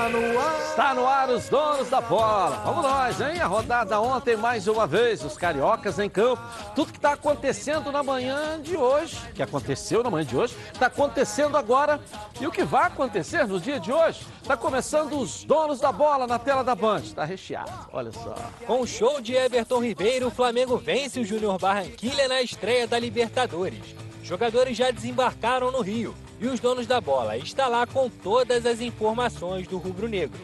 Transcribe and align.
Está 0.00 0.08
no 0.08 0.38
ar. 0.40 0.60
Está 0.60 0.94
no 0.94 1.06
ar 1.06 1.28
os 1.28 1.48
donos 1.50 1.90
da 1.90 2.00
bola. 2.00 2.56
Vamos 2.64 2.82
nós, 2.82 3.20
hein? 3.20 3.38
A 3.38 3.46
rodada 3.46 4.00
ontem 4.00 4.34
mais 4.34 4.66
uma 4.66 4.86
vez, 4.86 5.22
os 5.22 5.36
cariocas 5.36 5.98
em 5.98 6.08
campo. 6.08 6.40
Tudo 6.74 6.90
que 6.90 6.96
está 6.96 7.12
acontecendo 7.12 7.92
na 7.92 8.02
manhã 8.02 8.58
de 8.62 8.78
hoje, 8.78 9.18
que 9.34 9.42
aconteceu 9.42 10.02
na 10.02 10.10
manhã 10.10 10.24
de 10.24 10.34
hoje, 10.34 10.56
está 10.72 10.86
acontecendo 10.86 11.58
agora. 11.58 12.00
E 12.40 12.46
o 12.46 12.50
que 12.50 12.64
vai 12.64 12.86
acontecer 12.86 13.46
no 13.46 13.60
dia 13.60 13.78
de 13.78 13.92
hoje? 13.92 14.24
Está 14.40 14.56
começando 14.56 15.20
os 15.20 15.44
donos 15.44 15.80
da 15.80 15.92
bola 15.92 16.26
na 16.26 16.38
tela 16.38 16.64
da 16.64 16.74
Band. 16.74 17.00
Está 17.00 17.26
recheado, 17.26 17.70
olha 17.92 18.10
só. 18.10 18.34
Com 18.66 18.80
o 18.80 18.86
show 18.86 19.20
de 19.20 19.34
Everton 19.34 19.82
Ribeiro, 19.82 20.28
o 20.28 20.30
Flamengo 20.30 20.78
vence 20.78 21.20
o 21.20 21.24
Júnior 21.26 21.58
Barranquilha 21.58 22.26
na 22.26 22.40
estreia 22.40 22.86
da 22.86 22.98
Libertadores. 22.98 23.94
Jogadores 24.22 24.78
já 24.78 24.90
desembarcaram 24.90 25.70
no 25.70 25.82
Rio 25.82 26.14
e 26.40 26.46
os 26.46 26.58
donos 26.58 26.86
da 26.86 27.00
bola 27.00 27.36
está 27.36 27.68
lá 27.68 27.86
com 27.86 28.08
todas 28.08 28.64
as 28.64 28.80
informações 28.80 29.68
do 29.68 29.78
rubro-negro. 29.78 30.40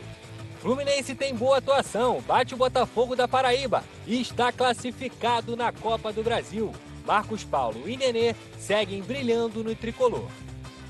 Fluminense 0.60 1.14
tem 1.14 1.34
boa 1.34 1.58
atuação, 1.58 2.20
bate 2.26 2.54
o 2.54 2.56
Botafogo 2.56 3.16
da 3.16 3.26
Paraíba 3.26 3.82
e 4.06 4.20
está 4.20 4.52
classificado 4.52 5.56
na 5.56 5.72
Copa 5.72 6.12
do 6.12 6.22
Brasil. 6.22 6.72
Marcos 7.06 7.44
Paulo 7.44 7.88
e 7.88 7.96
Nenê 7.96 8.34
seguem 8.58 9.00
brilhando 9.00 9.62
no 9.62 9.74
tricolor. 9.74 10.28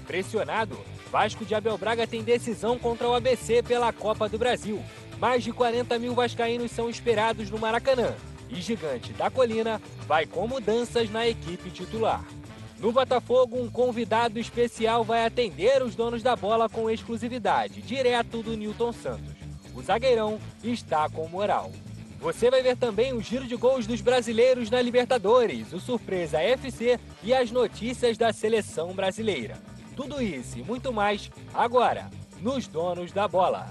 Pressionado, 0.07 0.79
Vasco 1.11 1.45
de 1.45 1.55
Abel 1.55 1.79
Braga 1.79 2.07
tem 2.07 2.23
decisão 2.23 2.79
contra 2.79 3.09
o 3.09 3.15
ABC 3.15 3.63
pela 3.63 3.93
Copa 3.93 4.29
do 4.29 4.39
Brasil. 4.39 4.83
Mais 5.19 5.45
de 5.45 5.53
40 5.53 5.99
mil 5.99 6.15
vascaínos 6.15 6.71
são 6.71 6.91
esperados 6.91 7.51
no 7.51 7.59
Maracanã. 7.59 8.15
E 8.49 8.61
Gigante 8.61 9.13
da 9.13 9.31
Colina 9.31 9.81
vai 10.07 10.27
com 10.27 10.47
mudanças 10.47 11.11
na 11.11 11.27
equipe 11.27 11.71
titular. 11.71 12.25
No 12.79 12.93
Botafogo, 12.93 13.59
um 13.59 13.71
convidado 13.71 14.39
especial 14.39 15.03
vai 15.03 15.25
atender 15.25 15.83
os 15.83 15.95
donos 15.95 16.23
da 16.23 16.37
bola 16.37 16.69
com 16.69 16.91
exclusividade, 16.91 17.81
direto 17.81 18.43
do 18.43 18.55
Newton 18.55 18.93
Santos. 18.93 19.35
O 19.75 19.83
zagueirão 19.83 20.39
está 20.63 21.09
com 21.09 21.27
moral. 21.27 21.73
Você 22.21 22.51
vai 22.51 22.63
ver 22.63 22.77
também 22.77 23.13
o 23.13 23.21
giro 23.21 23.47
de 23.47 23.57
gols 23.57 23.87
dos 23.87 24.01
brasileiros 24.01 24.71
na 24.71 24.81
Libertadores, 24.83 25.73
o 25.73 25.81
Surpresa 25.81 26.41
FC 26.41 26.99
e 27.23 27.33
as 27.33 27.51
notícias 27.51 28.19
da 28.19 28.33
seleção 28.33 28.93
brasileira. 28.93 29.57
Tudo 29.95 30.21
isso 30.21 30.59
e 30.59 30.63
muito 30.63 30.93
mais 30.93 31.31
agora, 31.55 32.11
nos 32.43 32.67
Donos 32.67 33.11
da 33.11 33.27
Bola 33.27 33.71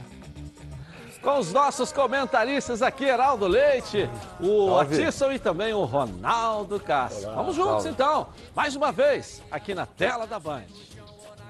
com 1.26 1.40
os 1.40 1.52
nossos 1.52 1.92
comentaristas 1.92 2.84
aqui, 2.84 3.06
Heraldo 3.06 3.48
Leite, 3.48 4.08
o 4.40 4.78
Atisson 4.78 5.32
e 5.32 5.40
também 5.40 5.74
o 5.74 5.84
Ronaldo 5.84 6.80
Castro. 6.80 7.26
Olá, 7.26 7.36
Vamos 7.38 7.56
juntos 7.56 7.72
salve. 7.84 7.90
então, 7.90 8.28
mais 8.56 8.76
uma 8.76 8.92
vez, 8.92 9.42
aqui 9.50 9.74
na 9.74 9.88
tela 9.88 10.28
da 10.28 10.40
Band. 10.40 10.62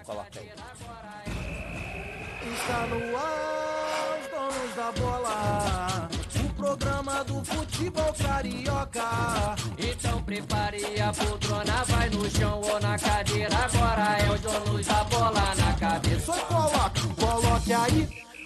Coloca 0.06 0.40
aí. 0.40 0.50
Está 2.54 2.88
no 2.88 3.18
ar, 3.18 4.18
os 4.22 4.28
donos 4.32 4.76
da 4.76 4.92
bola. 4.94 6.10
O 6.46 6.54
programa 6.54 7.24
do 7.26 7.44
futebol 7.44 8.14
carioca. 8.14 9.02
Então 9.78 10.24
prepare 10.24 11.02
a 11.02 11.12
poltrona, 11.12 11.84
vai 11.86 12.10
no 12.12 12.30
chão 12.30 12.62
ou 12.62 12.80
na 12.80 12.98
cadeira. 12.98 13.54
Agora 13.58 14.18
é 14.20 14.32
os 14.32 14.40
donos 14.40 14.86
da 14.86 15.04
bola 15.04 15.54
na 15.58 15.74
cabeça. 15.74 16.32
Só 16.32 16.40
coloque, 16.46 17.16
coloque 17.16 17.74
aí 17.74 18.25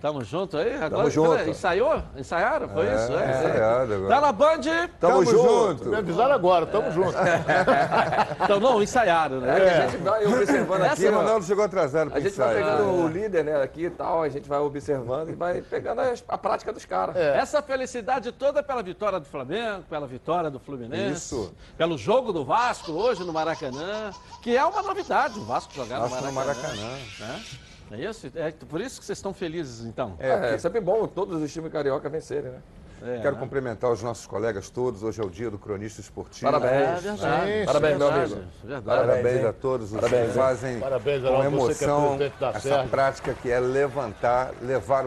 Tamo 0.00 0.22
junto 0.22 0.56
aí? 0.56 0.74
Agora, 0.74 0.90
Tamo 0.90 1.10
junto. 1.10 1.50
Ensaiou? 1.50 2.02
Ensaiaram? 2.16 2.68
Foi 2.68 2.86
é, 2.86 2.94
isso? 2.94 3.12
É, 3.12 3.30
ensaiado 3.30 3.94
agora. 3.94 4.14
Tá 4.14 4.20
na 4.20 4.32
Band? 4.32 4.60
Tamo, 4.60 4.90
Tamo 5.00 5.24
junto. 5.24 5.88
Me 5.88 5.96
avisaram 5.96 6.34
agora, 6.34 6.66
tamo 6.66 6.92
junto. 6.92 7.16
então 8.44 8.60
não, 8.60 8.80
ensaiaram, 8.80 9.40
né? 9.40 9.58
É. 9.58 9.78
A 9.78 9.88
gente 9.88 10.02
vai 10.02 10.26
observando 10.26 10.82
aqui. 10.82 11.06
Essa 11.06 11.16
Ronaldo 11.16 11.44
chegou 11.44 11.64
atrasado 11.64 12.12
A 12.14 12.20
gente 12.20 12.36
vai 12.36 12.54
pegando 12.54 12.82
ah, 12.82 12.92
o 12.92 13.08
líder, 13.08 13.44
né, 13.44 13.62
aqui 13.62 13.86
e 13.86 13.90
tal, 13.90 14.22
a 14.22 14.28
gente 14.28 14.48
vai 14.48 14.60
observando 14.60 15.30
e 15.30 15.34
vai 15.34 15.60
pegando 15.62 16.00
a, 16.00 16.14
a 16.28 16.38
prática 16.38 16.72
dos 16.72 16.84
caras. 16.84 17.16
É. 17.16 17.36
Essa 17.36 17.60
felicidade 17.60 18.30
toda 18.30 18.62
pela 18.62 18.82
vitória 18.82 19.18
do 19.18 19.26
Flamengo, 19.26 19.82
pela 19.90 20.06
vitória 20.06 20.48
do 20.48 20.60
Fluminense. 20.60 21.34
Isso. 21.34 21.54
Pelo 21.76 21.98
jogo 21.98 22.32
do 22.32 22.44
Vasco 22.44 22.92
hoje 22.92 23.24
no 23.24 23.32
Maracanã, 23.32 24.12
que 24.42 24.56
é 24.56 24.64
uma 24.64 24.82
novidade 24.82 25.38
o 25.38 25.44
Vasco 25.44 25.74
jogar 25.74 26.00
Vasco 26.00 26.24
no 26.24 26.32
Maracanã. 26.32 26.74
No 26.74 26.82
Maracanã. 26.82 26.98
Né? 27.20 27.67
É 27.90 28.04
isso? 28.04 28.30
É 28.34 28.50
por 28.50 28.80
isso 28.80 29.00
que 29.00 29.06
vocês 29.06 29.18
estão 29.18 29.32
felizes, 29.32 29.84
então? 29.86 30.16
É, 30.18 30.54
é 30.54 30.58
sempre 30.58 30.80
bom 30.80 31.06
todos 31.06 31.40
os 31.40 31.52
times 31.52 31.72
carioca 31.72 32.08
vencerem, 32.08 32.52
né? 32.52 32.58
É, 33.00 33.20
Quero 33.20 33.36
né? 33.36 33.40
cumprimentar 33.40 33.90
os 33.92 34.02
nossos 34.02 34.26
colegas 34.26 34.70
todos. 34.70 35.02
Hoje 35.02 35.20
é 35.20 35.24
o 35.24 35.30
dia 35.30 35.50
do 35.50 35.58
cronista 35.58 36.00
esportivo. 36.00 36.50
Parabéns. 36.50 36.72
É 36.72 37.00
verdade, 37.00 37.66
Parabéns, 37.66 37.98
meu 37.98 38.08
amigo. 38.08 38.36
Verdade. 38.64 38.84
Parabéns 38.84 39.44
a 39.44 39.52
todos 39.52 39.92
os 39.92 40.00
Parabéns, 40.00 40.28
que 40.28 40.34
fazem 40.34 40.80
Parabéns, 40.80 41.22
com 41.22 41.44
emoção 41.44 42.18
é 42.20 42.56
essa 42.56 42.84
prática 42.84 43.34
que 43.34 43.50
é 43.50 43.60
levantar, 43.60 44.52
levar 44.60 45.04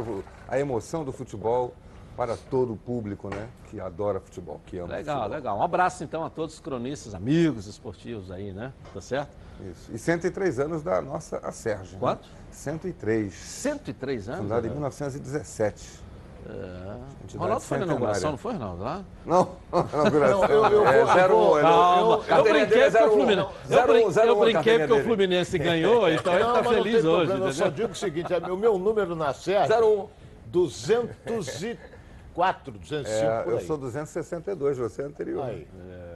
a 0.47 0.59
emoção 0.59 1.03
do 1.03 1.11
futebol 1.11 1.73
para 2.15 2.37
todo 2.37 2.73
o 2.73 2.77
público, 2.77 3.29
né? 3.29 3.47
Que 3.69 3.79
adora 3.79 4.19
futebol, 4.19 4.61
que 4.65 4.77
ama 4.77 4.93
Legal, 4.93 5.17
futebol. 5.17 5.35
legal. 5.37 5.57
Um 5.57 5.63
abraço 5.63 6.03
então 6.03 6.23
a 6.23 6.29
todos 6.29 6.55
os 6.55 6.61
cronistas, 6.61 7.13
amigos 7.13 7.67
esportivos 7.67 8.31
aí, 8.31 8.53
né? 8.53 8.71
Tá 8.93 9.01
certo? 9.01 9.35
Isso. 9.69 9.91
E 9.91 9.97
103 9.97 10.59
anos 10.59 10.81
da 10.83 11.01
nossa 11.01 11.37
a 11.37 11.51
Sérgio. 11.51 11.97
Quanto? 11.99 12.27
Né? 12.27 12.40
103. 12.51 13.33
103 13.33 14.29
anos? 14.29 14.41
Fundada 14.41 14.67
em 14.67 14.71
1917. 14.71 16.01
É. 16.49 17.37
Ronaldo 17.37 17.61
foi 17.61 17.77
na 17.77 17.85
inauguração, 17.85 18.31
não 18.31 18.37
foi, 18.37 18.53
Ronaldo? 18.53 18.83
Lá? 18.83 19.03
Não, 19.25 19.55
inauguração. 19.93 20.43
eu, 20.45 20.65
eu, 20.65 20.87
é, 20.87 21.13
zero, 21.13 21.37
um, 21.37 21.59
eu, 21.59 21.69
eu, 21.69 22.37
eu, 22.37 22.43
brinquei 22.43 22.89
porque 22.89 23.03
o 23.03 23.11
Fluminense. 23.11 23.47
Eu, 23.69 24.25
eu 24.25 24.39
brinquei 24.39 24.79
porque 24.79 24.93
o 24.93 25.03
Fluminense 25.03 25.57
ganhou, 25.59 26.09
então 26.09 26.33
ele 26.33 26.43
está 26.43 26.63
feliz 26.63 27.05
hoje. 27.05 27.31
Eu 27.31 27.53
só 27.53 27.67
digo 27.67 27.91
o 27.91 27.95
seguinte: 27.95 28.33
o 28.33 28.57
meu 28.57 28.79
número 28.79 29.15
na 29.15 29.33
Sérgio. 29.33 30.09
01. 30.09 30.21
204, 30.51 32.73
205. 32.73 33.09
É, 33.09 33.43
eu 33.47 33.61
sou 33.61 33.77
262, 33.77 34.77
você 34.77 35.01
é 35.01 35.05
anterior. 35.05 35.45
Aí. 35.45 35.65
É. 35.89 36.10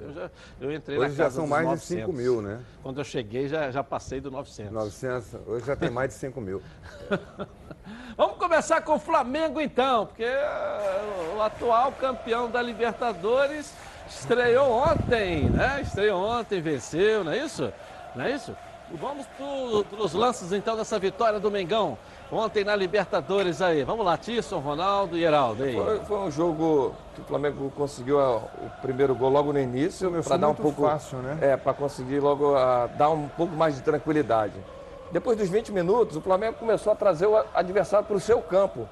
Eu, 0.00 0.12
já, 0.12 0.30
eu 0.60 0.72
entrei 0.72 0.98
hoje 0.98 1.10
na 1.10 1.16
casa 1.16 1.30
já 1.30 1.30
são 1.30 1.46
mais 1.46 1.64
900. 1.66 1.88
de 1.88 1.94
5 1.94 2.12
mil, 2.12 2.40
né? 2.40 2.60
Quando 2.82 2.98
eu 2.98 3.04
cheguei, 3.04 3.48
já, 3.48 3.70
já 3.70 3.84
passei 3.84 4.20
do 4.20 4.30
900. 4.30 4.72
900, 4.72 5.34
hoje 5.46 5.66
já 5.66 5.76
tem 5.76 5.90
mais 5.90 6.08
de 6.08 6.14
5 6.14 6.40
mil. 6.40 6.62
Vamos 8.16 8.36
começar 8.36 8.80
com 8.82 8.94
o 8.94 8.98
Flamengo, 8.98 9.60
então, 9.60 10.06
porque 10.06 10.24
uh, 10.24 11.36
o 11.36 11.42
atual 11.42 11.92
campeão 11.92 12.50
da 12.50 12.62
Libertadores 12.62 13.74
estreou 14.08 14.70
ontem, 14.70 15.50
né? 15.50 15.80
Estreou 15.82 16.22
ontem, 16.22 16.60
venceu, 16.60 17.24
não 17.24 17.32
é 17.32 17.38
isso? 17.44 17.72
Não 18.14 18.24
é 18.24 18.32
isso? 18.32 18.56
Vamos 18.92 19.26
para 19.26 20.02
os 20.02 20.12
lances, 20.12 20.52
então, 20.52 20.76
dessa 20.76 20.98
vitória 20.98 21.38
do 21.38 21.50
Mengão 21.50 21.96
ontem 22.32 22.64
na 22.64 22.76
Libertadores 22.76 23.60
aí. 23.60 23.84
Vamos 23.84 24.04
lá, 24.04 24.16
Tisson, 24.16 24.58
Ronaldo 24.58 25.16
e 25.16 25.24
Heraldo. 25.24 25.64
Aí. 25.64 25.74
Foi, 25.74 25.98
foi, 26.00 26.18
um 26.18 26.30
jogo 26.30 26.94
que 27.14 27.20
o 27.20 27.24
Flamengo 27.24 27.72
conseguiu 27.76 28.18
o 28.18 28.42
primeiro 28.80 29.14
gol 29.14 29.30
logo 29.30 29.52
no 29.52 29.58
início 29.58 30.10
para 30.22 30.36
dar 30.36 30.48
um 30.48 30.54
pouco 30.54 30.82
fácil, 30.82 31.18
né? 31.18 31.38
É, 31.40 31.56
para 31.56 31.74
conseguir 31.74 32.20
logo 32.20 32.54
a, 32.54 32.86
dar 32.86 33.10
um 33.10 33.28
pouco 33.28 33.54
mais 33.54 33.74
de 33.76 33.82
tranquilidade. 33.82 34.54
Depois 35.10 35.36
dos 35.36 35.48
20 35.48 35.72
minutos, 35.72 36.16
o 36.16 36.20
Flamengo 36.20 36.56
começou 36.58 36.92
a 36.92 36.96
trazer 36.96 37.26
o 37.26 37.36
adversário 37.54 38.06
para 38.06 38.16
o 38.16 38.20
seu 38.20 38.40
campo. 38.40 38.88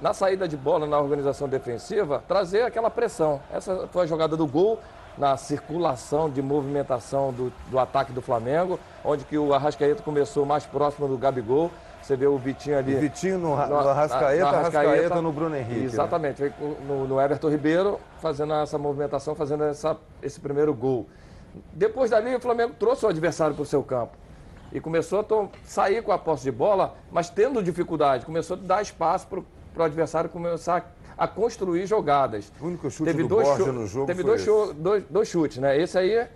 Na 0.00 0.14
saída 0.14 0.48
de 0.48 0.56
bola, 0.56 0.86
na 0.86 0.98
organização 0.98 1.46
defensiva, 1.46 2.24
trazer 2.26 2.62
aquela 2.62 2.90
pressão. 2.90 3.40
Essa 3.52 3.86
foi 3.92 4.04
a 4.04 4.06
jogada 4.06 4.36
do 4.36 4.46
gol 4.46 4.80
na 5.18 5.36
circulação 5.36 6.30
de 6.30 6.40
movimentação 6.40 7.32
do, 7.32 7.52
do 7.70 7.78
ataque 7.78 8.10
do 8.10 8.22
Flamengo, 8.22 8.80
onde 9.04 9.24
que 9.24 9.36
o 9.36 9.52
Arrascaeta 9.52 10.02
começou 10.02 10.46
mais 10.46 10.64
próximo 10.64 11.06
do 11.06 11.18
Gabigol 11.18 11.70
você 12.10 12.16
vê 12.16 12.26
o 12.26 12.36
Vitinho 12.36 12.78
ali. 12.78 12.96
O 12.96 13.00
Vitinho 13.00 13.38
no, 13.38 13.50
no, 13.50 13.68
no 13.68 13.88
Arrascaeta, 13.88 14.46
Arrascaeta 14.46 15.22
no 15.22 15.32
Bruno 15.32 15.56
Henrique. 15.56 15.80
Né? 15.80 15.84
Exatamente. 15.84 16.42
Né? 16.42 16.52
No, 16.86 17.06
no, 17.06 17.20
Everton 17.20 17.48
Ribeiro, 17.48 18.00
fazendo 18.20 18.52
essa 18.54 18.76
movimentação, 18.78 19.34
fazendo 19.34 19.64
essa, 19.64 19.96
esse 20.22 20.40
primeiro 20.40 20.74
gol. 20.74 21.06
Depois 21.72 22.10
dali, 22.10 22.34
o 22.34 22.40
Flamengo 22.40 22.74
trouxe 22.78 23.06
o 23.06 23.08
adversário 23.08 23.54
para 23.54 23.62
o 23.62 23.66
seu 23.66 23.82
campo. 23.82 24.16
E 24.72 24.80
começou 24.80 25.20
a 25.20 25.48
sair 25.64 26.02
com 26.02 26.12
a 26.12 26.18
posse 26.18 26.44
de 26.44 26.52
bola, 26.52 26.94
mas 27.10 27.30
tendo 27.30 27.62
dificuldade. 27.62 28.24
Começou 28.24 28.56
a 28.56 28.60
dar 28.60 28.82
espaço 28.82 29.26
para 29.26 29.82
o 29.82 29.82
adversário 29.82 30.30
começar 30.30 30.94
a 31.18 31.28
construir 31.28 31.86
jogadas. 31.86 32.52
O 32.60 32.66
único 32.66 32.90
chute 32.90 33.10
teve 33.10 33.22
do 33.22 33.28
dois 33.28 33.46
Borja 33.46 33.72
no 33.72 33.86
jogo 33.86 34.06
Teve 34.06 34.22
dois, 34.22 34.44
dois, 34.76 35.04
dois, 35.10 35.28
chutes, 35.28 35.58
né? 35.58 35.78
Esse 35.78 35.98
aí 35.98 36.26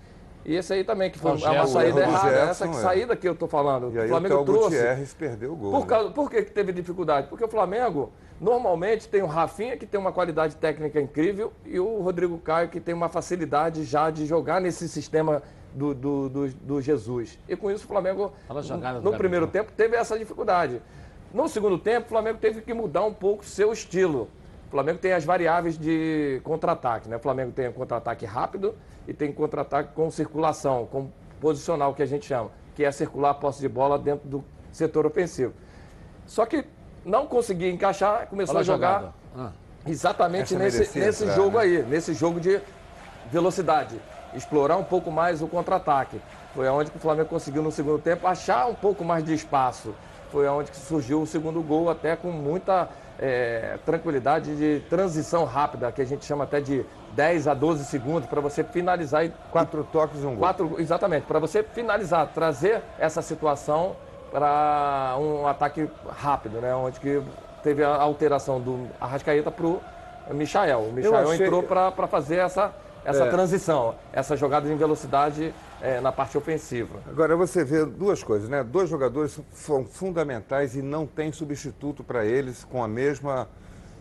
e 0.44 0.55
esse 0.55 0.73
aí 0.73 0.85
também, 0.85 1.11
que 1.11 1.19
foi 1.19 1.32
uma 1.32 1.67
saída 1.67 2.00
errada, 2.00 2.31
Gerson, 2.31 2.50
essa 2.50 2.69
que, 2.69 2.76
é. 2.76 2.81
saída 2.81 3.17
que 3.17 3.26
eu 3.26 3.32
estou 3.32 3.49
falando. 3.49 3.91
E 3.94 3.99
aí 3.99 4.06
o 4.06 4.08
Flamengo 4.08 4.35
o 4.35 4.44
trouxe. 4.44 4.76
Gutierrez 4.76 5.14
perdeu 5.14 5.52
o 5.52 5.56
gol. 5.56 5.73
Por, 5.73 5.81
né? 5.81 5.87
causa, 5.87 6.11
por 6.11 6.31
que 6.31 6.43
teve 6.43 6.73
dificuldade? 6.73 7.29
Porque 7.29 7.44
o 7.44 7.49
Flamengo 7.49 8.12
normalmente 8.41 9.08
tem 9.08 9.23
o 9.23 9.26
Rafinha, 9.26 9.76
que 9.76 9.87
tem 9.87 9.99
uma 9.99 10.12
qualidade 10.12 10.56
técnica 10.56 11.00
incrível, 11.00 11.52
e 11.64 11.81
o 11.81 12.00
Rodrigo 12.00 12.37
Caio, 12.38 12.69
que 12.69 12.79
tem 12.79 12.94
uma 12.94 13.08
facilidade 13.08 13.85
já 13.85 14.11
de 14.11 14.26
jogar 14.26 14.61
nesse 14.61 14.87
sistema 14.88 15.43
do, 15.73 15.94
do, 15.94 16.29
do, 16.29 16.49
do 16.49 16.81
Jesus. 16.82 17.38
E 17.49 17.56
com 17.56 17.70
isso 17.70 17.85
o 17.85 17.88
Flamengo, 17.88 18.32
no, 18.49 19.11
no 19.11 19.17
primeiro 19.17 19.47
tempo, 19.47 19.73
teve 19.73 19.97
essa 19.97 20.19
dificuldade. 20.19 20.82
No 21.32 21.49
segundo 21.49 21.79
tempo, 21.79 22.06
o 22.06 22.08
Flamengo 22.11 22.38
teve 22.38 22.61
que 22.61 22.75
mudar 22.75 23.05
um 23.05 23.14
pouco 23.14 23.44
seu 23.44 23.73
estilo. 23.73 24.29
O 24.75 24.76
Flamengo 24.76 24.99
tem 24.99 25.12
as 25.12 25.25
variáveis 25.25 25.79
de 25.79 26.41
contra-ataque, 26.43 27.09
né? 27.09 27.15
O 27.15 27.21
Flamengo 27.21 27.53
tem 27.53 27.71
contra-ataque 27.71 28.26
rápido 28.26 28.75
e 29.06 29.15
tem 29.15 29.32
contra-ataque 29.32 29.94
com 29.94 30.11
circulação, 30.11 30.85
com 30.91 31.12
posicional, 31.41 31.94
que 31.94 32.03
a 32.03 32.06
gente 32.06 32.26
chama, 32.26 32.50
que 32.75 32.85
é 32.85 32.91
circular 32.91 33.31
a 33.31 33.35
posse 33.35 33.61
de 33.61 33.69
bola 33.69 33.97
dentro 33.97 34.29
do 34.29 34.44
setor 34.73 35.06
ofensivo. 35.06 35.55
Só 36.26 36.44
que 36.44 36.65
não 37.05 37.25
conseguia 37.25 37.71
encaixar, 37.71 38.26
começou 38.26 38.56
Olha 38.56 38.62
a 38.62 38.65
jogar 38.65 39.15
ah. 39.38 39.53
exatamente 39.87 40.56
nesse, 40.56 40.99
nesse 40.99 41.23
entrar, 41.23 41.37
jogo 41.37 41.59
né? 41.59 41.62
aí, 41.62 41.82
nesse 41.85 42.12
jogo 42.12 42.41
de 42.41 42.61
velocidade. 43.31 43.94
Explorar 44.35 44.76
um 44.76 44.82
pouco 44.82 45.09
mais 45.09 45.41
o 45.41 45.47
contra-ataque. 45.47 46.21
Foi 46.53 46.67
onde 46.67 46.91
o 46.93 46.99
Flamengo 46.99 47.29
conseguiu 47.29 47.62
no 47.62 47.71
segundo 47.71 48.03
tempo 48.03 48.26
achar 48.26 48.67
um 48.67 48.75
pouco 48.75 49.05
mais 49.05 49.23
de 49.23 49.35
espaço. 49.35 49.94
Foi 50.32 50.49
onde 50.49 50.75
surgiu 50.75 51.23
o 51.23 51.26
segundo 51.29 51.62
gol, 51.62 51.88
até 51.88 52.17
com 52.17 52.32
muita 52.32 52.88
é, 53.19 53.78
tranquilidade 53.84 54.56
de 54.56 54.81
transição 54.88 55.44
rápida, 55.44 55.90
que 55.93 56.02
a 56.02 56.05
gente 56.05 56.25
chama 56.25 56.44
até 56.44 56.61
de 56.61 56.84
10 57.12 57.49
a 57.49 57.55
12 57.55 57.84
segundos 57.84 58.28
para 58.28 58.40
você 58.40 58.64
finalizar. 58.64 59.25
E, 59.25 59.32
quatro 59.50 59.84
toques 59.84 60.22
e 60.22 60.26
um 60.26 60.31
gol. 60.31 60.38
Quatro, 60.38 60.76
exatamente, 60.78 61.25
para 61.25 61.38
você 61.38 61.62
finalizar, 61.62 62.28
trazer 62.34 62.82
essa 62.99 63.22
situação 63.22 63.96
para 64.31 65.16
um 65.19 65.46
ataque 65.46 65.88
rápido, 66.08 66.61
né? 66.61 66.75
Onde 66.75 66.99
que 66.99 67.22
teve 67.62 67.84
a 67.84 67.94
alteração 67.94 68.61
do 68.61 68.88
Arrascaeta 69.00 69.50
para 69.50 69.66
o 69.66 69.81
Michael. 70.31 70.81
O 70.81 70.93
Michael 70.93 71.31
achei... 71.31 71.46
entrou 71.46 71.62
para 71.62 72.06
fazer 72.08 72.37
essa, 72.37 72.72
essa 73.04 73.24
é. 73.24 73.30
transição, 73.30 73.94
essa 74.12 74.36
jogada 74.36 74.68
em 74.68 74.76
velocidade 74.76 75.54
é, 75.80 76.00
na 76.00 76.10
parte 76.10 76.36
ofensiva. 76.38 77.00
Agora 77.08 77.36
você 77.36 77.64
vê 77.64 77.84
duas 77.84 78.22
coisas, 78.22 78.48
né? 78.48 78.64
Dois 78.64 78.88
jogadores 78.88 79.38
são 79.52 79.84
fundamentais 79.84 80.74
e 80.74 80.82
não 80.82 81.06
tem 81.06 81.30
substituto 81.32 82.02
para 82.02 82.24
eles 82.24 82.64
com 82.64 82.82
a 82.82 82.88
mesma 82.88 83.48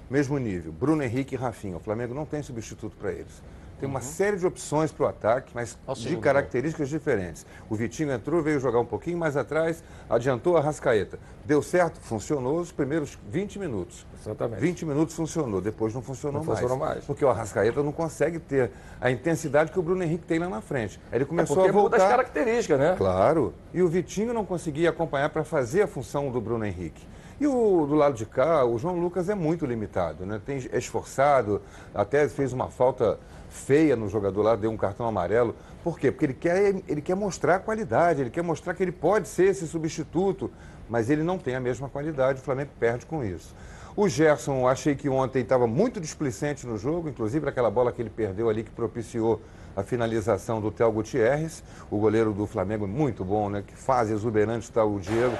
mesmo 0.09 0.37
nível. 0.37 0.71
Bruno 0.71 1.01
Henrique 1.01 1.33
e 1.33 1.37
Rafinha. 1.37 1.77
O 1.77 1.79
Flamengo 1.79 2.13
não 2.13 2.25
tem 2.25 2.43
substituto 2.43 2.95
para 2.95 3.11
eles. 3.11 3.41
Tem 3.83 3.89
uma 3.89 3.99
uhum. 3.99 4.05
série 4.05 4.37
de 4.37 4.47
opções 4.47 4.93
para 4.93 5.05
o 5.05 5.09
ataque, 5.09 5.51
mas 5.53 5.77
de 5.97 6.15
características 6.15 6.89
gol. 6.89 6.97
diferentes. 6.97 7.45
O 7.69 7.75
Vitinho 7.75 8.13
entrou, 8.13 8.41
veio 8.41 8.57
jogar 8.57 8.79
um 8.79 8.85
pouquinho 8.85 9.17
mais 9.17 9.35
atrás, 9.35 9.83
adiantou 10.09 10.55
a 10.55 10.61
Rascaeta. 10.61 11.19
Deu 11.43 11.61
certo? 11.61 11.99
Funcionou 11.99 12.61
os 12.61 12.71
primeiros 12.71 13.19
20 13.29 13.59
minutos. 13.59 14.07
Exatamente. 14.21 14.61
20 14.61 14.85
minutos 14.85 15.13
funcionou, 15.13 15.59
depois 15.59 15.93
não 15.93 16.01
funcionou, 16.01 16.39
não 16.39 16.47
mais. 16.47 16.61
funcionou 16.61 16.77
mais. 16.77 17.03
Porque 17.03 17.25
o 17.25 17.29
Arrascaeta 17.29 17.83
não 17.83 17.91
consegue 17.91 18.39
ter 18.39 18.71
a 19.01 19.11
intensidade 19.11 19.69
que 19.69 19.77
o 19.77 19.83
Bruno 19.83 20.01
Henrique 20.01 20.25
tem 20.25 20.39
lá 20.39 20.47
na 20.47 20.61
frente. 20.61 20.97
Aí 21.11 21.17
ele 21.17 21.25
começou 21.25 21.65
é 21.65 21.67
a 21.67 21.71
voltar. 21.73 21.97
muda 21.97 22.05
as 22.05 22.09
características, 22.09 22.79
né? 22.79 22.95
Claro. 22.97 23.53
E 23.73 23.81
o 23.81 23.89
Vitinho 23.89 24.33
não 24.33 24.45
conseguia 24.45 24.91
acompanhar 24.91 25.27
para 25.27 25.43
fazer 25.43 25.81
a 25.81 25.87
função 25.87 26.31
do 26.31 26.39
Bruno 26.39 26.63
Henrique. 26.63 27.05
E 27.37 27.47
o, 27.47 27.85
do 27.85 27.95
lado 27.95 28.15
de 28.15 28.25
cá, 28.25 28.63
o 28.63 28.77
João 28.79 28.97
Lucas 28.97 29.27
é 29.27 29.35
muito 29.35 29.65
limitado, 29.65 30.25
né? 30.25 30.39
Tem, 30.45 30.65
é 30.71 30.77
esforçado, 30.77 31.61
até 31.93 32.29
fez 32.29 32.53
uma 32.53 32.69
falta 32.69 33.19
feia 33.53 33.95
no 33.95 34.09
jogador 34.09 34.41
lá, 34.41 34.55
deu 34.55 34.71
um 34.71 34.77
cartão 34.77 35.05
amarelo. 35.05 35.55
Por 35.83 35.99
quê? 35.99 36.11
Porque 36.11 36.25
ele 36.25 36.33
quer, 36.33 36.75
ele 36.87 37.01
quer 37.01 37.15
mostrar 37.15 37.55
a 37.55 37.59
qualidade, 37.59 38.21
ele 38.21 38.29
quer 38.29 38.41
mostrar 38.41 38.73
que 38.73 38.81
ele 38.81 38.91
pode 38.91 39.27
ser 39.27 39.45
esse 39.45 39.67
substituto, 39.67 40.51
mas 40.89 41.09
ele 41.09 41.23
não 41.23 41.37
tem 41.37 41.55
a 41.55 41.59
mesma 41.59 41.87
qualidade, 41.87 42.39
o 42.39 42.43
Flamengo 42.43 42.71
perde 42.79 43.05
com 43.05 43.23
isso. 43.23 43.55
O 43.95 44.09
Gerson, 44.09 44.67
achei 44.67 44.95
que 44.95 45.07
ontem 45.07 45.43
estava 45.43 45.67
muito 45.67 46.01
displicente 46.01 46.65
no 46.65 46.79
jogo, 46.79 47.09
inclusive 47.09 47.45
naquela 47.45 47.69
bola 47.69 47.91
que 47.91 48.01
ele 48.01 48.09
perdeu 48.09 48.49
ali, 48.49 48.63
que 48.63 48.71
propiciou 48.71 49.39
a 49.75 49.83
finalização 49.83 50.59
do 50.59 50.71
Théo 50.71 50.91
Gutierrez, 50.91 51.63
o 51.91 51.97
goleiro 51.99 52.33
do 52.33 52.47
Flamengo, 52.47 52.87
muito 52.87 53.23
bom, 53.23 53.49
né? 53.49 53.63
Que 53.65 53.75
fase 53.75 54.11
exuberante 54.11 54.65
está 54.65 54.83
o 54.83 54.99
Diego. 54.99 55.35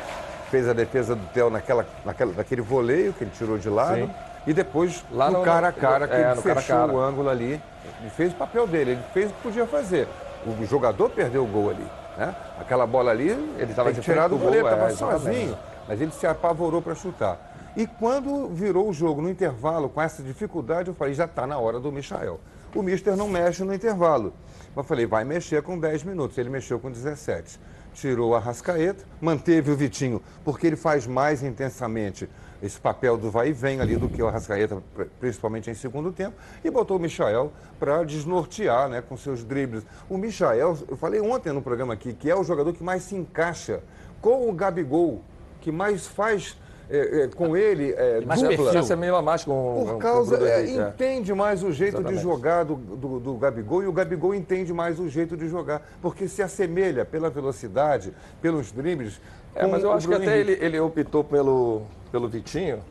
Fez 0.51 0.69
a 0.69 0.73
defesa 0.73 1.15
do 1.15 1.25
Théo 1.33 1.49
naquela, 1.49 1.87
naquela, 2.05 2.31
naquele 2.33 2.61
voleio 2.61 3.11
que 3.13 3.23
ele 3.23 3.31
tirou 3.31 3.57
de 3.57 3.69
lado. 3.69 4.05
Sim. 4.05 4.32
E 4.45 4.53
depois, 4.53 5.03
Lá 5.11 5.31
no, 5.31 5.39
no 5.39 5.45
cara 5.45 5.69
a 5.69 5.71
cara, 5.71 6.07
que 6.07 6.15
é, 6.15 6.31
ele 6.31 6.41
fechou 6.41 6.55
cara 6.55 6.87
-cara. 6.87 6.93
o 6.93 6.99
ângulo 6.99 7.29
ali. 7.29 7.61
Ele 8.01 8.09
fez 8.09 8.33
o 8.33 8.35
papel 8.35 8.67
dele, 8.67 8.91
ele 8.91 9.03
fez 9.13 9.31
o 9.31 9.33
que 9.33 9.41
podia 9.41 9.65
fazer. 9.65 10.07
O 10.45 10.65
jogador 10.65 11.09
perdeu 11.09 11.43
o 11.43 11.47
gol 11.47 11.69
ali. 11.69 11.87
Né? 12.17 12.35
Aquela 12.59 12.85
bola 12.85 13.11
ali, 13.11 13.29
ele 13.29 13.71
estava 13.71 13.93
tirado 13.93 14.35
o 14.35 14.37
goleiro, 14.37 14.67
estava 14.67 14.87
é, 14.87 14.95
sozinho, 14.95 15.57
mas 15.87 16.01
ele 16.01 16.11
se 16.11 16.27
apavorou 16.27 16.81
para 16.81 16.93
chutar. 16.95 17.53
E 17.75 17.87
quando 17.87 18.49
virou 18.49 18.87
o 18.87 18.93
jogo 18.93 19.21
no 19.21 19.29
intervalo, 19.29 19.89
com 19.89 20.01
essa 20.01 20.21
dificuldade, 20.21 20.89
eu 20.89 20.93
falei, 20.93 21.13
já 21.13 21.25
está 21.25 21.47
na 21.47 21.57
hora 21.57 21.79
do 21.79 21.91
Michael. 21.91 22.39
O 22.75 22.83
Mister 22.83 23.15
não 23.15 23.27
mexe 23.27 23.63
no 23.63 23.73
intervalo. 23.73 24.33
Eu 24.75 24.83
falei, 24.83 25.05
vai 25.05 25.23
mexer 25.23 25.61
com 25.63 25.79
10 25.79 26.03
minutos. 26.03 26.37
Ele 26.37 26.49
mexeu 26.49 26.79
com 26.79 26.91
17. 26.91 27.59
Tirou 27.93 28.35
a 28.35 28.39
Rascaeta, 28.39 29.05
manteve 29.21 29.71
o 29.71 29.75
Vitinho, 29.75 30.21
porque 30.43 30.67
ele 30.67 30.75
faz 30.75 31.05
mais 31.05 31.43
intensamente 31.43 32.27
esse 32.63 32.79
papel 32.79 33.17
do 33.17 33.29
vai 33.29 33.49
e 33.49 33.53
vem 33.53 33.81
ali 33.81 33.97
do 33.97 34.07
que 34.07 34.23
o 34.23 34.27
Arrascaeta, 34.27 34.81
principalmente 35.19 35.69
em 35.69 35.73
segundo 35.73 36.13
tempo, 36.13 36.37
e 36.63 36.71
botou 36.71 36.95
o 36.95 36.99
Michael 36.99 37.51
para 37.77 38.03
desnortear 38.05 38.87
né, 38.87 39.03
com 39.07 39.17
seus 39.17 39.43
dribles. 39.43 39.83
O 40.09 40.17
Michael, 40.17 40.77
eu 40.87 40.95
falei 40.95 41.19
ontem 41.19 41.51
no 41.51 41.61
programa 41.61 41.93
aqui, 41.93 42.13
que 42.13 42.31
é 42.31 42.35
o 42.35 42.43
jogador 42.43 42.71
que 42.71 42.81
mais 42.81 43.03
se 43.03 43.15
encaixa 43.15 43.81
com 44.21 44.49
o 44.49 44.53
Gabigol, 44.53 45.21
que 45.59 45.73
mais 45.73 46.07
faz 46.07 46.57
é, 46.89 47.23
é, 47.23 47.27
com 47.27 47.55
ele 47.55 47.91
é, 47.91 48.21
mais 48.21 48.41
dupla. 48.41 48.77
Essa 48.77 48.93
é 48.93 48.95
meio 48.95 49.21
mais 49.21 49.43
com 49.43 49.85
Por 49.85 49.97
causa, 49.97 50.37
com 50.37 50.45
é, 50.45 50.65
entende 50.65 51.33
mais 51.33 51.63
o 51.63 51.71
jeito 51.71 51.95
Exatamente. 51.95 52.17
de 52.17 52.23
jogar 52.23 52.63
do, 52.63 52.75
do, 52.75 53.19
do, 53.19 53.33
Gabigol 53.35 53.83
e 53.83 53.87
o 53.87 53.91
Gabigol 53.91 54.33
entende 54.33 54.71
mais 54.71 54.99
o 54.99 55.09
jeito 55.09 55.35
de 55.35 55.49
jogar, 55.49 55.81
porque 56.01 56.29
se 56.29 56.41
assemelha 56.41 57.03
pela 57.03 57.29
velocidade, 57.29 58.13
pelos 58.41 58.71
dribles. 58.71 59.19
É, 59.53 59.67
mas 59.67 59.83
eu 59.83 59.91
acho 59.91 60.07
que 60.07 60.13
até 60.13 60.39
ele, 60.39 60.57
ele 60.61 60.79
optou 60.79 61.23
pelo, 61.23 61.83
pelo 62.13 62.29
Vitinho, 62.29 62.83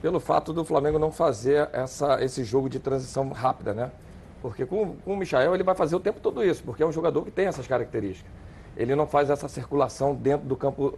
pelo 0.00 0.20
fato 0.20 0.52
do 0.52 0.64
Flamengo 0.64 1.00
não 1.00 1.10
fazer 1.10 1.68
essa, 1.72 2.22
esse 2.22 2.44
jogo 2.44 2.70
de 2.70 2.78
transição 2.78 3.28
rápida, 3.30 3.74
né? 3.74 3.90
Porque 4.40 4.64
com, 4.64 4.94
com 5.04 5.14
o 5.14 5.16
Michael 5.16 5.52
ele 5.52 5.64
vai 5.64 5.74
fazer 5.74 5.96
o 5.96 6.00
tempo 6.00 6.20
todo 6.20 6.44
isso, 6.44 6.62
porque 6.62 6.80
é 6.80 6.86
um 6.86 6.92
jogador 6.92 7.24
que 7.24 7.30
tem 7.32 7.46
essas 7.46 7.66
características. 7.66 8.30
Ele 8.76 8.94
não 8.94 9.04
faz 9.04 9.30
essa 9.30 9.48
circulação 9.48 10.14
dentro 10.14 10.46
do 10.46 10.54
campo 10.54 10.96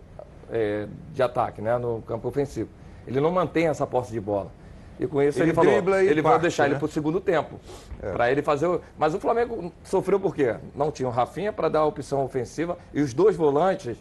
é, 0.52 0.86
de 1.14 1.22
ataque, 1.22 1.62
né? 1.62 1.78
no 1.78 2.02
campo 2.02 2.28
ofensivo. 2.28 2.68
Ele 3.06 3.18
não 3.18 3.30
mantém 3.30 3.66
essa 3.66 3.86
posse 3.86 4.12
de 4.12 4.20
bola. 4.20 4.52
E 4.98 5.06
com 5.06 5.22
isso 5.22 5.38
ele, 5.38 5.48
ele 5.48 5.54
falou, 5.54 5.98
ele 5.98 6.20
vai 6.20 6.38
deixar 6.38 6.64
né? 6.64 6.70
ele 6.70 6.78
para 6.78 6.84
o 6.84 6.88
segundo 6.88 7.18
tempo. 7.18 7.58
É. 8.02 8.12
Para 8.12 8.30
ele 8.30 8.42
fazer. 8.42 8.66
O... 8.66 8.82
Mas 8.98 9.14
o 9.14 9.18
Flamengo 9.18 9.72
sofreu 9.82 10.20
por 10.20 10.34
quê? 10.34 10.56
Não 10.74 10.92
tinha 10.92 11.08
o 11.08 11.10
Rafinha 11.10 11.50
para 11.50 11.70
dar 11.70 11.78
a 11.78 11.86
opção 11.86 12.22
ofensiva 12.22 12.76
e 12.92 13.00
os 13.00 13.14
dois 13.14 13.34
volantes 13.36 13.96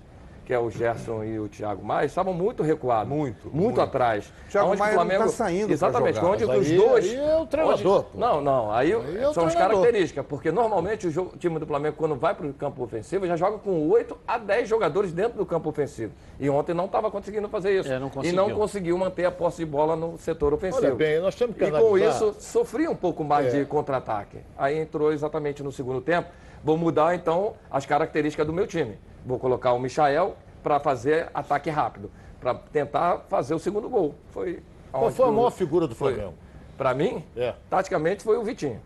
que 0.50 0.54
é 0.56 0.58
o 0.58 0.68
Gerson 0.68 1.24
e 1.24 1.40
o 1.40 1.48
Thiago 1.48 1.86
Maia, 1.86 2.08
estavam 2.08 2.34
muito 2.34 2.64
recuados. 2.64 3.08
Muito. 3.08 3.44
Muito, 3.50 3.56
muito. 3.56 3.82
atrás. 3.82 4.34
Thiago 4.50 4.76
Maia 4.76 4.94
Flamengo... 4.96 5.26
está 5.26 5.44
saindo 5.46 5.72
Exatamente. 5.72 6.18
Onde 6.26 6.44
os 6.44 6.72
dois... 6.72 7.06
Aí 7.06 7.16
é 7.16 7.38
o 7.38 7.46
treinador. 7.46 8.06
Onde... 8.08 8.18
Não, 8.18 8.42
não. 8.42 8.72
Aí, 8.72 8.92
aí 8.92 9.18
é 9.18 9.32
são 9.32 9.46
as 9.46 9.54
características. 9.54 10.26
Porque 10.26 10.52
normalmente 10.52 11.06
o, 11.06 11.12
jogo, 11.12 11.36
o, 11.36 11.38
time 11.38 11.60
do 11.60 11.68
Flamengo, 11.68 11.96
quando 11.96 12.16
vai 12.16 12.34
para 12.34 12.48
o 12.48 12.54
campo 12.56 12.84
ofensivo, 12.84 13.28
já 13.28 13.36
joga 13.36 13.60
com 13.60 13.88
8 13.90 14.18
a 14.28 14.40
10 14.40 14.68
jogadores 14.68 15.14
dentro 15.14 15.38
do 15.38 15.46
campo 15.46 15.70
ofensivo. 15.70 16.14
E 16.40 16.50
ontem 16.50 16.74
não 16.74 16.86
estava 16.86 17.12
conseguindo 17.12 17.48
fazer 17.48 17.82
isso. 17.82 17.94
É, 17.94 18.00
não 18.00 18.10
e 18.24 18.32
não 18.32 18.50
conseguiu 18.50 18.98
manter 18.98 19.26
a 19.26 19.32
posse 19.32 19.58
de 19.58 19.68
bola 19.68 19.96
no 19.96 20.18
setor 20.18 20.52
ofensivo. 20.52 20.84
Olha 20.84 20.96
bem, 20.96 21.20
nós 21.20 21.36
temos 21.36 21.56
que 21.56 21.64
E 21.64 21.70
com 21.70 21.96
isso, 21.96 22.36
sofria 22.40 22.90
um 22.90 22.96
pouco 22.96 23.24
mais 23.24 23.54
é. 23.54 23.60
de 23.60 23.66
contra-ataque. 23.68 24.40
Aí 24.58 24.80
entrou 24.80 25.14
exatamente 25.14 25.62
no 25.62 25.72
segundo 25.72 26.02
tempo. 26.02 26.28
Vou 26.64 26.76
mudar, 26.76 27.14
então, 27.14 27.54
as 27.70 27.86
características 27.86 28.48
do 28.48 28.52
meu 28.52 28.66
time. 28.66 28.98
Vou 29.26 29.40
colocar 29.40 29.74
o 29.74 29.80
Michael 29.80 30.36
para 30.64 30.80
fazer 30.80 31.30
ataque 31.34 31.70
rápido, 31.70 32.12
para 32.40 32.56
tentar 32.56 33.26
fazer 33.30 33.54
o 33.54 33.60
segundo 33.60 33.90
gol. 33.90 34.16
Foi 34.32 34.62
Qual 34.92 35.12
foi 35.12 35.28
a 35.28 35.32
maior 35.32 35.52
figura 35.52 35.88
do 35.88 35.96
Flamengo? 35.96 36.34
Para 36.78 36.94
mim, 36.94 37.24
é. 37.36 37.54
taticamente 37.70 38.24
foi 38.24 38.38
o 38.38 38.44
Vitinho. 38.44 38.82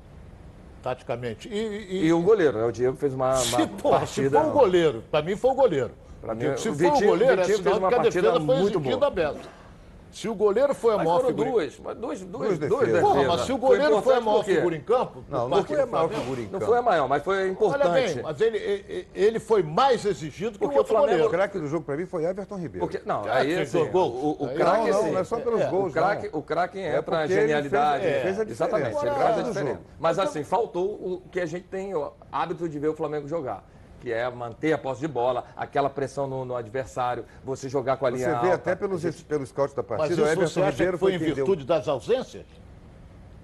Taticamente. 0.81 1.47
E, 1.47 1.55
e... 1.55 2.05
e 2.07 2.13
o 2.13 2.21
goleiro, 2.21 2.57
né? 2.57 2.65
o 2.65 2.71
Diego 2.71 2.97
fez 2.97 3.13
uma, 3.13 3.29
uma 3.29 3.37
se, 3.37 3.67
pô, 3.67 3.91
partida... 3.91 4.39
Se 4.39 4.43
for 4.43 4.49
o 4.49 4.51
goleiro, 4.51 5.03
para 5.09 5.21
mim 5.23 5.35
foi 5.35 5.51
o 5.51 5.55
goleiro. 5.55 5.91
Para 6.19 6.35
mim, 6.35 6.57
se 6.57 6.69
o 6.69 6.73
for 6.73 6.77
Vitinho, 6.77 7.07
o 7.07 7.11
goleiro, 7.11 7.41
o 7.41 7.45
Vitinho 7.45 7.53
é 7.53 7.57
sinal 7.57 7.73
fez 7.73 7.77
uma 7.77 7.89
que 7.89 7.95
a 7.95 7.97
defesa 7.99 8.41
foi 8.41 8.55
exigida 8.55 9.07
aberta. 9.07 9.62
Se 10.13 10.29
o 10.29 10.35
goleiro 10.35 10.75
foi 10.75 10.93
a 10.93 10.97
mas 10.97 11.07
maior 11.07 11.21
foram 11.21 11.29
figura. 11.29 11.49
Duas, 11.49 11.79
mas 11.79 11.97
duas, 11.97 12.21
duas, 12.21 12.59
duas 12.59 12.87
defesas. 12.87 13.01
Porra, 13.01 13.23
mas 13.23 13.41
se 13.41 13.51
o 13.51 13.57
goleiro 13.57 13.93
foi, 13.93 14.01
foi 14.03 14.15
a 14.15 14.21
maior 14.21 14.43
figura 14.43 14.75
em 14.75 14.81
campo. 14.81 15.23
Não, 15.27 15.49
não 15.49 15.63
foi 15.63 15.81
a 15.81 15.85
maior 15.87 16.09
figura 16.09 16.41
em 16.41 16.43
campo. 16.45 16.59
Não 16.59 16.67
foi 16.67 16.77
a 16.77 16.81
maior, 16.83 17.07
mas 17.09 17.23
foi 17.23 17.49
importante. 17.49 17.87
Olha 17.87 17.93
bem, 17.93 18.21
mas 18.21 18.39
ele, 18.39 19.07
ele 19.15 19.39
foi 19.39 19.63
mais 19.63 20.05
exigido 20.05 20.59
porque 20.59 20.75
que 20.75 20.81
o 20.81 20.85
Flamengo. 20.85 21.07
Goleiro. 21.07 21.27
O 21.27 21.31
craque 21.31 21.57
do 21.57 21.67
jogo 21.67 21.83
para 21.83 21.97
mim 21.97 22.05
foi 22.05 22.25
Everton 22.25 22.57
Ribeiro. 22.57 22.87
Porque, 22.87 23.01
não, 23.03 23.23
aí 23.25 23.59
assim, 23.59 23.85
gol. 23.89 24.11
O, 24.11 24.45
o 24.45 24.53
craque. 24.53 24.91
Não, 24.91 25.03
não, 25.03 25.11
não 25.13 25.19
é 25.19 25.23
só 25.23 25.39
pelos 25.39 25.61
é, 25.61 25.67
gols. 25.67 25.89
O 25.89 25.93
craque, 25.93 26.29
o 26.31 26.41
craque 26.43 26.79
é 26.79 26.97
entra 26.97 27.17
na 27.17 27.27
genialidade. 27.27 28.05
Ele 28.05 28.13
fez, 28.13 28.25
ele 28.25 28.45
fez 28.45 28.61
a 28.61 28.65
Exatamente, 28.65 29.05
ele 29.05 29.15
faz 29.15 29.39
a 29.39 29.41
diferença. 29.41 29.79
Mas 29.99 30.19
assim, 30.19 30.43
faltou 30.43 30.91
o 30.91 31.23
que 31.31 31.39
a 31.39 31.45
gente 31.47 31.65
tem 31.65 31.95
o 31.95 32.13
hábito 32.31 32.69
de 32.69 32.77
ver 32.77 32.89
o 32.89 32.93
Flamengo 32.93 33.27
jogar 33.27 33.72
que 34.03 34.11
é 34.11 34.29
manter 34.29 34.73
a 34.73 34.77
posse 34.77 34.99
de 34.99 35.07
bola, 35.07 35.45
aquela 35.55 35.89
pressão 35.89 36.27
no, 36.27 36.43
no 36.43 36.57
adversário, 36.57 37.23
você 37.41 37.69
jogar 37.69 37.95
com 37.95 38.05
a 38.05 38.09
linha 38.09 38.25
Você 38.25 38.31
vê 38.31 38.51
alta. 38.51 38.53
até 38.55 38.75
pelos, 38.75 38.99
gente... 38.99 39.23
pelos 39.23 39.47
scouts 39.47 39.73
da 39.73 39.81
partida, 39.81 40.09
Mas 40.09 40.17
isso 40.17 40.21
o 40.21 40.25
Everton 40.25 40.47
você 40.47 40.59
acha 40.59 40.71
Ribeiro 40.71 40.93
que 40.93 40.99
foi, 40.99 41.17
foi 41.17 41.29
em 41.29 41.33
virtude 41.33 41.63
deu... 41.63 41.77
das 41.77 41.87
ausências? 41.87 42.45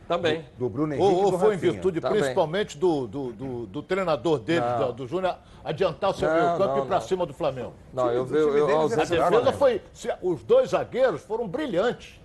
Também. 0.05 0.41
Do, 0.57 0.65
do 0.65 0.69
Bruno 0.69 0.93
Henrique. 0.93 1.07
Ou, 1.07 1.23
ou 1.23 1.39
foi 1.39 1.53
Rafinha. 1.53 1.71
em 1.71 1.73
virtude 1.73 2.01
Também. 2.01 2.19
principalmente 2.19 2.77
do, 2.77 3.07
do, 3.07 3.31
do, 3.31 3.65
do, 3.67 3.83
treinador 3.83 4.39
dele, 4.39 4.65
do, 4.77 4.91
do 4.91 5.07
Júnior, 5.07 5.37
adiantar 5.63 6.09
o 6.09 6.13
seu 6.13 6.29
meio 6.29 6.57
campo 6.57 6.79
e 6.79 6.81
ir 6.81 6.87
para 6.87 6.99
cima 6.99 7.25
do 7.25 7.33
Flamengo. 7.33 7.73
Não, 7.93 8.11
eu 8.11 8.25
vi. 8.25 8.37
A 8.37 9.05
defesa 9.05 9.53
foi. 9.53 9.81
Os 10.21 10.43
dois 10.43 10.71
zagueiros 10.71 11.21
foram 11.21 11.47
brilhantes. 11.47 12.18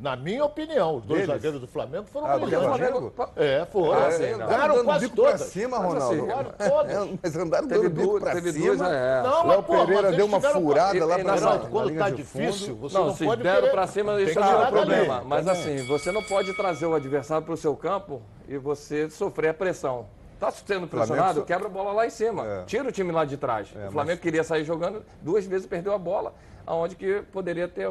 Na 0.00 0.16
minha 0.16 0.42
opinião, 0.42 0.96
os 0.96 1.04
dois 1.04 1.20
Deles? 1.20 1.34
zagueiros 1.34 1.60
do 1.60 1.66
Flamengo 1.66 2.06
foram 2.10 2.26
ah, 2.26 2.38
brilhantes. 2.38 2.68
Flamengo... 2.68 3.12
É, 3.36 3.66
foram. 3.66 3.92
Ah, 3.92 4.10
sim, 4.10 4.38
Ganharam 4.38 4.84
quase 4.84 5.08
todas. 5.10 5.42
Pra 5.42 5.50
cima, 5.50 5.78
Ronaldo. 5.78 6.26
Ganharam 6.26 6.52
todas. 6.52 6.90
É, 6.90 7.18
mas 7.22 7.36
andaram 7.36 7.68
teve 7.68 7.82
dando 7.82 8.00
bico 8.00 8.20
pra 8.20 8.32
teve 8.32 8.52
cima. 8.52 8.76
Duas, 8.76 8.80
é. 8.80 9.22
Não, 9.22 9.46
Léo 9.46 9.62
Pereira 9.62 10.12
deu 10.12 10.24
uma 10.24 10.40
furada 10.40 10.96
pra... 10.96 11.06
lá 11.06 11.18
pra 11.18 11.36
cima. 11.36 11.58
Quando 11.58 11.98
tá 11.98 12.10
difícil, 12.10 12.76
você 12.76 12.98
não, 12.98 13.06
não 13.08 13.14
se 13.14 13.24
pode 13.26 13.42
deram 13.42 13.68
pra 13.68 13.86
cima, 13.86 14.20
isso 14.22 14.40
não 14.40 14.50
é 14.50 14.66
um 14.66 14.70
problema. 14.70 15.22
Mas 15.26 15.46
assim, 15.46 15.86
você 15.86 16.10
não 16.10 16.22
pode 16.22 16.54
trazer 16.54 16.86
o 16.86 16.94
adversário 16.94 17.44
pro 17.44 17.56
seu 17.56 17.76
campo 17.76 18.22
e 18.48 18.56
você 18.56 19.10
sofrer 19.10 19.48
a 19.48 19.54
pressão. 19.54 20.06
Está 20.34 20.50
sendo 20.50 20.86
pressionado, 20.86 21.44
quebra 21.44 21.66
a 21.66 21.70
bola 21.70 21.92
lá 21.92 22.06
em 22.06 22.10
cima. 22.10 22.46
É. 22.46 22.64
Tira 22.64 22.88
o 22.88 22.92
time 22.92 23.12
lá 23.12 23.26
de 23.26 23.36
trás. 23.36 23.68
É, 23.76 23.88
o 23.88 23.92
Flamengo 23.92 24.16
mas... 24.16 24.20
queria 24.20 24.42
sair 24.42 24.64
jogando, 24.64 25.04
duas 25.20 25.44
vezes 25.44 25.66
perdeu 25.66 25.92
a 25.92 25.98
bola 25.98 26.32
aonde 26.66 26.96
que 26.96 27.22
poderia 27.32 27.68
ter 27.68 27.90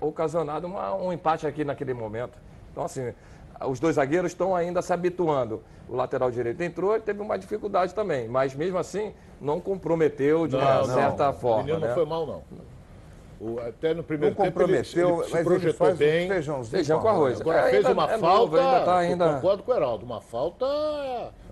ocasionado 0.00 0.66
uma, 0.66 0.94
um 0.94 1.12
empate 1.12 1.46
aqui 1.46 1.64
naquele 1.64 1.94
momento. 1.94 2.38
Então, 2.70 2.84
assim, 2.84 3.12
os 3.66 3.78
dois 3.78 3.96
zagueiros 3.96 4.32
estão 4.32 4.54
ainda 4.54 4.82
se 4.82 4.92
habituando. 4.92 5.62
O 5.88 5.96
lateral 5.96 6.30
direito 6.30 6.62
entrou 6.62 6.96
e 6.96 7.00
teve 7.00 7.20
uma 7.20 7.38
dificuldade 7.38 7.94
também, 7.94 8.28
mas 8.28 8.54
mesmo 8.54 8.78
assim 8.78 9.12
não 9.40 9.60
comprometeu 9.60 10.46
de 10.46 10.56
não, 10.56 10.62
uma 10.62 10.78
não, 10.78 10.94
certa 10.94 11.32
forma. 11.32 11.62
O 11.62 11.64
menino 11.64 11.80
né? 11.80 11.88
não 11.88 11.94
foi 11.94 12.06
mal, 12.06 12.26
não. 12.26 12.42
O, 13.42 13.58
até 13.58 13.92
no 13.92 14.04
primeiro 14.04 14.36
não 14.38 14.44
comprometeu, 14.44 15.08
tempo 15.08 15.22
ele, 15.22 15.30
ele 15.32 15.36
se 15.36 15.44
projetou 15.44 15.88
ele 15.88 15.96
bem. 15.96 16.30
Um 16.48 16.62
feijão 16.62 17.00
com 17.00 17.08
arroz. 17.08 17.40
Agora 17.40 17.58
é, 17.66 17.70
fez 17.70 17.86
uma 17.86 18.04
é 18.04 18.16
falta, 18.16 18.38
novo, 18.38 18.56
ainda 18.56 18.84
tá 18.84 18.98
ainda... 18.98 19.34
concordo 19.34 19.62
com 19.64 19.72
o 19.72 19.74
Heraldo, 19.74 20.06
uma 20.06 20.20
falta 20.20 20.64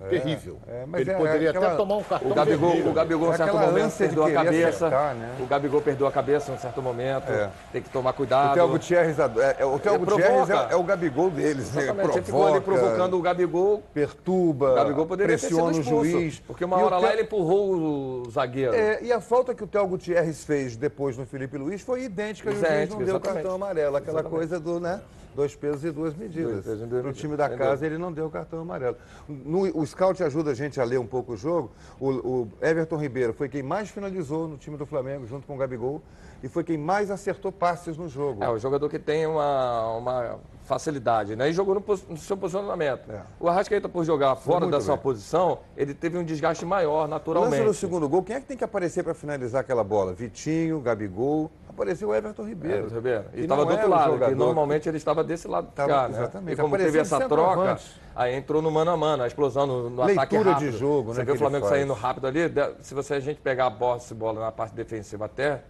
é, 0.01 0.07
terrível. 0.07 0.57
É, 0.69 0.85
mas 0.87 1.01
ele 1.01 1.11
é, 1.11 1.17
poderia 1.17 1.49
aquela... 1.49 1.67
até 1.67 1.75
tomar 1.75 1.97
um 1.97 2.03
cartão 2.03 2.31
o 2.31 2.33
Gabigol, 2.33 2.69
vermelho. 2.69 2.91
O 2.91 2.93
Gabigol, 2.93 3.33
em 3.33 3.35
certo 3.35 3.57
momento, 3.57 3.97
perdeu 3.97 4.23
a 4.23 4.31
cabeça. 4.31 4.87
Acertar, 4.87 5.15
né? 5.15 5.35
O 5.37 5.45
Gabigol 5.45 5.81
perdeu 5.81 6.07
a 6.07 6.11
cabeça 6.13 6.51
em 6.51 6.55
um 6.55 6.57
certo 6.57 6.81
momento. 6.81 7.51
Tem 7.73 7.81
que 7.81 7.89
tomar 7.89 8.13
cuidado. 8.13 8.51
O 8.51 8.53
Theo 8.53 8.67
Gutierrez, 8.69 9.19
é, 9.19 9.65
o 9.65 9.77
Theo 9.77 9.99
Gutierrez 9.99 10.49
é, 10.49 10.75
o 10.77 10.83
Gabigol 10.83 11.29
deles. 11.29 11.73
Né? 11.73 11.89
Ele 11.89 12.21
ficou 12.21 12.47
ali 12.47 12.61
provocando 12.61 13.17
o 13.17 13.21
Gabigol. 13.21 13.83
Perturba, 13.93 14.71
o 14.71 14.75
Gabigol 14.75 15.05
poderia 15.05 15.37
pressiona 15.37 15.77
o 15.77 15.83
juiz. 15.83 16.39
Porque 16.39 16.63
uma 16.63 16.77
hora 16.77 16.97
lá 16.99 17.11
ele 17.11 17.23
empurrou 17.23 17.73
o 17.73 18.29
zagueiro. 18.31 18.73
e 19.01 19.11
a 19.11 19.19
falta 19.19 19.53
que 19.53 19.61
o 19.61 19.67
Theo 19.67 19.85
Gutierrez 19.87 20.45
fez 20.45 20.77
depois 20.77 21.17
no 21.17 21.25
Felipe 21.25 21.57
Luiz 21.57 21.80
foi 21.81 22.03
idêntica 22.03 22.49
o 22.49 22.53
juiz 22.53 22.89
não 22.89 23.03
deu 23.03 23.19
cartão 23.19 23.55
amarelo. 23.55 23.95
Aquela 23.95 24.19
exatamente. 24.19 24.39
coisa 24.39 24.59
do, 24.59 24.79
né? 24.79 25.01
Dois 25.35 25.55
pesos 25.55 25.83
e 25.85 25.91
duas 25.91 26.15
medidas. 26.15 26.65
No 26.65 27.13
time 27.13 27.37
da 27.37 27.49
casa 27.49 27.85
ele 27.85 27.97
não 27.97 28.11
deu 28.11 28.29
cartão 28.29 28.59
amarelo. 28.59 28.97
No, 29.27 29.61
o 29.77 29.85
scout 29.85 30.21
ajuda 30.23 30.51
a 30.51 30.53
gente 30.53 30.79
a 30.79 30.83
ler 30.83 30.99
um 30.99 31.05
pouco 31.05 31.33
o 31.33 31.37
jogo. 31.37 31.71
O, 31.99 32.09
o, 32.09 32.51
Everton 32.61 32.97
Ribeiro 32.97 33.33
foi 33.33 33.47
quem 33.47 33.63
mais 33.63 33.89
finalizou 33.89 34.47
no 34.47 34.57
time 34.57 34.77
do 34.77 34.85
Flamengo, 34.85 35.25
junto 35.25 35.47
com 35.47 35.55
o 35.55 35.57
Gabigol, 35.57 36.01
e 36.43 36.47
foi 36.47 36.63
quem 36.63 36.77
mais 36.77 37.11
acertou 37.11 37.51
passes 37.51 37.97
no 37.97 38.09
jogo. 38.09 38.43
É, 38.43 38.49
o 38.49 38.57
jogador 38.57 38.89
que 38.89 38.99
tem 38.99 39.25
uma, 39.25 39.95
uma 39.95 40.39
facilidade, 40.63 41.35
né? 41.35 41.49
E 41.49 41.53
jogou 41.53 41.75
no, 41.75 41.83
no 42.09 42.17
seu 42.17 42.37
posicionamento. 42.37 43.11
É. 43.11 43.21
O 43.39 43.47
Arrascaeta, 43.47 43.89
por 43.89 44.03
jogar 44.03 44.35
fora 44.35 44.67
da 44.67 44.79
sua 44.79 44.97
posição, 44.97 45.59
ele 45.75 45.93
teve 45.93 46.17
um 46.17 46.23
desgaste 46.23 46.65
maior, 46.65 47.07
naturalmente. 47.07 47.59
Lance 47.59 47.67
no 47.67 47.73
segundo 47.73 48.07
gol, 48.07 48.23
quem 48.23 48.37
é 48.37 48.39
que 48.39 48.47
tem 48.47 48.57
que 48.57 48.63
aparecer 48.63 49.03
para 49.03 49.13
finalizar 49.13 49.61
aquela 49.61 49.83
bola? 49.83 50.13
Vitinho, 50.13 50.79
Gabigol, 50.79 51.51
apareceu 51.69 52.09
o 52.09 52.15
Everton 52.15 52.43
Ribeiro. 52.43 52.77
Everton 52.77 52.95
Ribeiro. 52.95 53.25
E 53.33 53.41
estava 53.41 53.65
do 53.65 53.71
outro 53.71 53.89
lado, 53.89 54.19
que 54.19 54.35
normalmente 54.35 54.87
ele 54.87 54.97
estava 54.97 55.20
desse 55.23 55.47
lado 55.47 55.67
de 55.67 55.73
cá, 55.73 56.07
né? 56.07 56.17
Exatamente. 56.17 56.53
E 56.53 56.61
como 56.61 56.77
teve 56.77 56.99
essa 56.99 57.27
troca, 57.27 57.79
aí 58.15 58.35
entrou 58.35 58.61
no 58.61 58.71
mano 58.71 58.91
a 58.91 58.97
mano, 58.97 59.23
a 59.23 59.27
explosão 59.27 59.65
no, 59.65 59.89
no 59.89 60.01
ataque 60.01 60.37
rápido. 60.37 60.59
de 60.59 60.77
jogo, 60.77 61.13
Você 61.13 61.19
né? 61.19 61.25
Você 61.25 61.31
vê 61.31 61.31
o 61.31 61.37
Flamengo 61.37 61.67
saindo 61.67 61.93
rápido 61.93 62.27
ali, 62.27 62.41
se 62.81 62.93
você, 62.93 63.15
a 63.15 63.19
gente 63.19 63.39
pegar 63.39 63.67
a 63.67 63.69
bola, 63.69 63.99
bola 64.15 64.39
na 64.41 64.51
parte 64.51 64.73
defensiva 64.75 65.25
até 65.25 65.61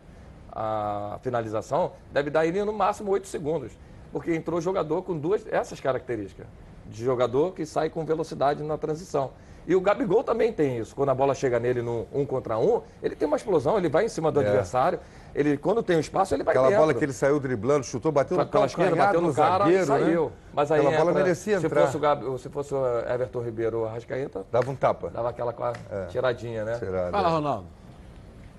a 0.51 1.17
finalização, 1.21 1.93
deve 2.11 2.29
dar 2.29 2.45
ele 2.45 2.63
no 2.63 2.73
máximo 2.73 3.11
8 3.11 3.27
segundos 3.27 3.71
porque 4.11 4.35
entrou 4.35 4.59
jogador 4.59 5.01
com 5.03 5.17
duas 5.17 5.45
essas 5.49 5.79
características. 5.79 6.45
De 6.87 7.03
jogador 7.03 7.53
que 7.53 7.65
sai 7.65 7.89
com 7.89 8.03
velocidade 8.05 8.61
na 8.63 8.77
transição. 8.77 9.31
E 9.65 9.75
o 9.75 9.81
Gabigol 9.81 10.23
também 10.23 10.51
tem 10.51 10.79
isso. 10.79 10.95
Quando 10.95 11.09
a 11.09 11.15
bola 11.15 11.33
chega 11.33 11.59
nele 11.59 11.81
no 11.81 12.07
um 12.11 12.25
contra 12.25 12.57
um, 12.57 12.81
ele 13.01 13.15
tem 13.15 13.27
uma 13.27 13.37
explosão, 13.37 13.77
ele 13.77 13.87
vai 13.87 14.05
em 14.05 14.09
cima 14.09 14.31
do 14.31 14.41
é. 14.41 14.47
adversário. 14.47 14.99
Ele, 15.33 15.57
quando 15.57 15.81
tem 15.81 15.97
um 15.97 15.99
espaço, 15.99 16.33
ele 16.33 16.43
vai 16.43 16.51
Aquela 16.51 16.67
dentro. 16.67 16.81
bola 16.81 16.93
que 16.93 17.03
ele 17.03 17.13
saiu 17.13 17.39
driblando, 17.39 17.85
chutou, 17.85 18.11
bateu 18.11 18.37
no 18.37 18.43
esquerda, 18.65 18.95
bateu 18.95 19.21
no 19.21 19.33
cara 19.33 19.63
zagueiro, 19.63 19.83
e 19.83 19.85
saiu. 19.85 20.25
Né? 20.25 20.31
Mas 20.53 20.71
aí 20.71 20.79
Aquela 20.79 20.93
entra, 20.93 21.05
bola 21.05 21.17
merecia 21.17 21.59
se 21.59 21.65
entrar. 21.65 21.85
Fosse 21.85 21.97
o 21.97 21.99
Gabi, 21.99 22.39
se 22.39 22.49
fosse 22.49 22.73
o 22.73 22.99
Everton 22.99 23.41
Ribeiro 23.41 23.77
ou 23.77 23.83
o 23.85 23.87
Arrascaeta... 23.87 24.45
Dava 24.51 24.69
um 24.69 24.75
tapa. 24.75 25.09
Dava 25.09 25.29
aquela 25.29 25.55
é. 25.89 26.05
tiradinha, 26.07 26.65
né? 26.65 26.77
Tirada. 26.77 27.11
Fala, 27.11 27.29
Ronaldo. 27.29 27.67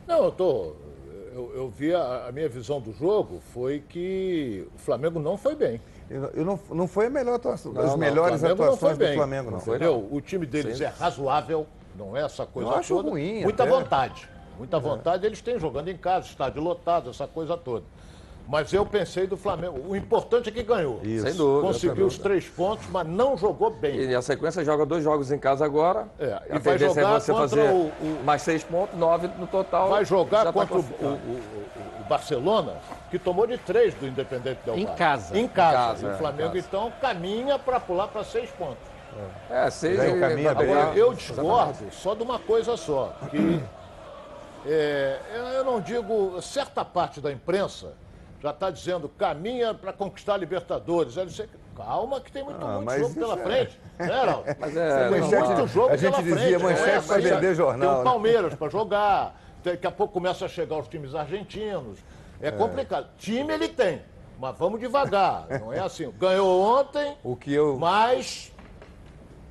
Não, 0.07 0.25
eu 0.25 0.33
tô 0.33 0.75
eu, 1.35 1.52
eu 1.55 1.69
vi 1.69 1.95
a, 1.95 2.26
a, 2.29 2.33
minha 2.33 2.49
visão 2.49 2.81
do 2.81 2.93
jogo 2.93 3.41
foi 3.52 3.81
que 3.81 4.67
o 4.75 4.79
Flamengo 4.79 5.19
não 5.19 5.37
foi 5.37 5.55
bem. 5.55 5.81
Eu, 6.11 6.45
não, 6.45 6.61
não 6.71 6.87
foi 6.87 7.07
a 7.07 7.11
melhor 7.11 7.37
atuação, 7.37 7.73
não, 7.73 7.83
as 7.83 7.97
melhores 7.97 8.45
atuações 8.45 8.99
do 8.99 9.14
Flamengo, 9.14 9.50
não. 9.50 9.61
Foi, 9.61 9.76
Entendeu? 9.76 10.07
O 10.11 10.21
time 10.21 10.45
deles 10.45 10.76
Sim. 10.76 10.85
é 10.85 10.88
razoável, 10.88 11.67
não 11.97 12.14
é 12.17 12.23
essa 12.23 12.45
coisa 12.45 12.69
eu 12.69 12.75
acho 12.75 12.95
toda. 12.95 13.09
Ruim, 13.09 13.43
Muita 13.43 13.62
até. 13.62 13.73
vontade. 13.73 14.29
Muita 14.62 14.76
é. 14.76 14.81
vontade 14.81 15.26
eles 15.26 15.40
têm 15.40 15.59
jogando 15.59 15.88
em 15.88 15.97
casa, 15.97 16.28
estádio 16.28 16.62
lotado, 16.62 17.11
essa 17.11 17.26
coisa 17.26 17.57
toda. 17.57 17.85
Mas 18.49 18.73
eu 18.73 18.87
pensei 18.87 19.26
do 19.26 19.37
Flamengo. 19.37 19.81
O 19.88 19.97
importante 19.97 20.49
é 20.49 20.52
que 20.52 20.62
ganhou. 20.62 21.00
Isso. 21.02 21.26
Sem 21.26 21.35
dúvida. 21.35 21.66
Conseguiu 21.66 22.07
os 22.07 22.16
três 22.16 22.49
pontos, 22.49 22.87
mas 22.90 23.07
não 23.07 23.37
jogou 23.37 23.71
bem. 23.71 23.97
E 23.97 24.14
a 24.14 24.23
sequência 24.23 24.64
joga 24.64 24.87
dois 24.87 25.02
jogos 25.02 25.33
em 25.33 25.38
casa 25.38 25.64
agora. 25.64 26.07
É, 26.19 26.42
e 26.54 26.59
vai 26.61 26.78
jogar 26.78 27.16
é 27.16 27.21
você 27.21 27.33
contra 27.33 27.49
fazer 27.49 27.71
o, 27.71 27.87
o, 27.87 28.23
mais 28.25 28.42
seis 28.42 28.62
pontos, 28.62 28.97
nove 28.97 29.28
no 29.37 29.49
total. 29.49 29.90
Vai 29.90 30.04
jogar 30.04 30.45
tá 30.45 30.52
contra 30.52 30.81
tá 30.81 30.83
o, 31.00 31.07
o, 31.07 31.40
o, 32.00 32.04
Barcelona, 32.09 32.75
que 33.11 33.19
tomou 33.19 33.47
de 33.47 33.59
três 33.59 33.95
do 33.95 34.07
Independente 34.07 34.61
Del 34.64 34.76
Em 34.76 34.87
casa. 34.87 35.37
Em 35.37 35.49
casa. 35.49 36.07
Em 36.07 36.09
casa 36.09 36.14
o 36.14 36.19
Flamengo, 36.19 36.57
então, 36.57 36.92
caminha 37.00 37.59
para 37.59 37.81
pular 37.81 38.07
para 38.09 38.23
seis 38.23 38.50
pontos. 38.50 38.92
É, 39.50 39.66
é 39.66 39.71
seis 39.71 39.99
e 39.99 40.21
caminha 40.21 40.50
Agora, 40.52 40.92
eu 40.95 41.12
discordo 41.14 41.90
só 41.90 42.14
de 42.14 42.23
uma 42.23 42.38
coisa 42.38 42.76
só, 42.76 43.14
que 43.31 43.61
é, 44.66 45.21
eu 45.57 45.64
não 45.64 45.81
digo 45.81 46.40
certa 46.40 46.85
parte 46.85 47.21
da 47.21 47.33
imprensa 47.33 47.95
já 48.42 48.50
está 48.50 48.71
dizendo 48.71 49.09
caminha 49.09 49.73
para 49.73 49.92
conquistar 49.92 50.35
a 50.35 50.37
Libertadores. 50.37 51.16
Aí 51.16 51.26
disse, 51.26 51.49
calma 51.76 52.21
que 52.21 52.33
tem 52.33 52.42
muito, 52.42 52.64
ah, 52.64 52.81
muito 52.81 52.99
jogo 52.99 53.14
pela 53.14 53.35
é... 53.35 53.45
frente. 53.45 53.81
Né, 54.02 54.57
Mas 54.59 54.76
é, 54.76 55.09
tem 55.11 55.21
muito 55.21 55.66
jogo 55.69 55.90
a 55.90 55.97
gente 55.97 56.11
pela 56.11 56.23
dizia, 56.25 56.59
frente. 56.59 56.75
Manchete 56.75 57.12
é, 57.12 57.35
vender 57.35 57.54
jornal. 57.54 57.78
Tem 57.78 57.88
o 57.88 57.99
né? 57.99 58.04
Palmeiras 58.04 58.54
para 58.54 58.69
jogar. 58.69 59.40
Daqui 59.62 59.87
a 59.87 59.92
pouco 59.92 60.12
começa 60.12 60.45
a 60.45 60.49
chegar 60.49 60.76
os 60.76 60.88
times 60.88 61.14
argentinos. 61.14 61.99
É, 62.40 62.49
é, 62.49 62.50
complicado. 62.50 63.07
Time 63.16 63.52
ele 63.52 63.69
tem. 63.69 64.02
Mas 64.40 64.59
vamos 64.59 64.81
devagar. 64.81 65.47
Não 65.61 65.73
é 65.73 65.78
assim. 65.78 66.11
Ganhou 66.19 66.81
ontem, 66.81 67.16
o 67.23 67.37
que 67.37 67.52
eu... 67.52 67.78
mas 67.78 68.51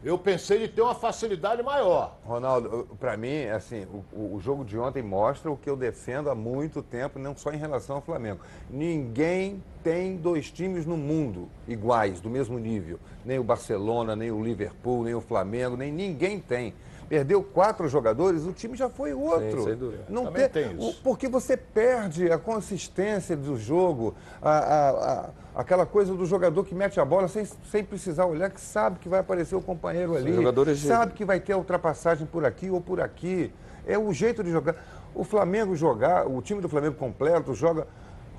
eu 0.03 0.17
pensei 0.17 0.59
de 0.59 0.67
ter 0.67 0.81
uma 0.81 0.95
facilidade 0.95 1.61
maior. 1.61 2.17
Ronaldo, 2.23 2.87
para 2.99 3.15
mim, 3.15 3.45
assim, 3.45 3.85
o, 4.11 4.35
o, 4.35 4.39
jogo 4.39 4.65
de 4.65 4.77
ontem 4.77 5.03
mostra 5.03 5.51
o 5.51 5.57
que 5.57 5.69
eu 5.69 5.77
defendo 5.77 6.29
há 6.29 6.35
muito 6.35 6.81
tempo, 6.81 7.19
não 7.19 7.35
só 7.35 7.51
em 7.51 7.57
relação 7.57 7.97
ao 7.97 8.01
Flamengo. 8.01 8.39
Ninguém 8.69 9.63
tem 9.83 10.17
dois 10.17 10.49
times 10.49 10.85
no 10.85 10.97
mundo 10.97 11.47
iguais, 11.67 12.19
do 12.19 12.29
mesmo 12.29 12.57
nível. 12.57 12.99
Nem 13.23 13.37
o 13.37 13.43
Barcelona, 13.43 14.15
nem 14.15 14.31
o 14.31 14.43
Liverpool, 14.43 15.03
nem 15.03 15.13
o 15.13 15.21
Flamengo, 15.21 15.77
nem 15.77 15.91
ninguém 15.91 16.39
tem 16.39 16.73
perdeu 17.11 17.43
quatro 17.43 17.89
jogadores, 17.89 18.45
o 18.45 18.53
time 18.53 18.77
já 18.77 18.87
foi 18.87 19.13
outro. 19.13 19.59
Sim, 19.59 19.65
sem 19.65 19.75
dúvida. 19.75 20.05
Não 20.07 20.27
Também 20.27 20.47
tem, 20.47 20.69
tem 20.69 20.77
isso. 20.77 21.01
Porque 21.03 21.27
você 21.27 21.57
perde 21.57 22.31
a 22.31 22.37
consistência 22.37 23.35
do 23.35 23.57
jogo, 23.57 24.15
a, 24.41 24.49
a, 24.49 24.89
a, 24.89 25.29
aquela 25.53 25.85
coisa 25.85 26.13
do 26.13 26.25
jogador 26.25 26.63
que 26.63 26.73
mete 26.73 27.01
a 27.01 27.03
bola 27.03 27.27
sem, 27.27 27.43
sem 27.69 27.83
precisar 27.83 28.27
olhar, 28.27 28.49
que 28.49 28.61
sabe 28.61 28.97
que 28.97 29.09
vai 29.09 29.19
aparecer 29.19 29.55
o 29.55 29.61
companheiro 29.61 30.15
ali, 30.15 30.31
sabe 30.77 31.11
que 31.11 31.25
vai 31.25 31.41
ter 31.41 31.51
a 31.51 31.57
ultrapassagem 31.57 32.25
por 32.25 32.45
aqui 32.45 32.69
ou 32.69 32.79
por 32.79 33.01
aqui. 33.01 33.51
É 33.85 33.99
o 33.99 34.13
jeito 34.13 34.41
de 34.41 34.49
jogar. 34.49 34.77
O 35.13 35.25
Flamengo 35.25 35.75
jogar, 35.75 36.25
o 36.25 36.41
time 36.41 36.61
do 36.61 36.69
Flamengo 36.69 36.95
completo 36.95 37.53
joga 37.53 37.87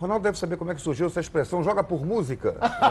Ronaldo 0.03 0.25
deve 0.25 0.37
saber 0.37 0.57
como 0.57 0.73
é 0.73 0.75
que 0.75 0.81
surgiu 0.81 1.07
essa 1.07 1.21
expressão, 1.21 1.63
joga 1.63 1.85
por 1.85 2.05
música. 2.05 2.57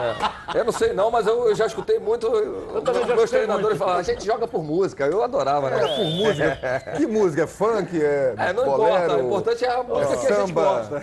É. 0.52 0.58
Eu 0.58 0.64
não 0.64 0.72
sei 0.72 0.92
não, 0.92 1.10
mas 1.10 1.26
eu 1.26 1.54
já 1.54 1.66
escutei 1.66 1.98
muito. 1.98 2.26
Eu 2.26 2.82
também 2.82 3.06
já 3.06 3.14
meus 3.14 3.30
treinadores 3.30 3.78
falar, 3.78 3.96
a 3.96 4.02
gente 4.02 4.24
joga 4.24 4.48
por 4.48 4.62
música. 4.62 5.06
Eu 5.06 5.22
adorava, 5.22 5.70
né? 5.70 5.80
Joga 5.80 5.94
por 5.94 6.04
música. 6.04 6.58
Que 6.96 7.06
música? 7.06 7.42
É 7.42 7.46
funk? 7.46 8.02
É, 8.02 8.34
é 8.36 8.52
não 8.52 8.64
bolero, 8.64 9.04
importa. 9.04 9.16
O 9.16 9.26
importante 9.26 9.64
é 9.64 9.70
a 9.70 9.82
música 9.82 10.12
é, 10.12 10.16
que 10.16 10.26
a 10.26 10.40
gente 10.40 10.52
gosta. 10.52 11.02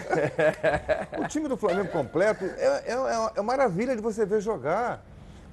O 1.23 1.27
time 1.27 1.47
do 1.47 1.55
Flamengo 1.55 1.89
completo 1.89 2.45
é, 2.45 2.83
é, 2.85 2.93
é, 2.93 3.31
é 3.37 3.41
maravilha 3.41 3.95
de 3.95 4.01
você 4.01 4.25
ver 4.25 4.41
jogar. 4.41 5.03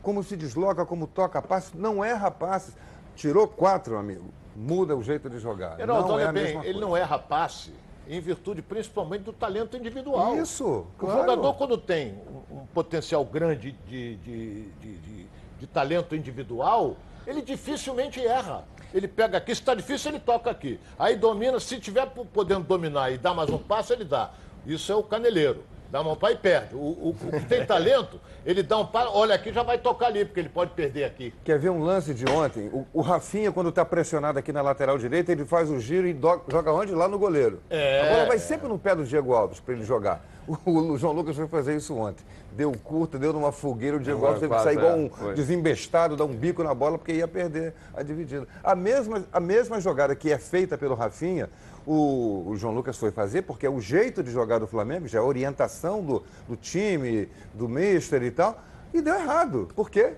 Como 0.03 0.23
se 0.23 0.37
desloca, 0.37 0.85
como 0.85 1.07
toca 1.07 1.41
passes. 1.41 1.73
Não 1.75 2.05
erra 2.05 2.31
passes. 2.31 2.75
Tirou 3.15 3.47
quatro, 3.47 3.97
amigo. 3.97 4.33
Muda 4.55 4.97
o 4.97 5.03
jeito 5.03 5.29
de 5.31 5.39
jogar. 5.39 5.79
Heraldo, 5.79 6.09
não 6.09 6.21
é 6.21 6.33
bem, 6.33 6.61
ele 6.65 6.81
não 6.81 6.97
erra 6.97 7.19
passe 7.19 7.73
em 8.09 8.21
virtude 8.21 8.63
principalmente 8.63 9.23
do 9.23 9.33
talento 9.33 9.77
individual. 9.77 10.37
Isso. 10.37 10.87
Claro. 10.99 11.19
O 11.19 11.21
jogador, 11.21 11.55
quando 11.55 11.77
tem 11.79 12.15
um 12.51 12.67
potencial 12.67 13.25
grande 13.25 13.73
de, 13.87 14.17
de, 14.17 14.63
de, 14.67 14.97
de, 14.99 15.27
de 15.61 15.67
talento 15.67 16.15
individual, 16.15 16.97
ele 17.27 17.43
dificilmente 17.43 18.25
erra. 18.25 18.65
Ele 18.95 19.09
pega 19.09 19.39
aqui, 19.39 19.55
se 19.55 19.61
está 19.61 19.75
difícil, 19.75 20.13
ele 20.13 20.21
toca 20.21 20.51
aqui. 20.51 20.79
Aí 20.99 21.17
domina, 21.17 21.59
se 21.59 21.79
tiver 21.79 22.07
podendo 22.07 22.65
dominar 22.65 23.11
e 23.11 23.19
dar 23.19 23.35
mais 23.35 23.51
um 23.51 23.59
passo, 23.59 23.93
ele 23.93 24.05
dá. 24.05 24.31
Isso 24.65 24.91
é 24.91 24.95
o 24.95 25.03
caneleiro. 25.03 25.65
Dá 25.90 26.02
mão 26.02 26.16
para 26.16 26.33
e 26.33 26.37
perde. 26.37 26.75
O, 26.75 26.78
o, 26.78 27.16
o, 27.23 27.31
que 27.31 27.47
tem 27.47 27.64
talento, 27.64 28.21
ele 28.45 28.62
dá 28.62 28.78
um 28.78 28.87
passo, 28.87 29.11
olha 29.12 29.35
aqui, 29.35 29.52
já 29.52 29.62
vai 29.62 29.78
tocar 29.78 30.07
ali, 30.07 30.25
porque 30.25 30.40
ele 30.40 30.49
pode 30.49 30.73
perder 30.73 31.05
aqui. 31.05 31.33
Quer 31.45 31.59
ver 31.59 31.71
um 31.71 31.83
lance 31.83 32.12
de 32.12 32.28
ontem? 32.28 32.69
O, 32.73 32.87
o 32.93 33.00
Rafinha, 33.00 33.52
quando 33.52 33.69
está 33.69 33.85
pressionado 33.85 34.38
aqui 34.38 34.52
na 34.52 34.62
lateral 34.62 34.99
direita, 34.99 35.33
ele 35.33 35.45
faz 35.45 35.71
o 35.71 35.78
giro 35.78 36.07
e 36.07 36.12
do, 36.12 36.40
joga 36.49 36.73
onde? 36.73 36.93
Lá 36.93 37.09
no 37.09 37.19
goleiro. 37.19 37.61
É. 37.71 38.00
A 38.00 38.12
bola 38.12 38.26
vai 38.26 38.38
sempre 38.38 38.69
no 38.69 38.78
pé 38.78 38.95
do 38.95 39.05
Diego 39.05 39.33
Alves 39.33 39.61
para 39.61 39.75
ele 39.75 39.85
jogar. 39.85 40.25
O, 40.64 40.97
João 40.97 41.12
Lucas 41.12 41.35
foi 41.35 41.49
fazer 41.49 41.76
isso 41.76 41.95
ontem. 41.97 42.25
Deu 42.52 42.73
curta, 42.73 43.19
deu 43.19 43.33
numa 43.33 43.50
fogueira, 43.50 43.97
o 43.97 44.00
Diego 44.00 44.25
Alves 44.25 44.40
teve 44.40 44.55
que 44.55 44.62
sair 44.62 44.76
igual 44.76 44.97
um 44.97 45.11
é, 45.31 45.35
desembestado, 45.35 46.16
dar 46.16 46.25
um 46.25 46.35
bico 46.35 46.62
na 46.62 46.73
bola, 46.73 46.97
porque 46.97 47.12
ia 47.12 47.26
perder 47.26 47.75
a 47.95 48.02
dividida. 48.02 48.47
A 48.62 48.75
mesma, 48.75 49.25
a 49.33 49.40
mesma 49.40 49.81
jogada 49.81 50.14
que 50.14 50.33
é 50.33 50.38
feita 50.38 50.78
pelo 50.78 50.95
Rafinha, 50.95 51.50
o, 51.87 52.45
o, 52.49 52.57
João 52.57 52.75
Lucas 52.75 52.99
foi 52.99 53.12
fazer, 53.12 53.43
porque 53.43 53.64
é 53.64 53.71
o 53.71 53.81
jeito 53.81 54.23
de 54.23 54.31
jogar 54.31 54.59
do 54.59 54.66
Flamengo, 54.66 55.07
já 55.07 55.19
é 55.19 55.23
a 55.23 55.25
orientação 55.25 56.02
do, 56.02 56.23
do 56.49 56.57
time, 56.57 57.28
do 57.55 57.69
mister 57.69 58.23
e 58.23 58.31
tal, 58.31 58.61
e 58.93 59.00
deu 59.00 59.14
errado. 59.14 59.69
Por 59.75 59.88
quê? 59.88 60.14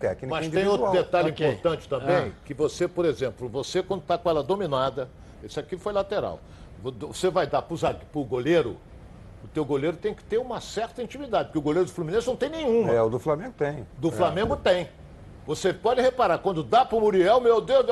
Técnica 0.00 0.34
Mas 0.34 0.48
tem 0.48 0.66
outro 0.66 0.90
detalhe 0.92 1.30
okay. 1.30 1.48
importante 1.48 1.88
também, 1.88 2.28
ah. 2.28 2.32
que 2.44 2.54
você, 2.54 2.88
por 2.88 3.04
exemplo, 3.04 3.48
você 3.48 3.82
quando 3.82 4.02
está 4.02 4.16
com 4.16 4.28
ela 4.28 4.42
dominada, 4.42 5.08
esse 5.44 5.58
aqui 5.60 5.76
foi 5.76 5.92
lateral, 5.92 6.40
você 6.82 7.30
vai 7.30 7.46
dar 7.46 7.62
para 7.62 7.74
o 8.14 8.24
goleiro, 8.24 8.76
o 9.44 9.48
teu 9.48 9.64
goleiro 9.64 9.96
tem 9.96 10.14
que 10.14 10.24
ter 10.24 10.38
uma 10.38 10.60
certa 10.60 11.02
intimidade, 11.02 11.48
porque 11.48 11.58
o 11.58 11.62
goleiro 11.62 11.86
do 11.86 11.92
Fluminense 11.92 12.26
não 12.26 12.36
tem 12.36 12.48
nenhuma. 12.48 12.90
É, 12.90 13.00
o 13.00 13.08
do 13.08 13.18
Flamengo 13.18 13.54
tem. 13.56 13.86
Do 13.98 14.10
Flamengo 14.10 14.54
é. 14.54 14.56
tem. 14.56 14.88
Você 15.46 15.72
pode 15.72 16.00
reparar, 16.00 16.38
quando 16.38 16.64
dá 16.64 16.84
pro 16.84 17.00
Muriel, 17.00 17.40
meu 17.40 17.60
Deus, 17.60 17.84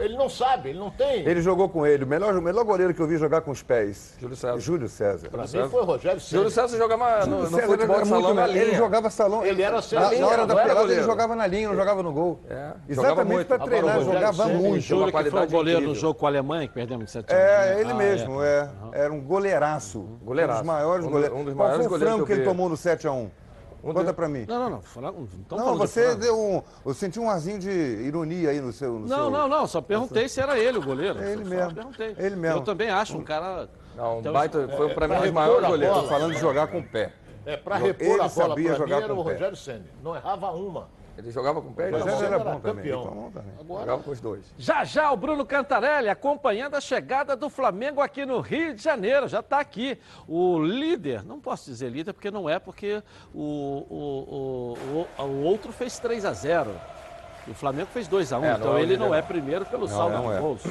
ele 0.00 0.16
não 0.16 0.30
sabe, 0.30 0.70
ele 0.70 0.78
não 0.78 0.90
tem. 0.90 1.26
Ele 1.26 1.42
jogou 1.42 1.68
com 1.68 1.86
ele. 1.86 2.04
O 2.04 2.06
melhor, 2.06 2.34
o 2.34 2.40
melhor 2.40 2.64
goleiro 2.64 2.94
que 2.94 3.00
eu 3.00 3.06
vi 3.06 3.18
jogar 3.18 3.42
com 3.42 3.50
os 3.50 3.62
pés. 3.62 4.16
Júlio 4.18 4.34
César. 4.34 4.58
Júlio 4.58 4.88
César. 4.88 5.28
Pra 5.28 5.42
mim 5.42 5.68
foi 5.68 5.82
o 5.82 5.84
Rogério 5.84 6.20
César. 6.20 6.36
Júlio 6.36 6.50
César 6.50 6.78
jogava 6.78 7.26
no, 7.26 7.40
no 7.42 7.50
César 7.50 7.66
futebol 7.66 8.00
de 8.00 8.08
salão 8.08 8.34
na 8.34 8.46
linha. 8.46 8.62
Ele 8.62 8.74
jogava 8.74 9.10
salão. 9.10 9.44
Ele 9.44 9.62
era 9.62 9.80
na, 9.80 10.20
na 10.20 10.26
hora 10.26 10.46
da 10.46 10.54
pelada, 10.54 10.92
ele 10.92 11.02
jogava 11.02 11.36
na 11.36 11.46
linha, 11.46 11.68
não 11.68 11.76
jogava 11.76 12.02
no 12.02 12.12
gol. 12.12 12.40
É. 12.48 12.72
Exatamente 12.88 13.44
para 13.44 13.58
treinar, 13.58 13.96
Agora, 13.96 14.04
jogava 14.04 14.44
César, 14.44 14.58
muito. 14.58 14.80
Júlio 14.80 15.12
que 15.12 15.30
foi 15.30 15.42
o 15.42 15.50
goleiro 15.50 15.80
no 15.82 15.94
jogo 15.94 16.14
com 16.14 16.26
a 16.26 16.30
Alemanha, 16.30 16.66
que 16.66 16.74
perdemos 16.74 17.04
de 17.06 17.10
7 17.10 17.30
É, 17.30 17.76
ele 17.78 17.90
ah, 17.90 17.94
mesmo, 17.94 18.42
é. 18.42 18.70
é. 18.92 19.02
Era 19.02 19.12
um 19.12 19.20
goleiraço. 19.20 20.00
Goleiraço. 20.22 20.60
Um 20.60 20.62
dos 20.62 20.72
maiores 20.72 21.06
goleiros. 21.06 21.38
Um 21.38 21.44
dos 21.44 21.54
maiores 21.54 21.86
Qual 21.86 21.88
foi 21.90 21.98
o 21.98 22.00
frango 22.00 22.26
que 22.26 22.32
ele 22.32 22.44
tomou 22.44 22.70
no 22.70 22.76
7x1? 23.82 23.94
Conta 23.94 24.14
pra 24.14 24.28
mim. 24.28 24.44
Não, 24.48 24.58
não, 24.58 24.70
não. 24.70 25.12
Não, 25.50 25.66
não 25.66 25.76
você 25.76 26.14
deu 26.14 26.38
um. 26.38 26.62
Eu 26.84 26.94
senti 26.94 27.18
um 27.18 27.28
arzinho 27.28 27.58
de 27.58 27.70
ironia 27.70 28.50
aí 28.50 28.60
no 28.60 28.72
seu. 28.72 28.94
No 28.94 29.06
não, 29.06 29.16
seu... 29.16 29.30
não, 29.30 29.48
não. 29.48 29.66
Só 29.66 29.80
perguntei 29.80 30.28
se 30.28 30.40
era 30.40 30.58
ele 30.58 30.78
o 30.78 30.82
goleiro. 30.82 31.22
É 31.22 31.32
ele 31.32 31.44
mesmo. 31.44 31.74
perguntei. 31.74 32.14
Ele 32.18 32.36
mesmo. 32.36 32.58
Eu 32.58 32.62
também 32.62 32.90
acho 32.90 33.16
um 33.16 33.24
cara. 33.24 33.68
Não, 33.96 34.18
um 34.18 34.22
baita, 34.22 34.68
foi 34.76 34.94
pra 34.94 35.06
mim 35.06 35.16
um 35.16 35.20
dos 35.22 35.30
maiores 35.30 35.68
goleiros. 35.68 35.98
Tô 35.98 36.08
falando 36.08 36.32
de 36.32 36.40
jogar 36.40 36.66
com 36.68 36.78
o 36.78 36.82
pé. 36.82 37.12
É, 37.44 37.56
pra 37.56 37.76
repor 37.76 38.06
ele 38.06 38.14
a 38.14 38.28
bola 38.28 38.30
sabia 38.30 38.68
pra 38.68 38.78
jogar 38.78 38.96
mim 38.98 39.02
era 39.02 39.14
o 39.14 39.20
Rogério 39.20 39.56
Senna. 39.56 39.84
Não 40.02 40.14
errava 40.14 40.50
uma. 40.52 40.88
Ele 41.16 41.30
jogava 41.30 41.60
com 41.60 41.68
o 41.68 41.72
pé, 41.74 41.88
ele 41.88 41.96
era, 41.96 42.10
era 42.10 42.38
bom 42.38 42.58
também. 42.60 42.84
Campeão. 42.84 43.30
também. 43.32 43.52
Agora... 43.60 43.80
Jogava 43.80 44.02
com 44.02 44.10
os 44.10 44.20
dois. 44.20 44.54
Já 44.56 44.84
já 44.84 45.10
o 45.12 45.16
Bruno 45.16 45.44
Cantarelli 45.44 46.08
acompanhando 46.08 46.74
a 46.74 46.80
chegada 46.80 47.36
do 47.36 47.50
Flamengo 47.50 48.00
aqui 48.00 48.24
no 48.24 48.40
Rio 48.40 48.74
de 48.74 48.82
Janeiro. 48.82 49.28
Já 49.28 49.40
está 49.40 49.60
aqui. 49.60 49.98
O 50.26 50.58
líder, 50.58 51.24
não 51.24 51.38
posso 51.38 51.66
dizer 51.66 51.90
líder 51.90 52.12
porque 52.12 52.30
não 52.30 52.48
é, 52.48 52.58
porque 52.58 53.02
o, 53.34 53.86
o, 53.90 55.06
o, 55.18 55.22
o 55.22 55.42
outro 55.42 55.70
fez 55.72 55.98
3 55.98 56.24
a 56.24 56.32
0 56.32 56.70
o 57.48 57.54
Flamengo 57.54 57.88
fez 57.92 58.06
2 58.06 58.32
a 58.32 58.38
1 58.38 58.40
um, 58.40 58.44
é, 58.44 58.52
então 58.52 58.76
é 58.76 58.82
ele 58.82 58.96
não 58.96 59.12
é 59.12 59.20
primeiro 59.20 59.66
pelo 59.66 59.88
não, 59.88 59.96
saldo 59.96 60.16
não 60.16 60.32
é. 60.32 60.38
gols. 60.40 60.62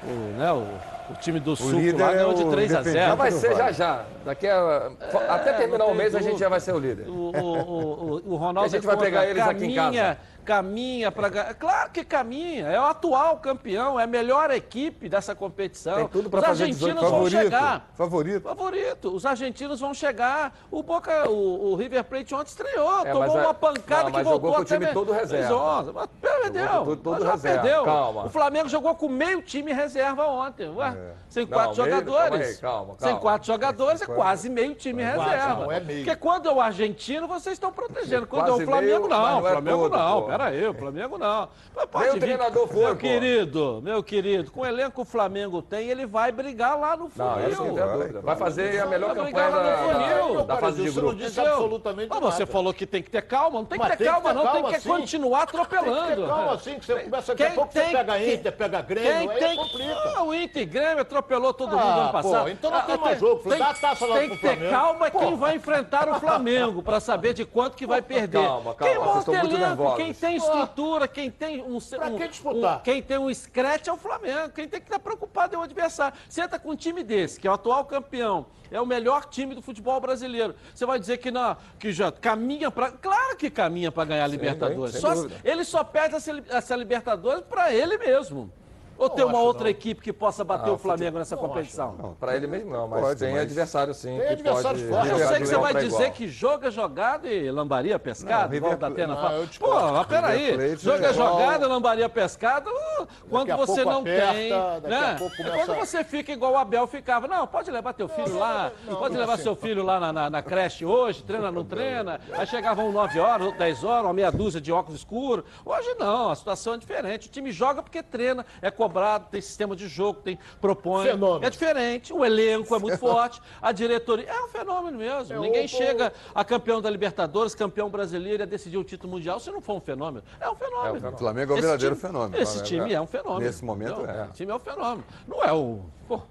O, 0.00 0.38
né, 0.38 0.52
o, 0.52 0.64
o 1.10 1.14
time 1.14 1.40
do 1.40 1.56
Sul 1.56 1.80
lá 1.98 2.12
ganhou 2.12 2.34
de 2.34 2.44
3 2.44 2.74
a 2.74 2.82
0. 2.82 2.96
Já 2.96 3.14
vai 3.14 3.30
ser 3.30 3.56
já 3.56 3.72
já. 3.72 4.04
Daqui 4.24 4.46
a, 4.46 4.90
é, 5.00 5.16
até 5.28 5.52
terminar 5.54 5.86
o 5.86 5.94
mês 5.94 6.14
a 6.14 6.20
gente 6.20 6.38
já 6.38 6.48
vai 6.48 6.60
ser 6.60 6.72
o 6.74 6.78
líder. 6.78 7.08
O, 7.08 7.12
o, 7.12 8.22
o, 8.26 8.32
o 8.32 8.36
Ronaldo 8.36 8.66
a 8.66 8.68
gente 8.68 8.86
vai 8.86 8.96
pegar 8.96 9.26
eles 9.26 9.42
caminha, 9.42 9.66
aqui 9.66 9.72
em 9.72 9.74
casa 9.74 10.18
caminha 10.48 11.12
para 11.12 11.52
Claro 11.52 11.90
que 11.90 12.02
caminha, 12.02 12.68
é 12.68 12.80
o 12.80 12.84
atual 12.84 13.36
campeão, 13.36 14.00
é 14.00 14.04
a 14.04 14.06
melhor 14.06 14.50
equipe 14.50 15.06
dessa 15.06 15.34
competição. 15.34 15.96
Tem 15.96 16.08
tudo 16.08 16.30
para 16.30 16.40
fazer 16.40 16.64
argentinos 16.64 17.02
vão 17.02 17.10
favorito, 17.10 17.42
chegar. 17.42 17.90
Favorito. 17.94 18.42
Favorito. 18.44 19.14
Os 19.14 19.26
argentinos 19.26 19.80
vão 19.80 19.92
chegar. 19.92 20.58
O 20.70 20.82
Boca, 20.82 21.28
o, 21.28 21.72
o 21.72 21.76
River 21.76 22.02
Plate 22.04 22.34
ontem 22.34 22.48
estreou, 22.48 23.06
é, 23.06 23.12
tomou 23.12 23.36
uma 23.36 23.52
pancada 23.52 24.04
não, 24.04 24.12
que 24.12 24.22
voltou 24.22 24.32
jogou 24.32 24.54
com 24.54 24.60
o 24.62 24.64
time 24.64 24.86
todo 24.86 25.12
reserva. 25.12 25.92
Mas 25.92 26.08
perdeu. 26.18 26.68
Todo, 26.68 26.96
todo 26.96 27.24
mas 27.24 27.30
reserva. 27.32 27.62
perdeu. 27.62 27.84
Calma. 27.84 28.24
O 28.24 28.30
Flamengo 28.30 28.68
jogou 28.70 28.94
com 28.94 29.08
meio 29.08 29.42
time 29.42 29.70
reserva 29.70 30.26
ontem. 30.26 30.70
Ué, 30.70 30.88
é. 30.88 31.12
sem 31.28 31.46
quatro 31.46 31.68
não, 31.68 31.84
jogadores. 31.84 32.38
Meio, 32.38 32.60
calma, 32.60 32.94
calma, 32.94 33.12
sem 33.12 33.16
quatro 33.20 33.46
jogadores 33.46 34.00
é 34.00 34.06
quase 34.06 34.48
meio 34.48 34.74
time 34.74 35.02
reserva. 35.02 35.64
Não 35.64 35.72
é 35.72 35.80
meio. 35.80 36.04
Porque 36.06 36.16
quando 36.16 36.48
é 36.48 36.52
o 36.52 36.60
argentino, 36.60 37.28
vocês 37.28 37.52
estão 37.52 37.70
protegendo. 37.70 38.26
Quando 38.26 38.48
é 38.48 38.52
o 38.52 38.64
Flamengo, 38.64 39.08
não. 39.08 39.42
O 39.42 39.46
é 39.46 39.50
Flamengo 39.50 39.88
não 39.90 40.37
aí, 40.40 40.66
o 40.66 40.74
Flamengo 40.74 41.18
não. 41.18 41.48
pode 41.90 42.04
meu 42.04 42.14
vir. 42.14 42.20
treinador 42.20 42.68
foi, 42.68 42.80
Meu 42.80 42.94
pô. 42.94 42.96
querido, 42.96 43.80
meu 43.82 44.02
querido, 44.02 44.50
com 44.50 44.60
o 44.60 44.66
elenco 44.66 44.92
que 44.92 45.00
o 45.00 45.04
Flamengo 45.04 45.62
tem, 45.62 45.88
ele 45.88 46.06
vai 46.06 46.32
brigar 46.32 46.78
lá 46.78 46.96
no 46.96 47.08
funil. 47.08 47.30
Não, 47.30 47.48
isso 47.48 47.64
não 47.64 47.74
vai, 47.74 48.08
vai 48.08 48.36
fazer 48.36 48.80
a 48.80 48.86
melhor 48.86 49.14
vai 49.14 49.32
campanha 49.32 49.50
da, 49.50 49.60
da, 49.60 50.42
da 50.42 50.56
fase 50.56 50.82
de 50.82 50.90
grupo. 50.90 51.06
Não 51.08 51.14
disse 51.14 51.40
absolutamente 51.40 52.08
Mas 52.08 52.20
você 52.20 52.46
falou 52.46 52.72
que 52.72 52.86
tem 52.86 53.02
que 53.02 53.10
ter 53.10 53.22
calma, 53.22 53.58
não 53.58 53.64
tem 53.64 53.78
que 53.78 53.96
ter 53.96 54.04
calma, 54.04 54.32
não, 54.32 54.52
tem 54.52 54.64
que 54.64 54.80
continuar 54.80 55.42
atropelando. 55.42 56.06
Tem 56.06 56.16
que 56.16 56.22
ter 56.22 56.28
calma 56.28 56.52
assim, 56.54 56.78
que 56.78 56.86
você 56.86 57.00
começa 57.00 57.34
daqui 57.34 57.52
a 57.52 57.54
pouco, 57.54 57.72
você 57.72 57.82
pega 57.82 58.24
Inter, 58.24 58.52
pega 58.52 58.80
Grêmio, 58.82 59.30
aí 59.30 59.56
complica. 59.56 60.22
O 60.22 60.34
Inter 60.34 60.62
e 60.62 60.66
Grêmio 60.66 61.00
atropelou 61.00 61.54
todo 61.54 61.70
mundo 61.70 62.00
ano 62.00 62.12
passado. 62.12 62.48
Então 62.48 62.70
não 62.70 62.82
tem 62.82 62.94
ah, 62.94 62.98
mais 62.98 63.20
jogo, 63.20 63.56
dá 63.56 63.70
a 63.70 63.74
taça 63.74 64.06
lá 64.06 64.18
Tem 64.18 64.30
que 64.30 64.36
ter 64.38 64.70
calma 64.70 65.10
quem 65.10 65.36
vai 65.36 65.56
enfrentar 65.56 66.08
o 66.08 66.20
Flamengo, 66.20 66.82
para 66.82 67.00
saber 67.00 67.34
de 67.34 67.44
quanto 67.44 67.76
que 67.76 67.86
vai 67.86 68.02
perder. 68.02 68.42
Calma, 68.42 68.74
calma, 68.74 69.04
monta 69.04 69.32
elenco, 69.32 69.96
quem 69.96 70.12
tem 70.12 70.27
estrutura, 70.36 71.08
quem 71.08 71.30
tem 71.30 71.62
um. 71.62 71.78
Pra 71.78 72.10
que 72.10 72.28
disputar? 72.28 72.78
Um, 72.78 72.80
quem 72.80 73.02
tem 73.02 73.18
um 73.18 73.32
scratch 73.32 73.88
é 73.88 73.92
o 73.92 73.96
Flamengo. 73.96 74.50
Quem 74.50 74.68
tem 74.68 74.80
que 74.80 74.86
estar 74.86 74.98
preocupado 74.98 75.54
é 75.54 75.58
o 75.58 75.62
adversário. 75.62 76.18
Senta 76.28 76.58
com 76.58 76.70
um 76.70 76.76
time 76.76 77.02
desse, 77.02 77.40
que 77.40 77.46
é 77.46 77.50
o 77.50 77.54
atual 77.54 77.84
campeão, 77.84 78.46
é 78.70 78.80
o 78.80 78.86
melhor 78.86 79.24
time 79.26 79.54
do 79.54 79.62
futebol 79.62 80.00
brasileiro. 80.00 80.54
Você 80.74 80.86
vai 80.86 80.98
dizer 80.98 81.18
que 81.18 81.30
não, 81.30 81.56
que 81.78 81.92
já 81.92 82.10
caminha 82.12 82.70
para. 82.70 82.90
Claro 82.92 83.36
que 83.36 83.50
caminha 83.50 83.90
para 83.90 84.04
ganhar 84.04 84.24
a 84.24 84.28
Libertadores. 84.28 84.94
Sim, 84.94 85.00
só, 85.00 85.12
ele 85.44 85.64
só 85.64 85.84
perde 85.84 86.16
essa, 86.16 86.42
essa 86.48 86.76
Libertadores 86.76 87.44
para 87.44 87.72
ele 87.72 87.98
mesmo. 87.98 88.52
Ou 88.98 89.08
tem 89.08 89.24
uma 89.24 89.40
outra 89.40 89.64
não. 89.64 89.70
equipe 89.70 90.02
que 90.02 90.12
possa 90.12 90.42
bater 90.42 90.70
ah, 90.70 90.72
o 90.72 90.78
Flamengo 90.78 91.18
nessa 91.18 91.36
competição? 91.36 92.16
Para 92.18 92.36
ele 92.36 92.46
mesmo 92.46 92.70
não, 92.70 92.88
mas 92.88 93.00
pode, 93.00 93.20
tem 93.20 93.32
mas... 93.32 93.42
adversário 93.42 93.94
sim. 93.94 94.18
Tem 94.18 94.28
adversário 94.28 94.88
forte. 94.88 95.08
Eu 95.08 95.28
sei 95.28 95.38
que 95.38 95.46
você 95.46 95.56
vai 95.56 95.74
dizer 95.74 95.96
igual. 95.96 96.10
que 96.12 96.28
joga 96.28 96.70
jogada 96.70 97.28
e 97.28 97.50
lambaria 97.50 97.98
pescado, 97.98 98.54
igual 98.54 98.76
da 98.76 98.88
Atena 98.88 99.14
fala. 99.14 99.48
Pô, 99.58 99.92
mas 99.92 100.06
peraí, 100.06 100.76
joga 100.76 101.12
jogada, 101.12 101.68
lambaria 101.68 102.08
pescado, 102.08 102.70
uh, 102.70 103.06
quando 103.30 103.56
você 103.56 103.84
não 103.84 104.00
aperta, 104.00 104.80
tem. 104.80 104.90
Né? 104.90 105.16
Começa... 105.18 105.56
Quando 105.56 105.78
você 105.78 106.04
fica 106.04 106.32
igual 106.32 106.52
o 106.52 106.56
Abel 106.56 106.86
ficava, 106.86 107.28
não, 107.28 107.46
pode 107.46 107.70
levar 107.70 107.92
teu 107.92 108.08
filho 108.08 108.38
lá, 108.38 108.72
pode 108.98 109.16
levar 109.16 109.38
seu 109.38 109.54
filho 109.54 109.84
lá 109.84 110.12
na, 110.12 110.42
creche 110.42 110.84
hoje, 110.84 111.22
treina, 111.22 111.52
não 111.52 111.64
treina. 111.64 112.20
Aí 112.32 112.46
chegavam 112.46 112.90
9 112.90 113.20
horas, 113.20 113.52
10 113.56 113.84
horas, 113.84 114.04
uma 114.04 114.12
meia 114.12 114.32
dúzia 114.32 114.60
de 114.60 114.72
óculos 114.72 115.00
escuros. 115.00 115.44
Hoje 115.64 115.94
não, 115.98 116.30
a 116.30 116.34
situação 116.34 116.74
é 116.74 116.78
diferente. 116.78 117.28
O 117.28 117.30
time 117.30 117.52
joga 117.52 117.82
porque 117.82 118.02
treina, 118.02 118.44
é 118.60 118.70
cobrado, 118.88 119.26
tem 119.30 119.40
sistema 119.40 119.76
de 119.76 119.86
jogo, 119.86 120.20
tem 120.20 120.38
propõe. 120.60 121.04
Fenômeno. 121.04 121.46
É 121.46 121.50
diferente, 121.50 122.12
o 122.12 122.24
elenco 122.24 122.74
é 122.74 122.78
muito 122.78 122.98
forte, 122.98 123.40
a 123.60 123.70
diretoria. 123.70 124.28
É 124.28 124.44
um 124.44 124.48
fenômeno 124.48 124.98
mesmo. 124.98 125.34
É 125.34 125.38
Ninguém 125.38 125.68
chega 125.68 126.12
a 126.34 126.44
campeão 126.44 126.80
da 126.80 126.90
Libertadores, 126.90 127.54
campeão 127.54 127.88
brasileiro, 127.88 128.42
a 128.42 128.46
decidir 128.46 128.78
o 128.78 128.84
título 128.84 129.12
mundial 129.12 129.38
se 129.38 129.50
não 129.50 129.60
for 129.60 129.74
um 129.74 129.80
fenômeno. 129.80 130.24
É 130.40 130.48
um 130.48 130.56
fenômeno. 130.56 131.06
É, 131.06 131.10
o 131.10 131.18
Flamengo 131.18 131.52
é 131.52 131.56
um 131.56 131.60
verdadeiro 131.60 131.94
time, 131.94 132.08
fenômeno. 132.08 132.42
Esse 132.42 132.62
time 132.64 132.92
é 132.92 133.00
um 133.00 133.06
fenômeno. 133.06 133.40
Nesse 133.40 133.64
momento 133.64 134.02
não, 134.02 134.10
é. 134.10 134.24
Esse 134.24 134.32
time 134.32 134.52
é 134.52 134.54
um 134.54 134.58
fenômeno. 134.58 135.04
Não 135.26 135.44
é 135.44 135.52
o. 135.52 135.80
Pô, 136.08 136.22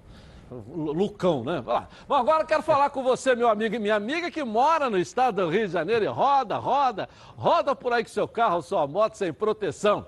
Lucão, 0.50 1.44
né? 1.44 1.62
Bom, 2.06 2.14
agora 2.14 2.44
quero 2.44 2.62
falar 2.62 2.88
com 2.90 3.02
você, 3.02 3.34
meu 3.34 3.48
amigo 3.48 3.74
e 3.74 3.78
minha 3.78 3.94
amiga, 3.94 4.30
que 4.30 4.42
mora 4.42 4.88
no 4.88 4.98
estado 4.98 5.42
do 5.42 5.50
Rio 5.50 5.66
de 5.66 5.72
Janeiro 5.72 6.04
e 6.04 6.08
roda, 6.08 6.56
roda, 6.56 7.08
roda 7.36 7.76
por 7.76 7.92
aí 7.92 8.02
com 8.02 8.08
seu 8.08 8.26
carro, 8.26 8.62
sua 8.62 8.86
moto 8.86 9.14
sem 9.14 9.32
proteção. 9.32 10.06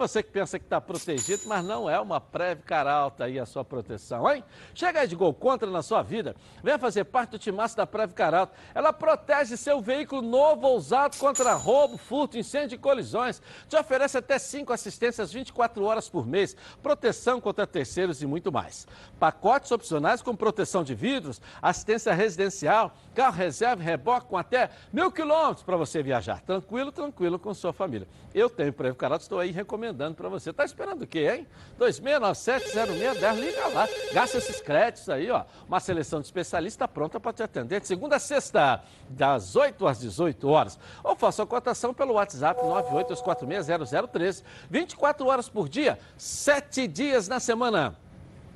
Você 0.00 0.22
que 0.22 0.30
pensa 0.30 0.58
que 0.58 0.64
está 0.64 0.80
protegido, 0.80 1.42
mas 1.44 1.62
não 1.62 1.88
é 1.88 2.00
uma 2.00 2.18
Preve 2.18 2.62
Caralta 2.62 3.24
aí 3.24 3.38
a 3.38 3.44
sua 3.44 3.62
proteção, 3.62 4.30
hein? 4.32 4.42
Chega 4.74 5.06
de 5.06 5.14
gol 5.14 5.34
contra 5.34 5.70
na 5.70 5.82
sua 5.82 6.02
vida. 6.02 6.34
Venha 6.64 6.78
fazer 6.78 7.04
parte 7.04 7.32
do 7.32 7.38
timaço 7.38 7.76
da 7.76 7.86
Preve 7.86 8.14
Caralta. 8.14 8.54
Ela 8.74 8.94
protege 8.94 9.58
seu 9.58 9.78
veículo 9.78 10.22
novo 10.22 10.66
ou 10.66 10.76
usado 10.78 11.18
contra 11.18 11.52
roubo, 11.52 11.98
furto, 11.98 12.38
incêndio 12.38 12.76
e 12.76 12.78
colisões. 12.78 13.42
Te 13.68 13.76
oferece 13.76 14.16
até 14.16 14.38
cinco 14.38 14.72
assistências 14.72 15.30
24 15.34 15.84
horas 15.84 16.08
por 16.08 16.26
mês, 16.26 16.56
proteção 16.82 17.38
contra 17.38 17.66
terceiros 17.66 18.22
e 18.22 18.26
muito 18.26 18.50
mais. 18.50 18.88
Pacotes 19.18 19.70
opcionais 19.70 20.22
com 20.22 20.34
proteção 20.34 20.82
de 20.82 20.94
vidros, 20.94 21.42
assistência 21.60 22.14
residencial, 22.14 22.96
carro 23.14 23.36
reserva 23.36 23.82
e 23.82 23.84
reboque 23.84 24.28
com 24.28 24.38
até 24.38 24.70
mil 24.90 25.12
quilômetros 25.12 25.62
para 25.62 25.76
você 25.76 26.02
viajar. 26.02 26.40
Tranquilo, 26.40 26.90
tranquilo 26.90 27.38
com 27.38 27.52
sua 27.52 27.74
família. 27.74 28.08
Eu 28.34 28.48
tenho 28.48 28.72
Preve 28.72 28.96
Caralto, 28.96 29.24
estou 29.24 29.38
aí 29.38 29.50
recomendando 29.50 29.89
para 30.16 30.28
você. 30.28 30.50
Está 30.50 30.64
esperando 30.64 31.02
o 31.02 31.06
quê, 31.06 31.30
hein? 31.30 31.46
2697-0610, 31.78 33.34
liga 33.34 33.68
lá. 33.68 33.88
Gasta 34.12 34.38
esses 34.38 34.60
créditos 34.60 35.08
aí, 35.08 35.30
ó. 35.30 35.44
Uma 35.66 35.80
seleção 35.80 36.20
de 36.20 36.26
especialistas 36.26 36.88
pronta 36.90 37.18
para 37.18 37.32
te 37.32 37.42
atender 37.42 37.80
de 37.80 37.86
segunda 37.86 38.16
a 38.16 38.18
sexta, 38.18 38.82
das 39.08 39.56
8 39.56 39.86
às 39.86 40.00
18 40.00 40.48
horas. 40.48 40.78
Ou 41.02 41.14
faça 41.14 41.42
a 41.42 41.46
cotação 41.46 41.92
pelo 41.94 42.14
WhatsApp 42.14 42.60
982460013. 42.62 44.42
24 44.70 45.26
horas 45.26 45.48
por 45.48 45.68
dia, 45.68 45.98
7 46.16 46.86
dias 46.86 47.28
na 47.28 47.40
semana. 47.40 47.96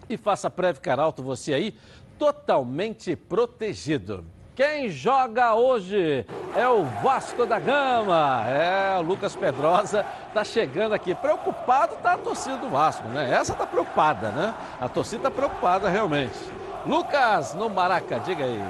E 0.09 0.17
faça 0.17 0.51
Preve 0.51 0.81
Caralto 0.81 1.23
você 1.23 1.55
aí 1.55 1.75
totalmente 2.19 3.17
protegido. 3.17 4.25
Quem 4.55 4.89
joga 4.89 5.55
hoje 5.55 6.25
é 6.55 6.69
o 6.69 6.85
Vasco 7.03 7.45
da 7.45 7.59
Gama. 7.59 8.45
É, 8.47 8.97
o 9.01 9.03
Lucas 9.03 9.35
Pedrosa 9.35 10.07
está 10.29 10.45
chegando 10.45 10.95
aqui. 10.95 11.13
Preocupado 11.13 11.95
está 11.95 12.13
a 12.13 12.19
torcida 12.19 12.59
do 12.59 12.69
Vasco, 12.69 13.09
né? 13.09 13.35
Essa 13.35 13.53
está 13.53 13.67
preocupada, 13.67 14.31
né? 14.31 14.55
A 14.81 14.89
torcida 14.89 15.17
está 15.17 15.31
preocupada 15.31 15.89
realmente. 15.89 16.39
Lucas, 16.87 17.53
no 17.55 17.69
Maraca, 17.69 18.21
diga 18.21 18.45
aí. 18.45 18.63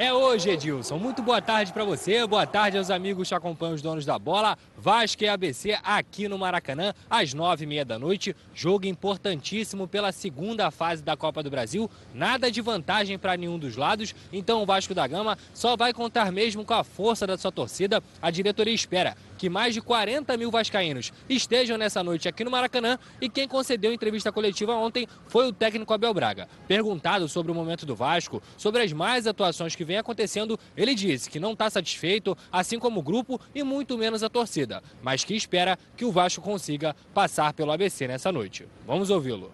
É 0.00 0.12
hoje, 0.12 0.48
Edilson. 0.50 0.96
Muito 0.96 1.24
boa 1.24 1.42
tarde 1.42 1.72
para 1.72 1.82
você, 1.84 2.24
boa 2.24 2.46
tarde 2.46 2.78
aos 2.78 2.88
amigos 2.88 3.26
que 3.26 3.34
acompanham 3.34 3.74
os 3.74 3.82
donos 3.82 4.06
da 4.06 4.16
bola. 4.16 4.56
Vasco 4.76 5.24
e 5.24 5.28
ABC 5.28 5.76
aqui 5.82 6.28
no 6.28 6.38
Maracanã, 6.38 6.94
às 7.10 7.34
nove 7.34 7.64
e 7.64 7.66
meia 7.66 7.84
da 7.84 7.98
noite. 7.98 8.34
Jogo 8.54 8.86
importantíssimo 8.86 9.88
pela 9.88 10.12
segunda 10.12 10.70
fase 10.70 11.02
da 11.02 11.16
Copa 11.16 11.42
do 11.42 11.50
Brasil. 11.50 11.90
Nada 12.14 12.48
de 12.48 12.60
vantagem 12.60 13.18
para 13.18 13.36
nenhum 13.36 13.58
dos 13.58 13.74
lados, 13.74 14.14
então 14.32 14.62
o 14.62 14.66
Vasco 14.66 14.94
da 14.94 15.04
Gama 15.04 15.36
só 15.52 15.76
vai 15.76 15.92
contar 15.92 16.30
mesmo 16.30 16.64
com 16.64 16.74
a 16.74 16.84
força 16.84 17.26
da 17.26 17.36
sua 17.36 17.50
torcida. 17.50 18.00
A 18.22 18.30
diretoria 18.30 18.72
espera 18.72 19.16
que 19.38 19.48
mais 19.48 19.72
de 19.72 19.80
40 19.80 20.36
mil 20.36 20.50
vascaínos 20.50 21.12
estejam 21.28 21.78
nessa 21.78 22.02
noite 22.02 22.28
aqui 22.28 22.44
no 22.44 22.50
Maracanã 22.50 22.98
e 23.20 23.28
quem 23.28 23.46
concedeu 23.46 23.92
entrevista 23.92 24.32
coletiva 24.32 24.74
ontem 24.74 25.06
foi 25.28 25.46
o 25.46 25.52
técnico 25.52 25.94
Abel 25.94 26.12
Braga. 26.12 26.48
Perguntado 26.66 27.28
sobre 27.28 27.52
o 27.52 27.54
momento 27.54 27.86
do 27.86 27.94
Vasco, 27.94 28.42
sobre 28.56 28.82
as 28.82 28.92
mais 28.92 29.26
atuações 29.26 29.76
que 29.76 29.84
vem 29.84 29.96
acontecendo, 29.96 30.58
ele 30.76 30.94
disse 30.94 31.30
que 31.30 31.40
não 31.40 31.52
está 31.52 31.70
satisfeito, 31.70 32.36
assim 32.50 32.78
como 32.78 33.00
o 33.00 33.02
grupo 33.02 33.40
e 33.54 33.62
muito 33.62 33.96
menos 33.96 34.22
a 34.22 34.28
torcida, 34.28 34.82
mas 35.00 35.22
que 35.22 35.34
espera 35.34 35.78
que 35.96 36.04
o 36.04 36.12
Vasco 36.12 36.42
consiga 36.42 36.94
passar 37.14 37.52
pelo 37.52 37.70
ABC 37.70 38.08
nessa 38.08 38.32
noite. 38.32 38.66
Vamos 38.84 39.08
ouvi-lo. 39.08 39.52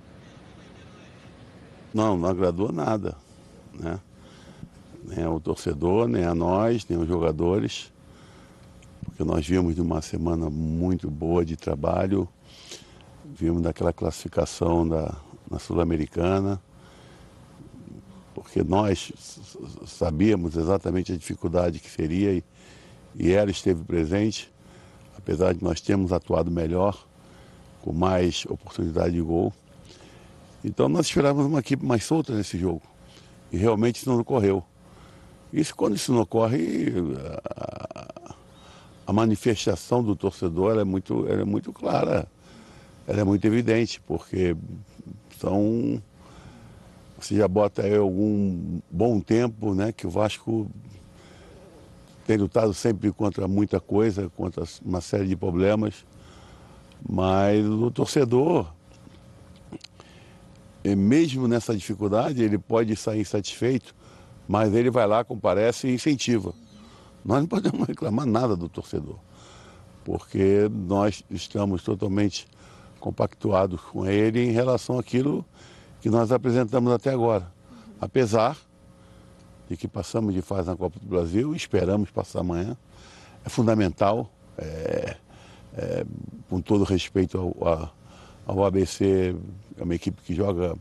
Não, 1.92 2.16
não 2.16 2.28
agradou 2.28 2.72
nada, 2.72 3.16
né? 3.72 4.00
Nem 5.04 5.22
ao 5.22 5.38
torcedor, 5.38 6.08
nem 6.08 6.24
a 6.24 6.34
nós, 6.34 6.88
nem 6.88 6.98
aos 6.98 7.06
jogadores 7.06 7.92
porque 9.04 9.22
nós 9.22 9.46
vimos 9.46 9.74
de 9.74 9.80
uma 9.80 10.00
semana 10.02 10.48
muito 10.48 11.10
boa 11.10 11.44
de 11.44 11.56
trabalho, 11.56 12.28
vimos 13.24 13.62
daquela 13.62 13.92
classificação 13.92 14.88
da, 14.88 15.14
na 15.50 15.58
Sul-Americana, 15.58 16.60
porque 18.34 18.64
nós 18.64 19.12
sabíamos 19.86 20.56
exatamente 20.56 21.12
a 21.12 21.16
dificuldade 21.16 21.78
que 21.78 21.88
seria 21.88 22.32
e, 22.32 22.44
e 23.14 23.30
ela 23.30 23.50
esteve 23.50 23.84
presente, 23.84 24.52
apesar 25.16 25.54
de 25.54 25.62
nós 25.62 25.80
termos 25.80 26.12
atuado 26.12 26.50
melhor, 26.50 27.06
com 27.82 27.92
mais 27.92 28.44
oportunidade 28.46 29.14
de 29.14 29.20
gol. 29.20 29.52
Então 30.64 30.88
nós 30.88 31.06
esperávamos 31.06 31.46
uma 31.46 31.60
equipe 31.60 31.84
mais 31.84 32.04
solta 32.04 32.34
nesse 32.34 32.58
jogo. 32.58 32.82
E 33.52 33.56
realmente 33.56 33.96
isso 33.96 34.10
não 34.10 34.18
ocorreu. 34.18 34.64
Isso 35.52 35.76
quando 35.76 35.94
isso 35.94 36.12
não 36.12 36.22
ocorre, 36.22 36.92
manifestação 39.12 40.02
do 40.02 40.16
torcedor 40.16 40.78
é 40.78 40.84
muito, 40.84 41.26
é 41.28 41.44
muito 41.44 41.72
clara, 41.72 42.26
ela 43.06 43.20
é 43.20 43.24
muito 43.24 43.44
evidente, 43.44 44.00
porque 44.00 44.56
são. 45.38 46.02
Você 47.18 47.36
já 47.36 47.48
bota 47.48 47.82
aí 47.82 47.94
algum 47.96 48.80
bom 48.90 49.20
tempo 49.20 49.74
né, 49.74 49.92
que 49.92 50.06
o 50.06 50.10
Vasco 50.10 50.70
tem 52.26 52.36
lutado 52.36 52.72
sempre 52.74 53.12
contra 53.12 53.46
muita 53.46 53.80
coisa, 53.80 54.30
contra 54.30 54.64
uma 54.84 55.00
série 55.00 55.28
de 55.28 55.36
problemas, 55.36 56.04
mas 57.06 57.64
o 57.66 57.90
torcedor, 57.90 58.66
mesmo 60.84 61.46
nessa 61.46 61.74
dificuldade, 61.74 62.42
ele 62.42 62.58
pode 62.58 62.96
sair 62.96 63.20
insatisfeito, 63.20 63.94
mas 64.48 64.74
ele 64.74 64.90
vai 64.90 65.06
lá, 65.06 65.24
comparece 65.24 65.88
e 65.88 65.94
incentiva. 65.94 66.54
Nós 67.24 67.40
não 67.40 67.46
podemos 67.46 67.86
reclamar 67.88 68.26
nada 68.26 68.54
do 68.54 68.68
torcedor, 68.68 69.16
porque 70.04 70.68
nós 70.70 71.24
estamos 71.30 71.82
totalmente 71.82 72.46
compactuados 73.00 73.80
com 73.80 74.06
ele 74.06 74.40
em 74.40 74.50
relação 74.50 74.98
àquilo 74.98 75.44
que 76.00 76.10
nós 76.10 76.30
apresentamos 76.30 76.92
até 76.92 77.10
agora. 77.10 77.50
Apesar 78.00 78.56
de 79.68 79.76
que 79.76 79.88
passamos 79.88 80.34
de 80.34 80.42
fase 80.42 80.68
na 80.68 80.76
Copa 80.76 80.98
do 81.00 81.06
Brasil, 81.06 81.54
esperamos 81.54 82.10
passar 82.10 82.40
amanhã, 82.40 82.76
é 83.44 83.48
fundamental, 83.48 84.30
é, 84.58 85.16
é, 85.76 86.06
com 86.50 86.60
todo 86.60 86.84
respeito 86.84 87.38
ao, 87.38 87.92
ao 88.46 88.64
ABC, 88.64 89.34
é 89.78 89.82
uma 89.82 89.94
equipe 89.94 90.20
que 90.22 90.34
joga 90.34 90.76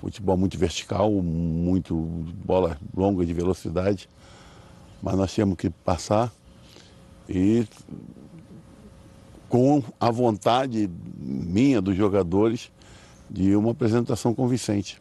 futebol 0.00 0.36
muito 0.36 0.56
vertical, 0.56 1.10
muito 1.10 1.94
bola 2.44 2.78
longa 2.96 3.26
de 3.26 3.34
velocidade 3.34 4.08
mas 5.02 5.16
nós 5.16 5.32
tínhamos 5.32 5.56
que 5.56 5.70
passar 5.70 6.32
e 7.28 7.66
com 9.48 9.82
a 9.98 10.10
vontade 10.10 10.90
minha 11.18 11.80
dos 11.80 11.96
jogadores 11.96 12.70
de 13.28 13.54
uma 13.56 13.72
apresentação 13.72 14.34
convincente. 14.34 15.00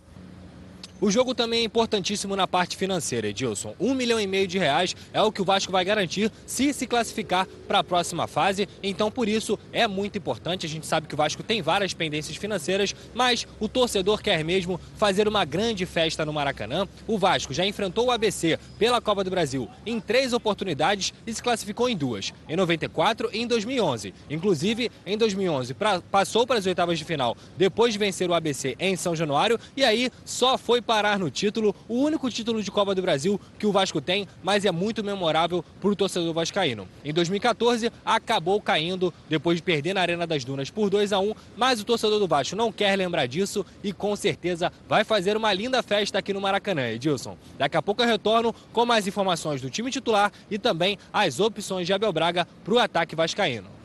O 1.02 1.10
jogo 1.10 1.34
também 1.34 1.62
é 1.62 1.64
importantíssimo 1.64 2.36
na 2.36 2.46
parte 2.46 2.76
financeira, 2.76 3.30
Edilson. 3.30 3.74
Um 3.80 3.94
milhão 3.94 4.20
e 4.20 4.28
meio 4.28 4.46
de 4.46 4.60
reais 4.60 4.94
é 5.14 5.22
o 5.22 5.32
que 5.32 5.42
o 5.42 5.46
Vasco 5.46 5.72
vai 5.72 5.86
garantir 5.86 6.30
se 6.46 6.74
se 6.74 6.86
classificar 6.86 7.48
para 7.70 7.80
a 7.80 7.84
próxima 7.84 8.28
fase. 8.28 8.68
Então, 8.84 9.10
por 9.10 9.30
isso, 9.30 9.58
é 9.72 9.88
muito 9.88 10.18
importante. 10.18 10.66
A 10.66 10.70
gente 10.70 10.86
sabe 10.86 11.08
que 11.08 11.14
o 11.14 11.18
Vasco 11.18 11.42
tem 11.42 11.62
várias 11.62 11.94
pendências 11.94 12.36
financeiras, 12.36 12.94
mas 13.14 13.48
o 13.62 13.70
torcedor 13.70 14.22
quer 14.22 14.44
mesmo 14.44 14.78
fazer 14.98 15.26
uma 15.26 15.46
grande 15.46 15.86
festa 15.86 16.26
no 16.26 16.34
Maracanã. 16.34 16.86
O 17.08 17.18
Vasco 17.18 17.54
já 17.54 17.66
enfrentou 17.66 18.08
o 18.08 18.12
ABC 18.12 18.60
pela 18.78 19.00
Copa 19.00 19.24
do 19.24 19.30
Brasil 19.30 19.70
em 19.86 20.02
três 20.02 20.34
oportunidades 20.34 21.14
e 21.26 21.34
se 21.34 21.42
classificou 21.42 21.88
em 21.88 21.96
duas, 21.96 22.34
em 22.50 22.58
94 22.58 23.30
e 23.32 23.40
em 23.40 23.48
2011. 23.48 24.14
Inclusive, 24.30 24.92
em 25.06 25.18
2011, 25.18 25.74
pra, 25.76 26.02
passou 26.02 26.46
para 26.46 26.60
as 26.60 26.66
oitavas 26.66 27.00
de 27.00 27.06
final 27.06 27.38
depois 27.58 27.94
de 27.94 28.00
vencer 28.00 28.30
o 28.30 28.34
ABC 28.34 28.76
em 28.78 28.98
São 28.98 29.16
Januário 29.16 29.58
e 29.78 29.84
aí 29.86 30.12
só 30.26 30.58
foi 30.58 30.82
parar 30.90 31.20
no 31.20 31.30
título, 31.30 31.76
o 31.88 32.00
único 32.00 32.32
título 32.32 32.64
de 32.64 32.72
Copa 32.72 32.96
do 32.96 33.02
Brasil 33.04 33.40
que 33.60 33.68
o 33.68 33.72
Vasco 33.72 34.02
tem, 34.02 34.28
mas 34.42 34.66
é 34.66 34.72
muito 34.72 35.04
memorável 35.04 35.64
para 35.80 35.92
o 35.92 35.96
torcedor 35.96 36.34
vascaíno. 36.34 36.90
Em 37.06 37.14
2014, 37.14 37.92
acabou 38.04 38.60
caindo 38.60 39.14
depois 39.30 39.58
de 39.58 39.62
perder 39.62 39.94
na 39.94 40.02
Arena 40.02 40.26
das 40.26 40.44
Dunas 40.44 40.72
por 40.72 40.90
2 40.90 41.14
a 41.14 41.20
1 41.20 41.32
mas 41.56 41.80
o 41.80 41.86
torcedor 41.86 42.18
do 42.18 42.28
Vasco 42.28 42.56
não 42.56 42.72
quer 42.72 42.96
lembrar 42.96 43.28
disso 43.28 43.64
e 43.84 43.94
com 43.94 44.16
certeza 44.16 44.74
vai 44.88 45.04
fazer 45.04 45.38
uma 45.38 45.54
linda 45.54 45.84
festa 45.84 46.18
aqui 46.18 46.34
no 46.34 46.42
Maracanã, 46.42 46.88
Edilson. 46.88 47.38
Daqui 47.56 47.78
a 47.78 47.84
pouco 47.84 48.02
eu 48.02 48.08
retorno 48.08 48.52
com 48.74 48.84
mais 48.84 49.06
informações 49.06 49.62
do 49.62 49.70
time 49.70 49.92
titular 49.92 50.32
e 50.50 50.58
também 50.58 50.98
as 51.14 51.40
opções 51.40 51.86
de 51.86 51.94
Abel 51.94 52.12
Braga 52.12 52.48
para 52.66 52.74
o 52.74 52.80
ataque 52.80 53.16
vascaíno. 53.16 53.79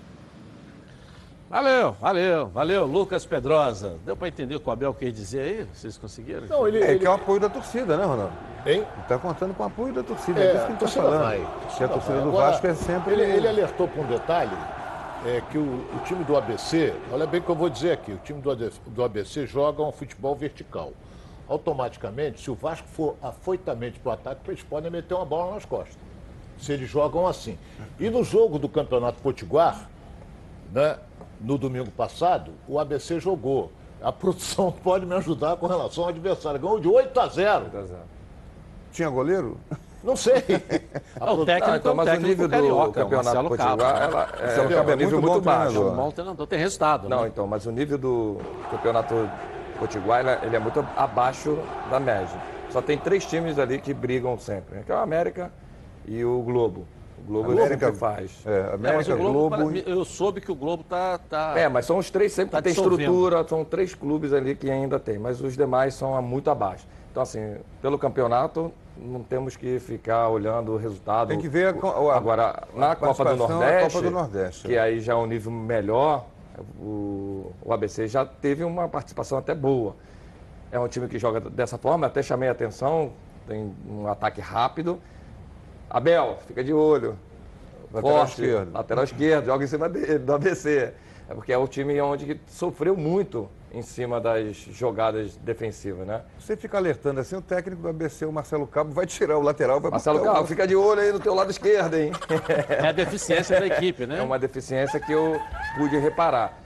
Valeu, 1.48 1.92
valeu, 2.00 2.48
valeu, 2.48 2.86
Lucas 2.86 3.26
Pedrosa. 3.26 3.96
Deu 4.04 4.16
para 4.16 4.28
entender 4.28 4.56
o 4.56 4.60
que 4.60 4.68
o 4.68 4.72
Abel 4.72 4.94
quer 4.94 5.12
dizer 5.12 5.40
aí? 5.40 5.68
Vocês 5.72 5.96
conseguiram? 5.96 6.46
Não, 6.48 6.66
ele, 6.66 6.82
é 6.82 6.90
ele... 6.90 6.98
que 7.00 7.06
é 7.06 7.10
o 7.10 7.12
apoio 7.12 7.38
da 7.38 7.48
torcida, 7.48 7.96
né, 7.96 8.04
Ronaldo? 8.04 8.32
Hein? 8.66 8.78
Ele 8.78 8.86
está 9.02 9.18
contando 9.18 9.54
com 9.54 9.62
o 9.62 9.66
apoio 9.66 9.92
da 9.92 10.02
torcida, 10.02 10.40
é, 10.40 10.46
é 10.46 10.54
isso 10.54 10.64
que 10.64 10.72
ele 10.72 10.84
está 10.84 10.88
falando. 10.88 11.22
Vai, 11.22 11.48
que 11.76 11.84
a 11.84 11.88
torcida 11.88 12.14
vai. 12.14 12.22
do 12.22 12.28
Agora, 12.30 12.50
Vasco 12.50 12.66
é 12.66 12.74
sempre... 12.74 13.12
Ele, 13.12 13.22
ele 13.22 13.48
alertou 13.48 13.86
para 13.86 14.02
um 14.02 14.06
detalhe, 14.06 14.56
é 15.26 15.42
que 15.50 15.58
o, 15.58 15.62
o, 15.62 16.00
time 16.04 16.24
do 16.24 16.36
ABC, 16.36 16.94
olha 17.12 17.26
bem 17.26 17.40
o 17.40 17.42
que 17.42 17.50
eu 17.50 17.54
vou 17.54 17.68
dizer 17.68 17.92
aqui, 17.92 18.12
o 18.12 18.18
time 18.18 18.40
do, 18.40 18.54
do 18.86 19.04
ABC 19.04 19.46
joga 19.46 19.82
um 19.82 19.92
futebol 19.92 20.34
vertical. 20.34 20.92
Automaticamente, 21.46 22.40
se 22.40 22.50
o 22.50 22.54
Vasco 22.54 22.88
for 22.88 23.16
afoitamente 23.22 24.00
para 24.00 24.10
o 24.10 24.12
ataque, 24.12 24.40
eles 24.48 24.62
podem 24.62 24.90
meter 24.90 25.14
uma 25.14 25.26
bola 25.26 25.54
nas 25.54 25.64
costas. 25.64 25.96
Se 26.58 26.72
eles 26.72 26.88
jogam 26.88 27.26
assim. 27.26 27.58
E 28.00 28.08
no 28.08 28.24
jogo 28.24 28.58
do 28.58 28.68
Campeonato 28.68 29.20
Potiguar, 29.20 29.88
né? 30.72 30.98
No 31.44 31.58
domingo 31.58 31.90
passado, 31.90 32.52
o 32.66 32.78
ABC 32.78 33.20
jogou. 33.20 33.70
A 34.02 34.10
produção 34.10 34.72
pode 34.82 35.04
me 35.04 35.14
ajudar 35.14 35.56
com 35.56 35.66
relação 35.66 36.04
ao 36.04 36.10
adversário. 36.10 36.58
Ganhou 36.58 36.80
de 36.80 36.88
8 36.88 37.20
a 37.20 37.28
0. 37.28 37.64
8 37.64 37.76
a 37.76 37.82
0. 37.82 38.00
Tinha 38.92 39.10
goleiro? 39.10 39.58
Não 40.02 40.16
sei. 40.16 40.34
A 41.18 41.32
o 41.32 41.46
técnico, 41.46 41.70
ah, 41.70 41.76
então, 41.76 41.94
mas 41.94 42.18
o 42.18 42.20
nível 42.20 42.46
do 42.46 42.92
campeonato 42.92 43.24
Marcelo 43.24 43.56
Cabo, 43.56 43.82
ela, 43.82 44.28
é, 44.38 44.42
Marcelo 44.42 44.68
Cabo 44.68 44.90
é, 44.90 44.96
nível 44.96 45.22
muito, 45.22 45.40
baixo. 45.40 45.82
Um 45.82 45.96
bom 45.96 46.10
treinador, 46.10 46.46
tem 46.46 46.58
resultado. 46.58 47.08
Não, 47.08 47.22
né? 47.22 47.28
então, 47.28 47.46
mas 47.46 47.64
o 47.64 47.72
nível 47.72 47.96
do 47.96 48.36
campeonato 48.70 49.14
potiguar, 49.78 50.42
ele 50.42 50.54
é 50.54 50.58
muito 50.58 50.86
abaixo 50.94 51.58
da 51.90 51.98
média. 51.98 52.38
Só 52.70 52.82
tem 52.82 52.98
três 52.98 53.24
times 53.24 53.58
ali 53.58 53.78
que 53.78 53.94
brigam 53.94 54.38
sempre, 54.38 54.76
né? 54.76 54.82
que 54.84 54.92
é 54.92 54.94
o 54.94 54.98
América 54.98 55.50
e 56.06 56.22
o 56.22 56.42
Globo. 56.42 56.86
O 57.24 57.26
Globo 57.26 57.52
América, 57.52 57.86
sempre 57.86 57.98
faz. 57.98 58.42
É, 58.44 58.74
América, 58.74 59.12
é, 59.12 59.16
Globo, 59.16 59.56
Globo... 59.56 59.78
Eu 59.78 60.04
soube 60.04 60.40
que 60.40 60.52
o 60.52 60.54
Globo 60.54 60.84
tá, 60.84 61.18
tá... 61.18 61.54
É, 61.56 61.68
mas 61.68 61.86
são 61.86 61.96
os 61.96 62.10
três 62.10 62.32
sempre 62.32 62.52
tá 62.52 62.58
que 62.58 62.64
tem 62.64 62.72
estrutura, 62.72 63.46
são 63.48 63.64
três 63.64 63.94
clubes 63.94 64.32
ali 64.32 64.54
que 64.54 64.70
ainda 64.70 65.00
tem, 65.00 65.18
mas 65.18 65.40
os 65.40 65.56
demais 65.56 65.94
são 65.94 66.20
muito 66.20 66.50
abaixo. 66.50 66.86
Então, 67.10 67.22
assim, 67.22 67.56
pelo 67.80 67.98
campeonato, 67.98 68.72
não 68.96 69.22
temos 69.22 69.56
que 69.56 69.78
ficar 69.78 70.28
olhando 70.28 70.72
o 70.72 70.76
resultado. 70.76 71.28
Tem 71.28 71.38
que 71.38 71.48
ver 71.48 71.74
a, 71.74 71.86
a, 71.86 72.16
agora 72.16 72.64
na 72.74 72.92
a 72.92 72.96
Copa 72.96 73.24
do 73.24 73.36
Nordeste, 73.36 73.92
Copa 73.92 74.02
do 74.02 74.10
Nordeste, 74.10 74.66
que 74.66 74.76
aí 74.76 75.00
já 75.00 75.12
é 75.12 75.16
um 75.16 75.26
nível 75.26 75.52
melhor. 75.52 76.26
O, 76.78 77.52
o 77.64 77.72
ABC 77.72 78.06
já 78.06 78.24
teve 78.24 78.64
uma 78.64 78.88
participação 78.88 79.38
até 79.38 79.54
boa. 79.54 79.96
É 80.70 80.78
um 80.78 80.88
time 80.88 81.08
que 81.08 81.18
joga 81.18 81.40
dessa 81.40 81.78
forma, 81.78 82.06
até 82.06 82.22
chamei 82.22 82.48
a 82.48 82.52
atenção, 82.52 83.12
tem 83.46 83.72
um 83.88 84.06
ataque 84.08 84.40
rápido. 84.40 85.00
Abel, 85.88 86.38
fica 86.46 86.62
de 86.62 86.72
olho. 86.72 87.16
Lateral 87.92 88.18
Forte, 88.18 88.42
esquerdo. 88.42 88.72
Lateral 88.72 89.04
esquerdo, 89.04 89.46
joga 89.46 89.64
em 89.64 89.68
cima 89.68 89.88
dele, 89.88 90.18
do 90.18 90.34
ABC. 90.34 90.92
É 91.28 91.34
porque 91.34 91.52
é 91.52 91.58
o 91.58 91.66
time 91.66 91.98
onde 92.00 92.40
sofreu 92.46 92.96
muito 92.96 93.48
em 93.72 93.82
cima 93.82 94.20
das 94.20 94.56
jogadas 94.56 95.36
defensivas, 95.36 96.06
né? 96.06 96.22
Você 96.38 96.56
fica 96.56 96.76
alertando 96.76 97.20
assim, 97.20 97.34
o 97.34 97.42
técnico 97.42 97.82
do 97.82 97.88
ABC, 97.88 98.24
o 98.24 98.32
Marcelo 98.32 98.66
Cabo, 98.66 98.92
vai 98.92 99.06
tirar 99.06 99.36
o 99.36 99.40
lateral, 99.42 99.80
vai 99.80 99.90
Marcelo 99.90 100.22
Cabo, 100.22 100.42
o... 100.42 100.46
fica 100.46 100.66
de 100.66 100.76
olho 100.76 101.00
aí 101.00 101.12
no 101.12 101.18
teu 101.18 101.34
lado 101.34 101.50
esquerdo, 101.50 101.94
hein? 101.94 102.12
É 102.68 102.88
a 102.88 102.92
deficiência 102.92 103.58
da 103.58 103.66
equipe, 103.66 104.06
né? 104.06 104.18
É 104.18 104.22
uma 104.22 104.38
deficiência 104.38 105.00
que 105.00 105.12
eu 105.12 105.40
pude 105.76 105.96
reparar. 105.96 106.56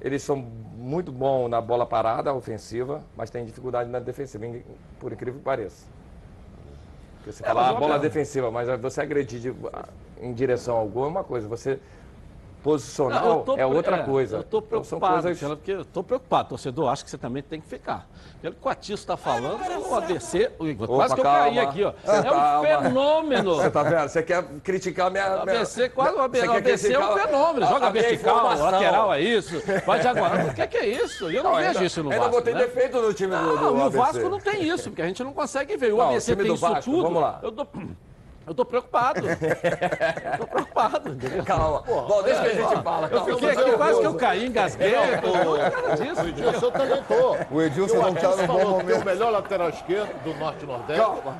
Eles 0.00 0.22
são 0.22 0.36
muito 0.36 1.10
bons 1.10 1.48
na 1.48 1.60
bola 1.60 1.86
parada, 1.86 2.32
ofensiva, 2.34 3.02
mas 3.16 3.30
tem 3.30 3.44
dificuldade 3.44 3.88
na 3.88 3.98
defensiva, 3.98 4.46
por 5.00 5.12
incrível 5.12 5.38
que 5.38 5.44
pareça. 5.44 5.86
Porque 7.18 7.32
você 7.32 7.44
é, 7.44 7.50
a 7.50 7.72
bola 7.74 7.98
defensiva, 7.98 8.50
mas 8.50 8.68
você 8.80 9.00
agredir 9.00 9.54
em 10.20 10.32
direção 10.32 10.76
ao 10.76 10.88
gol 10.88 11.04
é 11.04 11.08
uma 11.08 11.24
coisa. 11.24 11.46
Você 11.48 11.78
posicional 12.68 13.44
não, 13.46 13.58
é 13.58 13.64
outra 13.64 13.96
é, 13.96 14.02
coisa. 14.02 14.36
Eu 14.36 14.40
estou 14.42 14.58
então, 14.60 14.68
preocupado, 14.68 15.22
coisas... 15.22 15.38
porque 15.38 15.72
eu 15.72 15.80
estou 15.80 16.04
preocupado. 16.04 16.48
Torcedor, 16.50 16.90
acho 16.90 17.04
que 17.04 17.10
você 17.10 17.16
também 17.16 17.42
tem 17.42 17.60
que 17.60 17.66
ficar. 17.66 18.06
Pelo 18.42 18.54
que 18.54 18.66
o 18.66 18.68
Atício 18.68 18.94
está 18.94 19.16
falando, 19.16 19.58
o 19.88 19.94
ABC. 19.94 20.50
Opa, 20.58 20.86
quase 20.86 21.14
que 21.14 21.20
eu 21.20 21.24
calma. 21.24 21.40
caí 21.40 21.58
aqui, 21.58 21.84
ó. 21.84 21.92
é 22.04 22.22
calma. 22.22 22.60
um 22.60 22.82
fenômeno. 22.82 23.54
Você 23.56 23.70
tá 23.70 23.82
vendo? 23.82 24.08
Você 24.08 24.22
quer 24.22 24.44
criticar 24.62 25.10
minha. 25.10 25.28
O 25.28 25.40
ABC, 25.42 25.88
quase 25.88 26.16
o 26.16 26.20
ABC, 26.20 26.46
o 26.46 26.52
ABC 26.52 26.92
é 26.92 26.98
um 26.98 27.18
fenômeno. 27.18 27.66
Joga 27.66 27.86
a 27.86 27.90
vertical, 27.90 28.58
lateral 28.58 29.14
é 29.14 29.20
isso. 29.20 29.62
Vai 29.86 30.02
Jaguar. 30.02 30.46
O 30.48 30.54
que 30.54 30.62
é, 30.62 30.66
que 30.66 30.76
é 30.76 30.86
isso? 30.86 31.30
Eu 31.30 31.42
não, 31.42 31.52
não 31.52 31.56
vejo 31.56 31.68
ainda, 31.68 31.84
isso 31.84 32.02
no 32.02 32.10
Vasco. 32.10 32.24
Ainda 32.24 32.32
vou 32.32 32.42
ter 32.42 32.54
né? 32.54 32.60
defeito 32.60 33.00
no 33.00 33.14
time 33.14 33.34
do, 33.34 33.56
do, 33.56 33.56
do 33.56 33.74
No 33.74 33.90
Vasco 33.90 34.28
não 34.28 34.38
tem 34.38 34.62
isso, 34.68 34.90
porque 34.90 35.02
a 35.02 35.06
gente 35.06 35.24
não 35.24 35.32
consegue 35.32 35.76
ver. 35.76 35.92
O 35.92 36.02
ABC 36.02 36.36
tem 36.36 36.52
isso 36.52 36.80
tudo. 36.82 37.02
Vamos 37.02 37.22
lá. 37.22 37.40
Eu 37.42 37.50
dou... 37.50 37.66
Eu 38.48 38.54
tô 38.54 38.64
preocupado. 38.64 39.20
eu 39.28 40.38
tô 40.38 40.46
preocupado, 40.46 41.12
entendeu? 41.12 41.44
Calma. 41.44 41.82
Bom, 41.82 42.22
deixa 42.22 42.40
que 42.40 42.48
a 42.48 42.54
gente 42.54 42.82
fala. 42.82 43.08
Eu 43.08 43.24
fiquei 43.24 43.50
aqui, 43.50 43.72
quase 43.72 44.00
que 44.00 44.06
eu 44.06 44.14
caí, 44.14 44.46
engasguei. 44.46 44.94
O 44.96 46.28
Edilson 46.28 46.70
também 46.70 47.02
tô. 47.02 47.54
O 47.54 47.62
Edilson 47.62 47.96
não 47.96 48.14
tá 48.14 48.36
no 48.36 48.46
bom 48.46 48.70
momento. 48.70 49.02
o 49.02 49.04
melhor 49.04 49.30
lateral 49.30 49.68
esquerdo 49.68 50.22
do 50.24 50.34
Norte-Nordeste. 50.34 51.02
Calma. 51.02 51.36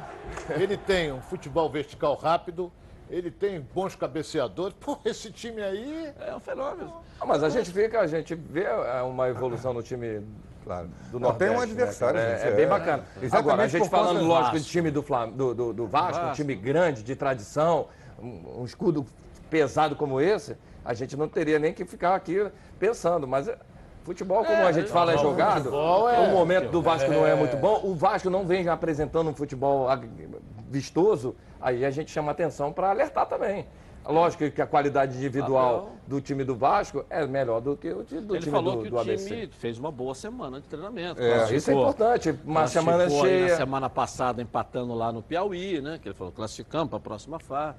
Ele 0.50 0.76
tem 0.76 1.10
um 1.10 1.20
futebol 1.22 1.70
vertical 1.70 2.14
rápido. 2.14 2.70
Ele 3.10 3.30
tem 3.30 3.58
bons 3.58 3.94
cabeceadores. 3.94 4.76
Pô, 4.78 4.98
esse 5.02 5.32
time 5.32 5.62
aí 5.62 6.12
é 6.20 6.34
um 6.34 6.40
fenômeno. 6.40 6.92
mas 7.26 7.42
a 7.42 7.48
gente 7.48 7.70
fica, 7.72 8.00
a 8.00 8.06
gente 8.06 8.34
vê 8.34 8.64
é, 8.64 9.00
uma 9.00 9.28
evolução 9.30 9.72
no 9.72 9.82
time 9.82 10.22
claro. 10.68 10.90
do 11.10 11.18
Nordeste. 11.18 11.50
Tem 11.50 11.58
um 11.58 11.62
adversário, 11.62 12.20
né, 12.20 12.40
é, 12.42 12.48
é, 12.48 12.50
bem 12.52 12.68
bacana. 12.68 13.04
Exatamente 13.16 13.36
Agora, 13.36 13.62
a 13.62 13.68
gente 13.68 13.88
falando, 13.88 14.22
lógico, 14.22 14.60
de 14.60 14.64
time 14.66 14.90
do, 14.90 15.02
Flam, 15.02 15.30
do, 15.30 15.54
do, 15.54 15.72
do 15.72 15.86
Vasco, 15.86 16.12
Vasco, 16.12 16.28
um 16.28 16.32
time 16.32 16.54
grande, 16.54 17.02
de 17.02 17.16
tradição, 17.16 17.88
um, 18.20 18.60
um, 18.60 18.64
escudo 18.64 19.06
pesado 19.48 19.96
como 19.96 20.20
esse, 20.20 20.56
a 20.84 20.92
gente 20.92 21.16
não 21.16 21.28
teria 21.28 21.58
nem 21.58 21.72
que 21.72 21.84
ficar 21.84 22.14
aqui 22.14 22.46
pensando, 22.78 23.26
mas... 23.26 23.50
Futebol, 24.04 24.42
como 24.42 24.56
é, 24.56 24.62
a 24.62 24.72
gente 24.72 24.88
fala, 24.88 25.12
é 25.12 25.18
jogado. 25.18 25.68
É, 25.68 26.18
o 26.20 26.30
momento 26.30 26.70
do 26.70 26.80
Vasco 26.80 27.10
não 27.10 27.26
é 27.26 27.34
muito 27.34 27.58
bom. 27.58 27.82
O 27.84 27.94
Vasco 27.94 28.30
não 28.30 28.46
vem 28.46 28.66
apresentando 28.66 29.28
um 29.28 29.34
futebol 29.34 29.86
vistoso. 30.70 31.36
Aí 31.60 31.84
a 31.84 31.90
gente 31.90 32.10
chama 32.10 32.32
atenção 32.32 32.72
para 32.72 32.88
alertar 32.88 33.26
também. 33.26 33.66
Lógico 34.08 34.50
que 34.50 34.62
a 34.62 34.66
qualidade 34.66 35.18
individual 35.18 35.92
do 36.06 36.18
time 36.18 36.42
do 36.42 36.56
Vasco 36.56 37.04
é 37.10 37.26
melhor 37.26 37.60
do 37.60 37.76
que 37.76 37.90
o 37.90 38.02
do 38.02 38.34
Ele 38.34 38.40
time 38.40 38.50
falou 38.50 38.76
do, 38.76 38.82
que 38.84 38.88
do 38.88 38.96
o 38.96 38.98
ABC. 38.98 39.28
time 39.28 39.46
fez 39.48 39.78
uma 39.78 39.92
boa 39.92 40.14
semana 40.14 40.62
de 40.62 40.66
treinamento. 40.66 41.20
É, 41.20 41.54
isso 41.54 41.70
é 41.70 41.74
importante. 41.74 42.34
Uma 42.42 42.66
semana 42.66 43.10
cheia. 43.10 43.50
Na 43.50 43.56
semana 43.56 43.90
passada 43.90 44.40
empatando 44.40 44.94
lá 44.94 45.12
no 45.12 45.22
Piauí, 45.22 45.82
né? 45.82 45.98
Que 46.02 46.08
ele 46.08 46.14
falou 46.14 46.32
classificamos 46.32 46.88
para 46.88 46.96
a 46.96 47.00
próxima 47.00 47.38
fase. 47.38 47.76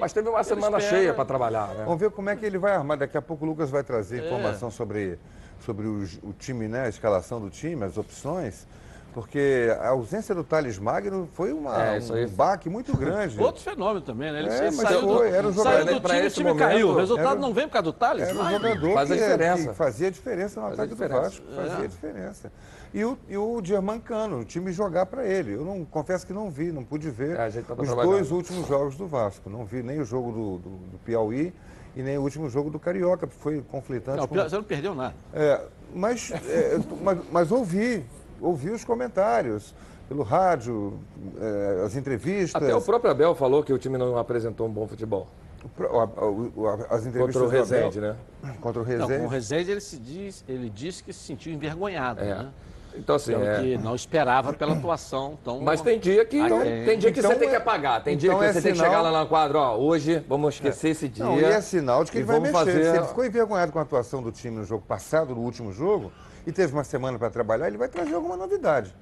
Mas 0.00 0.12
teve 0.12 0.28
uma 0.28 0.42
semana 0.42 0.78
espera... 0.78 0.96
cheia 0.96 1.14
para 1.14 1.24
trabalhar, 1.24 1.68
né? 1.68 1.84
Vamos 1.84 2.00
ver 2.00 2.10
como 2.10 2.28
é 2.28 2.34
que 2.34 2.44
ele 2.44 2.58
vai 2.58 2.74
armar. 2.74 2.98
Daqui 2.98 3.16
a 3.16 3.22
pouco 3.22 3.44
o 3.44 3.48
Lucas 3.48 3.70
vai 3.70 3.84
trazer 3.84 4.20
é. 4.20 4.26
informação 4.26 4.72
sobre, 4.72 5.16
sobre 5.60 5.86
o, 5.86 6.02
o 6.24 6.32
time, 6.32 6.66
né? 6.66 6.86
A 6.86 6.88
escalação 6.88 7.40
do 7.40 7.50
time, 7.50 7.84
as 7.84 7.96
opções. 7.96 8.66
Porque 9.18 9.68
a 9.80 9.88
ausência 9.88 10.32
do 10.32 10.44
Thales 10.44 10.78
Magno 10.78 11.28
foi 11.32 11.52
uma, 11.52 11.76
é, 11.76 11.98
um 11.98 12.28
baque 12.28 12.70
muito 12.70 12.96
grande. 12.96 13.36
Outro 13.42 13.60
fenômeno 13.60 14.00
também, 14.00 14.30
né? 14.30 14.38
Ele 14.38 14.48
é, 14.48 14.70
saiu, 14.70 15.00
foi, 15.00 15.28
do, 15.28 15.34
era 15.34 15.48
um 15.48 15.52
jogador, 15.52 15.84
saiu 15.84 16.00
do 16.00 16.08
time, 16.08 16.26
o 16.26 16.30
time 16.30 16.48
momento, 16.50 16.68
caiu. 16.68 16.88
O 16.90 16.96
resultado 16.96 17.30
era, 17.32 17.40
não 17.40 17.52
vem 17.52 17.66
por 17.66 17.72
causa 17.72 17.84
do 17.86 17.92
Thales? 17.92 18.28
Era 18.28 18.38
um 18.38 18.48
jogador 18.48 18.94
Faz 18.94 19.08
que, 19.08 19.14
a 19.14 19.16
diferença. 19.16 19.68
que 19.68 19.74
fazia 19.74 20.10
diferença 20.12 20.60
no 20.60 20.66
Faz 20.68 20.78
ataque 20.78 20.94
do 20.94 21.08
Vasco. 21.08 21.46
Fazia 21.52 21.84
é. 21.84 21.88
diferença. 21.88 22.52
E 22.94 23.04
o, 23.04 23.18
e 23.28 23.36
o 23.36 23.60
Germancano, 23.60 24.38
o 24.38 24.44
time 24.44 24.70
jogar 24.70 25.06
para 25.06 25.26
ele. 25.26 25.54
Eu 25.54 25.64
não 25.64 25.84
confesso 25.84 26.24
que 26.24 26.32
não 26.32 26.48
vi, 26.48 26.70
não 26.70 26.84
pude 26.84 27.10
ver 27.10 27.36
é, 27.40 27.48
os 27.76 27.88
dois 27.88 28.30
últimos 28.30 28.68
jogos 28.68 28.96
do 28.96 29.08
Vasco. 29.08 29.50
Não 29.50 29.64
vi 29.64 29.82
nem 29.82 30.00
o 30.00 30.04
jogo 30.04 30.30
do, 30.30 30.58
do, 30.58 30.70
do 30.92 30.98
Piauí 31.04 31.52
e 31.96 32.02
nem 32.02 32.16
o 32.18 32.22
último 32.22 32.48
jogo 32.48 32.70
do 32.70 32.78
Carioca, 32.78 33.26
foi 33.26 33.62
conflitante. 33.62 34.18
Não, 34.18 34.28
com... 34.28 34.36
Você 34.36 34.54
não 34.54 34.62
perdeu 34.62 34.94
nada. 34.94 35.14
É, 35.34 35.60
mas, 35.92 36.30
é, 36.30 36.78
mas, 37.02 37.18
mas 37.32 37.50
ouvi, 37.50 38.04
ouvi 38.40 38.70
os 38.70 38.84
comentários 38.84 39.74
pelo 40.08 40.22
rádio, 40.22 40.98
eh, 41.38 41.82
as 41.84 41.94
entrevistas. 41.94 42.60
Até 42.60 42.74
o 42.74 42.80
próprio 42.80 43.10
Abel 43.10 43.34
falou 43.34 43.62
que 43.62 43.72
o 43.72 43.78
time 43.78 43.98
não 43.98 44.16
apresentou 44.16 44.66
um 44.66 44.70
bom 44.70 44.88
futebol. 44.88 45.28
as 46.88 47.04
entrevistas 47.04 47.42
Contra 47.42 47.42
o 47.42 47.48
Rezende, 47.48 48.00
né? 48.00 48.16
Contra 48.60 48.80
o 48.80 48.84
Rezende. 48.84 49.12
Não, 49.12 49.18
com 49.20 49.26
o 49.26 49.28
Rezende 49.28 49.70
ele, 49.70 49.80
se 49.80 49.98
diz, 49.98 50.44
ele 50.48 50.70
disse 50.70 51.02
que 51.04 51.12
se 51.12 51.20
sentiu 51.20 51.52
envergonhado, 51.52 52.20
é. 52.20 52.34
né? 52.34 52.52
Então, 52.94 53.16
assim, 53.16 53.34
é... 53.34 53.60
que 53.60 53.78
não 53.78 53.94
esperava 53.94 54.52
pela 54.52 54.72
atuação 54.72 55.38
tão. 55.44 55.60
Mas 55.60 55.82
tem 55.82 55.98
dia 55.98 56.24
que, 56.24 56.38
então, 56.38 56.62
tem 56.62 56.98
dia 56.98 57.12
que 57.12 57.20
então, 57.20 57.30
você 57.30 57.38
tem 57.38 57.50
que 57.50 57.54
apagar. 57.54 58.02
Tem 58.02 58.16
dia 58.16 58.30
então 58.30 58.40
que 58.40 58.46
é 58.46 58.52
você 58.52 58.60
sinal... 58.60 58.74
tem 58.74 58.82
que 58.82 58.88
chegar 58.88 59.02
lá 59.02 59.20
no 59.20 59.28
quadro, 59.28 59.58
ó, 59.58 59.76
hoje 59.76 60.24
vamos 60.26 60.54
esquecer 60.54 60.88
é. 60.88 60.90
esse 60.92 61.08
dia. 61.08 61.24
Não, 61.24 61.38
e 61.38 61.44
é 61.44 61.60
sinal 61.60 62.02
de 62.02 62.10
que 62.10 62.18
ele 62.18 62.24
vai 62.24 62.40
mexer. 62.40 62.52
Fazer... 62.52 62.90
Se 62.90 62.96
ele 62.96 63.06
ficou 63.06 63.24
envergonhado 63.24 63.72
com 63.72 63.78
a 63.78 63.82
atuação 63.82 64.22
do 64.22 64.32
time 64.32 64.56
no 64.56 64.64
jogo 64.64 64.84
passado, 64.88 65.34
no 65.34 65.42
último 65.42 65.70
jogo, 65.70 66.10
e 66.48 66.52
teve 66.52 66.72
uma 66.72 66.82
semana 66.82 67.18
para 67.18 67.28
trabalhar, 67.28 67.68
ele 67.68 67.76
vai 67.76 67.88
trazer 67.88 68.14
alguma 68.14 68.34
novidade. 68.34 68.94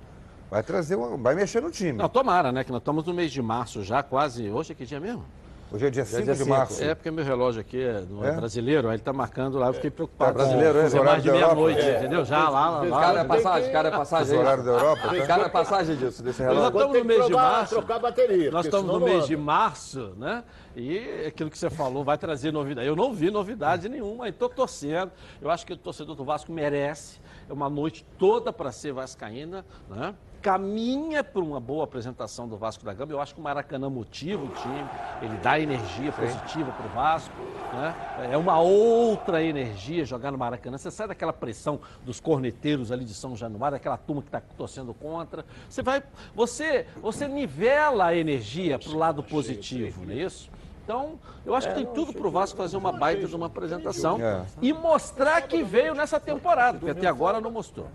Vai 0.51 0.65
trazer, 0.65 0.97
uma, 0.97 1.17
vai 1.17 1.33
mexer 1.33 1.63
no 1.63 1.71
time. 1.71 1.93
Não, 1.93 2.09
tomara, 2.09 2.51
né? 2.51 2.65
Que 2.65 2.73
nós 2.73 2.81
estamos 2.81 3.05
no 3.05 3.15
mês 3.15 3.31
de 3.31 3.41
março 3.41 3.85
já, 3.85 4.03
quase. 4.03 4.51
Hoje 4.51 4.73
é 4.73 4.75
que 4.75 4.85
dia 4.85 4.99
mesmo? 4.99 5.25
Hoje 5.71 5.87
é 5.87 5.91
dia 5.91 6.05
5 6.05 6.31
é 6.31 6.35
de 6.35 6.45
março. 6.45 6.83
É, 6.83 6.95
porque 6.95 7.11
meu 7.11 7.25
relógio 7.25 7.61
aqui 7.61 7.81
é, 7.81 8.05
é? 8.23 8.29
é 8.29 8.33
brasileiro, 8.33 8.89
aí 8.89 8.95
ele 8.95 9.01
está 9.01 9.13
marcando 9.13 9.59
lá, 9.59 9.69
eu 9.69 9.75
fiquei 9.75 9.91
preocupado. 9.91 10.31
É 10.31 10.35
brasileiro, 10.35 10.79
é? 10.79 11.03
mais 11.03 11.23
de 11.23 11.31
meia-noite, 11.31 11.81
é. 11.81 11.99
entendeu? 11.99 12.25
Já 12.25 12.49
lá, 12.49 12.83
lá. 12.83 13.01
Cara 13.01 13.21
é 13.21 13.25
passagem, 13.25 13.73
cara 13.73 13.89
é 13.89 13.91
passagem. 13.91 14.39
horário 14.39 14.65
da 14.65 14.71
Europa. 14.71 15.27
Cara 15.27 15.43
é 15.43 15.49
passagem 15.49 15.97
disso, 15.97 16.23
desse 16.23 16.41
relógio. 16.41 16.63
Nós 16.63 16.73
estamos 16.75 16.99
no 16.99 17.05
mês 17.05 17.27
de 17.27 17.33
março. 17.33 17.75
Trocar 17.75 17.99
bateria. 17.99 18.51
Nós 18.51 18.65
estamos 18.67 18.93
no 18.93 19.01
mês 19.01 19.27
de 19.27 19.37
março, 19.37 20.15
né? 20.17 20.45
E 20.77 21.27
aquilo 21.27 21.51
que 21.51 21.59
você 21.59 21.71
falou 21.71 22.05
vai 22.05 22.19
trazer 22.19 22.53
novidade. 22.53 22.87
Eu 22.87 22.95
não 22.95 23.13
vi 23.13 23.31
novidade 23.31 23.89
nenhuma, 23.89 24.29
estou 24.29 24.49
torcendo. 24.49 25.11
Eu 25.43 25.51
acho 25.51 25.67
que 25.67 25.73
o 25.73 25.77
torcedor 25.77 26.15
do 26.15 26.25
Vasco 26.25 26.53
merece. 26.53 27.19
É 27.49 27.53
uma 27.53 27.71
noite 27.71 28.05
toda 28.19 28.53
para 28.53 28.73
ser 28.73 28.93
vascaína, 28.93 29.65
né? 29.89 30.15
caminha 30.47 31.25
para 31.25 31.43
uma 31.43 31.59
boa 31.59 31.83
apresentação 31.83 32.47
do 32.47 32.57
Vasco 32.57 32.85
da 32.85 32.95
Gama. 32.95 33.11
Eu 33.11 33.21
acho 33.21 33.35
que 33.35 33.41
o 33.41 33.43
Maracanã 33.43 33.91
motiva 33.91 34.45
o 34.45 34.49
time, 34.49 34.89
ele 35.21 35.37
dá 35.39 35.59
energia 35.59 36.13
positiva 36.13 36.71
para 36.71 36.87
o 36.87 36.89
Vasco. 36.91 37.35
Né? 37.73 38.29
É 38.31 38.37
uma 38.37 38.61
outra 38.61 39.43
energia 39.43 40.05
jogar 40.05 40.31
no 40.31 40.39
Maracanã. 40.39 40.79
Você 40.79 40.89
sai 40.89 41.09
daquela 41.09 41.33
pressão 41.33 41.81
dos 42.05 42.21
corneteiros 42.21 42.93
ali 42.93 43.05
de 43.05 43.13
São 43.13 43.35
Januário, 43.35 43.77
daquela 43.77 43.97
turma 43.97 44.23
que 44.23 44.29
está 44.29 44.41
torcendo 44.41 44.95
contra. 44.95 45.45
Você 45.69 45.83
vai, 45.83 46.01
você, 46.33 46.87
você 47.03 47.27
nivela 47.27 48.07
a 48.07 48.17
energia 48.17 48.79
para 48.79 48.91
o 48.91 48.97
lado 48.97 49.25
positivo, 49.25 50.05
não 50.05 50.13
é 50.13 50.19
isso? 50.19 50.49
Então, 50.87 51.19
eu 51.45 51.53
acho 51.53 51.67
é, 51.67 51.73
que 51.73 51.79
tem 51.79 51.87
tudo 51.93 52.13
para 52.13 52.29
o 52.29 52.31
Vasco 52.31 52.57
fazer 52.57 52.77
uma 52.77 52.93
baita 52.93 53.27
de 53.27 53.35
uma 53.35 53.47
apresentação 53.47 54.21
é. 54.23 54.47
e 54.63 54.73
mostrar 54.73 55.43
que 55.43 55.61
veio 55.65 55.97
nessa 55.97 56.21
temporada, 56.21 56.79
porque 56.79 56.93
até 56.93 57.09
agora 57.09 57.41
não 57.41 57.51
mostrou. 57.51 57.89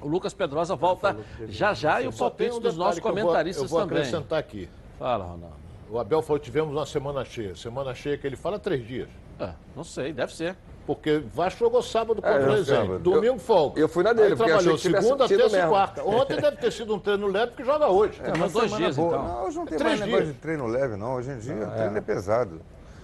O 0.00 0.06
Lucas 0.06 0.32
Pedrosa 0.32 0.76
volta 0.76 1.16
já 1.48 1.74
já 1.74 2.00
e 2.00 2.06
o 2.06 2.12
palpite 2.12 2.52
um 2.52 2.60
dos 2.60 2.76
nossos 2.76 3.00
comentaristas 3.00 3.64
eu 3.64 3.68
vou, 3.68 3.80
eu 3.80 3.86
vou 3.88 3.96
acrescentar 3.96 4.38
aqui. 4.38 4.68
Fala, 4.96 5.24
Ronaldo. 5.24 5.56
O 5.90 5.98
Abel 5.98 6.22
falou, 6.22 6.38
tivemos 6.38 6.72
uma 6.72 6.86
semana 6.86 7.24
cheia. 7.24 7.56
Semana 7.56 7.92
cheia 7.96 8.16
que 8.16 8.24
ele 8.24 8.36
fala 8.36 8.60
três 8.60 8.86
dias. 8.86 9.08
É, 9.40 9.50
não 9.74 9.82
sei, 9.82 10.12
deve 10.12 10.32
ser. 10.32 10.56
Porque 10.94 11.22
Vasco 11.32 11.60
jogou 11.60 11.80
sábado 11.82 12.20
contra 12.20 12.40
é, 12.40 12.48
o 12.48 12.50
Resende. 12.50 12.98
Domingo 12.98 13.38
folga. 13.38 13.80
Eu 13.80 13.88
fui 13.88 14.02
na 14.02 14.12
dele, 14.12 14.32
Aí 14.32 14.36
trabalhou 14.36 14.76
segunda, 14.76 15.28
terça 15.28 15.56
e 15.56 15.68
quarta. 15.68 16.02
Ontem 16.02 16.36
deve 16.36 16.56
ter 16.56 16.72
sido 16.72 16.92
um 16.96 16.98
treino 16.98 17.28
leve 17.28 17.52
que 17.52 17.62
joga 17.62 17.86
hoje. 17.86 18.20
É, 18.24 18.36
mas 18.36 18.52
dois 18.52 18.72
dias, 18.72 18.96
boa. 18.96 19.14
então. 19.14 19.22
Não, 19.22 19.44
hoje 19.44 19.56
não 19.56 19.66
tem 19.66 19.78
mais 19.78 20.00
negócio 20.00 20.26
de 20.26 20.32
treino 20.32 20.66
leve, 20.66 20.96
não. 20.96 21.14
Hoje 21.14 21.30
em 21.30 21.38
dia 21.38 21.54
o 21.54 21.70
treino 21.70 21.96
é 21.96 22.00
pesado. 22.00 22.60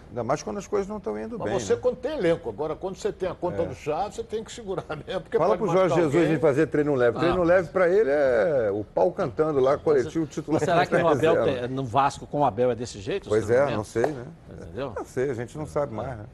Ainda 0.08 0.24
mais 0.24 0.42
quando 0.42 0.58
as 0.58 0.66
coisas 0.66 0.88
não 0.88 0.96
estão 0.96 1.16
indo 1.16 1.38
Mas 1.38 1.48
bem. 1.48 1.60
você 1.60 1.74
né? 1.74 1.80
quando 1.80 1.96
tem 1.96 2.18
elenco. 2.18 2.48
Agora, 2.48 2.74
quando 2.74 2.96
você 2.96 3.12
tem 3.12 3.28
a 3.28 3.34
conta 3.34 3.62
é. 3.62 3.66
do 3.66 3.74
chá, 3.74 4.10
você 4.10 4.24
tem 4.24 4.42
que 4.42 4.50
segurar 4.50 4.84
mesmo. 5.06 5.20
Porque 5.20 5.38
Fala 5.38 5.56
pro 5.56 5.68
Jorge 5.68 5.94
Jesus 5.94 6.28
de 6.28 6.38
fazer 6.38 6.66
treino 6.66 6.94
leve. 6.96 7.18
Ah. 7.18 7.20
Treino 7.20 7.44
leve 7.44 7.68
para 7.68 7.88
ele 7.88 8.10
é 8.10 8.68
o 8.72 8.82
pau 8.82 9.12
cantando 9.12 9.60
lá, 9.60 9.78
coletivo 9.78 10.24
Mas, 10.24 10.34
titular. 10.34 10.60
será 10.60 10.86
que 10.86 10.96
no, 10.98 11.06
Abel 11.06 11.44
tem, 11.44 11.68
no 11.68 11.84
Vasco 11.84 12.26
com 12.26 12.40
o 12.40 12.44
Abel 12.44 12.72
é 12.72 12.74
desse 12.74 12.98
jeito? 13.00 13.28
Pois 13.28 13.48
é, 13.48 13.70
não 13.70 13.84
sei, 13.84 14.06
né? 14.06 14.24
Entendeu? 14.50 14.92
Não 14.96 15.04
sei, 15.04 15.30
a 15.30 15.34
gente 15.34 15.56
não 15.56 15.66
sabe 15.66 15.94
mais, 15.94 16.18
né? 16.18 16.24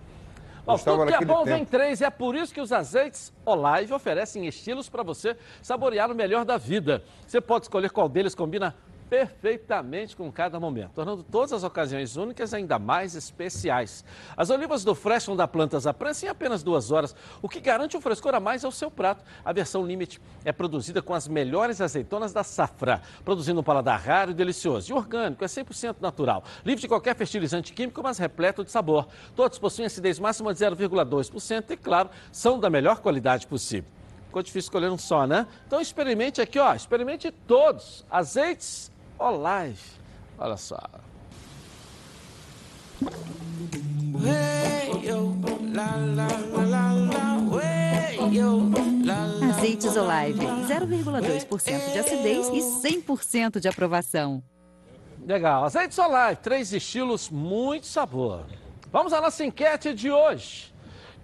Bom, 0.64 0.78
tudo 0.78 1.06
que 1.06 1.14
é 1.14 1.20
bom 1.24 1.42
tempo. 1.42 1.56
vem 1.56 1.64
três 1.64 2.00
e 2.00 2.04
é 2.04 2.10
por 2.10 2.36
isso 2.36 2.54
que 2.54 2.60
os 2.60 2.72
azeites 2.72 3.32
Olive 3.44 3.92
oferecem 3.92 4.46
estilos 4.46 4.88
para 4.88 5.02
você 5.02 5.36
saborear 5.60 6.10
o 6.10 6.14
melhor 6.14 6.44
da 6.44 6.56
vida. 6.56 7.02
Você 7.26 7.40
pode 7.40 7.64
escolher 7.64 7.90
qual 7.90 8.08
deles 8.08 8.34
combina 8.34 8.74
perfeitamente 9.12 10.16
com 10.16 10.32
cada 10.32 10.58
momento, 10.58 10.92
tornando 10.94 11.22
todas 11.22 11.52
as 11.52 11.62
ocasiões 11.62 12.16
únicas 12.16 12.54
ainda 12.54 12.78
mais 12.78 13.14
especiais. 13.14 14.02
As 14.34 14.48
olivas 14.48 14.84
do 14.84 14.94
Fresh 14.94 15.26
vão 15.26 15.36
da 15.36 15.46
plantas 15.46 15.86
à 15.86 15.92
prensa 15.92 16.24
em 16.24 16.28
apenas 16.30 16.62
duas 16.62 16.90
horas, 16.90 17.14
o 17.42 17.46
que 17.46 17.60
garante 17.60 17.94
um 17.94 18.00
frescor 18.00 18.34
a 18.34 18.40
mais 18.40 18.64
ao 18.64 18.72
seu 18.72 18.90
prato. 18.90 19.22
A 19.44 19.52
versão 19.52 19.84
Limite 19.84 20.18
é 20.46 20.50
produzida 20.50 21.02
com 21.02 21.12
as 21.12 21.28
melhores 21.28 21.82
azeitonas 21.82 22.32
da 22.32 22.42
safra, 22.42 23.02
produzindo 23.22 23.60
um 23.60 23.62
paladar 23.62 24.00
raro 24.00 24.30
e 24.30 24.34
delicioso. 24.34 24.90
E 24.90 24.94
orgânico, 24.94 25.44
é 25.44 25.46
100% 25.46 25.96
natural, 26.00 26.42
livre 26.64 26.80
de 26.80 26.88
qualquer 26.88 27.14
fertilizante 27.14 27.74
químico, 27.74 28.02
mas 28.02 28.16
repleto 28.16 28.64
de 28.64 28.70
sabor. 28.70 29.06
Todos 29.36 29.58
possuem 29.58 29.84
acidez 29.84 30.18
máxima 30.18 30.54
de 30.54 30.60
0,2% 30.64 31.70
e, 31.70 31.76
claro, 31.76 32.08
são 32.32 32.58
da 32.58 32.70
melhor 32.70 33.00
qualidade 33.00 33.46
possível. 33.46 33.90
Ficou 34.24 34.42
difícil 34.42 34.68
escolher 34.68 34.90
um 34.90 34.96
só, 34.96 35.26
né? 35.26 35.46
Então 35.66 35.78
experimente 35.78 36.40
aqui, 36.40 36.58
ó, 36.58 36.74
experimente 36.74 37.30
todos. 37.30 38.06
Azeites 38.10 38.90
Olive. 39.22 39.78
Olha 40.38 40.56
só. 40.56 40.78
Azeites 49.50 49.96
Olive, 49.96 50.46
0,2% 50.66 51.92
de 51.92 51.98
acidez 51.98 52.48
e 52.48 52.58
100% 52.88 53.60
de 53.60 53.68
aprovação. 53.68 54.42
Legal, 55.24 55.64
Azeites 55.64 55.98
Olive, 55.98 56.36
três 56.42 56.72
estilos, 56.72 57.30
muito 57.30 57.86
sabor. 57.86 58.44
Vamos 58.90 59.12
à 59.12 59.20
nossa 59.20 59.44
enquete 59.44 59.94
de 59.94 60.10
hoje. 60.10 60.74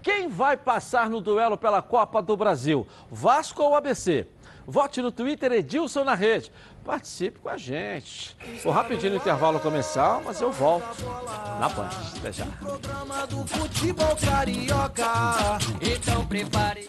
Quem 0.02 0.28
vai 0.28 0.56
passar 0.56 1.10
no 1.10 1.20
duelo 1.20 1.58
pela 1.58 1.82
Copa 1.82 2.22
do 2.22 2.36
Brasil, 2.36 2.86
Vasco 3.10 3.62
ou 3.62 3.74
ABC? 3.74 4.26
Vote 4.66 5.00
no 5.00 5.10
Twitter 5.10 5.50
Edilson 5.50 6.04
na 6.04 6.14
rede. 6.14 6.52
Participe 6.88 7.38
com 7.40 7.50
a 7.50 7.56
gente. 7.58 8.34
Vou 8.64 8.72
rapidinho 8.72 9.12
no 9.12 9.18
intervalo 9.18 9.60
começar, 9.60 10.22
mas 10.24 10.40
eu 10.40 10.50
volto 10.50 11.04
na 11.60 11.68
Band. 11.68 11.90
Até 12.16 12.32
já. 12.32 12.46
Então 15.82 16.26
prepare. 16.26 16.88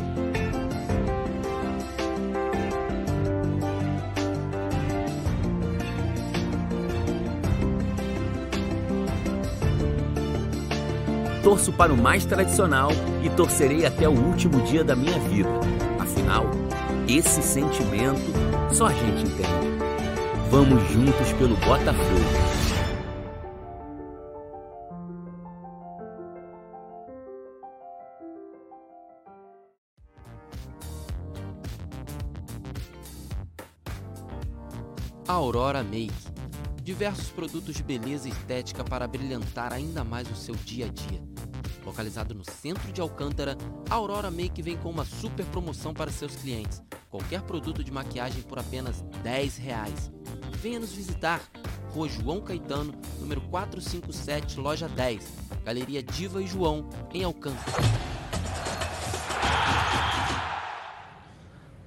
torço 11.51 11.73
para 11.73 11.91
o 11.91 11.97
mais 11.97 12.23
tradicional 12.23 12.91
e 13.21 13.29
torcerei 13.29 13.85
até 13.85 14.07
o 14.07 14.13
último 14.13 14.61
dia 14.61 14.85
da 14.85 14.95
minha 14.95 15.19
vida. 15.19 15.49
Afinal, 15.99 16.45
esse 17.09 17.41
sentimento 17.43 18.21
só 18.71 18.85
a 18.85 18.93
gente 18.93 19.23
entende. 19.23 19.49
Vamos 20.49 20.81
juntos 20.89 21.33
pelo 21.33 21.57
Botafogo. 21.57 21.91
Aurora 35.27 35.83
Make. 35.83 36.13
Diversos 36.81 37.27
produtos 37.27 37.75
de 37.75 37.83
beleza 37.83 38.29
e 38.29 38.31
estética 38.31 38.85
para 38.85 39.05
brilhantar 39.05 39.73
ainda 39.73 40.03
mais 40.03 40.29
o 40.31 40.35
seu 40.35 40.55
dia 40.55 40.85
a 40.85 40.89
dia. 40.89 41.40
Localizado 41.85 42.35
no 42.35 42.43
centro 42.43 42.91
de 42.91 43.01
Alcântara, 43.01 43.57
a 43.89 43.95
Aurora 43.95 44.29
Make 44.29 44.61
vem 44.61 44.77
com 44.77 44.89
uma 44.89 45.05
super 45.05 45.45
promoção 45.47 45.93
para 45.93 46.11
seus 46.11 46.35
clientes. 46.35 46.81
qualquer 47.09 47.41
produto 47.41 47.83
de 47.83 47.91
maquiagem 47.91 48.41
por 48.43 48.57
apenas 48.57 49.01
10 49.23 49.57
reais. 49.57 50.11
Venha 50.57 50.79
nos 50.79 50.93
visitar. 50.93 51.41
Rua 51.93 52.07
João 52.07 52.39
Caetano, 52.39 52.93
número 53.19 53.41
457, 53.41 54.59
loja 54.59 54.87
10. 54.87 55.27
Galeria 55.65 56.01
Diva 56.01 56.41
e 56.41 56.47
João, 56.47 56.87
em 57.13 57.23
Alcântara. 57.23 57.81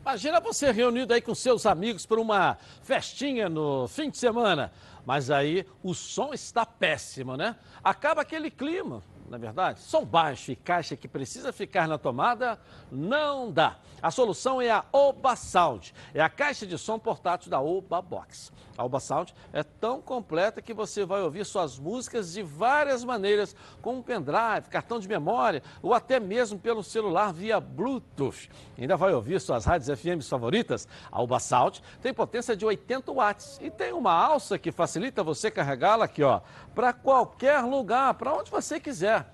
Imagina 0.03 0.38
você 0.40 0.70
reunido 0.70 1.14
aí 1.14 1.22
com 1.22 1.34
seus 1.34 1.64
amigos 1.64 2.05
para 2.05 2.20
uma 2.20 2.59
festinha 2.82 3.49
no 3.49 3.88
fim 3.88 4.11
de 4.11 4.18
semana. 4.18 4.70
Mas 5.07 5.30
aí 5.30 5.66
o 5.82 5.95
som 5.95 6.34
está 6.34 6.66
péssimo, 6.66 7.36
né? 7.36 7.57
Acaba 7.82 8.20
aquele 8.20 8.51
clima, 8.51 9.03
na 9.35 9.37
é 9.37 9.41
verdade? 9.41 9.80
Som 9.80 10.05
baixo 10.05 10.53
e 10.53 10.57
caixa 10.57 10.97
que 10.97 11.09
precisa 11.09 11.53
ficar 11.53 11.89
na 11.89 11.99
tomada, 11.99 12.59
não 12.91 13.51
dá. 13.51 13.78
A 14.01 14.11
solução 14.11 14.61
é 14.62 14.70
a 14.70 14.85
Oba 14.93 15.35
Sound. 15.35 15.95
É 16.12 16.20
a 16.20 16.28
caixa 16.28 16.66
de 16.66 16.78
som 16.78 16.99
portátil 16.99 17.51
da 17.51 17.61
Oba 17.61 18.01
Box. 18.01 18.53
A 18.76 18.85
Oba 18.85 19.01
Sound 19.01 19.35
é 19.53 19.62
tão 19.62 20.01
completa 20.01 20.61
que 20.61 20.74
você 20.74 21.05
vai 21.05 21.22
ouvir 21.22 21.45
suas 21.47 21.78
músicas 21.78 22.32
de 22.32 22.43
várias 22.43 23.03
maneiras, 23.03 23.57
com 23.80 23.97
um 23.97 24.03
pendrive, 24.03 24.68
cartão 24.70 25.01
de 25.01 25.09
memória 25.09 25.62
ou 25.82 25.95
até 25.95 26.20
mesmo 26.20 26.59
pelo 26.59 26.82
celular 26.82 27.32
via 27.32 27.59
Bluetooth. 27.61 28.51
Ainda 28.78 28.97
vai 28.97 29.12
ouvir 29.14 29.41
suas 29.41 29.64
rádios 29.64 29.99
FM 29.99 30.22
favoritas? 30.28 30.87
A 31.11 31.22
Oba 31.22 31.39
Sound 31.39 31.82
tem 32.03 32.12
potência 32.12 32.57
de 32.57 32.64
80 32.64 33.12
watts 33.12 33.59
e 33.62 33.70
tem 33.70 33.93
uma 33.93 34.12
alça 34.12 34.59
que 34.59 34.70
facilita 34.70 35.22
você 35.22 35.51
carregá-la 35.51 36.05
aqui, 36.05 36.22
ó, 36.22 36.41
para 36.75 36.93
qualquer 36.93 37.61
lugar, 37.62 38.14
para 38.14 38.33
onde 38.35 38.51
você 38.51 38.81
quiser. 38.81 39.27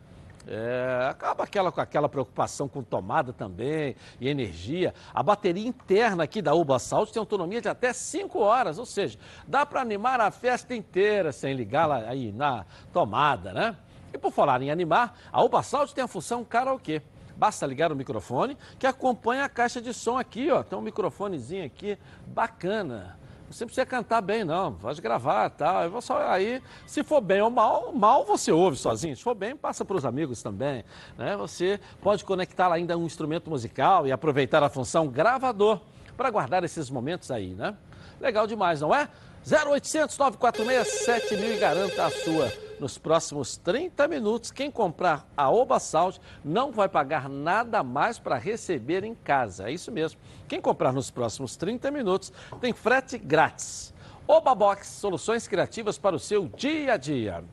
É, 0.46 1.06
acaba 1.10 1.44
aquela, 1.44 1.70
com 1.70 1.80
aquela 1.80 2.08
preocupação 2.08 2.66
com 2.66 2.82
tomada 2.82 3.32
também 3.32 3.94
e 4.18 4.28
energia. 4.28 4.94
A 5.14 5.22
bateria 5.22 5.66
interna 5.66 6.24
aqui 6.24 6.40
da 6.40 6.54
Uba 6.54 6.78
Salt 6.78 7.10
tem 7.10 7.20
autonomia 7.20 7.60
de 7.60 7.68
até 7.68 7.92
5 7.92 8.38
horas, 8.38 8.78
ou 8.78 8.86
seja, 8.86 9.18
dá 9.46 9.66
para 9.66 9.80
animar 9.80 10.20
a 10.20 10.30
festa 10.30 10.74
inteira 10.74 11.30
sem 11.30 11.54
ligá-la 11.54 11.98
aí 12.08 12.32
na 12.32 12.64
tomada, 12.92 13.52
né? 13.52 13.76
E 14.12 14.18
por 14.18 14.32
falar 14.32 14.60
em 14.62 14.70
animar, 14.70 15.16
a 15.30 15.42
Uba 15.42 15.62
Salt 15.62 15.92
tem 15.92 16.02
a 16.02 16.08
função 16.08 16.42
karaokê. 16.42 17.02
Basta 17.36 17.66
ligar 17.66 17.92
o 17.92 17.96
microfone 17.96 18.56
que 18.78 18.86
acompanha 18.86 19.44
a 19.44 19.48
caixa 19.48 19.80
de 19.80 19.94
som 19.94 20.18
aqui, 20.18 20.50
ó. 20.50 20.62
Tem 20.62 20.78
um 20.78 20.82
microfonezinho 20.82 21.64
aqui 21.64 21.96
bacana. 22.26 23.19
Você 23.50 23.66
precisa 23.66 23.84
cantar 23.84 24.20
bem, 24.20 24.44
não. 24.44 24.74
Pode 24.74 25.02
gravar, 25.02 25.50
tá? 25.50 25.82
Eu 25.82 25.90
vou 25.90 26.00
só, 26.00 26.22
aí, 26.28 26.62
se 26.86 27.02
for 27.02 27.20
bem 27.20 27.42
ou 27.42 27.50
mal, 27.50 27.92
mal 27.92 28.24
você 28.24 28.52
ouve 28.52 28.76
sozinho. 28.76 29.16
Se 29.16 29.22
for 29.24 29.34
bem, 29.34 29.56
passa 29.56 29.84
para 29.84 29.96
os 29.96 30.04
amigos 30.04 30.40
também. 30.40 30.84
Né? 31.18 31.36
Você 31.36 31.80
pode 32.00 32.24
conectar 32.24 32.72
ainda 32.72 32.96
um 32.96 33.04
instrumento 33.04 33.50
musical 33.50 34.06
e 34.06 34.12
aproveitar 34.12 34.62
a 34.62 34.68
função 34.68 35.08
gravador 35.08 35.80
para 36.16 36.30
guardar 36.30 36.62
esses 36.62 36.88
momentos 36.88 37.28
aí, 37.32 37.52
né? 37.52 37.76
Legal 38.20 38.46
demais, 38.46 38.80
não 38.82 38.94
é? 38.94 39.08
0800 39.44 40.16
946 40.16 41.04
7000 41.04 41.54
e 41.54 41.58
garanta 41.58 42.04
a 42.04 42.10
sua. 42.10 42.52
Nos 42.78 42.98
próximos 42.98 43.56
30 43.56 44.06
minutos, 44.06 44.50
quem 44.50 44.70
comprar 44.70 45.26
a 45.36 45.50
Oba 45.50 45.80
Sound 45.80 46.20
não 46.44 46.70
vai 46.70 46.88
pagar 46.88 47.28
nada 47.28 47.82
mais 47.82 48.18
para 48.18 48.36
receber 48.36 49.02
em 49.02 49.14
casa. 49.14 49.68
É 49.68 49.72
isso 49.72 49.90
mesmo. 49.90 50.20
Quem 50.50 50.60
comprar 50.60 50.92
nos 50.92 51.12
próximos 51.12 51.54
30 51.54 51.92
minutos 51.92 52.32
tem 52.60 52.72
frete 52.72 53.16
grátis. 53.16 53.94
Oba 54.26 54.52
Box, 54.52 54.88
soluções 54.88 55.46
criativas 55.46 55.96
para 55.96 56.16
o 56.16 56.18
seu 56.18 56.48
dia 56.48 56.94
a 56.94 56.96
dia. 56.96 57.44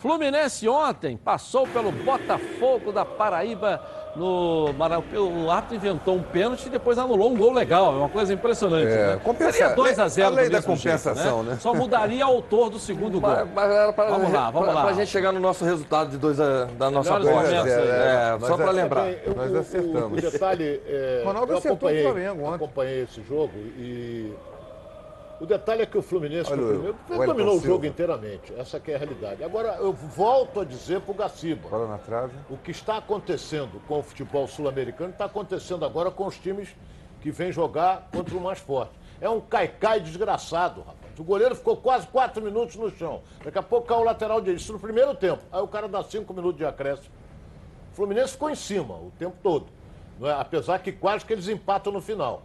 Fluminense 0.00 0.66
ontem 0.66 1.14
passou 1.14 1.66
pelo 1.66 1.92
Botafogo 1.92 2.90
da 2.90 3.04
Paraíba 3.04 3.78
no 4.16 4.72
Maracanã. 4.72 5.20
O 5.20 5.50
árbitro 5.50 5.76
inventou 5.76 6.16
um 6.16 6.22
pênalti 6.22 6.66
e 6.66 6.70
depois 6.70 6.96
anulou 6.96 7.30
um 7.30 7.36
gol 7.36 7.52
legal. 7.52 7.92
É 7.92 7.96
uma 7.98 8.08
coisa 8.08 8.32
impressionante. 8.32 8.86
É, 8.86 9.06
né? 9.08 9.20
compensa... 9.22 9.52
Seria 9.52 9.74
2 9.74 9.98
a 9.98 10.08
0 10.08 10.26
A 10.26 10.30
lei 10.30 10.48
da 10.48 10.62
compensação, 10.62 11.14
jeito, 11.14 11.42
né? 11.42 11.50
né? 11.50 11.58
Só 11.60 11.74
mudaria 11.74 12.26
o 12.26 12.30
autor 12.30 12.70
do 12.70 12.78
segundo 12.78 13.20
gol. 13.20 13.30
Mas, 13.30 13.48
mas 13.52 13.94
pra, 13.94 14.08
vamos 14.08 14.32
lá, 14.32 14.50
vamos 14.50 14.68
pra, 14.68 14.74
lá. 14.74 14.82
Para 14.84 14.90
a 14.90 14.94
gente 14.94 15.08
chegar 15.08 15.32
no 15.32 15.40
nosso 15.40 15.66
resultado 15.66 16.10
de 16.10 16.16
2 16.16 16.40
a, 16.40 16.64
da 16.64 16.90
nossa 16.90 17.16
aposta. 17.16 17.68
É, 17.68 18.36
é, 18.36 18.38
só 18.40 18.56
para 18.56 18.70
lembrar. 18.70 19.06
Eu, 19.06 19.34
nós 19.34 19.54
acertamos. 19.54 20.12
O, 20.12 20.26
o 20.26 20.30
detalhe 20.30 20.80
é, 20.86 21.22
Ronaldo 21.26 21.52
eu 21.52 21.58
acompanhei, 21.58 22.06
o 22.06 22.10
Flamengo 22.10 22.42
ontem. 22.44 22.54
acompanhei 22.54 23.02
esse 23.02 23.22
jogo 23.22 23.52
e 23.76 24.32
o 25.40 25.46
detalhe 25.46 25.82
é 25.82 25.86
que 25.86 25.96
o 25.96 26.02
Fluminense 26.02 26.52
Olha, 26.52 26.62
o 26.62 26.66
Flamengo, 26.66 26.96
o 27.08 27.26
dominou 27.26 27.56
o 27.56 27.60
jogo 27.60 27.86
inteiramente. 27.86 28.52
Essa 28.58 28.80
é 28.86 28.94
a 28.94 28.98
realidade. 28.98 29.42
Agora, 29.42 29.76
eu 29.76 29.92
volto 29.92 30.60
a 30.60 30.64
dizer 30.64 31.00
para 31.00 31.12
o 31.12 31.14
Gaciba. 31.14 31.68
Bola 31.68 31.88
na 31.88 31.98
trave. 31.98 32.34
O 32.50 32.58
que 32.58 32.70
está 32.70 32.98
acontecendo 32.98 33.80
com 33.88 34.00
o 34.00 34.02
futebol 34.02 34.46
sul-americano 34.46 35.10
está 35.10 35.24
acontecendo 35.24 35.84
agora 35.84 36.10
com 36.10 36.26
os 36.26 36.38
times 36.38 36.68
que 37.22 37.30
vêm 37.30 37.50
jogar 37.50 38.08
contra 38.12 38.36
o 38.36 38.40
mais 38.40 38.58
forte. 38.58 38.92
É 39.20 39.28
um 39.28 39.40
caicai 39.40 40.00
desgraçado, 40.00 40.82
rapaz. 40.82 41.18
O 41.18 41.24
goleiro 41.24 41.54
ficou 41.54 41.76
quase 41.76 42.06
quatro 42.06 42.42
minutos 42.42 42.76
no 42.76 42.90
chão. 42.90 43.22
Daqui 43.44 43.58
a 43.58 43.62
pouco 43.62 43.86
caiu 43.86 44.00
o 44.00 44.04
lateral 44.04 44.40
direito. 44.40 44.60
Isso 44.60 44.72
no 44.72 44.78
primeiro 44.78 45.14
tempo. 45.14 45.42
Aí 45.52 45.60
o 45.60 45.68
cara 45.68 45.88
dá 45.88 46.02
cinco 46.02 46.32
minutos 46.32 46.56
de 46.56 46.64
acréscimo. 46.64 47.10
O 47.92 47.96
Fluminense 47.96 48.32
ficou 48.32 48.48
em 48.48 48.54
cima 48.54 48.94
o 48.94 49.12
tempo 49.18 49.36
todo. 49.42 49.66
É? 50.22 50.32
Apesar 50.32 50.78
que 50.78 50.92
quase 50.92 51.24
que 51.24 51.32
eles 51.32 51.48
empatam 51.48 51.92
no 51.92 52.00
final. 52.00 52.42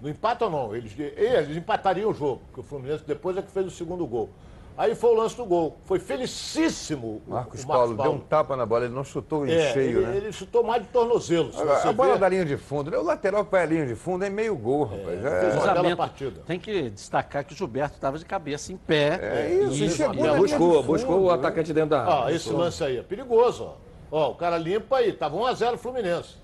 Não 0.00 0.10
empatam, 0.10 0.50
não. 0.50 0.74
Eles, 0.74 0.92
eles 0.98 1.56
empatariam 1.56 2.10
o 2.10 2.14
jogo, 2.14 2.40
porque 2.46 2.60
o 2.60 2.62
Fluminense 2.62 3.04
depois 3.06 3.36
é 3.36 3.42
que 3.42 3.50
fez 3.50 3.66
o 3.66 3.70
segundo 3.70 4.06
gol. 4.06 4.30
Aí 4.78 4.94
foi 4.94 5.10
o 5.10 5.14
lance 5.14 5.36
do 5.36 5.44
gol. 5.44 5.76
Foi 5.86 5.98
felicíssimo 5.98 7.20
Marcos, 7.26 7.26
o 7.26 7.32
Marcos 7.32 7.64
Paulo, 7.64 7.96
Paulo. 7.96 8.12
deu 8.12 8.20
um 8.20 8.24
tapa 8.24 8.56
na 8.56 8.64
bola, 8.64 8.84
ele 8.84 8.94
não 8.94 9.02
chutou 9.02 9.44
em 9.44 9.50
é, 9.50 9.72
cheio, 9.72 9.98
ele, 9.98 10.06
né? 10.06 10.16
Ele 10.18 10.32
chutou 10.32 10.62
mais 10.62 10.84
de 10.84 10.88
tornozelo. 10.90 11.50
Agora, 11.58 11.88
a 11.88 11.92
bola 11.92 12.16
da 12.16 12.28
linha 12.28 12.44
de 12.44 12.56
fundo, 12.56 12.88
né? 12.88 12.96
o 12.96 13.02
lateral 13.02 13.44
que 13.44 13.50
vai 13.50 13.64
à 13.64 13.66
linha 13.66 13.86
de 13.86 13.96
fundo 13.96 14.24
é 14.24 14.30
meio 14.30 14.54
gol, 14.54 14.84
rapaz. 14.84 15.24
É, 15.24 15.50
é. 15.50 15.58
Uma 15.58 15.82
bela 15.82 15.96
partida. 15.96 16.42
Tem 16.46 16.60
que 16.60 16.90
destacar 16.90 17.44
que 17.44 17.54
o 17.54 17.56
Gilberto 17.56 17.96
estava 17.96 18.16
de 18.18 18.24
cabeça 18.24 18.72
em 18.72 18.76
pé. 18.76 19.18
É 19.20 19.64
isso, 19.64 19.82
e 19.82 19.90
chegou 19.90 20.36
buscou, 20.36 20.82
buscou 20.84 21.22
o 21.22 21.30
atacante 21.32 21.72
dentro 21.72 21.90
da 21.90 22.02
área. 22.02 22.26
Ah, 22.26 22.32
esse 22.32 22.52
lance 22.52 22.84
aí 22.84 22.98
é 22.98 23.02
perigoso, 23.02 23.64
ó. 23.64 23.88
Ó, 24.10 24.30
o 24.30 24.34
cara 24.36 24.56
limpa 24.56 24.98
aí, 24.98 25.12
tava 25.12 25.36
1x0 25.36 25.76
Fluminense. 25.76 26.36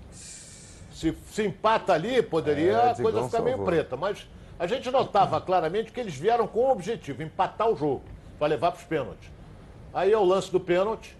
Se, 0.95 1.13
se 1.29 1.43
empata 1.45 1.91
ali, 1.91 2.21
poderia 2.21 2.71
é, 2.71 2.91
a 2.91 2.95
coisa 2.95 3.25
ficar 3.25 3.41
meio 3.41 3.57
preta. 3.65 3.97
Mas 3.97 4.25
a 4.57 4.65
gente 4.65 4.89
notava 4.89 5.41
claramente 5.41 5.91
que 5.91 5.99
eles 5.99 6.15
vieram 6.15 6.47
com 6.47 6.61
o 6.61 6.71
objetivo, 6.71 7.21
empatar 7.21 7.69
o 7.69 7.75
jogo, 7.75 8.03
para 8.39 8.47
levar 8.47 8.71
para 8.71 8.79
os 8.79 8.85
pênaltis. 8.85 9.29
Aí 9.93 10.13
é 10.13 10.17
o 10.17 10.23
lance 10.23 10.49
do 10.49 10.59
pênalti. 10.59 11.17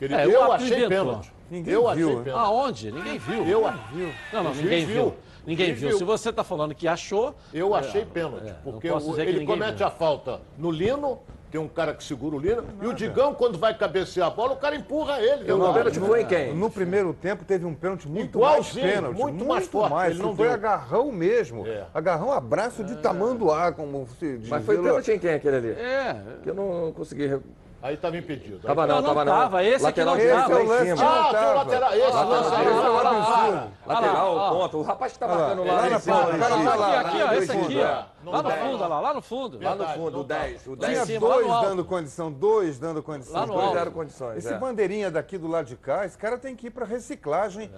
Ele, 0.00 0.12
é, 0.12 0.26
eu 0.26 0.50
achei 0.50 0.88
pênalti. 0.88 1.32
Ninguém 1.48 1.72
eu 1.72 1.80
viu. 1.82 1.88
achei 1.88 2.24
pênalti. 2.24 2.44
Aonde? 2.44 2.90
Ninguém 2.90 3.18
viu. 3.18 3.46
Eu 3.46 3.72
viu. 3.92 4.12
Não, 4.32 4.42
não, 4.42 4.54
ninguém 4.56 4.86
viu. 4.86 5.04
viu. 5.04 5.14
Ninguém 5.46 5.72
viu. 5.72 5.90
viu. 5.90 5.98
Se 5.98 6.04
você 6.04 6.30
está 6.30 6.42
falando 6.42 6.74
que 6.74 6.88
achou. 6.88 7.36
Eu 7.54 7.76
achei 7.76 8.04
pênalti. 8.04 8.48
É, 8.48 8.56
porque 8.64 8.90
o, 8.90 9.20
ele 9.20 9.46
comete 9.46 9.78
viu. 9.78 9.86
a 9.86 9.90
falta 9.90 10.40
no 10.58 10.72
Lino, 10.72 11.20
tem 11.52 11.60
um 11.60 11.68
cara 11.68 11.92
que 11.92 12.02
segura 12.02 12.34
o 12.34 12.38
Lino. 12.38 12.64
E 12.80 12.86
o 12.86 12.94
Digão, 12.94 13.34
quando 13.34 13.58
vai 13.58 13.76
cabecear 13.76 14.28
a 14.28 14.30
bola, 14.30 14.54
o 14.54 14.56
cara 14.56 14.74
empurra 14.74 15.20
ele. 15.20 15.44
Eu 15.46 15.58
não, 15.58 15.74
pênalti 15.74 16.00
foi 16.00 16.22
em 16.22 16.26
quem? 16.26 16.54
No 16.54 16.70
primeiro 16.70 17.12
tempo 17.12 17.44
teve 17.44 17.66
um 17.66 17.74
pênalti 17.74 18.08
muito 18.08 18.38
Igualzinho, 18.38 18.82
mais 18.82 18.94
pênalti. 18.94 19.16
Muito, 19.18 19.34
muito 19.34 19.48
mais 19.48 19.66
forte. 19.68 19.90
Mais. 19.92 20.14
Ele 20.14 20.22
não 20.22 20.34
foi 20.34 20.46
deu. 20.46 20.54
agarrão 20.54 21.12
mesmo. 21.12 21.66
É. 21.66 21.84
Agarrão, 21.92 22.32
abraço 22.32 22.82
de 22.82 22.94
é. 22.94 22.96
tamanduá, 22.96 23.70
como 23.70 24.08
se 24.18 24.38
diz. 24.38 24.48
Mas 24.48 24.64
foi 24.64 24.78
pênalti 24.78 25.12
em 25.12 25.18
quem 25.18 25.34
aquele 25.34 25.56
ali? 25.56 25.70
É. 25.72 26.16
Que 26.42 26.48
eu 26.48 26.54
não 26.54 26.90
consegui 26.92 27.38
Aí 27.82 27.94
estava 27.94 28.16
impedido. 28.16 28.60
Tava 28.60 28.86
não, 28.86 29.02
tava 29.02 29.24
não. 29.24 29.32
Tava, 29.32 29.64
esse 29.64 29.84
lateral 29.84 30.14
aqui 30.14 30.26
não 30.26 30.36
tava. 30.36 30.62
Esse 30.62 30.62
é 30.62 30.64
o 30.64 30.68
lance. 30.68 31.02
Ah, 31.02 31.30
tem 31.32 31.48
o 31.48 31.54
lateral. 31.54 31.94
Esse 31.94 32.16
lance. 32.16 33.70
Lateral, 33.84 34.50
ponta. 34.50 34.76
O 34.76 34.82
rapaz 34.82 35.12
que 35.12 35.18
tá 35.18 35.26
marcando 35.26 35.64
lá. 35.64 35.72
Lá 35.74 35.90
na 35.90 36.00
ponta. 36.00 37.00
Aqui, 37.00 37.22
ó. 37.22 37.32
Esse 37.32 37.50
aqui, 37.52 37.80
ó. 37.80 38.30
Lá 38.30 38.42
no 38.42 38.50
fundo, 38.50 38.78
lá, 38.78 39.00
lá 39.00 39.14
no 39.14 39.22
fundo. 39.22 39.58
Lá 39.60 39.74
no 39.74 39.88
fundo, 39.88 40.20
o 40.20 40.24
10. 40.24 40.66
O 40.68 40.76
10. 40.76 41.06
Tinha 41.06 41.18
dois 41.18 41.46
dando 41.46 41.84
condição, 41.84 42.30
dois 42.30 42.78
dando 42.78 43.02
condição. 43.02 43.40
Lá 43.40 43.46
dois 43.46 43.72
deram 43.72 43.90
condições. 43.90 44.44
Esse 44.44 44.54
bandeirinha 44.54 45.10
daqui 45.10 45.36
do 45.36 45.48
lado 45.48 45.66
de 45.66 45.74
cá, 45.74 46.06
esse 46.06 46.16
cara 46.16 46.38
tem 46.38 46.54
que 46.54 46.68
ir 46.68 46.70
para 46.70 46.86
reciclagem 46.86 47.68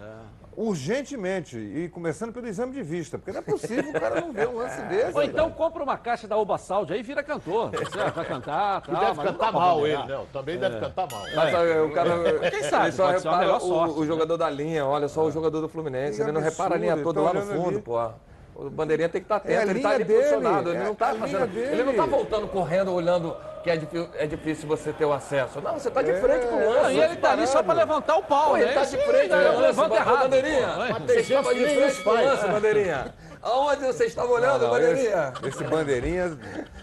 urgentemente 0.56 1.56
e 1.58 1.88
começando 1.88 2.32
pelo 2.32 2.46
exame 2.46 2.72
de 2.72 2.82
vista, 2.82 3.18
porque 3.18 3.32
não 3.32 3.40
é 3.40 3.42
possível 3.42 3.90
o 3.90 3.92
cara 3.92 4.20
não 4.20 4.32
ver 4.32 4.48
um 4.48 4.58
lance 4.58 4.80
desse. 4.88 5.16
Ou 5.16 5.22
então 5.22 5.50
compra 5.50 5.82
uma 5.82 5.96
caixa 5.96 6.26
da 6.26 6.36
Uba 6.36 6.58
Saúde 6.58 6.92
aí 6.92 7.02
vira 7.02 7.22
cantor. 7.22 7.70
Vai 7.70 8.24
cantar, 8.24 8.80
tá, 8.80 9.00
deve 9.00 9.22
cantar 9.22 9.52
mal 9.52 9.86
ele, 9.86 10.04
não. 10.06 10.26
Também 10.26 10.58
deve 10.58 10.76
é. 10.76 10.80
cantar 10.80 11.08
mal. 11.10 11.22
Mas 11.34 11.54
é. 11.54 11.80
o 11.80 11.92
cara, 11.92 12.50
quem 12.50 12.62
sabe, 12.64 12.86
ele 12.86 12.92
só 12.92 13.10
repara 13.10 13.58
o, 13.58 13.98
o, 13.98 14.06
jogador 14.06 14.36
da 14.36 14.50
linha, 14.50 14.86
olha 14.86 15.08
só 15.08 15.24
o 15.24 15.30
jogador 15.30 15.60
do 15.60 15.68
Fluminense, 15.68 16.20
ele 16.20 16.32
não 16.32 16.40
repara 16.40 16.74
a 16.74 16.78
linha 16.78 16.96
toda 16.96 17.20
lá 17.20 17.32
no 17.32 17.42
fundo, 17.42 17.80
pô. 17.80 18.10
O 18.54 18.70
bandeirinha 18.70 19.08
tem 19.08 19.20
que 19.20 19.24
estar 19.24 19.36
atento, 19.36 19.52
é 19.52 19.62
ele 19.62 19.78
está 19.78 19.90
ali 19.90 20.04
dele, 20.04 20.18
posicionado, 20.20 20.70
ele 20.70 20.78
é 20.78 20.84
não 20.84 20.92
está 20.92 21.14
fazendo. 21.14 21.58
Ele 21.58 21.82
não 21.82 21.90
está 21.90 22.06
voltando 22.06 22.48
correndo, 22.48 22.92
olhando 22.92 23.36
que 23.64 23.70
é 23.70 23.76
difícil, 23.76 24.08
é 24.14 24.26
difícil 24.26 24.68
você 24.68 24.92
ter 24.92 25.04
o 25.06 25.12
acesso. 25.12 25.60
Não, 25.60 25.72
você 25.72 25.88
está 25.88 26.02
de 26.02 26.12
frente 26.20 26.46
com 26.46 26.56
o 26.56 26.70
lance. 26.70 26.92
E 26.92 27.00
ele 27.00 27.14
está 27.14 27.32
ali 27.32 27.46
só 27.46 27.62
para 27.62 27.74
levantar 27.74 28.16
o 28.16 28.22
pau, 28.22 28.50
Pô, 28.50 28.56
né? 28.56 28.62
Ele 28.62 28.68
está 28.70 28.84
de 28.84 29.04
frente, 29.04 29.30
né? 29.30 29.56
levanta 29.58 29.94
errado. 29.96 30.22
Bandeirinha, 30.22 30.68
você 31.00 31.20
estava 31.20 31.54
de 31.54 31.64
frente 31.64 32.02
com 32.02 32.10
o 32.10 32.14
lance, 32.14 32.46
Bandeirinha. 32.46 33.14
Aonde 33.42 33.84
você 33.84 34.04
estava 34.04 34.32
olhando, 34.32 34.52
não, 34.52 34.68
não, 34.68 34.70
Bandeirinha? 34.70 35.32
Esse, 35.34 35.48
esse 35.48 35.64
Bandeirinha 35.64 36.38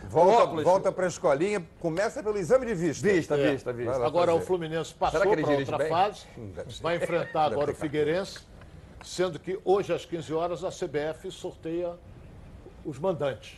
volta, 0.10 0.62
volta 0.62 0.92
para 0.92 1.06
a 1.06 1.08
escolinha, 1.08 1.64
começa 1.80 2.22
pelo 2.22 2.38
exame 2.38 2.66
de 2.66 2.76
vista. 2.76 3.08
Vista, 3.08 3.36
é. 3.36 3.52
vista, 3.52 3.74
vista. 3.74 4.06
Agora 4.06 4.32
fazer. 4.32 4.44
o 4.44 4.46
Fluminense 4.46 4.94
passou 4.94 5.22
para 5.22 5.30
outra 5.30 5.78
bem? 5.78 5.90
fase, 5.90 6.26
hum, 6.38 6.52
vai 6.82 6.98
enfrentar 6.98 7.46
agora 7.46 7.72
o 7.72 7.76
Figueirense, 7.76 8.40
sendo 9.04 9.40
que 9.40 9.60
hoje 9.64 9.94
às 9.94 10.06
15 10.06 10.34
horas 10.34 10.64
a 10.64 10.70
CBF 10.70 11.32
sorteia 11.32 11.94
os 12.86 12.98
mandantes. 13.00 13.58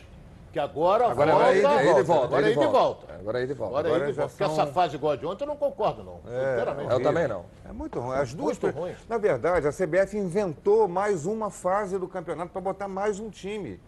Que 0.52 0.60
agora, 0.60 1.08
agora 1.08 1.32
volta, 1.32 1.48
é 1.48 1.90
ir 1.90 1.94
de 1.96 2.02
volta. 2.04 2.26
Agora 2.26 2.46
é 2.46 2.50
ir 2.50 2.56
de 2.56 2.64
volta. 2.64 3.14
Agora 3.14 3.38
é 3.40 3.42
ir 3.42 3.46
de 3.48 3.54
volta. 3.54 3.78
Agora, 3.78 3.88
agora 3.88 4.04
é 4.04 4.08
ir 4.08 4.12
de 4.12 4.18
volta. 4.18 4.30
Porque 4.36 4.44
essa 4.44 4.66
fase 4.68 4.94
igual 4.94 5.12
a 5.12 5.16
de 5.16 5.26
ontem 5.26 5.42
eu 5.42 5.48
não 5.48 5.56
concordo, 5.56 6.04
não. 6.04 6.20
É, 6.30 6.92
eu 6.92 7.02
também 7.02 7.26
não. 7.26 7.44
É 7.68 7.72
muito 7.72 7.98
ruim. 7.98 8.16
As 8.16 8.32
duas. 8.32 8.56
Muito 8.60 8.78
ruim. 8.78 8.94
Na 9.08 9.18
verdade, 9.18 9.66
a 9.66 9.72
CBF 9.72 10.16
inventou 10.16 10.86
mais 10.86 11.26
uma 11.26 11.50
fase 11.50 11.98
do 11.98 12.06
campeonato 12.06 12.52
para 12.52 12.60
botar 12.60 12.86
mais 12.86 13.18
um 13.18 13.30
time. 13.30 13.80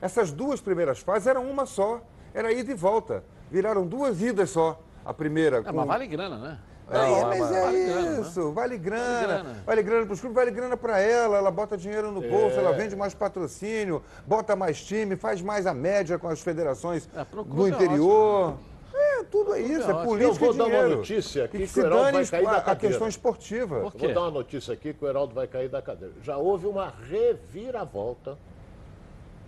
Essas 0.00 0.32
duas 0.32 0.62
primeiras 0.62 1.00
fases 1.00 1.26
eram 1.26 1.44
uma 1.46 1.66
só. 1.66 2.00
Era 2.32 2.50
ida 2.52 2.72
e 2.72 2.74
volta. 2.74 3.22
Viraram 3.50 3.86
duas 3.86 4.22
idas 4.22 4.48
só. 4.48 4.80
A 5.04 5.12
primeira. 5.12 5.58
É, 5.58 5.62
com... 5.62 5.74
Mas 5.74 5.86
vale 5.86 6.06
grana, 6.06 6.38
né? 6.38 6.58
Não, 6.90 7.32
é, 7.32 7.38
mas 7.38 7.52
é 7.52 7.60
vale 7.62 7.78
isso, 7.78 7.88
grana, 7.88 8.20
né? 8.20 8.52
vale 8.54 8.78
grana. 8.78 9.56
Vale 9.64 9.82
grana 9.82 10.06
para 10.06 10.12
os 10.12 10.20
clubes, 10.20 10.34
vale 10.34 10.50
grana 10.50 10.76
para 10.76 11.00
ela. 11.00 11.38
Ela 11.38 11.50
bota 11.50 11.76
dinheiro 11.76 12.12
no 12.12 12.20
bolso, 12.20 12.56
é. 12.56 12.58
ela 12.58 12.72
vende 12.72 12.94
mais 12.94 13.14
patrocínio, 13.14 14.02
bota 14.26 14.54
mais 14.54 14.82
time, 14.82 15.16
faz 15.16 15.40
mais 15.40 15.66
a 15.66 15.72
média 15.72 16.18
com 16.18 16.28
as 16.28 16.40
federações 16.40 17.08
é, 17.14 17.24
do 17.44 17.68
interior. 17.68 18.50
Ótimo, 18.50 18.74
é, 18.94 19.24
tudo 19.24 19.54
é 19.54 19.60
isso, 19.60 19.90
é, 19.90 20.04
política 20.04 20.44
Eu 20.44 20.52
vou 20.52 20.54
dar 20.54 20.66
uma 20.66 20.88
notícia 20.88 21.44
aqui 21.44 21.58
que, 21.58 21.66
que 21.66 21.80
o 21.80 21.86
Heraldo 21.86 22.12
vai 22.12 22.26
cair 22.26 22.44
da 22.44 22.50
cadeira. 22.50 22.72
A 22.72 22.76
questão 22.76 23.08
esportiva. 23.08 23.80
Vou 23.80 24.12
dar 24.12 24.20
uma 24.20 24.30
notícia 24.30 24.74
aqui 24.74 24.94
que 24.94 25.04
o 25.04 25.08
Heraldo 25.08 25.34
vai 25.34 25.46
cair 25.46 25.68
da 25.68 25.82
cadeira. 25.82 26.14
Já 26.22 26.36
houve 26.36 26.66
uma 26.66 26.92
reviravolta 27.08 28.36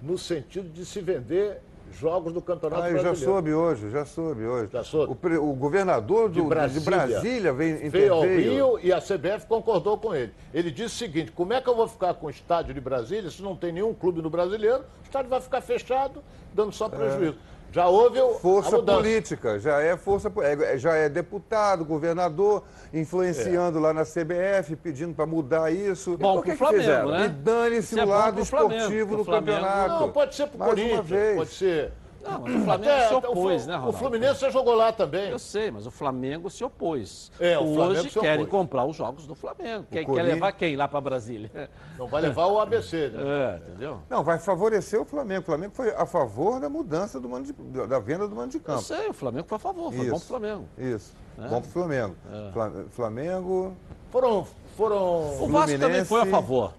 no 0.02 0.18
sentido 0.18 0.68
de 0.68 0.84
se 0.84 1.00
vender 1.00 1.60
jogos 1.92 2.32
do 2.32 2.40
Campeonato 2.40 2.82
ah, 2.82 2.88
eu 2.88 2.92
Brasileiro. 2.92 3.18
já 3.18 3.24
soube 3.24 3.52
hoje, 3.52 3.90
já 3.90 4.04
soube 4.04 4.44
hoje. 4.44 4.70
Já 4.72 4.84
soube. 4.84 5.16
O, 5.36 5.50
o 5.50 5.54
governador 5.54 6.28
do, 6.28 6.34
de 6.34 6.42
Brasília, 6.42 6.80
de 6.80 6.90
Brasília 6.90 7.52
veio, 7.52 7.90
veio 7.90 8.14
ao 8.14 8.22
Rio 8.22 8.78
e 8.82 8.92
a 8.92 9.00
CBF 9.00 9.46
concordou 9.48 9.96
com 9.98 10.14
ele. 10.14 10.32
Ele 10.52 10.70
disse 10.70 10.94
o 10.94 10.98
seguinte, 10.98 11.32
como 11.32 11.52
é 11.52 11.60
que 11.60 11.68
eu 11.68 11.74
vou 11.74 11.88
ficar 11.88 12.14
com 12.14 12.26
o 12.26 12.30
estádio 12.30 12.74
de 12.74 12.80
Brasília 12.80 13.30
se 13.30 13.42
não 13.42 13.56
tem 13.56 13.72
nenhum 13.72 13.94
clube 13.94 14.20
no 14.20 14.30
brasileiro? 14.30 14.84
O 15.02 15.04
estádio 15.04 15.30
vai 15.30 15.40
ficar 15.40 15.60
fechado, 15.60 16.22
dando 16.52 16.72
só 16.72 16.88
prejuízo. 16.88 17.36
É. 17.52 17.55
Já 17.76 17.88
houve 17.88 18.18
força 18.40 18.78
política, 18.82 19.58
já 19.58 19.82
é 19.82 19.98
força, 19.98 20.32
é, 20.40 20.78
já 20.78 20.94
é 20.94 21.10
deputado, 21.10 21.84
governador, 21.84 22.64
influenciando 22.90 23.76
é. 23.76 23.80
lá 23.82 23.92
na 23.92 24.02
CBF, 24.02 24.74
pedindo 24.76 25.12
para 25.12 25.26
mudar 25.26 25.70
isso. 25.70 26.16
Bom, 26.16 26.40
para 26.40 26.54
o 26.54 26.56
Flamengo, 26.56 27.10
né? 27.10 27.26
E 27.26 27.28
dane-se 27.28 28.00
é 28.00 28.02
o 28.02 28.08
lado 28.08 28.40
esportivo 28.40 29.18
do 29.18 29.26
campeonato. 29.26 30.06
Não, 30.06 30.10
pode 30.10 30.34
ser 30.34 30.46
para 30.46 30.64
o 30.64 30.68
Corinthians, 30.70 31.36
pode 31.36 31.50
ser 31.50 31.92
não, 32.26 32.40
mas 32.40 32.54
o 32.54 32.64
Flamengo 32.64 32.92
Até, 32.92 33.08
se 33.08 33.14
opôs, 33.14 33.64
o, 33.64 33.68
né, 33.68 33.74
Ronaldo? 33.74 33.88
O 33.88 33.92
Fluminense 33.98 34.40
já 34.40 34.50
jogou 34.50 34.74
lá 34.74 34.92
também. 34.92 35.30
Eu 35.30 35.38
sei, 35.38 35.70
mas 35.70 35.86
o 35.86 35.90
Flamengo 35.90 36.50
se 36.50 36.64
opôs. 36.64 37.30
É, 37.38 37.58
o 37.58 37.78
Hoje 37.78 38.10
se 38.10 38.20
querem 38.20 38.46
comprar 38.46 38.84
os 38.84 38.96
jogos 38.96 39.26
do 39.26 39.34
Flamengo. 39.34 39.86
Quer, 39.90 40.04
quer 40.04 40.22
levar 40.22 40.52
quem 40.52 40.76
lá 40.76 40.88
para 40.88 41.00
Brasília? 41.00 41.70
Não 41.98 42.06
vai 42.06 42.22
levar 42.22 42.46
o 42.46 42.60
ABC, 42.60 43.08
né? 43.08 43.22
É, 43.22 43.56
entendeu? 43.68 44.00
Não, 44.08 44.22
vai 44.24 44.38
favorecer 44.38 45.00
o 45.00 45.04
Flamengo. 45.04 45.42
O 45.42 45.44
Flamengo 45.44 45.74
foi 45.74 45.90
a 45.90 46.06
favor 46.06 46.60
da 46.60 46.68
mudança 46.68 47.20
do 47.20 47.28
mando 47.28 47.52
de, 47.52 47.86
da 47.86 47.98
venda 47.98 48.26
do 48.26 48.34
mando 48.34 48.50
de 48.50 48.60
campo. 48.60 48.80
Eu 48.80 48.82
sei, 48.82 49.08
o 49.08 49.14
Flamengo 49.14 49.46
foi 49.48 49.56
a 49.56 49.60
favor, 49.60 49.92
foi 49.92 50.02
Isso. 50.02 50.10
bom 50.10 50.18
pro 50.18 50.28
Flamengo. 50.28 50.68
Isso, 50.76 51.14
é. 51.38 51.48
bom 51.48 51.60
pro 51.60 51.70
Flamengo. 51.70 52.16
É. 52.32 52.84
Flamengo... 52.90 53.76
Foram... 54.10 54.46
foram... 54.76 55.42
O 55.42 55.48
Vasco 55.48 55.78
também 55.78 56.04
foi 56.04 56.22
a 56.22 56.26
favor. 56.26 56.72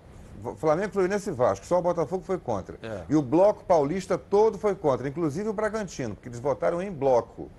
Flamengo, 0.56 0.94
Fluminense 0.94 1.30
e 1.30 1.34
Vasco. 1.34 1.66
Só 1.66 1.80
o 1.80 1.82
Botafogo 1.82 2.24
foi 2.24 2.38
contra. 2.38 2.78
É. 2.82 3.04
E 3.10 3.16
o 3.16 3.22
bloco 3.22 3.64
paulista 3.64 4.18
todo 4.18 4.58
foi 4.58 4.76
contra, 4.76 5.08
inclusive 5.08 5.50
o 5.50 5.54
Bragantino, 5.54 6.16
porque 6.16 6.30
eles 6.30 6.40
votaram 6.40 6.82
em 6.82 6.92
bloco. 6.92 7.50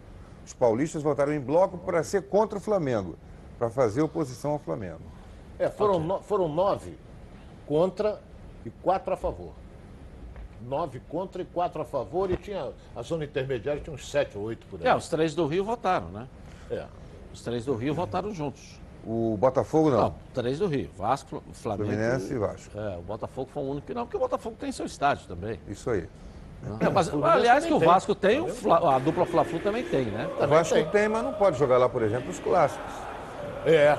Os 0.45 0.53
paulistas 0.53 1.03
votaram 1.03 1.32
em 1.32 1.41
bloco 1.41 1.76
para 1.78 2.03
ser 2.03 2.22
contra 2.28 2.59
o 2.59 2.61
Flamengo, 2.61 3.16
para 3.59 3.68
fazer 3.68 4.01
oposição 4.03 4.53
ao 4.53 4.59
Flamengo. 4.59 5.03
É, 5.59 5.68
foram, 5.68 5.97
okay. 5.97 6.07
no, 6.07 6.22
foram 6.22 6.49
nove 6.49 6.97
contra 7.66 8.20
e 8.64 8.70
quatro 8.70 9.12
a 9.12 9.16
favor. 9.16 9.53
Nove 10.62 11.01
contra 11.09 11.43
e 11.43 11.45
quatro 11.45 11.82
a 11.82 11.84
favor, 11.84 12.30
e 12.30 12.36
tinha 12.36 12.72
a 12.97 13.03
zona 13.03 13.24
intermediária 13.24 13.80
tinha 13.80 13.95
uns 13.95 14.11
sete 14.11 14.36
ou 14.39 14.45
oito 14.45 14.66
por 14.66 14.80
aí. 14.80 14.86
É, 14.86 14.95
os 14.95 15.09
três 15.09 15.34
do 15.34 15.47
Rio 15.47 15.64
votaram, 15.64 16.09
né? 16.09 16.28
É. 16.70 16.86
Os 17.32 17.43
três 17.43 17.64
do 17.64 17.74
Rio 17.74 17.95
votaram 17.95 18.32
juntos. 18.32 18.80
O 19.11 19.38
Botafogo 19.38 19.90
não. 19.90 20.00
Não, 20.02 20.14
três 20.34 20.59
do 20.59 20.66
Rio. 20.66 20.90
Vasco, 20.94 21.42
Flamengo. 21.54 21.90
Fluminense 21.90 22.30
e 22.30 22.36
Vasco. 22.36 22.78
É, 22.78 22.98
o 22.98 23.00
Botafogo 23.00 23.48
foi 23.54 23.62
o 23.62 23.66
único 23.70 23.86
que 23.86 23.94
não, 23.94 24.04
porque 24.04 24.18
o 24.18 24.20
Botafogo 24.20 24.54
tem 24.61 24.70
seu 24.70 24.84
estádio 24.84 25.26
também. 25.26 25.59
Isso 25.66 25.88
aí. 25.88 26.06
É, 26.78 26.90
mas, 26.90 27.09
aliás, 27.09 27.64
que 27.64 27.72
o 27.72 27.78
Vasco 27.78 28.14
tem, 28.14 28.38
o 28.38 28.48
Fla, 28.48 28.96
a 28.96 28.98
dupla 28.98 29.24
Fla-Flu 29.24 29.61
também 29.61 29.82
tem, 29.82 30.06
né? 30.06 30.28
O 30.38 30.46
Vasco 30.46 30.74
tem. 30.74 30.84
tem. 30.90 31.09
mas 31.09 31.22
não 31.22 31.32
pode 31.32 31.59
jogar 31.59 31.78
lá, 31.78 31.88
por 31.88 32.02
exemplo, 32.02 32.28
os 32.28 32.38
clássicos. 32.38 32.92
É. 33.64 33.74
é. 33.74 33.98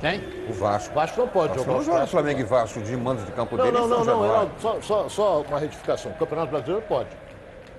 Quem? 0.00 0.20
O 0.50 0.52
Vasco. 0.52 0.92
O 0.92 0.94
Vasco 0.94 1.20
não 1.20 1.28
pode 1.28 1.54
Vasco 1.54 1.64
jogar. 1.64 1.78
Não 1.78 1.84
joga 1.84 2.06
Flamengo 2.06 2.40
e 2.40 2.44
Vasco 2.44 2.80
de 2.82 2.94
mando 2.94 3.22
de 3.22 3.32
campo 3.32 3.56
não, 3.56 3.64
dele. 3.64 3.78
Não, 3.78 3.88
não, 3.88 4.04
não, 4.04 4.22
não. 4.22 4.50
Só, 4.60 4.80
só, 4.82 5.08
só 5.08 5.40
uma 5.40 5.58
retificação. 5.58 6.12
O 6.12 6.14
Campeonato 6.16 6.50
Brasileiro 6.50 6.82
pode. 6.86 7.08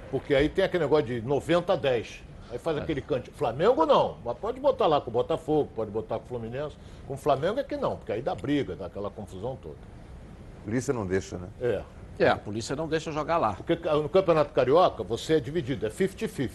Porque 0.10 0.34
aí 0.34 0.50
tem 0.50 0.66
aquele 0.66 0.86
negócio 0.86 1.06
de 1.06 1.22
90 1.22 1.74
a 1.74 1.76
10. 1.76 2.27
Aí 2.52 2.58
faz 2.58 2.78
aquele 2.78 3.02
cante. 3.02 3.30
Flamengo 3.32 3.86
não, 3.86 4.18
mas 4.24 4.38
pode 4.38 4.60
botar 4.60 4.88
lá 4.88 5.02
com 5.02 5.10
o 5.10 5.14
Botafogo, 5.14 5.70
pode 5.76 5.92
botar 5.92 6.18
com 6.20 6.26
o 6.26 6.28
Fluminense. 6.28 6.76
Com 7.06 7.14
o 7.16 7.18
Flamengo 7.18 7.60
é 7.60 7.64
que 7.64 7.76
não, 7.76 7.98
porque 7.98 8.12
aí 8.12 8.22
dá 8.22 8.34
briga, 8.34 8.76
dá 8.76 8.86
aquela 8.86 9.10
confusão 9.10 9.58
toda. 9.62 9.76
A 10.62 10.66
polícia 10.66 10.94
não 10.94 11.06
deixa, 11.06 11.38
né? 11.38 11.48
É. 11.62 11.82
É, 12.20 12.30
a 12.30 12.38
polícia 12.38 12.76
não 12.76 12.88
deixa 12.88 13.12
jogar 13.12 13.38
lá. 13.38 13.54
Porque 13.54 13.76
no 13.76 14.10
Campeonato 14.10 14.52
Carioca 14.54 15.04
você 15.04 15.36
é 15.36 15.40
dividido, 15.40 15.86
é 15.86 15.90
50-50. 15.90 16.50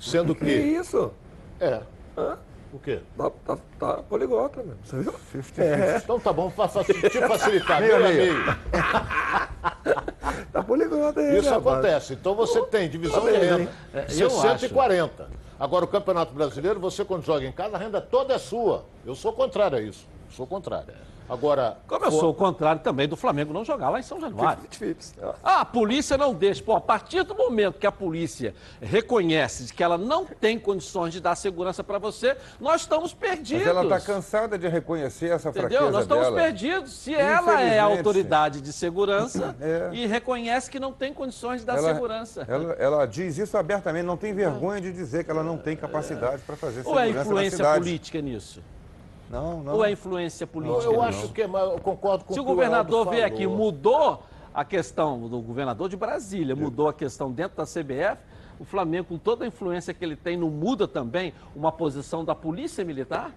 Sendo 0.00 0.34
que. 0.34 0.44
Que 0.44 0.52
isso? 0.52 1.12
É. 1.60 1.80
Hã? 2.16 2.38
O 2.72 2.78
quê? 2.78 3.00
Tá, 3.16 3.30
tá, 3.46 3.58
tá 3.78 4.02
poliglota 4.02 4.62
mesmo, 4.62 4.78
você 4.84 4.98
viu? 4.98 5.14
50, 5.32 5.62
é. 5.62 5.96
Então 5.98 6.18
tá 6.18 6.32
bom, 6.32 6.50
te 6.50 7.20
facilitar. 7.26 7.80
meio 7.80 7.96
a 7.96 8.00
meio. 8.00 8.34
tá 10.52 10.62
poliglota 10.62 11.20
aí, 11.20 11.38
Isso 11.38 11.48
rapaz. 11.48 11.76
acontece. 11.76 12.12
Então 12.14 12.34
você 12.34 12.62
tem 12.66 12.88
divisão 12.88 13.24
de 13.24 13.32
renda. 13.32 13.70
É, 13.94 14.08
60 14.08 14.66
e 14.66 14.68
40. 14.68 15.28
Agora, 15.58 15.84
o 15.84 15.88
Campeonato 15.88 16.34
Brasileiro, 16.34 16.78
você 16.78 17.04
quando 17.04 17.24
joga 17.24 17.46
em 17.46 17.52
casa, 17.52 17.76
a 17.76 17.78
renda 17.78 18.00
toda 18.00 18.34
é 18.34 18.38
sua. 18.38 18.84
Eu 19.04 19.14
sou 19.14 19.32
contrário 19.32 19.78
a 19.78 19.80
isso. 19.80 20.06
Sou 20.30 20.46
contrário. 20.46 20.92
Agora. 21.28 21.78
Como 21.86 22.04
eu 22.04 22.10
for... 22.10 22.20
sou 22.20 22.30
o 22.30 22.34
contrário 22.34 22.80
também 22.82 23.08
do 23.08 23.16
Flamengo 23.16 23.52
não 23.52 23.64
jogar 23.64 23.90
lá 23.90 23.98
em 23.98 24.02
São 24.02 24.20
Januário. 24.20 24.62
Ah, 25.42 25.60
a 25.60 25.64
polícia 25.64 26.16
não 26.16 26.34
deixa. 26.34 26.62
Pô, 26.62 26.76
a 26.76 26.80
partir 26.80 27.22
do 27.24 27.34
momento 27.34 27.78
que 27.78 27.86
a 27.86 27.92
polícia 27.92 28.54
reconhece 28.80 29.72
que 29.72 29.82
ela 29.82 29.98
não 29.98 30.24
tem 30.24 30.58
condições 30.58 31.12
de 31.12 31.20
dar 31.20 31.34
segurança 31.34 31.82
para 31.82 31.98
você, 31.98 32.36
nós 32.60 32.82
estamos 32.82 33.12
perdidos. 33.12 33.66
Mas 33.66 33.76
ela 33.76 33.82
está 33.82 34.00
cansada 34.00 34.58
de 34.58 34.68
reconhecer 34.68 35.30
essa 35.30 35.50
Entendeu? 35.50 35.68
fraqueza 35.70 35.90
Nós 35.90 36.02
estamos 36.02 36.24
dela. 36.24 36.36
perdidos. 36.36 36.92
Se 36.92 37.14
ela 37.14 37.60
é 37.60 37.78
a 37.78 37.84
autoridade 37.84 38.60
de 38.60 38.72
segurança 38.72 39.56
é. 39.60 39.90
e 39.92 40.06
reconhece 40.06 40.70
que 40.70 40.78
não 40.78 40.92
tem 40.92 41.12
condições 41.12 41.60
de 41.60 41.66
dar 41.66 41.78
ela, 41.78 41.94
segurança. 41.94 42.44
Ela, 42.48 42.72
ela, 42.74 43.06
diz 43.06 43.38
isso 43.38 43.56
abertamente, 43.56 44.04
não 44.04 44.16
tem 44.16 44.32
vergonha 44.32 44.80
de 44.80 44.92
dizer 44.92 45.24
que 45.24 45.30
ela 45.30 45.42
não 45.42 45.58
tem 45.58 45.76
capacidade 45.76 46.42
para 46.42 46.56
fazer 46.56 46.80
Ou 46.84 46.94
segurança 46.94 47.08
Ou 47.08 47.18
é 47.18 47.22
influência 47.22 47.74
política 47.74 48.20
nisso? 48.20 48.62
Não, 49.30 49.62
não. 49.62 49.74
Ou 49.74 49.84
é 49.84 49.90
influência 49.90 50.46
política? 50.46 50.84
Eu, 50.84 50.94
eu 50.94 51.02
acho 51.02 51.28
que, 51.32 51.46
mas 51.46 51.62
eu 51.62 51.78
concordo 51.80 52.24
com 52.24 52.34
Se 52.34 52.40
o, 52.40 52.42
o 52.42 52.46
governador 52.46 53.08
veio 53.08 53.26
aqui 53.26 53.46
mudou 53.46 54.22
a 54.54 54.64
questão 54.64 55.28
do 55.28 55.40
governador 55.40 55.88
de 55.88 55.96
Brasília, 55.96 56.56
mudou 56.56 56.88
a 56.88 56.94
questão 56.94 57.30
dentro 57.30 57.56
da 57.56 57.64
CBF, 57.64 58.22
o 58.58 58.64
Flamengo, 58.64 59.08
com 59.08 59.18
toda 59.18 59.44
a 59.44 59.48
influência 59.48 59.92
que 59.92 60.02
ele 60.02 60.16
tem, 60.16 60.36
não 60.36 60.48
muda 60.48 60.88
também 60.88 61.34
uma 61.54 61.70
posição 61.70 62.24
da 62.24 62.34
polícia 62.34 62.84
militar? 62.84 63.32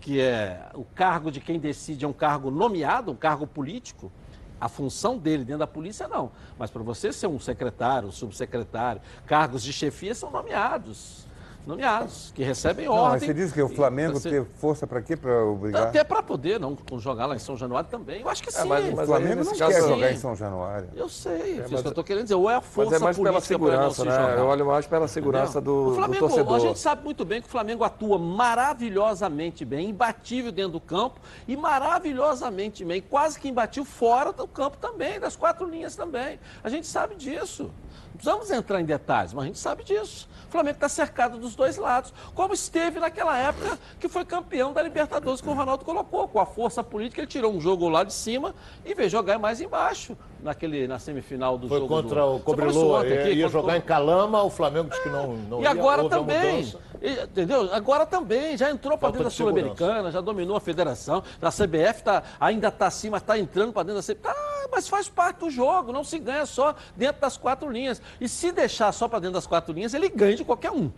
Que 0.00 0.20
é 0.20 0.70
o 0.74 0.84
cargo 0.84 1.30
de 1.30 1.38
quem 1.40 1.58
decide 1.60 2.04
é 2.04 2.08
um 2.08 2.12
cargo 2.12 2.50
nomeado, 2.50 3.12
um 3.12 3.16
cargo 3.16 3.46
político. 3.46 4.10
A 4.58 4.68
função 4.68 5.18
dele 5.18 5.44
dentro 5.44 5.58
da 5.58 5.66
polícia, 5.66 6.06
não. 6.08 6.30
Mas 6.56 6.70
para 6.70 6.82
você 6.82 7.12
ser 7.12 7.26
um 7.26 7.38
secretário, 7.38 8.08
um 8.08 8.12
subsecretário, 8.12 9.02
cargos 9.26 9.62
de 9.62 9.72
chefia 9.72 10.14
são 10.14 10.30
nomeados 10.30 11.26
nomeados, 11.66 12.32
que 12.34 12.42
recebem 12.42 12.86
não, 12.86 12.94
ordem. 12.94 13.10
Mas 13.12 13.22
você 13.22 13.34
diz 13.34 13.52
que 13.52 13.62
o 13.62 13.68
Flamengo 13.68 14.18
você... 14.18 14.30
tem 14.30 14.44
força 14.44 14.86
para 14.86 15.00
quê? 15.00 15.16
Para 15.16 15.44
obrigar? 15.44 15.88
Até 15.88 16.02
para 16.02 16.22
poder 16.22 16.58
não 16.58 16.76
jogar 16.98 17.26
lá 17.26 17.36
em 17.36 17.38
São 17.38 17.56
Januário 17.56 17.88
também. 17.88 18.20
Eu 18.20 18.28
acho 18.28 18.42
que 18.42 18.48
é, 18.48 18.52
sim. 18.52 18.60
É, 18.60 18.64
mas, 18.64 18.94
mas 18.94 19.04
o 19.04 19.06
Flamengo 19.06 19.44
não 19.44 19.52
quer 19.52 19.80
jogar 19.80 20.12
em 20.12 20.16
São 20.16 20.34
Januário. 20.34 20.88
Eu 20.94 21.08
sei, 21.08 21.58
é, 21.58 21.66
mas... 21.70 21.80
que 21.80 21.86
eu 21.86 21.90
estou 21.90 22.04
querendo 22.04 22.24
dizer. 22.24 22.34
Ou 22.34 22.50
é 22.50 22.56
a 22.56 22.60
força 22.60 22.90
mas 22.92 23.00
é 23.00 23.04
mais 23.04 23.18
pela 23.18 23.40
segurança, 23.40 24.04
né? 24.04 24.10
Jogar. 24.10 24.38
Eu 24.38 24.46
olho 24.46 24.66
mais 24.66 24.86
pela 24.86 25.08
segurança 25.08 25.60
do, 25.60 25.90
o 25.90 25.94
Flamengo, 25.94 26.26
do 26.26 26.28
torcedor. 26.28 26.56
A 26.56 26.60
gente 26.60 26.78
sabe 26.78 27.04
muito 27.04 27.24
bem 27.24 27.40
que 27.40 27.48
o 27.48 27.50
Flamengo 27.50 27.84
atua 27.84 28.18
maravilhosamente 28.18 29.64
bem, 29.64 29.90
imbatível 29.90 30.50
dentro 30.50 30.72
do 30.72 30.80
campo 30.80 31.20
e 31.46 31.56
maravilhosamente 31.56 32.84
bem, 32.84 33.00
quase 33.00 33.38
que 33.38 33.48
imbatível 33.48 33.84
fora 33.84 34.32
do 34.32 34.46
campo 34.46 34.76
também, 34.78 35.20
das 35.20 35.36
quatro 35.36 35.68
linhas 35.68 35.94
também. 35.94 36.38
A 36.62 36.68
gente 36.68 36.86
sabe 36.86 37.14
disso. 37.14 37.70
Não 38.12 38.16
precisamos 38.16 38.50
entrar 38.50 38.80
em 38.80 38.84
detalhes, 38.84 39.32
mas 39.32 39.44
a 39.44 39.46
gente 39.46 39.58
sabe 39.58 39.84
disso. 39.84 40.28
O 40.52 40.60
Flamengo 40.60 40.76
está 40.76 40.88
cercado 40.90 41.38
dos 41.38 41.54
dois 41.54 41.78
lados, 41.78 42.12
como 42.34 42.52
esteve 42.52 43.00
naquela 43.00 43.38
época 43.38 43.78
que 43.98 44.06
foi 44.06 44.22
campeão 44.22 44.70
da 44.70 44.82
Libertadores, 44.82 45.40
que 45.40 45.48
o 45.48 45.54
Ronaldo 45.54 45.82
colocou. 45.82 46.28
Com 46.28 46.38
a 46.38 46.44
força 46.44 46.84
política, 46.84 47.22
ele 47.22 47.26
tirou 47.26 47.54
um 47.54 47.58
jogo 47.58 47.88
lá 47.88 48.04
de 48.04 48.12
cima 48.12 48.54
e 48.84 48.92
veio 48.92 49.08
jogar 49.08 49.38
mais 49.38 49.62
embaixo, 49.62 50.14
naquele, 50.42 50.86
na 50.86 50.98
semifinal 50.98 51.56
do 51.56 51.68
foi 51.68 51.78
jogo. 51.78 51.94
Foi 51.94 52.02
contra 52.02 52.20
do... 52.20 52.34
o 52.34 52.40
Cobreloa, 52.40 53.06
ia, 53.06 53.30
ia 53.30 53.48
jogar 53.48 53.78
em 53.78 53.80
Calama, 53.80 54.42
o 54.42 54.50
Flamengo 54.50 54.90
disse 54.90 55.02
que 55.02 55.08
não, 55.08 55.28
não 55.38 55.60
E 55.60 55.62
ia, 55.62 55.70
agora 55.70 56.06
também, 56.06 56.70
entendeu? 57.00 57.72
Agora 57.72 58.04
também, 58.04 58.54
já 58.54 58.70
entrou 58.70 58.98
para 58.98 59.08
dentro 59.08 59.24
da 59.24 59.30
Sul-Americana, 59.30 60.10
já 60.10 60.20
dominou 60.20 60.54
a 60.54 60.60
federação, 60.60 61.22
a 61.40 61.50
CBF 61.50 62.02
tá, 62.02 62.22
ainda 62.38 62.68
está 62.68 62.88
acima, 62.88 63.16
está 63.16 63.38
entrando 63.38 63.72
para 63.72 63.84
dentro 63.84 64.02
da 64.02 64.02
CBF. 64.02 64.20
Tá 64.20 64.51
mas 64.70 64.88
faz 64.88 65.08
parte 65.08 65.38
do 65.38 65.50
jogo, 65.50 65.92
não 65.92 66.04
se 66.04 66.18
ganha 66.18 66.46
só 66.46 66.74
dentro 66.96 67.20
das 67.20 67.36
quatro 67.36 67.70
linhas. 67.70 68.00
E 68.20 68.28
se 68.28 68.52
deixar 68.52 68.92
só 68.92 69.08
para 69.08 69.20
dentro 69.20 69.34
das 69.34 69.46
quatro 69.46 69.72
linhas, 69.72 69.94
ele 69.94 70.08
ganha 70.08 70.36
de 70.36 70.44
qualquer 70.44 70.70
um. 70.70 70.90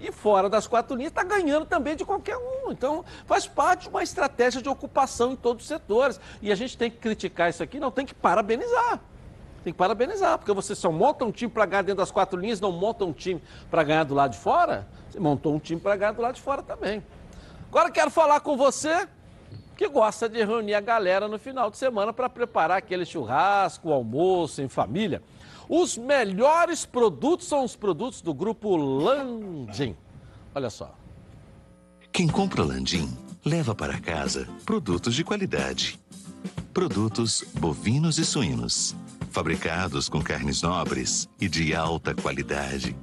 E 0.00 0.10
fora 0.10 0.50
das 0.50 0.66
quatro 0.66 0.96
linhas 0.96 1.12
está 1.12 1.22
ganhando 1.22 1.64
também 1.64 1.94
de 1.94 2.04
qualquer 2.04 2.36
um. 2.36 2.72
Então, 2.72 3.04
faz 3.24 3.46
parte 3.46 3.82
de 3.82 3.88
uma 3.88 4.02
estratégia 4.02 4.60
de 4.60 4.68
ocupação 4.68 5.32
em 5.32 5.36
todos 5.36 5.62
os 5.62 5.68
setores. 5.68 6.20
E 6.40 6.50
a 6.50 6.54
gente 6.56 6.76
tem 6.76 6.90
que 6.90 6.96
criticar 6.96 7.50
isso 7.50 7.62
aqui, 7.62 7.78
não 7.78 7.90
tem 7.90 8.04
que 8.04 8.14
parabenizar. 8.14 9.00
Tem 9.62 9.72
que 9.72 9.78
parabenizar, 9.78 10.38
porque 10.38 10.52
você 10.52 10.74
só 10.74 10.90
monta 10.90 11.24
um 11.24 11.30
time 11.30 11.50
para 11.50 11.64
ganhar 11.66 11.82
dentro 11.82 11.98
das 11.98 12.10
quatro 12.10 12.38
linhas, 12.38 12.60
não 12.60 12.72
monta 12.72 13.04
um 13.04 13.12
time 13.12 13.40
para 13.70 13.84
ganhar 13.84 14.02
do 14.02 14.12
lado 14.12 14.32
de 14.32 14.38
fora. 14.38 14.88
Você 15.08 15.20
montou 15.20 15.54
um 15.54 15.60
time 15.60 15.80
para 15.80 15.94
ganhar 15.94 16.12
do 16.12 16.20
lado 16.20 16.34
de 16.34 16.40
fora 16.40 16.62
também. 16.62 17.00
Agora 17.68 17.88
quero 17.88 18.10
falar 18.10 18.40
com 18.40 18.56
você 18.56 19.06
que 19.76 19.88
gosta 19.88 20.28
de 20.28 20.44
reunir 20.44 20.74
a 20.74 20.80
galera 20.80 21.28
no 21.28 21.38
final 21.38 21.70
de 21.70 21.76
semana 21.76 22.12
para 22.12 22.28
preparar 22.28 22.78
aquele 22.78 23.04
churrasco, 23.04 23.92
almoço 23.92 24.62
em 24.62 24.68
família. 24.68 25.22
Os 25.68 25.96
melhores 25.96 26.84
produtos 26.84 27.46
são 27.46 27.64
os 27.64 27.74
produtos 27.74 28.20
do 28.20 28.34
grupo 28.34 28.76
Landim. 28.76 29.96
Olha 30.54 30.70
só. 30.70 30.94
Quem 32.12 32.28
compra 32.28 32.62
Landim 32.62 33.16
leva 33.44 33.74
para 33.74 33.98
casa 33.98 34.46
produtos 34.66 35.14
de 35.14 35.24
qualidade. 35.24 35.98
Produtos 36.74 37.44
bovinos 37.54 38.18
e 38.18 38.24
suínos, 38.24 38.94
fabricados 39.30 40.08
com 40.08 40.22
carnes 40.22 40.62
nobres 40.62 41.28
e 41.40 41.48
de 41.48 41.74
alta 41.74 42.14
qualidade. 42.14 42.96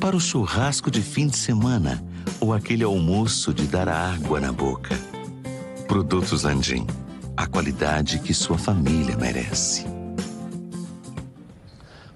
Para 0.00 0.14
o 0.14 0.20
churrasco 0.20 0.92
de 0.92 1.02
fim 1.02 1.26
de 1.26 1.36
semana 1.36 2.00
ou 2.40 2.54
aquele 2.54 2.84
almoço 2.84 3.52
de 3.52 3.66
dar 3.66 3.88
água 3.88 4.38
na 4.38 4.52
boca. 4.52 4.94
Produtos 5.88 6.44
Landim. 6.44 6.86
A 7.36 7.48
qualidade 7.48 8.20
que 8.20 8.32
sua 8.32 8.56
família 8.56 9.16
merece. 9.16 9.84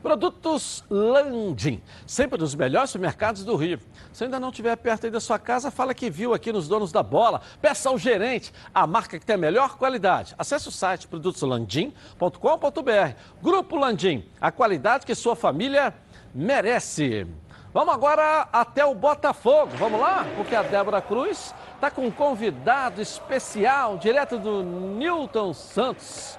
Produtos 0.01 0.85
Landim, 0.89 1.83
sempre 2.07 2.39
dos 2.39 2.55
melhores 2.55 2.91
supermercados 2.91 3.45
do 3.45 3.57
Rio. 3.57 3.81
Se 4.13 4.25
ainda 4.25 4.39
não 4.39 4.51
estiver 4.51 4.77
perto 4.77 5.07
aí 5.07 5.11
da 5.11 5.21
sua 5.21 5.39
casa, 5.39 5.71
fala 5.71 5.93
que 5.93 6.09
viu 6.09 6.35
aqui 6.35 6.53
nos 6.53 6.69
donos 6.69 6.93
da 6.93 7.03
bola. 7.03 7.41
Peça 7.61 7.89
ao 7.89 7.99
gerente 7.99 8.53
a 8.73 8.87
marca 8.87 9.19
que 9.19 9.27
tem 9.27 9.35
a 9.35 9.39
melhor 9.39 9.77
qualidade. 9.77 10.37
Acesse 10.39 10.69
o 10.69 10.73
site 10.73 11.09
produtoslandim.com.br. 11.09 13.17
Grupo 13.43 13.77
Landim, 13.77 14.25
a 14.41 14.53
qualidade 14.53 15.05
que 15.05 15.17
sua 15.17 15.35
família 15.35 15.93
merece. 16.35 17.27
Vamos 17.73 17.95
agora 17.95 18.47
até 18.53 18.85
o 18.85 18.95
Botafogo. 18.95 19.73
Vamos 19.79 19.99
lá? 19.99 20.27
Porque 20.37 20.55
a 20.55 20.63
Débora 20.63 21.01
Cruz 21.01 21.55
está 21.75 21.91
com 21.91 22.07
um 22.07 22.11
convidado 22.11 23.01
especial, 23.01 23.97
direto 23.97 24.39
do 24.39 24.63
Newton 24.63 25.55
Santos. 25.55 26.39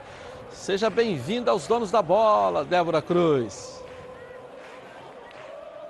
Seja 0.51 0.91
bem-vinda 0.91 1.49
aos 1.49 1.65
donos 1.65 1.89
da 1.89 2.03
bola, 2.03 2.63
Débora 2.63 3.01
Cruz. 3.01 3.82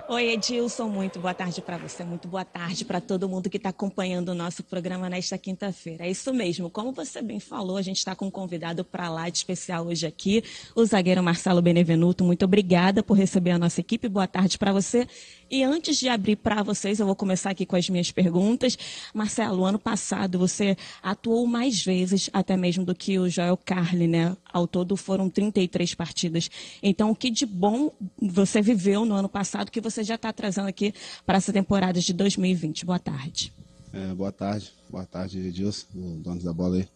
Oi, 0.06 0.32
Edilson, 0.32 0.86
muito 0.86 1.18
boa 1.18 1.32
tarde 1.32 1.62
para 1.62 1.78
você, 1.78 2.04
muito 2.04 2.28
boa 2.28 2.44
tarde 2.44 2.84
para 2.84 3.00
todo 3.00 3.26
mundo 3.26 3.48
que 3.48 3.56
está 3.56 3.70
acompanhando 3.70 4.28
o 4.28 4.34
nosso 4.34 4.62
programa 4.62 5.08
nesta 5.08 5.38
quinta-feira. 5.38 6.04
É 6.04 6.10
isso 6.10 6.30
mesmo, 6.34 6.68
como 6.68 6.92
você 6.92 7.22
bem 7.22 7.40
falou, 7.40 7.78
a 7.78 7.82
gente 7.82 7.96
está 7.96 8.14
com 8.14 8.26
um 8.26 8.30
convidado 8.30 8.84
para 8.84 9.08
lá 9.08 9.30
de 9.30 9.38
especial 9.38 9.86
hoje 9.86 10.06
aqui, 10.06 10.44
o 10.76 10.84
zagueiro 10.84 11.22
Marcelo 11.22 11.62
Benevenuto. 11.62 12.22
Muito 12.22 12.44
obrigada 12.44 13.02
por 13.02 13.14
receber 13.14 13.52
a 13.52 13.58
nossa 13.58 13.80
equipe, 13.80 14.06
boa 14.06 14.26
tarde 14.26 14.58
para 14.58 14.74
você. 14.74 15.08
E 15.54 15.62
antes 15.62 15.98
de 15.98 16.08
abrir 16.08 16.34
para 16.34 16.64
vocês, 16.64 16.98
eu 16.98 17.06
vou 17.06 17.14
começar 17.14 17.50
aqui 17.50 17.64
com 17.64 17.76
as 17.76 17.88
minhas 17.88 18.10
perguntas. 18.10 18.76
Marcelo, 19.14 19.64
ano 19.64 19.78
passado 19.78 20.36
você 20.36 20.76
atuou 21.00 21.46
mais 21.46 21.80
vezes, 21.80 22.28
até 22.32 22.56
mesmo 22.56 22.84
do 22.84 22.92
que 22.92 23.20
o 23.20 23.28
Joel 23.28 23.56
Carli, 23.56 24.08
né? 24.08 24.36
Ao 24.52 24.66
todo 24.66 24.96
foram 24.96 25.30
33 25.30 25.94
partidas. 25.94 26.50
Então, 26.82 27.12
o 27.12 27.14
que 27.14 27.30
de 27.30 27.46
bom 27.46 27.92
você 28.20 28.60
viveu 28.60 29.04
no 29.04 29.14
ano 29.14 29.28
passado 29.28 29.70
que 29.70 29.80
você 29.80 30.02
já 30.02 30.16
está 30.16 30.32
trazendo 30.32 30.66
aqui 30.66 30.92
para 31.24 31.36
essa 31.36 31.52
temporada 31.52 32.00
de 32.00 32.12
2020? 32.12 32.84
Boa 32.84 32.98
tarde. 32.98 33.52
É, 33.92 34.12
boa 34.12 34.32
tarde, 34.32 34.72
boa 34.90 35.06
tarde, 35.06 35.38
Edilson, 35.38 35.86
dono 36.18 36.42
da 36.42 36.52
bola 36.52 36.78
aí. 36.78 36.88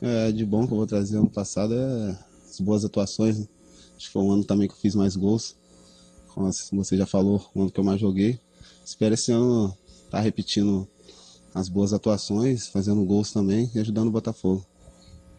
É, 0.00 0.30
de 0.30 0.46
bom 0.46 0.64
que 0.68 0.72
eu 0.72 0.76
vou 0.76 0.86
trazer 0.86 1.16
ano 1.16 1.30
passado 1.30 1.74
é 1.74 2.16
as 2.48 2.60
boas 2.60 2.84
atuações. 2.84 3.40
Né? 3.40 3.46
Acho 3.96 4.06
que 4.06 4.12
foi 4.12 4.22
um 4.22 4.30
ano 4.30 4.44
também 4.44 4.68
que 4.68 4.74
eu 4.74 4.78
fiz 4.78 4.94
mais 4.94 5.16
gols 5.16 5.56
como 6.38 6.84
você 6.84 6.96
já 6.96 7.06
falou, 7.06 7.44
o 7.54 7.62
ano 7.62 7.70
que 7.70 7.80
eu 7.80 7.84
mais 7.84 8.00
joguei. 8.00 8.38
Espero 8.84 9.14
esse 9.14 9.32
ano 9.32 9.76
estar 10.04 10.18
tá 10.18 10.20
repetindo 10.20 10.88
as 11.54 11.68
boas 11.68 11.92
atuações, 11.92 12.68
fazendo 12.68 13.04
gols 13.04 13.32
também 13.32 13.70
e 13.74 13.80
ajudando 13.80 14.08
o 14.08 14.12
Botafogo. 14.12 14.64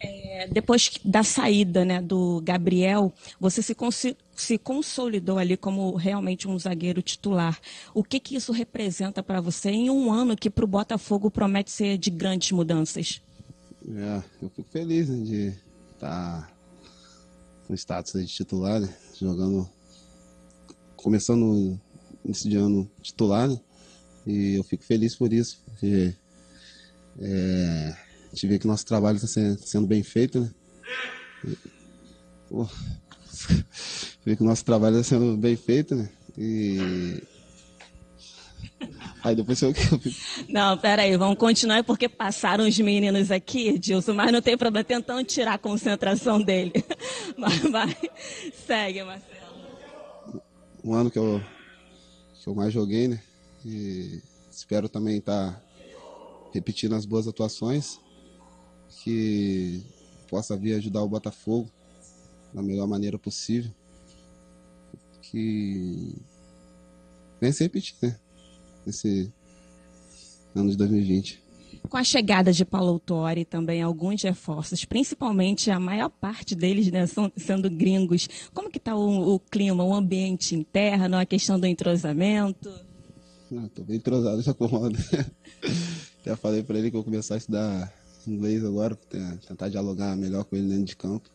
É, 0.02 0.48
depois 0.48 0.90
da 1.04 1.22
saída 1.22 1.84
né, 1.84 2.00
do 2.00 2.40
Gabriel, 2.42 3.12
você 3.38 3.62
se, 3.62 3.76
se, 4.34 4.58
consolidou 4.58 5.36
ali 5.38 5.56
como 5.56 5.94
realmente 5.94 6.48
um 6.48 6.58
zagueiro 6.58 7.02
titular. 7.02 7.58
O 7.94 8.02
que, 8.02 8.18
que 8.18 8.36
isso 8.36 8.52
representa 8.52 9.22
para 9.22 9.40
você 9.40 9.70
em 9.70 9.90
um 9.90 10.10
ano 10.10 10.36
que 10.36 10.48
para 10.48 10.64
o 10.64 10.68
Botafogo 10.68 11.30
promete 11.30 11.70
ser 11.70 11.98
de 11.98 12.10
grandes 12.10 12.52
mudanças? 12.52 13.20
É, 13.94 14.22
eu 14.40 14.50
fico 14.50 14.68
feliz 14.70 15.08
né, 15.08 15.22
de 15.22 15.54
estar 15.94 16.46
tá 16.46 16.52
no 17.68 17.74
status 17.74 18.12
de 18.12 18.26
titular, 18.26 18.80
né, 18.80 18.94
jogando 19.18 19.68
começando 21.02 21.78
esse 22.28 22.48
de 22.48 22.56
ano 22.56 22.90
titular, 23.02 23.48
né? 23.48 23.60
E 24.26 24.54
eu 24.54 24.64
fico 24.64 24.84
feliz 24.84 25.14
por 25.16 25.32
isso, 25.32 25.62
porque 25.64 26.14
é, 27.18 27.94
a 28.26 28.34
gente 28.34 28.46
vê 28.46 28.58
que 28.58 28.66
nosso 28.66 28.86
trabalho 28.86 29.16
está 29.16 29.56
sendo 29.58 29.86
bem 29.86 30.02
feito, 30.02 30.40
né? 30.40 30.50
Pô, 32.48 32.68
vê 34.24 34.36
que 34.36 34.42
o 34.42 34.46
nosso 34.46 34.64
trabalho 34.64 34.98
está 34.98 35.16
sendo 35.16 35.36
bem 35.36 35.56
feito, 35.56 35.94
né? 35.94 36.08
E. 36.36 37.22
Aí 39.22 39.34
depois 39.34 39.60
eu. 39.60 39.74
Não, 40.48 40.78
peraí, 40.78 41.16
vamos 41.16 41.36
continuar 41.36 41.84
porque 41.84 42.08
passaram 42.08 42.66
os 42.66 42.78
meninos 42.78 43.30
aqui, 43.30 43.78
Dilson, 43.78 44.14
mas 44.14 44.32
não 44.32 44.40
tem 44.40 44.56
problema, 44.56 44.84
tentando 44.84 45.22
tirar 45.24 45.54
a 45.54 45.58
concentração 45.58 46.40
dele. 46.40 46.72
Mas 47.36 47.58
vai, 47.58 47.96
segue, 48.66 49.02
Marcelo 49.02 49.39
um 50.84 50.94
ano 50.94 51.10
que 51.10 51.18
eu, 51.18 51.40
que 52.42 52.48
eu 52.48 52.54
mais 52.54 52.72
joguei, 52.72 53.08
né? 53.08 53.22
E 53.64 54.22
espero 54.50 54.88
também 54.88 55.18
estar 55.18 55.52
tá 55.52 55.62
repetindo 56.52 56.94
as 56.94 57.04
boas 57.04 57.28
atuações, 57.28 57.98
que 59.02 59.82
possa 60.28 60.56
vir 60.56 60.74
ajudar 60.74 61.02
o 61.02 61.08
Botafogo 61.08 61.70
da 62.52 62.62
melhor 62.62 62.86
maneira 62.86 63.18
possível. 63.18 63.72
Que 65.22 66.14
venha 67.40 67.52
se 67.52 67.62
repetir, 67.62 67.96
né? 68.02 68.18
Nesse 68.84 69.32
ano 70.54 70.70
de 70.70 70.76
2020. 70.76 71.39
Com 71.88 71.96
a 71.96 72.04
chegada 72.04 72.52
de 72.52 72.64
Paulo 72.64 72.90
Autori 72.90 73.44
também 73.44 73.82
alguns 73.82 74.22
reforços, 74.22 74.84
principalmente 74.84 75.70
a 75.70 75.80
maior 75.80 76.08
parte 76.08 76.54
deles 76.54 76.90
né, 76.90 77.06
são, 77.06 77.32
sendo 77.36 77.68
gringos. 77.68 78.28
Como 78.54 78.70
que 78.70 78.78
está 78.78 78.94
o, 78.94 79.34
o, 79.34 79.40
clima, 79.40 79.82
o 79.82 79.92
ambiente 79.92 80.54
interno, 80.54 81.16
a 81.16 81.26
questão 81.26 81.58
do 81.58 81.66
entrosamento? 81.66 82.68
Estou 83.50 83.82
ah, 83.82 83.86
bem 83.88 83.96
entrosado 83.96 84.40
já 84.42 84.54
com. 84.54 84.66
Até 86.20 86.36
falei 86.36 86.62
para 86.62 86.78
ele 86.78 86.90
que 86.90 86.96
eu 86.96 87.02
vou 87.02 87.04
começar 87.04 87.34
a 87.34 87.38
estudar 87.38 87.92
inglês 88.26 88.64
agora, 88.64 88.96
tentar 89.48 89.68
dialogar 89.68 90.16
melhor 90.16 90.44
com 90.44 90.54
ele 90.54 90.68
dentro 90.68 90.84
de 90.84 90.96
campo. 90.96 91.28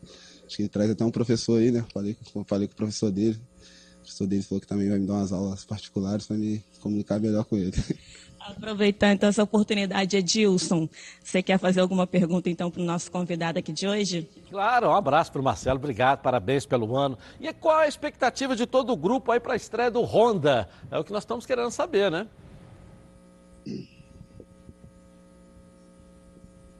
Acho 0.45 0.55
que 0.55 0.61
ele 0.61 0.69
traz 0.69 0.89
até 0.89 1.03
um 1.03 1.11
professor 1.11 1.59
aí, 1.59 1.71
né? 1.71 1.85
Falei, 1.93 2.15
falei 2.47 2.67
com 2.67 2.73
o 2.73 2.77
professor 2.77 3.11
dele. 3.11 3.37
O 3.95 3.99
professor 4.01 4.27
dele 4.27 4.43
falou 4.43 4.61
que 4.61 4.67
também 4.67 4.87
vai 4.87 4.99
me 4.99 5.07
dar 5.07 5.15
umas 5.15 5.33
aulas 5.33 5.65
particulares 5.65 6.27
para 6.27 6.37
me 6.37 6.63
comunicar 6.79 7.19
melhor 7.19 7.43
com 7.45 7.57
ele. 7.57 7.73
Aproveitar 8.47 9.11
então 9.11 9.27
essa 9.27 9.41
oportunidade, 9.41 10.15
Edilson, 10.15 10.87
você 11.23 11.41
quer 11.41 11.57
fazer 11.57 11.81
alguma 11.81 12.05
pergunta 12.05 12.47
então 12.47 12.69
para 12.69 12.79
o 12.79 12.85
nosso 12.85 13.11
convidado 13.11 13.57
aqui 13.57 13.73
de 13.73 13.87
hoje? 13.87 14.29
Claro, 14.51 14.89
um 14.89 14.93
abraço 14.93 15.31
para 15.31 15.41
o 15.41 15.43
Marcelo, 15.43 15.79
obrigado, 15.79 16.21
parabéns 16.21 16.63
pelo 16.63 16.95
ano. 16.95 17.17
E 17.39 17.51
qual 17.53 17.77
a 17.77 17.87
expectativa 17.87 18.55
de 18.55 18.67
todo 18.67 18.93
o 18.93 18.95
grupo 18.95 19.31
aí 19.31 19.39
para 19.39 19.53
a 19.53 19.55
estreia 19.55 19.89
do 19.89 20.01
Honda? 20.03 20.69
É 20.91 20.99
o 20.99 21.03
que 21.03 21.11
nós 21.11 21.23
estamos 21.23 21.43
querendo 21.43 21.71
saber, 21.71 22.11
né? 22.11 22.27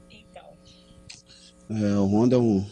Então. 0.08 0.44
É, 1.68 1.98
o 1.98 2.06
Honda 2.06 2.36
é 2.36 2.38
um 2.38 2.64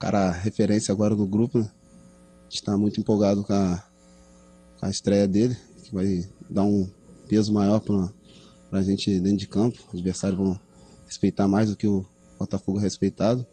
cara 0.00 0.32
referência 0.32 0.90
agora 0.90 1.14
no 1.14 1.28
grupo, 1.28 1.58
né? 1.58 1.70
A 1.70 2.42
gente 2.44 2.54
está 2.56 2.76
muito 2.76 2.98
empolgado 2.98 3.44
com 3.44 3.52
a, 3.52 3.84
com 4.80 4.86
a 4.86 4.90
estreia 4.90 5.28
dele, 5.28 5.56
que 5.84 5.94
vai 5.94 6.28
dar 6.48 6.64
um 6.64 6.90
peso 7.30 7.52
maior 7.52 7.78
para 7.78 8.10
a 8.72 8.82
gente 8.82 9.20
dentro 9.20 9.38
de 9.38 9.46
campo. 9.46 9.78
Os 9.92 10.00
adversários 10.00 10.36
vão 10.36 10.58
respeitar 11.06 11.46
mais 11.46 11.70
do 11.70 11.76
que 11.76 11.86
o 11.86 12.04
Botafogo 12.36 12.80
é 12.80 12.82
respeitado. 12.82 13.46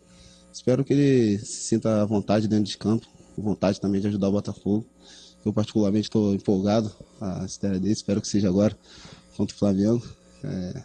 Espero 0.51 0.83
que 0.83 0.93
ele 0.93 1.37
se 1.37 1.67
sinta 1.67 2.01
à 2.01 2.05
vontade 2.05 2.47
dentro 2.47 2.65
de 2.65 2.75
campo, 2.75 3.05
vontade 3.37 3.79
também 3.79 4.01
de 4.01 4.07
ajudar 4.07 4.29
o 4.29 4.31
Botafogo. 4.31 4.83
Eu 5.45 5.53
particularmente 5.53 6.07
estou 6.07 6.33
empolgado 6.33 6.91
a 7.21 7.45
estreia 7.45 7.79
dele, 7.79 7.93
espero 7.93 8.19
que 8.19 8.27
seja 8.27 8.49
agora 8.49 8.75
contra 9.35 9.55
o 9.55 9.59
Flamengo. 9.59 10.03
é, 10.43 10.83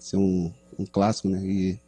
ser 0.00 0.16
um, 0.16 0.52
um 0.76 0.84
clássico, 0.84 1.28
né? 1.28 1.40
E 1.46 1.80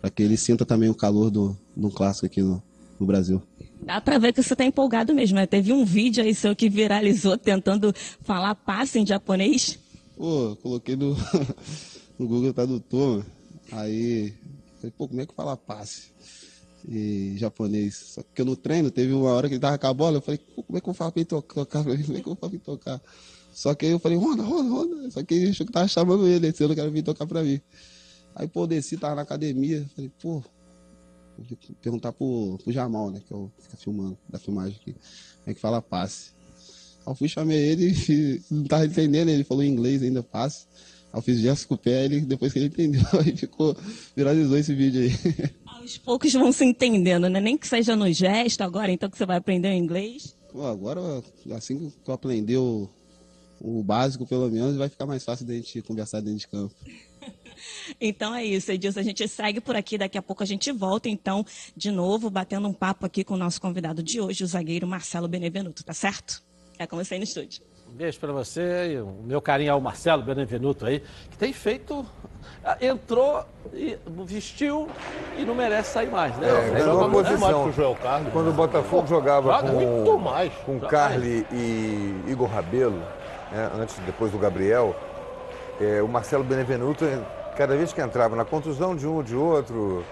para 0.00 0.10
que 0.10 0.22
ele 0.22 0.36
sinta 0.36 0.66
também 0.66 0.90
o 0.90 0.94
calor 0.94 1.30
do, 1.30 1.56
do 1.74 1.90
clássico 1.90 2.26
aqui 2.26 2.42
no, 2.42 2.62
no 2.98 3.06
Brasil. 3.06 3.42
Dá 3.82 4.00
para 4.00 4.18
ver 4.18 4.32
que 4.32 4.42
você 4.42 4.52
está 4.52 4.64
empolgado 4.64 5.14
mesmo, 5.14 5.36
né? 5.36 5.46
Teve 5.46 5.72
um 5.72 5.84
vídeo 5.84 6.22
aí 6.22 6.34
seu 6.34 6.54
que 6.54 6.68
viralizou 6.68 7.36
tentando 7.38 7.94
falar 8.22 8.54
passe 8.54 8.98
em 8.98 9.06
japonês. 9.06 9.78
Pô, 10.16 10.56
coloquei 10.62 10.96
no, 10.96 11.16
no 12.18 12.28
Google 12.28 12.52
Tradutor, 12.52 13.24
aí 13.72 14.34
falei, 14.76 14.92
pô, 14.96 15.08
como 15.08 15.20
é 15.20 15.26
que 15.26 15.34
fala 15.34 15.56
passe 15.56 16.10
em 16.86 17.36
japonês? 17.38 17.96
Só 17.96 18.22
que 18.34 18.44
no 18.44 18.54
treino 18.54 18.90
teve 18.90 19.12
uma 19.12 19.30
hora 19.30 19.48
que 19.48 19.54
ele 19.54 19.60
tava 19.60 19.78
com 19.78 19.86
a 19.86 19.94
bola, 19.94 20.18
eu 20.18 20.20
falei, 20.20 20.40
como 20.54 20.76
é 20.76 20.80
que 20.80 20.88
eu 20.88 20.94
falo 20.94 21.12
pra 21.12 21.20
ele 21.20 21.28
tocar? 21.28 21.64
Como 21.84 21.94
é 21.94 22.20
que 22.20 22.28
eu 22.28 22.36
falo 22.36 22.36
pra 22.36 22.48
ele 22.48 22.58
tocar? 22.58 23.00
Só 23.52 23.74
que 23.74 23.86
aí 23.86 23.92
eu 23.92 23.98
falei, 23.98 24.16
Ronda, 24.16 24.42
Ronda, 24.42 24.70
Ronda. 24.70 25.10
Só 25.10 25.22
que 25.22 25.34
ele 25.34 25.50
achou 25.50 25.66
que 25.66 25.72
tava 25.72 25.88
chamando 25.88 26.26
ele, 26.26 26.52
eu 26.58 26.68
não 26.68 26.74
quero 26.74 26.90
vir 26.90 27.02
tocar 27.02 27.26
pra 27.26 27.42
mim. 27.42 27.60
Aí, 28.34 28.46
pô, 28.46 28.66
desci, 28.66 28.96
tava 28.96 29.16
na 29.16 29.22
academia, 29.22 29.88
falei, 29.94 30.10
pô, 30.22 30.42
vou 31.48 31.58
perguntar 31.80 32.12
pro, 32.12 32.58
pro 32.62 32.72
Jamal, 32.72 33.10
né, 33.10 33.20
que 33.26 33.32
é 33.32 33.36
o 33.36 33.50
que 33.56 33.62
fica 33.64 33.76
filmando, 33.76 34.18
da 34.28 34.38
filmagem 34.38 34.76
aqui, 34.80 34.94
é 35.46 35.54
que 35.54 35.60
fala 35.60 35.80
passe. 35.80 36.32
Aí 37.06 37.12
eu 37.12 37.14
fui, 37.14 37.28
chamei 37.28 37.58
ele, 37.58 37.92
e 38.08 38.42
não 38.50 38.64
tava 38.64 38.86
entendendo, 38.86 39.28
ele 39.28 39.44
falou 39.44 39.62
em 39.62 39.70
inglês 39.70 40.02
ainda, 40.02 40.22
passe. 40.22 40.66
Aí 41.12 41.18
eu 41.18 41.22
fiz 41.22 41.38
gesto 41.40 41.66
com 41.68 41.74
o 41.74 41.78
pé, 41.78 42.04
ele, 42.04 42.20
depois 42.20 42.52
que 42.52 42.58
ele 42.58 42.66
entendeu, 42.66 43.02
aí 43.24 43.36
ficou, 43.36 43.76
viralizou 44.14 44.56
esse 44.56 44.74
vídeo 44.74 45.02
aí. 45.02 45.10
Aos 45.66 45.96
poucos 45.98 46.32
vão 46.32 46.52
se 46.52 46.64
entendendo, 46.64 47.28
né? 47.28 47.40
Nem 47.40 47.56
que 47.56 47.66
seja 47.66 47.96
no 47.96 48.12
gesto 48.12 48.60
agora, 48.60 48.92
então 48.92 49.08
que 49.08 49.16
você 49.16 49.26
vai 49.26 49.38
aprender 49.38 49.68
o 49.68 49.74
inglês. 49.74 50.36
Pô, 50.52 50.66
agora, 50.66 51.00
assim 51.52 51.90
que 52.04 52.10
eu 52.10 52.14
aprender 52.14 52.58
o, 52.58 52.88
o 53.60 53.82
básico, 53.82 54.26
pelo 54.26 54.50
menos, 54.50 54.76
vai 54.76 54.88
ficar 54.88 55.06
mais 55.06 55.24
fácil 55.24 55.46
da 55.46 55.54
gente 55.54 55.80
conversar 55.82 56.20
dentro 56.20 56.38
de 56.38 56.48
campo. 56.48 56.74
Então 58.00 58.34
é 58.34 58.44
isso, 58.44 58.70
Edilson. 58.72 59.00
A 59.00 59.02
gente 59.02 59.26
segue 59.28 59.60
por 59.60 59.76
aqui, 59.76 59.98
daqui 59.98 60.18
a 60.18 60.22
pouco 60.22 60.42
a 60.42 60.46
gente 60.46 60.70
volta, 60.72 61.08
então, 61.08 61.44
de 61.76 61.90
novo, 61.90 62.30
batendo 62.30 62.68
um 62.68 62.72
papo 62.72 63.06
aqui 63.06 63.24
com 63.24 63.34
o 63.34 63.36
nosso 63.36 63.60
convidado 63.60 64.02
de 64.02 64.20
hoje, 64.20 64.44
o 64.44 64.46
zagueiro 64.46 64.86
Marcelo 64.86 65.28
Benevenuto, 65.28 65.84
tá 65.84 65.92
certo? 65.92 66.42
É 66.78 66.86
com 66.86 66.96
você 66.96 67.14
aí 67.14 67.20
no 67.20 67.24
estúdio. 67.24 67.62
Um 67.92 67.96
beijo 67.96 68.20
para 68.20 68.32
você 68.32 68.92
e 68.92 69.00
o 69.00 69.22
meu 69.24 69.42
carinho 69.42 69.72
ao 69.72 69.80
Marcelo 69.80 70.22
Benevenuto 70.22 70.86
aí, 70.86 71.02
que 71.28 71.36
tem 71.36 71.52
feito. 71.52 72.06
Ah, 72.64 72.78
entrou, 72.80 73.44
vestiu 74.24 74.88
e 75.36 75.44
não 75.44 75.54
merece 75.54 75.92
sair 75.92 76.08
mais, 76.08 76.36
né? 76.38 76.48
É, 76.48 76.70
ganhou 76.70 76.98
uma 76.98 77.10
posição. 77.10 77.70
Quando 78.32 78.50
o 78.50 78.52
Botafogo 78.52 79.06
jogava 79.08 79.52
Joga 79.52 79.72
com, 79.72 79.76
muito 79.76 80.18
mais. 80.18 80.52
com 80.64 80.74
Joga 80.74 80.86
Carly 80.86 81.44
e 81.52 82.14
Igor 82.28 82.48
Rabelo, 82.48 82.98
né, 83.50 83.70
antes 83.74 83.98
depois 84.06 84.30
do 84.30 84.38
Gabriel, 84.38 84.94
é, 85.80 86.00
o 86.00 86.08
Marcelo 86.08 86.44
Benevenuto, 86.44 87.04
cada 87.60 87.76
vez 87.76 87.92
que 87.92 88.00
entrava 88.00 88.34
na 88.34 88.42
contusão 88.46 88.96
de 88.96 89.06
um 89.06 89.16
ou 89.16 89.22
de 89.22 89.36
outro. 89.36 90.02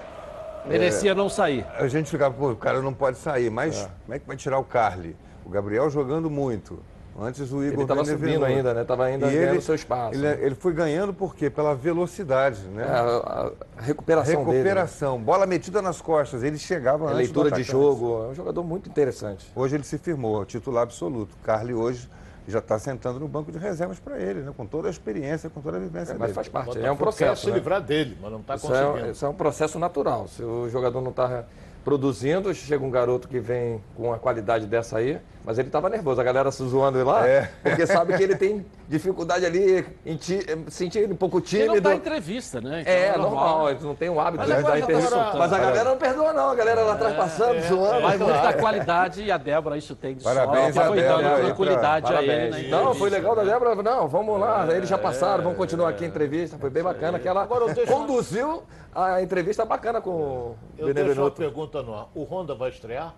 Merecia 0.66 1.14
não 1.14 1.30
sair. 1.30 1.64
A 1.78 1.88
gente 1.88 2.10
ficava, 2.10 2.34
pô, 2.34 2.50
o 2.50 2.56
cara 2.56 2.82
não 2.82 2.92
pode 2.92 3.16
sair, 3.16 3.48
mas 3.50 3.88
como 4.04 4.14
é 4.14 4.18
que 4.18 4.26
vai 4.26 4.36
tirar 4.36 4.58
o 4.58 4.64
Carly? 4.64 5.16
O 5.46 5.48
Gabriel 5.48 5.88
jogando 5.88 6.28
muito. 6.28 6.78
Antes 7.18 7.50
o 7.50 7.62
Igor 7.64 7.72
Ele 7.72 7.82
estava 7.82 8.04
subindo 8.04 8.44
ainda, 8.44 8.74
né? 8.74 8.82
Estava 8.82 9.04
ainda 9.06 9.26
E 9.28 9.30
ganhando 9.34 9.54
ele- 9.54 9.60
seu 9.62 9.74
espaço. 9.74 10.14
Ele, 10.14 10.26
ele 10.44 10.54
foi 10.54 10.74
ganhando 10.74 11.14
por 11.14 11.34
quê? 11.34 11.48
Pela 11.48 11.74
velocidade, 11.74 12.60
né? 12.68 12.82
É, 12.84 12.86
a- 12.90 13.50
a 13.78 13.82
recuperação 13.82 14.44
dele, 14.44 14.52
Recuperação, 14.58 15.18
bola 15.18 15.46
metida 15.46 15.80
nas 15.80 16.02
costas. 16.02 16.42
Ele 16.42 16.58
chegava 16.58 17.06
A 17.06 17.08
antes 17.08 17.16
leitura 17.16 17.48
do 17.50 17.56
de 17.56 17.62
jogo, 17.62 18.24
é 18.26 18.28
um 18.28 18.34
jogador 18.34 18.62
muito 18.62 18.90
interessante. 18.90 19.50
Hoje 19.56 19.74
ele 19.74 19.84
se 19.84 19.96
firmou, 19.96 20.44
titular 20.44 20.82
absoluto. 20.82 21.34
Carly 21.42 21.72
hoje 21.72 22.08
já 22.50 22.58
está 22.60 22.78
sentando 22.78 23.20
no 23.20 23.28
banco 23.28 23.52
de 23.52 23.58
reservas 23.58 23.98
para 24.00 24.18
ele, 24.18 24.40
né? 24.40 24.52
Com 24.56 24.66
toda 24.66 24.88
a 24.88 24.90
experiência, 24.90 25.48
com 25.50 25.60
toda 25.60 25.76
a 25.76 25.80
vivência 25.80 26.12
É, 26.12 26.14
mas 26.14 26.28
dele. 26.28 26.32
faz 26.34 26.48
parte, 26.48 26.78
é 26.78 26.90
um 26.90 26.96
processo. 26.96 27.42
quer 27.42 27.46
se 27.46 27.50
né? 27.50 27.54
livrar 27.56 27.80
dele, 27.82 28.16
mas 28.20 28.30
não 28.32 28.40
está 28.40 28.54
Isso 28.56 28.66
conseguindo. 28.66 29.06
é, 29.06 29.10
isso 29.10 29.24
é 29.26 29.28
um 29.28 29.34
processo 29.34 29.78
natural. 29.78 30.26
Se 30.28 30.42
o 30.42 30.68
jogador 30.68 31.00
não 31.00 31.10
está 31.10 31.44
produzindo, 31.88 32.52
chega 32.52 32.84
um 32.84 32.90
garoto 32.90 33.26
que 33.26 33.40
vem 33.40 33.82
com 33.96 34.08
uma 34.08 34.18
qualidade 34.18 34.66
dessa 34.66 34.98
aí, 34.98 35.18
mas 35.42 35.58
ele 35.58 35.68
estava 35.68 35.88
nervoso, 35.88 36.20
a 36.20 36.24
galera 36.24 36.50
se 36.50 36.62
zoando 36.68 36.98
ele 36.98 37.04
lá, 37.04 37.26
É. 37.26 37.48
porque 37.62 37.86
sabe 37.86 38.14
que 38.14 38.22
ele 38.22 38.36
tem 38.36 38.66
dificuldade 38.86 39.46
ali, 39.46 39.86
em 40.04 40.14
ti, 40.16 40.40
sentir 40.68 41.10
um 41.10 41.16
pouco 41.16 41.38
Ele 41.38 41.44
não 41.64 41.68
tímido. 41.74 41.80
dá 41.88 41.94
entrevista, 41.94 42.60
né? 42.60 42.82
Então 42.82 42.92
É, 42.92 43.16
normal, 43.16 43.70
eles 43.70 43.82
não 43.82 43.94
têm 43.94 44.10
o 44.10 44.20
hábito 44.20 44.36
Mas 44.36 44.46
de 44.48 44.52
agora 44.52 44.64
dar 44.66 44.70
tá 44.72 44.78
entrevista. 44.92 45.32
Mas 45.38 45.52
a 45.54 45.58
galera 45.58 45.84
não 45.88 45.96
perdoa, 45.96 46.32
não. 46.34 46.50
A 46.50 46.54
galera 46.54 46.82
lá 46.82 46.92
atrás 46.92 47.16
passando, 47.16 47.60
zoando. 47.66 48.02
Vai 48.02 48.18
muito 48.18 48.42
da 48.42 48.52
qualidade 48.52 49.22
e 49.22 49.32
a 49.32 49.38
Débora 49.38 49.78
isso 49.78 49.96
tem 49.96 50.14
de 50.14 50.22
Parabéns 50.24 50.76
a 50.76 50.84
Foi 50.88 50.96
Débora 51.00 51.22
dando 51.22 51.34
aí 51.36 51.44
tranquilidade 51.46 52.06
pra- 52.06 52.18
a 52.18 52.22
ele 52.22 52.34
na 52.34 52.48
Não, 52.50 52.58
entrevista. 52.66 52.94
foi 52.98 53.08
legal 53.10 53.34
da 53.34 53.44
Débora. 53.44 53.74
Não, 53.82 54.08
vamos 54.08 54.38
lá. 54.38 54.66
Eles 54.76 54.88
já 54.90 54.98
passaram, 54.98 55.42
vamos 55.42 55.56
continuar 55.56 55.88
aqui 55.88 56.04
a 56.04 56.08
entrevista. 56.08 56.58
Foi 56.58 56.68
bem 56.68 56.82
bacana. 56.82 57.18
Que 57.18 57.26
ela 57.28 57.46
conduziu 57.86 58.62
a 58.94 59.22
entrevista 59.22 59.64
bacana 59.64 60.00
com 60.00 60.10
o 60.10 60.56
Eu 60.76 60.92
deixo 60.92 61.20
uma 61.20 61.30
pergunta 61.30 61.82
no 61.82 61.94
ar. 61.94 62.08
O 62.14 62.24
Honda 62.24 62.54
vai 62.54 62.70
estrear? 62.70 63.14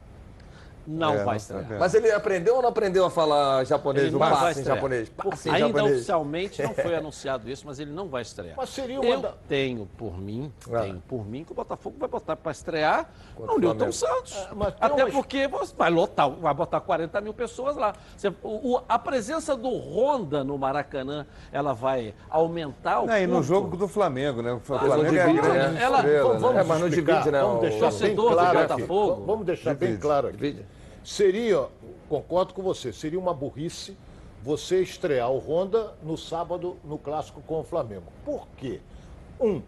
Não 0.87 1.13
É, 1.13 1.17
vai 1.19 1.27
não 1.27 1.37
estrear. 1.37 1.79
Mas 1.79 1.95
ele 1.95 2.11
aprendeu 2.11 2.57
ou 2.57 2.63
não 2.63 2.71
aprendeu 2.71 3.05
a 3.05 3.11
falar 3.11 3.63
japonês? 3.65 4.07
Ele 4.07 4.17
o 4.17 4.19
não 4.19 4.27
vai 4.27 4.31
passe 4.31 4.47
em 4.47 4.51
estrear. 4.63 4.77
japonês. 4.77 5.09
Passe 5.11 5.49
em 5.49 5.53
Ainda 5.53 5.67
japonês. 5.69 5.93
oficialmente 5.97 6.63
não 6.63 6.75
foi 6.75 6.95
anunciado 6.97 7.51
isso, 7.51 7.67
mas 7.67 7.79
ele 7.79 7.93
não 7.93 8.09
vai 8.09 8.23
estrear. 8.23 8.55
Mas 8.57 8.71
seria 8.71 8.99
uma 9.01 9.09
Eu 9.09 9.21
da- 9.21 9.35
tenho 9.47 9.87
por 9.99 10.19
mim, 10.19 10.51
Ah. 10.73 10.81
tenho 10.81 11.01
por 11.07 11.25
mim 11.25 11.45
que 11.45 11.53
o 11.53 11.55
Botafogo 11.55 11.97
vai 11.99 12.09
botar 12.09 12.35
para 12.35 12.51
estrear 12.51 13.11
Contra 13.47 13.55
no 13.69 13.71
o 13.71 13.75
Newton. 13.75 13.93
Santos. 13.93 14.37
É, 14.37 14.49
mas 14.55 14.75
tem 14.75 14.77
Até 14.81 15.05
uma- 15.05 15.13
porque 15.13 15.49
você 15.49 15.75
vai 15.77 15.91
lotar, 15.91 16.31
vai 16.31 16.55
botar 16.55 16.81
40 16.81 17.21
mil 17.21 17.33
pessoas 17.35 17.77
lá. 17.77 17.95
Você- 18.17 18.29
o- 18.43 18.75
o- 18.77 18.83
a 18.89 18.99
presença 18.99 19.57
do 19.57 19.69
Honda 19.71 20.43
no 20.45 20.57
Maracanã, 20.59 21.27
ela 21.53 21.73
vai 21.73 22.15
aumentar 22.29 23.01
o 23.01 23.07
Não, 23.07 23.17
e 23.19 23.27
no 23.27 23.43
jogo 23.43 23.77
do 23.77 23.89
Flamengo, 23.89 24.43
né? 24.43 24.51
O 24.51 24.55
não 24.55 24.61
Flamengo 24.61 25.15
é 25.15 25.21
a 25.23 25.27
divide, 25.27 25.41
grande 25.49 25.75
né? 25.75 25.83
Ela- 25.83 25.99
estrela, 25.99 26.39
Vamos 26.39 26.55
né? 26.55 26.61
É, 26.61 26.65
mas 26.65 26.81
não 26.81 26.89
divide, 26.89 27.31
né, 27.31 27.41
Vamos 27.43 27.61
deixar 27.61 27.93
bem 27.93 28.17
claro 28.17 28.59
aqui. 28.59 28.69
Botafogo. 28.75 29.25
Vamos 29.27 29.47
deixar 29.47 29.75
bem 29.75 29.89
Divide. 29.89 30.03
claro 30.03 30.29
aqui. 30.29 30.37
Divide. 30.37 30.67
Seria, 31.05 31.67
concordo 32.09 32.53
com 32.55 32.63
você, 32.63 32.93
seria 32.93 33.19
uma 33.19 33.33
burrice 33.33 33.97
você 34.43 34.81
estrear 34.83 35.31
o 35.31 35.39
Honda 35.39 35.93
no 36.03 36.17
sábado 36.17 36.77
no 36.85 36.97
clássico 36.99 37.43
com 37.47 37.61
o 37.61 37.63
Flamengo. 37.65 38.05
Por 38.25 38.47
quê? 38.57 38.81
Um, 39.41 39.63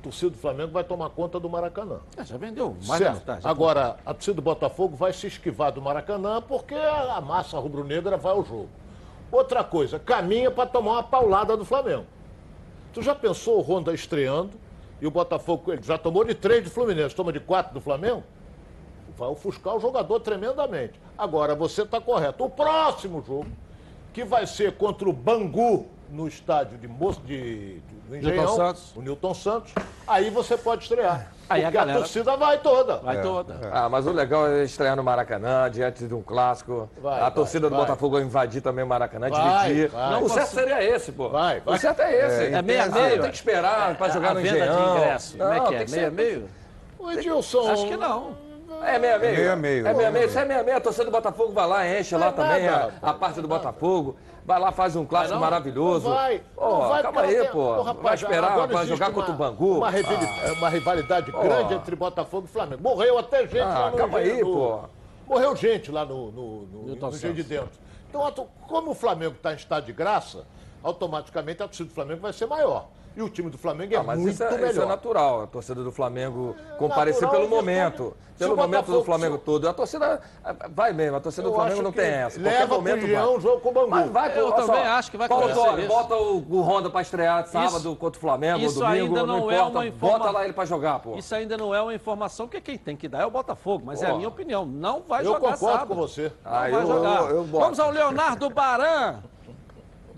torcida 0.00 0.30
do 0.30 0.38
Flamengo 0.38 0.72
vai 0.72 0.82
tomar 0.84 1.10
conta 1.10 1.38
do 1.38 1.48
Maracanã. 1.48 2.00
É, 2.16 2.24
já 2.24 2.36
vendeu 2.36 2.76
mais 2.86 2.98
Certo. 2.98 3.14
metade. 3.14 3.46
Agora, 3.46 3.96
a 4.04 4.12
torcida 4.14 4.34
do 4.34 4.42
Botafogo 4.42 4.96
vai 4.96 5.12
se 5.12 5.26
esquivar 5.26 5.72
do 5.72 5.80
Maracanã 5.80 6.42
porque 6.42 6.74
a 6.74 7.16
a 7.16 7.20
massa 7.20 7.58
rubro-negra 7.58 8.16
vai 8.16 8.32
ao 8.32 8.44
jogo. 8.44 8.68
Outra 9.30 9.62
coisa, 9.62 9.98
caminha 9.98 10.50
para 10.50 10.66
tomar 10.68 10.92
uma 10.92 11.02
paulada 11.02 11.56
do 11.56 11.64
Flamengo. 11.64 12.06
Tu 12.92 13.02
já 13.02 13.14
pensou 13.14 13.58
o 13.58 13.62
Honda 13.62 13.92
estreando 13.94 14.50
e 15.00 15.06
o 15.06 15.10
Botafogo 15.10 15.72
ele 15.72 15.82
já 15.82 15.96
tomou 15.96 16.24
de 16.24 16.34
três 16.34 16.64
do 16.64 16.70
Fluminense, 16.70 17.14
toma 17.14 17.32
de 17.32 17.38
quatro 17.40 17.72
do 17.74 17.80
Flamengo? 17.80 18.22
Vai 19.16 19.28
ofuscar 19.28 19.76
o 19.76 19.80
jogador 19.80 20.18
tremendamente. 20.20 21.00
Agora, 21.16 21.54
você 21.54 21.82
está 21.82 22.00
correto. 22.00 22.42
O 22.44 22.50
próximo 22.50 23.22
jogo, 23.22 23.46
que 24.12 24.24
vai 24.24 24.46
ser 24.46 24.76
contra 24.76 25.08
o 25.08 25.12
Bangu, 25.12 25.86
no 26.10 26.26
estádio 26.26 26.78
de, 26.78 26.88
Mo... 26.88 27.12
de... 27.12 27.80
do 28.10 28.16
Engenhão, 28.28 28.56
Santos. 28.56 28.92
o 28.96 29.02
Newton 29.02 29.34
Santos, 29.34 29.72
aí 30.06 30.30
você 30.30 30.56
pode 30.56 30.82
estrear. 30.82 31.28
Aí 31.48 31.62
a 31.62 31.64
porque 31.66 31.76
galera- 31.78 31.98
a 31.98 32.00
torcida 32.02 32.36
vai 32.36 32.58
toda. 32.58 32.96
Vai 32.98 33.20
toda. 33.22 33.58
Ah, 33.72 33.88
mas 33.88 34.06
o 34.06 34.12
legal 34.12 34.48
é 34.48 34.64
estrear 34.64 34.94
no 34.96 35.02
Maracanã, 35.02 35.68
diante 35.70 36.06
de 36.06 36.14
um 36.14 36.22
clássico. 36.22 36.88
Vai, 37.00 37.18
a 37.18 37.22
vai, 37.22 37.30
torcida 37.32 37.68
do 37.68 37.74
vai. 37.76 37.84
Botafogo 37.86 38.14
vai 38.16 38.22
invadir 38.24 38.60
também 38.62 38.84
o 38.84 38.86
Maracanã, 38.88 39.28
Vai, 39.30 39.68
dividir. 39.68 39.88
vai. 39.90 40.10
Não, 40.10 40.24
o 40.24 40.28
certo 40.28 40.48
seria 40.50 40.82
esse, 40.82 41.12
pô. 41.12 41.28
Vai, 41.28 41.60
vai. 41.60 41.74
O 41.76 41.78
certo 41.78 42.00
é 42.02 42.26
esse. 42.26 42.54
É 42.54 42.62
meio 42.62 42.80
a 42.80 42.84
Ah, 42.84 42.88
meio. 42.88 43.22
Tem 43.22 43.30
que 43.30 43.36
esperar 43.36 43.96
para 43.96 44.12
jogar 44.12 44.30
a 44.30 44.34
no 44.34 44.40
venda 44.40 44.58
Engenhão. 44.58 44.76
de 44.94 44.98
ingresso. 45.00 45.38
Como 45.38 45.52
é 45.52 45.58
Não, 45.58 45.66
que 45.66 45.74
é? 45.74 45.78
tem 45.78 45.86
que 45.86 45.92
Meio 45.92 46.06
a 46.06 46.10
ser- 46.10 46.16
meio? 46.16 46.48
O 46.98 47.10
Edilson. 47.12 47.70
Acho 47.72 47.86
que 47.86 47.96
não. 47.96 48.50
É 48.84 48.98
meia 48.98 49.18
meio. 49.18 49.32
É 49.34 49.36
meio 49.36 49.52
a 49.52 49.56
meio. 49.56 49.86
É 49.88 49.92
meia 49.94 50.10
meio. 50.10 50.30
Se 50.30 50.38
é 50.38 50.44
meia 50.44 50.62
meio, 50.62 50.76
a 50.76 50.80
torcida 50.80 51.04
do 51.04 51.10
Botafogo 51.10 51.52
vai 51.52 51.66
lá, 51.66 51.98
enche 51.98 52.14
Não 52.14 52.20
lá 52.20 52.28
é 52.28 52.32
também 52.32 52.68
a, 52.68 52.90
a 53.02 53.12
parte 53.12 53.40
do 53.40 53.48
Botafogo. 53.48 54.16
Vai 54.44 54.58
lá, 54.58 54.72
faz 54.72 54.96
um 54.96 55.04
clássico 55.04 55.34
não? 55.34 55.40
maravilhoso. 55.40 56.08
Não 56.08 56.14
vai, 56.14 56.42
Pô, 56.54 56.70
não 56.70 56.88
vai, 56.88 57.02
calma 57.02 57.20
aí, 57.20 57.36
tem- 57.40 57.50
pô. 57.50 57.82
Vai 57.94 58.14
esperar 58.14 58.50
existe 58.74 58.88
jogar 58.88 59.06
uma- 59.08 59.14
contra 59.14 59.32
o 59.32 59.36
Bangu. 59.36 59.76
Uma, 59.78 59.90
rivali- 59.90 60.52
uma 60.56 60.68
rivalidade 60.68 61.30
grande 61.32 61.74
entre 61.74 61.94
Botafogo 61.96 62.46
e 62.48 62.50
Flamengo. 62.52 62.82
Morreu 62.82 63.18
até 63.18 63.42
gente 63.46 63.60
Ah, 63.60 63.78
lá 63.78 63.90
no 63.90 63.96
calma 63.96 64.18
aí, 64.18 64.40
pô. 64.40 64.80
Morreu 65.26 65.54
gente 65.54 65.92
lá 65.92 66.04
no, 66.04 66.30
no, 66.32 66.62
no, 66.66 66.82
no 66.96 66.96
de. 67.34 67.42
Dentro. 67.44 67.78
Então, 68.08 68.22
como 68.66 68.90
o 68.90 68.94
Flamengo 68.94 69.34
está 69.36 69.52
em 69.52 69.56
estado 69.56 69.84
de 69.86 69.92
graça, 69.92 70.44
automaticamente 70.82 71.62
a 71.62 71.66
torcida 71.68 71.88
do 71.88 71.94
Flamengo 71.94 72.20
vai 72.20 72.32
ser 72.32 72.46
maior. 72.46 72.86
E 73.20 73.22
o 73.22 73.28
time 73.28 73.50
do 73.50 73.58
Flamengo 73.58 73.92
é 73.92 73.98
Ah, 73.98 74.02
mas 74.02 74.18
muito 74.18 74.32
isso 74.32 74.42
é, 74.42 74.50
melhor. 74.52 74.70
isso 74.70 74.80
é 74.80 74.86
natural, 74.86 75.42
a 75.42 75.46
torcida 75.46 75.82
do 75.84 75.92
Flamengo 75.92 76.56
comparecer 76.78 77.20
natural 77.20 77.42
pelo 77.42 77.44
de 77.50 77.54
momento. 77.66 78.16
Pelo 78.38 78.54
o 78.54 78.56
momento 78.56 78.70
do 78.70 78.92
Botafogo- 78.92 79.04
Flamengo 79.04 79.36
se- 79.36 79.42
todo. 79.44 79.68
A 79.68 79.74
torcida 79.74 80.20
vai 80.70 80.94
mesmo, 80.94 81.18
a 81.18 81.20
torcida 81.20 81.46
Eu 81.46 81.50
do 81.50 81.56
Flamengo 81.56 81.82
não 81.82 81.92
tem 81.92 82.06
essa. 82.06 82.40
leva 82.40 82.48
Qualquer 82.50 82.66
pro 82.68 82.76
momento 82.76 83.04
Engenhão 83.04 83.26
vai. 83.26 83.36
o 83.36 83.40
jogo 83.40 83.60
com 83.60 83.68
o 83.68 83.72
Bangu. 83.72 83.90
Mas 83.90 84.10
vai, 84.10 84.38
Eu 84.38 84.52
também 84.52 84.66
só, 84.66 84.82
acho 84.84 85.10
que 85.10 85.16
vai 85.18 85.28
Paulo 85.28 85.50
acontecer 85.50 85.86
bota 85.86 86.14
o, 86.16 86.36
o 86.38 86.60
Honda 86.62 86.88
pra 86.88 87.02
estrear 87.02 87.46
sábado 87.46 87.76
Isso- 87.76 87.96
contra 87.96 88.16
o 88.16 88.20
Flamengo, 88.22 88.60
isso 88.64 88.78
domingo, 88.80 89.04
ainda 89.04 89.26
não, 89.26 89.40
não 89.40 89.50
é 89.50 89.56
importa. 89.56 89.70
uma 89.78 89.86
informa- 89.86 90.18
Bota 90.20 90.30
lá 90.30 90.44
ele 90.44 90.54
pra 90.54 90.64
jogar, 90.64 91.00
pô. 91.00 91.16
Isso 91.16 91.34
ainda 91.34 91.58
não 91.58 91.74
é 91.74 91.82
uma 91.82 91.92
informação, 91.94 92.46
porque 92.48 92.62
quem 92.62 92.78
tem 92.78 92.96
que 92.96 93.06
dar 93.08 93.20
é 93.20 93.26
o 93.26 93.30
Botafogo, 93.30 93.84
mas 93.84 94.02
é 94.02 94.06
a 94.06 94.10
Pô. 94.12 94.16
minha 94.16 94.28
opinião. 94.28 94.64
Não 94.64 95.02
vai 95.06 95.20
Eu 95.20 95.24
jogar 95.34 95.40
concordo 95.40 95.58
sábado. 95.66 95.88
com 95.88 95.94
você. 95.96 96.32
Não 96.42 96.50
Ah, 96.50 96.60
vai 96.60 96.72
eu- 96.74 96.86
jogar. 96.86 97.20
eu- 97.20 97.36
eu. 97.36 97.44
Vamos 97.44 97.78
ao 97.78 97.90
Leonardo 97.90 98.48
Baran. 98.48 99.16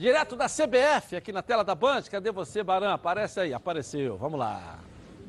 Direto 0.02 0.34
da 0.34 0.48
CBF, 0.48 1.14
aqui 1.14 1.30
na 1.30 1.42
tela 1.42 1.62
da 1.62 1.76
Band. 1.76 2.02
Cadê 2.10 2.32
você, 2.32 2.60
Baran? 2.64 2.92
Aparece 2.92 3.38
aí, 3.38 3.54
apareceu. 3.54 4.16
Vamos 4.16 4.36
lá. 4.36 4.80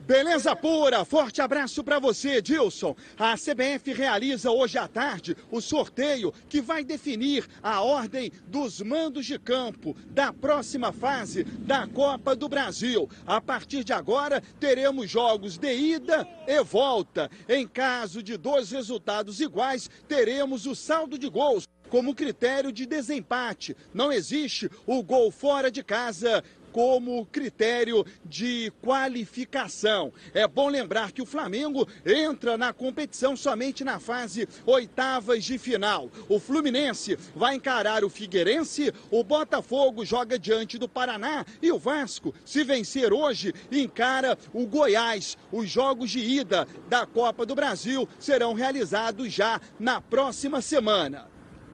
Beleza 0.08 0.56
pura, 0.56 1.06
forte 1.06 1.44
abraço 1.44 1.84
para 1.84 2.00
você, 2.00 2.42
Dilson. 2.42 2.96
A 3.16 3.36
CBF 3.36 3.94
realiza 3.94 4.50
hoje 4.50 4.80
à 4.80 4.88
tarde 4.88 5.38
o 5.52 5.62
sorteio 5.62 6.34
que 6.50 6.60
vai 6.60 6.84
definir 6.84 7.48
a 7.62 7.84
ordem 7.84 8.32
dos 8.48 8.82
mandos 8.82 9.28
de 9.28 9.38
campo 9.38 9.96
da 10.08 10.34
próxima 10.34 10.92
fase 10.92 11.44
da 11.44 11.86
Copa 11.86 12.36
do 12.36 12.50
Brasil. 12.50 13.08
A 13.28 13.40
partir 13.40 13.84
de 13.84 13.94
agora, 13.94 14.42
teremos 14.60 15.08
jogos 15.08 15.56
de 15.56 15.72
ida 15.72 16.28
e 16.48 16.64
volta. 16.64 17.30
Em 17.48 17.68
caso 17.68 18.24
de 18.24 18.38
dois 18.38 18.72
resultados 18.72 19.40
iguais, 19.40 19.88
teremos 20.08 20.66
o 20.66 20.74
saldo 20.74 21.16
de 21.16 21.30
gols 21.30 21.70
como 21.94 22.16
critério 22.16 22.72
de 22.72 22.88
desempate. 22.88 23.78
Não 23.94 24.12
existe 24.12 24.68
o 24.88 25.04
gol 25.04 25.30
fora 25.30 25.70
de 25.70 25.84
casa 25.84 26.44
como 26.72 27.24
critério 27.28 28.04
de 28.26 28.74
qualificação. 28.82 30.12
É 30.34 30.48
bom 30.48 30.70
lembrar 30.70 31.12
que 31.12 31.22
o 31.22 31.26
Flamengo 31.26 31.88
entra 32.04 32.58
na 32.58 32.74
competição 32.74 33.38
somente 33.38 33.84
na 33.84 34.00
fase 34.00 34.50
oitavas 34.66 35.44
de 35.44 35.60
final. 35.60 36.10
O 36.28 36.40
Fluminense 36.40 37.16
vai 37.36 37.54
encarar 37.54 38.04
o 38.04 38.10
Figueirense, 38.10 38.92
o 39.12 39.24
Botafogo 39.24 40.04
joga 40.04 40.40
diante 40.40 40.80
do 40.80 40.90
Paraná 40.90 41.46
e 41.62 41.72
o 41.72 41.78
Vasco, 41.78 42.34
se 42.44 42.64
vencer 42.64 43.14
hoje, 43.14 43.54
encara 43.72 44.36
o 44.52 44.66
Goiás. 44.66 45.38
Os 45.52 45.70
jogos 45.70 46.10
de 46.10 46.22
ida 46.22 46.68
da 46.90 47.06
Copa 47.06 47.46
do 47.46 47.54
Brasil 47.54 48.10
serão 48.18 48.56
realizados 48.56 49.32
já 49.32 49.62
na 49.80 50.02
próxima 50.02 50.60
semana. 50.60 51.33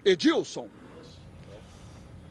Edilson. 0.10 0.68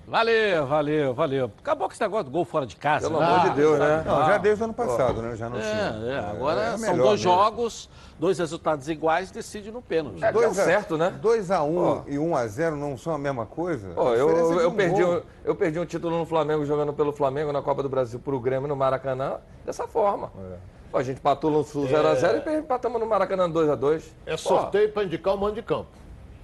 Valeu, 0.09 0.67
valeu, 0.67 1.13
valeu. 1.13 1.53
Acabou 1.59 1.87
com 1.87 1.93
esse 1.93 2.01
negócio 2.01 2.25
do 2.25 2.31
gol 2.31 2.45
fora 2.47 2.65
de 2.65 2.75
casa. 2.77 3.11
Pelo 3.11 3.21
né? 3.21 3.27
amor 3.27 3.51
de 3.51 3.57
Deus, 3.57 3.79
né? 3.79 4.03
Não, 4.07 4.27
já 4.27 4.39
desde 4.39 4.63
o 4.63 4.65
ano 4.65 4.73
passado, 4.73 5.21
né? 5.21 5.37
Já 5.37 5.51
não 5.51 5.59
é, 5.59 5.61
tinha. 5.61 6.13
É, 6.13 6.19
agora 6.31 6.61
é 6.63 6.79
são 6.79 6.97
dois 6.97 7.11
mesmo. 7.11 7.17
jogos, 7.19 7.91
dois 8.19 8.39
resultados 8.39 8.89
iguais, 8.89 9.31
decide 9.31 9.71
no 9.71 9.83
pênalti. 9.83 10.25
É, 10.25 10.33
dois 10.33 10.57
certo, 10.57 10.97
né? 10.97 11.15
2x1 11.23 11.63
um 11.63 12.03
e 12.07 12.17
1x0 12.17 12.73
um 12.73 12.77
não 12.77 12.97
são 12.97 13.13
a 13.13 13.19
mesma 13.19 13.45
coisa? 13.45 13.93
Oh, 13.97 14.15
eu, 14.15 14.31
eu, 14.59 14.71
um 14.71 14.75
perdi, 14.75 15.03
eu 15.45 15.55
perdi 15.55 15.79
um 15.79 15.85
título 15.85 16.17
no 16.17 16.25
Flamengo 16.25 16.65
jogando 16.65 16.95
pelo 16.95 17.13
Flamengo 17.13 17.53
na 17.53 17.61
Copa 17.61 17.83
do 17.83 17.89
Brasil 17.91 18.19
pro 18.19 18.41
Grêmio 18.41 18.67
no 18.67 18.77
Maracanã 18.77 19.37
dessa 19.67 19.87
forma. 19.87 20.33
É. 20.39 20.57
A 20.91 21.03
gente 21.03 21.19
empatou 21.19 21.51
no 21.51 21.63
Sul 21.63 21.87
0x0 21.87 22.47
é... 22.47 22.55
e 22.55 22.59
empatamos 22.61 22.99
no 22.99 23.07
Maracanã 23.07 23.47
2x2. 23.47 24.05
É 24.25 24.39
sorteio 24.39 24.91
para 24.91 25.05
indicar 25.05 25.35
o 25.35 25.37
mando 25.37 25.57
de 25.57 25.63
campo, 25.63 25.91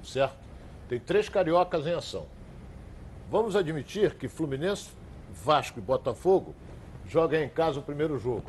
certo? 0.02 0.44
Tem 0.94 1.00
três 1.00 1.28
cariocas 1.28 1.88
em 1.88 1.92
ação. 1.92 2.26
Vamos 3.28 3.56
admitir 3.56 4.14
que 4.14 4.28
Fluminense, 4.28 4.90
Vasco 5.32 5.80
e 5.80 5.82
Botafogo 5.82 6.54
jogam 7.04 7.40
em 7.42 7.48
casa 7.48 7.80
o 7.80 7.82
primeiro 7.82 8.16
jogo. 8.16 8.44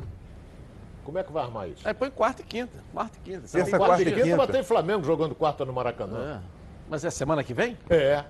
Como 1.02 1.18
é 1.18 1.24
que 1.24 1.32
vai 1.32 1.42
armar 1.42 1.68
isso? 1.68 1.86
Aí 1.86 1.92
põe 1.92 2.08
quarta 2.08 2.42
e 2.42 2.44
quinta. 2.44 2.84
Quarta 2.92 3.18
e 3.18 3.20
quinta. 3.20 3.46
Essa 3.46 3.58
quarta, 3.58 3.78
quarta 3.78 4.02
e 4.02 4.06
quinta, 4.06 4.22
quinta, 4.22 4.36
mas 4.36 4.50
tem 4.50 4.62
Flamengo 4.62 5.02
jogando 5.02 5.34
quarta 5.34 5.64
no 5.64 5.72
Maracanã. 5.72 6.40
É. 6.40 6.48
Mas 6.88 7.04
é 7.04 7.10
semana 7.10 7.42
que 7.42 7.52
vem? 7.52 7.76
É. 7.90 8.24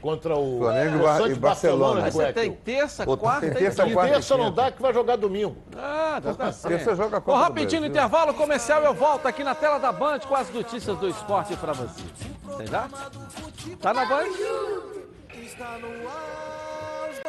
Contra 0.00 0.36
o 0.36 0.58
Flamengo 0.58 1.04
o 1.04 1.26
e 1.26 1.34
Barcelona. 1.34 2.00
Mas 2.02 2.14
você 2.14 2.32
tem 2.32 2.52
terça, 2.52 3.04
quarta 3.04 3.40
tem 3.40 3.54
terça, 3.54 3.86
e 3.86 3.92
quarta. 3.92 4.12
terça 4.12 4.36
não 4.36 4.52
dá 4.52 4.70
que 4.70 4.80
vai 4.80 4.94
jogar 4.94 5.16
domingo. 5.16 5.56
Ah, 5.76 6.20
tá, 6.22 6.34
tá 6.34 6.52
certo. 6.52 6.74
Terça 6.74 6.94
joga 6.94 7.22
a 7.24 7.36
rapidinho 7.36 7.80
no 7.80 7.86
intervalo 7.88 8.32
comercial 8.34 8.82
eu 8.82 8.94
volto 8.94 9.26
aqui 9.26 9.42
na 9.42 9.54
tela 9.54 9.78
da 9.78 9.90
Band 9.90 10.20
com 10.20 10.34
as 10.34 10.48
notícias 10.50 10.96
do 10.98 11.08
esporte 11.08 11.56
pra 11.56 11.72
você. 11.72 12.02
Entendeu? 12.54 12.82
Tá 13.80 13.92
na 13.92 14.04
Band? 14.04 14.28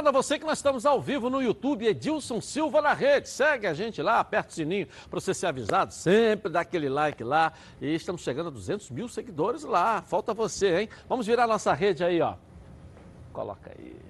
Lembrando 0.00 0.16
a 0.16 0.22
você 0.22 0.38
que 0.38 0.46
nós 0.46 0.56
estamos 0.56 0.86
ao 0.86 0.98
vivo 0.98 1.28
no 1.28 1.42
YouTube, 1.42 1.86
Edilson 1.86 2.40
Silva 2.40 2.80
na 2.80 2.94
rede. 2.94 3.28
Segue 3.28 3.66
a 3.66 3.74
gente 3.74 4.00
lá, 4.00 4.18
aperta 4.18 4.48
o 4.48 4.54
sininho 4.54 4.88
para 5.10 5.20
você 5.20 5.34
ser 5.34 5.44
avisado. 5.44 5.92
Sempre 5.92 6.50
dá 6.50 6.60
aquele 6.60 6.88
like 6.88 7.22
lá. 7.22 7.52
E 7.82 7.94
estamos 7.94 8.22
chegando 8.22 8.46
a 8.46 8.50
200 8.50 8.90
mil 8.90 9.08
seguidores 9.08 9.62
lá. 9.62 10.00
Falta 10.00 10.32
você, 10.32 10.80
hein? 10.80 10.88
Vamos 11.06 11.26
virar 11.26 11.46
nossa 11.46 11.74
rede 11.74 12.02
aí, 12.02 12.18
ó. 12.22 12.36
Coloca 13.30 13.70
aí. 13.78 14.00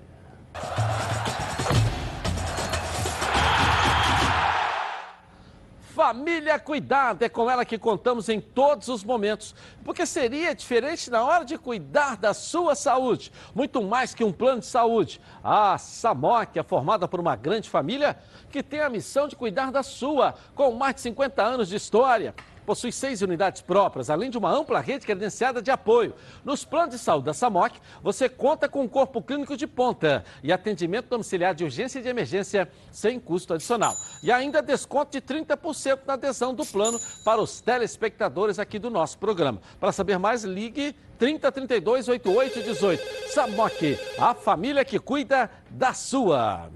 Família 6.01 6.59
Cuidado, 6.59 7.23
é 7.23 7.29
com 7.29 7.51
ela 7.51 7.63
que 7.63 7.77
contamos 7.77 8.31
em 8.31 8.41
todos 8.41 8.89
os 8.89 9.05
momentos, 9.05 9.55
porque 9.85 10.07
seria 10.07 10.55
diferente 10.55 11.11
na 11.11 11.23
hora 11.23 11.45
de 11.45 11.59
cuidar 11.59 12.17
da 12.17 12.33
sua 12.33 12.75
saúde, 12.75 13.31
muito 13.55 13.83
mais 13.83 14.15
que 14.15 14.25
um 14.25 14.33
plano 14.33 14.61
de 14.61 14.67
saúde. 14.67 15.21
A 15.45 15.77
SAMOC 15.77 16.59
é 16.59 16.63
formada 16.63 17.07
por 17.07 17.21
uma 17.21 17.37
grande 17.37 17.69
família 17.69 18.19
que 18.51 18.63
tem 18.63 18.81
a 18.81 18.89
missão 18.89 19.29
de 19.29 19.37
cuidar 19.37 19.71
da 19.71 19.83
sua, 19.83 20.35
com 20.55 20.73
mais 20.73 20.95
de 20.95 21.03
50 21.03 21.43
anos 21.43 21.69
de 21.69 21.77
história 21.77 22.35
possui 22.71 22.93
seis 22.93 23.21
unidades 23.21 23.61
próprias, 23.61 24.09
além 24.09 24.31
de 24.31 24.39
uma 24.39 24.49
ampla 24.49 24.79
rede 24.79 25.05
credenciada 25.05 25.61
de 25.61 25.73
apoio. 25.73 26.15
Nos 26.45 26.65
planos 26.65 26.95
de 26.95 27.01
saúde 27.01 27.27
da 27.27 27.35
SAMOC, 27.35 27.81
você 28.01 28.29
conta 28.29 28.69
com 28.69 28.83
um 28.83 28.87
corpo 28.87 29.21
clínico 29.21 29.57
de 29.57 29.67
ponta 29.67 30.25
e 30.41 30.53
atendimento 30.53 31.09
domiciliar 31.09 31.53
de 31.53 31.65
urgência 31.65 31.99
e 31.99 32.03
de 32.03 32.09
emergência 32.09 32.71
sem 32.93 33.19
custo 33.19 33.55
adicional. 33.55 33.93
E 34.23 34.31
ainda 34.31 34.63
desconto 34.63 35.11
de 35.11 35.21
30% 35.21 36.03
na 36.07 36.15
adesão 36.15 36.55
do 36.55 36.65
plano 36.65 36.97
para 37.25 37.41
os 37.41 37.61
telespectadores 37.61 38.61
aqui 38.61 38.79
do 38.79 38.89
nosso 38.89 39.19
programa. 39.19 39.61
Para 39.81 39.91
saber 39.91 40.17
mais, 40.17 40.45
ligue 40.45 40.95
3032 41.19 42.09
8818. 42.09 43.33
SAMOC, 43.33 43.99
a 44.17 44.33
família 44.33 44.85
que 44.85 45.01
cuida 45.01 45.51
da 45.69 45.93
sua. 45.93 46.71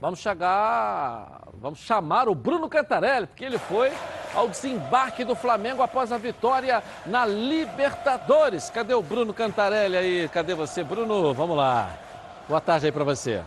Vamos 0.00 0.20
chegar, 0.20 1.42
vamos 1.54 1.80
chamar 1.80 2.28
o 2.28 2.34
Bruno 2.34 2.68
Cantarelli, 2.68 3.26
porque 3.26 3.44
ele 3.44 3.58
foi 3.58 3.92
ao 4.32 4.48
desembarque 4.48 5.24
do 5.24 5.34
Flamengo 5.34 5.82
após 5.82 6.12
a 6.12 6.18
vitória 6.18 6.84
na 7.04 7.26
Libertadores. 7.26 8.70
Cadê 8.70 8.94
o 8.94 9.02
Bruno 9.02 9.34
Cantarelli 9.34 9.96
aí? 9.96 10.28
Cadê 10.28 10.54
você, 10.54 10.84
Bruno? 10.84 11.34
Vamos 11.34 11.56
lá. 11.56 11.90
Boa 12.48 12.60
tarde 12.60 12.86
aí 12.86 12.92
para 12.92 13.02
você. 13.02 13.42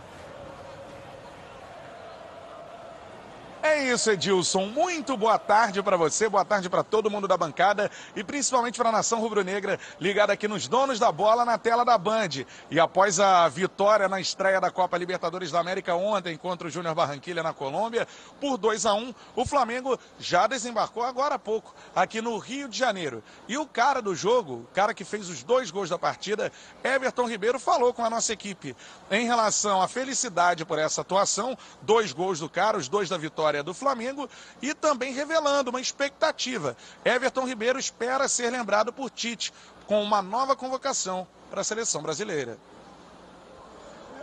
É 3.64 3.84
isso, 3.84 4.10
Edilson. 4.10 4.66
Muito 4.66 5.16
boa 5.16 5.38
tarde 5.38 5.80
para 5.84 5.96
você, 5.96 6.28
boa 6.28 6.44
tarde 6.44 6.68
para 6.68 6.82
todo 6.82 7.08
mundo 7.08 7.28
da 7.28 7.36
bancada 7.36 7.88
e 8.16 8.24
principalmente 8.24 8.76
para 8.76 8.88
a 8.88 8.92
nação 8.92 9.20
rubro-negra 9.20 9.78
ligada 10.00 10.32
aqui 10.32 10.48
nos 10.48 10.66
donos 10.66 10.98
da 10.98 11.12
bola 11.12 11.44
na 11.44 11.56
tela 11.56 11.84
da 11.84 11.96
Band. 11.96 12.44
E 12.72 12.80
após 12.80 13.20
a 13.20 13.48
vitória 13.48 14.08
na 14.08 14.20
estreia 14.20 14.60
da 14.60 14.68
Copa 14.68 14.98
Libertadores 14.98 15.52
da 15.52 15.60
América 15.60 15.94
ontem 15.94 16.36
contra 16.36 16.66
o 16.66 16.70
Júnior 16.72 16.96
Barranquilha 16.96 17.40
na 17.40 17.52
Colômbia, 17.52 18.08
por 18.40 18.58
2 18.58 18.84
a 18.84 18.94
1 18.94 19.14
o 19.36 19.46
Flamengo 19.46 19.96
já 20.18 20.48
desembarcou 20.48 21.04
agora 21.04 21.36
há 21.36 21.38
pouco 21.38 21.72
aqui 21.94 22.20
no 22.20 22.38
Rio 22.38 22.68
de 22.68 22.76
Janeiro. 22.76 23.22
E 23.46 23.56
o 23.56 23.64
cara 23.64 24.02
do 24.02 24.12
jogo, 24.12 24.54
o 24.54 24.74
cara 24.74 24.92
que 24.92 25.04
fez 25.04 25.30
os 25.30 25.44
dois 25.44 25.70
gols 25.70 25.88
da 25.88 25.96
partida, 25.96 26.50
Everton 26.82 27.28
Ribeiro, 27.28 27.60
falou 27.60 27.94
com 27.94 28.04
a 28.04 28.10
nossa 28.10 28.32
equipe 28.32 28.74
em 29.08 29.24
relação 29.24 29.80
à 29.80 29.86
felicidade 29.86 30.64
por 30.64 30.80
essa 30.80 31.02
atuação, 31.02 31.56
dois 31.80 32.12
gols 32.12 32.40
do 32.40 32.48
cara, 32.48 32.76
os 32.76 32.88
dois 32.88 33.08
da 33.08 33.16
vitória 33.16 33.51
vitória 33.52 33.62
do 33.62 33.74
Flamengo 33.74 34.28
e 34.62 34.72
também 34.74 35.12
revelando 35.12 35.70
uma 35.70 35.80
expectativa. 35.80 36.74
Everton 37.04 37.44
Ribeiro 37.44 37.78
espera 37.78 38.26
ser 38.28 38.50
lembrado 38.50 38.92
por 38.92 39.10
Tite 39.10 39.52
com 39.86 40.02
uma 40.02 40.22
nova 40.22 40.56
convocação 40.56 41.26
para 41.50 41.60
a 41.60 41.64
seleção 41.64 42.02
brasileira. 42.02 42.56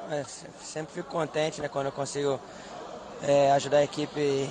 É, 0.10 0.26
sempre 0.64 0.96
fico 0.96 1.10
contente 1.10 1.62
né, 1.62 1.68
quando 1.68 1.88
eu 1.88 1.92
consigo 1.92 2.40
é, 3.22 3.52
ajudar 3.52 3.78
a 3.78 3.84
equipe 3.84 4.50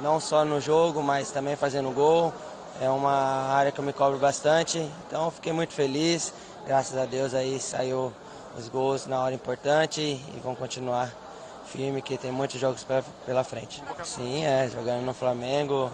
não 0.00 0.18
só 0.18 0.44
no 0.44 0.60
jogo, 0.60 1.02
mas 1.02 1.30
também 1.30 1.54
fazendo 1.54 1.90
gol. 1.90 2.32
É 2.80 2.88
uma 2.88 3.12
área 3.52 3.70
que 3.70 3.78
eu 3.78 3.84
me 3.84 3.92
cobro 3.92 4.18
bastante, 4.18 4.78
então 5.06 5.30
fiquei 5.30 5.52
muito 5.52 5.74
feliz. 5.74 6.32
Graças 6.66 6.96
a 6.96 7.04
Deus 7.04 7.34
aí 7.34 7.60
saiu 7.60 8.12
os 8.56 8.68
gols 8.68 9.06
na 9.06 9.20
hora 9.20 9.34
importante 9.34 10.00
e 10.00 10.40
vão 10.42 10.54
continuar 10.54 11.23
firme, 11.64 12.02
que 12.02 12.16
tem 12.16 12.30
muitos 12.30 12.60
jogos 12.60 12.84
pra, 12.84 13.02
pela 13.26 13.44
frente. 13.44 13.82
Sim, 14.04 14.44
é, 14.44 14.68
jogando 14.68 15.02
no 15.02 15.14
Flamengo, 15.14 15.90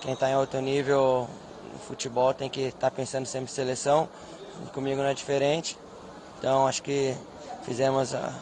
quem 0.00 0.14
está 0.14 0.28
em 0.28 0.34
alto 0.34 0.60
nível 0.60 1.28
no 1.72 1.78
futebol 1.78 2.34
tem 2.34 2.50
que 2.50 2.62
estar 2.62 2.90
tá 2.90 2.90
pensando 2.90 3.26
sempre 3.26 3.50
em 3.50 3.54
seleção, 3.54 4.08
comigo 4.72 5.00
não 5.00 5.08
é 5.08 5.14
diferente. 5.14 5.78
Então 6.38 6.66
acho 6.66 6.82
que 6.82 7.16
fizemos 7.64 8.14
a, 8.14 8.32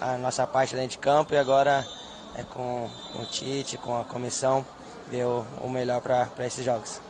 a, 0.00 0.12
a 0.12 0.18
nossa 0.18 0.46
parte 0.46 0.74
dentro 0.74 0.90
de 0.90 0.98
campo 0.98 1.34
e 1.34 1.38
agora 1.38 1.86
é 2.34 2.42
com, 2.42 2.88
com 3.12 3.22
o 3.22 3.26
Tite, 3.26 3.76
com 3.76 4.00
a 4.00 4.04
comissão, 4.04 4.64
ver 5.08 5.24
o, 5.24 5.44
o 5.60 5.68
melhor 5.68 6.00
para 6.00 6.46
esses 6.46 6.64
jogos. 6.64 7.00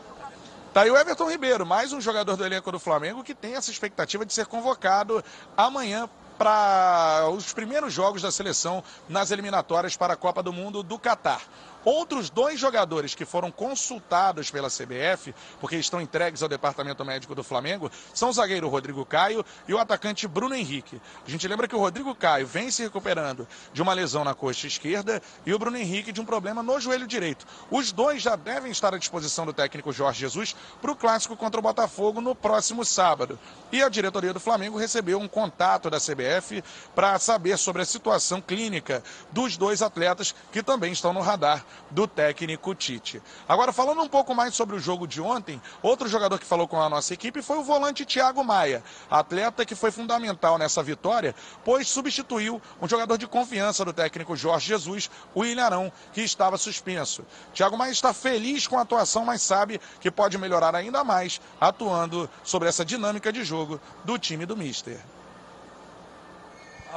Tá 0.72 0.82
aí 0.82 0.90
o 0.90 0.96
Everton 0.96 1.30
Ribeiro, 1.30 1.64
mais 1.64 1.92
um 1.92 2.00
jogador 2.00 2.36
do 2.36 2.44
elenco 2.44 2.70
do 2.70 2.78
Flamengo 2.78 3.24
que 3.24 3.34
tem 3.34 3.54
essa 3.54 3.70
expectativa 3.70 4.24
de 4.24 4.32
ser 4.32 4.46
convocado 4.46 5.24
amanhã 5.56 6.08
para 6.38 7.28
os 7.30 7.52
primeiros 7.52 7.92
jogos 7.92 8.22
da 8.22 8.30
seleção 8.30 8.82
nas 9.08 9.30
eliminatórias 9.30 9.96
para 9.96 10.14
a 10.14 10.16
Copa 10.16 10.42
do 10.42 10.52
Mundo 10.52 10.82
do 10.82 10.98
Catar. 10.98 11.42
Outros 11.84 12.28
dois 12.28 12.58
jogadores 12.58 13.14
que 13.14 13.24
foram 13.24 13.50
consultados 13.50 14.50
pela 14.50 14.68
CBF, 14.68 15.34
porque 15.60 15.76
estão 15.76 16.00
entregues 16.00 16.42
ao 16.42 16.48
departamento 16.48 17.04
médico 17.04 17.34
do 17.34 17.44
Flamengo, 17.44 17.90
são 18.12 18.30
o 18.30 18.32
zagueiro 18.32 18.68
Rodrigo 18.68 19.04
Caio 19.06 19.44
e 19.66 19.72
o 19.72 19.78
atacante 19.78 20.26
Bruno 20.26 20.54
Henrique. 20.54 21.00
A 21.26 21.30
gente 21.30 21.46
lembra 21.46 21.68
que 21.68 21.76
o 21.76 21.78
Rodrigo 21.78 22.14
Caio 22.14 22.46
vem 22.46 22.70
se 22.70 22.82
recuperando 22.82 23.46
de 23.72 23.80
uma 23.80 23.92
lesão 23.92 24.24
na 24.24 24.34
coxa 24.34 24.66
esquerda 24.66 25.22
e 25.46 25.54
o 25.54 25.58
Bruno 25.58 25.76
Henrique 25.76 26.12
de 26.12 26.20
um 26.20 26.24
problema 26.24 26.62
no 26.62 26.80
joelho 26.80 27.06
direito. 27.06 27.46
Os 27.70 27.92
dois 27.92 28.20
já 28.22 28.34
devem 28.34 28.72
estar 28.72 28.92
à 28.92 28.98
disposição 28.98 29.46
do 29.46 29.52
técnico 29.52 29.92
Jorge 29.92 30.20
Jesus 30.20 30.56
para 30.82 30.90
o 30.90 30.96
clássico 30.96 31.36
contra 31.36 31.60
o 31.60 31.62
Botafogo 31.62 32.20
no 32.20 32.34
próximo 32.34 32.84
sábado. 32.84 33.38
E 33.70 33.82
a 33.82 33.88
diretoria 33.88 34.32
do 34.32 34.40
Flamengo 34.40 34.78
recebeu 34.78 35.18
um 35.20 35.28
contato 35.28 35.88
da 35.88 35.98
CBF 35.98 36.62
para 36.94 37.18
saber 37.18 37.56
sobre 37.56 37.82
a 37.82 37.86
situação 37.86 38.40
clínica 38.40 39.02
dos 39.30 39.56
dois 39.56 39.80
atletas 39.80 40.34
que 40.52 40.62
também 40.62 40.92
estão 40.92 41.12
no 41.12 41.20
radar 41.20 41.64
do 41.90 42.06
técnico 42.06 42.74
Tite. 42.74 43.22
Agora, 43.48 43.72
falando 43.72 44.02
um 44.02 44.08
pouco 44.08 44.34
mais 44.34 44.54
sobre 44.54 44.76
o 44.76 44.78
jogo 44.78 45.06
de 45.06 45.20
ontem, 45.20 45.60
outro 45.82 46.08
jogador 46.08 46.38
que 46.38 46.44
falou 46.44 46.68
com 46.68 46.80
a 46.80 46.88
nossa 46.88 47.14
equipe 47.14 47.42
foi 47.42 47.58
o 47.58 47.62
volante 47.62 48.04
Thiago 48.04 48.44
Maia, 48.44 48.82
atleta 49.10 49.64
que 49.64 49.74
foi 49.74 49.90
fundamental 49.90 50.58
nessa 50.58 50.82
vitória, 50.82 51.34
pois 51.64 51.88
substituiu 51.88 52.60
um 52.80 52.88
jogador 52.88 53.16
de 53.16 53.26
confiança 53.26 53.84
do 53.84 53.92
técnico 53.92 54.36
Jorge 54.36 54.68
Jesus, 54.68 55.10
o 55.34 55.44
Ilharão, 55.44 55.92
que 56.12 56.22
estava 56.22 56.56
suspenso. 56.56 57.24
Thiago 57.54 57.76
Maia 57.76 57.92
está 57.92 58.12
feliz 58.12 58.66
com 58.66 58.78
a 58.78 58.82
atuação, 58.82 59.24
mas 59.24 59.42
sabe 59.42 59.80
que 60.00 60.10
pode 60.10 60.38
melhorar 60.38 60.74
ainda 60.74 61.02
mais 61.04 61.40
atuando 61.60 62.28
sobre 62.44 62.68
essa 62.68 62.84
dinâmica 62.84 63.32
de 63.32 63.44
jogo 63.44 63.80
do 64.04 64.18
time 64.18 64.46
do 64.46 64.56
Mister. 64.56 64.98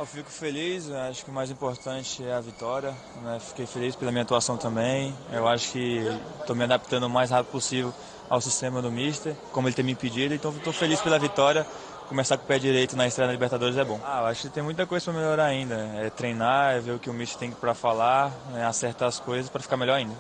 Eu 0.02 0.06
fico 0.08 0.32
feliz, 0.32 0.90
acho 0.90 1.24
que 1.24 1.30
o 1.30 1.34
mais 1.34 1.52
importante 1.52 2.26
é 2.26 2.34
a 2.34 2.42
vitória. 2.42 2.92
Né? 3.22 3.38
Fiquei 3.40 3.68
feliz 3.68 3.96
pela 3.96 4.12
minha 4.12 4.24
atuação 4.24 4.58
também. 4.58 5.16
Eu 5.32 5.48
acho 5.48 5.74
que 5.74 6.02
estou 6.40 6.56
me 6.56 6.64
adaptando 6.64 7.04
o 7.04 7.10
mais 7.10 7.30
rápido 7.30 7.52
possível 7.52 7.94
ao 8.28 8.42
sistema 8.42 8.82
do 8.82 8.90
Mister, 8.92 9.36
como 9.52 9.68
ele 9.68 9.76
tem 9.76 9.86
me 9.86 9.94
pedido. 9.94 10.34
Então 10.34 10.50
estou 10.58 10.74
feliz 10.74 11.00
pela 11.02 11.20
vitória. 11.20 11.68
Começar 12.10 12.36
com 12.36 12.46
o 12.46 12.48
pé 12.48 12.58
direito 12.58 12.98
na 12.98 13.06
estreia 13.06 13.28
da 13.28 13.34
Libertadores 13.34 13.78
é 13.78 13.84
bom. 13.84 14.00
Ah, 14.04 14.26
acho 14.26 14.42
que 14.42 14.50
tem 14.50 14.64
muita 14.64 14.88
coisa 14.88 15.06
para 15.06 15.14
melhorar 15.14 15.46
ainda. 15.46 15.76
É 15.76 16.10
treinar, 16.10 16.78
é 16.78 16.80
ver 16.80 16.94
o 16.94 17.00
que 17.00 17.08
o 17.08 17.14
Mister 17.14 17.38
tem 17.38 17.52
para 17.52 17.76
falar, 17.76 18.32
né? 18.54 18.66
acertar 18.66 19.08
as 19.08 19.20
coisas 19.20 19.52
para 19.52 19.62
ficar 19.62 19.78
melhor 19.78 19.98
ainda. 19.98 20.16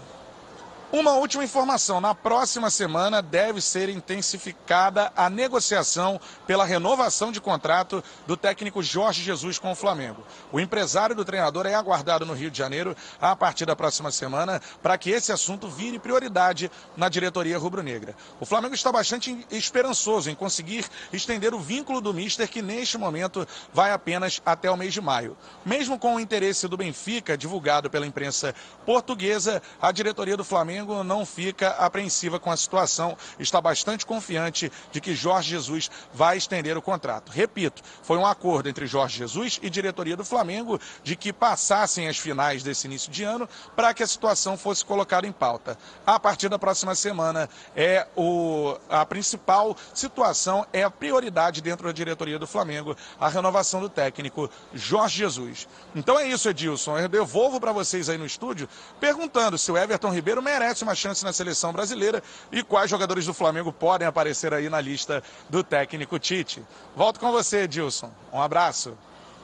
Uma 0.91 1.13
última 1.13 1.41
informação: 1.41 2.01
na 2.01 2.13
próxima 2.13 2.69
semana 2.69 3.21
deve 3.21 3.61
ser 3.61 3.87
intensificada 3.87 5.09
a 5.15 5.29
negociação 5.29 6.19
pela 6.45 6.65
renovação 6.65 7.31
de 7.31 7.39
contrato 7.39 8.03
do 8.27 8.35
técnico 8.35 8.83
Jorge 8.83 9.23
Jesus 9.23 9.57
com 9.57 9.71
o 9.71 9.75
Flamengo. 9.75 10.21
O 10.51 10.59
empresário 10.59 11.15
do 11.15 11.23
treinador 11.23 11.65
é 11.65 11.73
aguardado 11.73 12.25
no 12.25 12.33
Rio 12.33 12.51
de 12.51 12.57
Janeiro 12.57 12.93
a 13.21 13.33
partir 13.37 13.65
da 13.65 13.73
próxima 13.73 14.11
semana 14.11 14.61
para 14.83 14.97
que 14.97 15.11
esse 15.11 15.31
assunto 15.31 15.69
vire 15.69 15.97
prioridade 15.97 16.69
na 16.97 17.07
diretoria 17.07 17.57
rubro-negra. 17.57 18.13
O 18.37 18.45
Flamengo 18.45 18.75
está 18.75 18.91
bastante 18.91 19.45
esperançoso 19.49 20.29
em 20.29 20.35
conseguir 20.35 20.85
estender 21.13 21.53
o 21.53 21.59
vínculo 21.59 22.01
do 22.01 22.13
Mister, 22.13 22.49
que 22.49 22.61
neste 22.61 22.97
momento 22.97 23.47
vai 23.73 23.93
apenas 23.93 24.41
até 24.45 24.69
o 24.69 24.75
mês 24.75 24.93
de 24.93 24.99
maio. 24.99 25.37
Mesmo 25.65 25.97
com 25.97 26.15
o 26.15 26.19
interesse 26.19 26.67
do 26.67 26.75
Benfica 26.75 27.37
divulgado 27.37 27.89
pela 27.89 28.05
imprensa 28.05 28.53
portuguesa, 28.85 29.61
a 29.81 29.89
diretoria 29.93 30.35
do 30.35 30.43
Flamengo 30.43 30.80
Flamengo 30.81 31.03
não 31.03 31.25
fica 31.25 31.69
apreensiva 31.69 32.39
com 32.39 32.49
a 32.49 32.57
situação, 32.57 33.15
está 33.39 33.61
bastante 33.61 34.05
confiante 34.05 34.71
de 34.91 34.99
que 34.99 35.13
Jorge 35.13 35.51
Jesus 35.51 35.91
vai 36.13 36.37
estender 36.37 36.75
o 36.77 36.81
contrato. 36.81 37.31
Repito, 37.31 37.83
foi 38.01 38.17
um 38.17 38.25
acordo 38.25 38.67
entre 38.67 38.87
Jorge 38.87 39.17
Jesus 39.17 39.59
e 39.61 39.69
diretoria 39.69 40.17
do 40.17 40.25
Flamengo 40.25 40.79
de 41.03 41.15
que 41.15 41.31
passassem 41.31 42.07
as 42.07 42.17
finais 42.17 42.63
desse 42.63 42.87
início 42.87 43.11
de 43.11 43.23
ano 43.23 43.47
para 43.75 43.93
que 43.93 44.01
a 44.01 44.07
situação 44.07 44.57
fosse 44.57 44.83
colocada 44.83 45.27
em 45.27 45.31
pauta. 45.31 45.77
A 46.05 46.19
partir 46.19 46.49
da 46.49 46.57
próxima 46.57 46.95
semana 46.95 47.47
é 47.75 48.07
o, 48.15 48.75
a 48.89 49.05
principal 49.05 49.77
situação, 49.93 50.65
é 50.73 50.83
a 50.83 50.89
prioridade 50.89 51.61
dentro 51.61 51.87
da 51.87 51.93
diretoria 51.93 52.39
do 52.39 52.47
Flamengo, 52.47 52.95
a 53.19 53.27
renovação 53.27 53.81
do 53.81 53.89
técnico 53.89 54.49
Jorge 54.73 55.17
Jesus. 55.17 55.67
Então 55.95 56.19
é 56.19 56.27
isso, 56.27 56.49
Edilson. 56.49 56.97
Eu 56.97 57.09
devolvo 57.09 57.59
para 57.59 57.71
vocês 57.71 58.09
aí 58.09 58.17
no 58.17 58.25
estúdio 58.25 58.67
perguntando 58.99 59.57
se 59.57 59.71
o 59.71 59.77
Everton 59.77 60.09
Ribeiro 60.09 60.41
merece 60.41 60.70
uma 60.81 60.95
chance 60.95 61.23
na 61.25 61.33
seleção 61.33 61.73
brasileira 61.73 62.23
e 62.51 62.63
quais 62.63 62.89
jogadores 62.89 63.25
do 63.25 63.33
Flamengo 63.33 63.71
podem 63.73 64.07
aparecer 64.07 64.53
aí 64.53 64.69
na 64.69 64.79
lista 64.79 65.21
do 65.49 65.63
técnico 65.63 66.17
Tite. 66.17 66.63
Volto 66.95 67.19
com 67.19 67.31
você, 67.31 67.63
Edilson. 67.63 68.11
Um 68.31 68.41
abraço. 68.41 68.97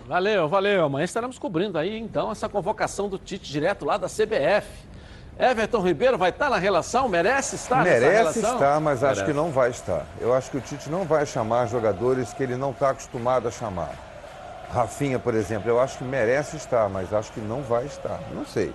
Valeu, 0.08 0.48
valeu. 0.48 0.86
Amanhã 0.86 1.04
estaremos 1.04 1.38
cobrindo 1.38 1.78
aí 1.78 1.98
então 1.98 2.32
essa 2.32 2.48
convocação 2.48 3.10
do 3.10 3.18
Tite 3.18 3.52
direto 3.52 3.84
lá 3.84 3.98
da 3.98 4.08
CBF. 4.08 4.88
Everton 5.40 5.82
Ribeiro 5.82 6.18
vai 6.18 6.30
estar 6.30 6.50
na 6.50 6.58
relação? 6.58 7.08
Merece 7.08 7.56
estar 7.56 7.84
Merece 7.84 8.00
nessa 8.00 8.12
relação? 8.18 8.42
Merece 8.42 8.56
estar, 8.56 8.80
mas 8.80 9.02
Merece. 9.02 9.20
acho 9.22 9.30
que 9.30 9.36
não 9.36 9.52
vai 9.52 9.70
estar. 9.70 10.06
Eu 10.20 10.34
acho 10.34 10.50
que 10.50 10.58
o 10.58 10.62
Tite 10.62 10.90
não 10.90 11.04
vai 11.06 11.26
chamar 11.26 11.68
jogadores 11.68 12.34
que 12.34 12.42
ele 12.42 12.56
não 12.56 12.72
está 12.72 12.90
acostumado 12.90 13.48
a 13.48 13.52
chamar. 13.52 13.92
Rafinha, 14.74 15.20
por 15.20 15.34
exemplo, 15.36 15.70
eu 15.70 15.80
acho 15.80 15.98
que 15.98 16.04
merece 16.04 16.58
estar, 16.58 16.90
mas 16.90 17.14
acho 17.14 17.32
que 17.32 17.40
não 17.40 17.62
vai 17.62 17.86
estar. 17.86 18.20
Não 18.34 18.46
sei. 18.46 18.74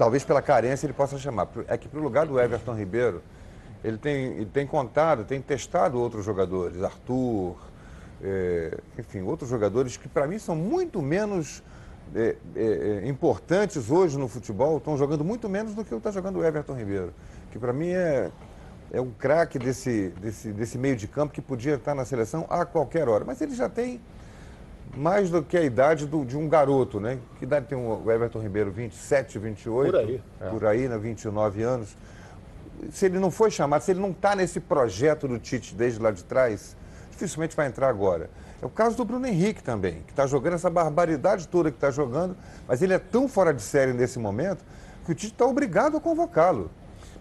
Talvez 0.00 0.24
pela 0.24 0.40
carência 0.40 0.86
ele 0.86 0.94
possa 0.94 1.18
chamar. 1.18 1.46
É 1.68 1.76
que 1.76 1.86
para 1.86 2.00
o 2.00 2.02
lugar 2.02 2.26
do 2.26 2.40
Everton 2.40 2.72
Ribeiro, 2.72 3.22
ele 3.84 3.98
tem, 3.98 4.28
ele 4.28 4.46
tem 4.46 4.66
contado, 4.66 5.24
tem 5.24 5.42
testado 5.42 6.00
outros 6.00 6.24
jogadores, 6.24 6.82
Arthur, 6.82 7.54
é, 8.22 8.78
enfim, 8.98 9.20
outros 9.20 9.50
jogadores 9.50 9.98
que 9.98 10.08
para 10.08 10.26
mim 10.26 10.38
são 10.38 10.56
muito 10.56 11.02
menos 11.02 11.62
é, 12.14 12.34
é, 12.56 12.62
é, 13.04 13.08
importantes 13.08 13.90
hoje 13.90 14.16
no 14.16 14.26
futebol, 14.26 14.78
estão 14.78 14.96
jogando 14.96 15.22
muito 15.22 15.50
menos 15.50 15.74
do 15.74 15.84
que 15.84 15.94
está 15.94 16.10
jogando 16.10 16.38
o 16.38 16.44
Everton 16.46 16.72
Ribeiro, 16.72 17.12
que 17.52 17.58
para 17.58 17.74
mim 17.74 17.90
é, 17.90 18.30
é 18.90 19.02
um 19.02 19.10
craque 19.10 19.58
desse, 19.58 20.14
desse, 20.18 20.50
desse 20.50 20.78
meio 20.78 20.96
de 20.96 21.08
campo 21.08 21.30
que 21.30 21.42
podia 21.42 21.74
estar 21.74 21.94
na 21.94 22.06
seleção 22.06 22.46
a 22.48 22.64
qualquer 22.64 23.06
hora. 23.06 23.26
Mas 23.26 23.42
ele 23.42 23.54
já 23.54 23.68
tem 23.68 24.00
mais 24.96 25.30
do 25.30 25.42
que 25.42 25.56
a 25.56 25.62
idade 25.62 26.06
do, 26.06 26.24
de 26.24 26.36
um 26.36 26.48
garoto, 26.48 26.98
né? 26.98 27.18
Que 27.38 27.44
idade 27.44 27.66
tem 27.66 27.78
o 27.78 28.10
Everton 28.10 28.40
Ribeiro? 28.40 28.70
27, 28.70 29.38
28? 29.38 29.90
Por 29.90 30.00
aí. 30.00 30.22
É. 30.40 30.48
Por 30.48 30.66
aí, 30.66 30.88
né? 30.88 30.98
29 30.98 31.62
anos. 31.62 31.96
Se 32.90 33.06
ele 33.06 33.18
não 33.18 33.30
foi 33.30 33.50
chamado, 33.50 33.82
se 33.82 33.90
ele 33.90 34.00
não 34.00 34.10
está 34.10 34.34
nesse 34.34 34.58
projeto 34.58 35.28
do 35.28 35.38
Tite 35.38 35.74
desde 35.74 36.00
lá 36.00 36.10
de 36.10 36.24
trás, 36.24 36.76
dificilmente 37.10 37.54
vai 37.54 37.66
entrar 37.66 37.88
agora. 37.88 38.30
É 38.60 38.66
o 38.66 38.70
caso 38.70 38.96
do 38.96 39.04
Bruno 39.04 39.26
Henrique 39.26 39.62
também, 39.62 40.02
que 40.06 40.12
está 40.12 40.26
jogando 40.26 40.54
essa 40.54 40.68
barbaridade 40.68 41.46
toda 41.48 41.70
que 41.70 41.76
está 41.76 41.90
jogando, 41.90 42.36
mas 42.66 42.82
ele 42.82 42.92
é 42.92 42.98
tão 42.98 43.28
fora 43.28 43.54
de 43.54 43.62
série 43.62 43.92
nesse 43.92 44.18
momento 44.18 44.64
que 45.04 45.12
o 45.12 45.14
Tite 45.14 45.32
está 45.32 45.46
obrigado 45.46 45.96
a 45.96 46.00
convocá-lo. 46.00 46.70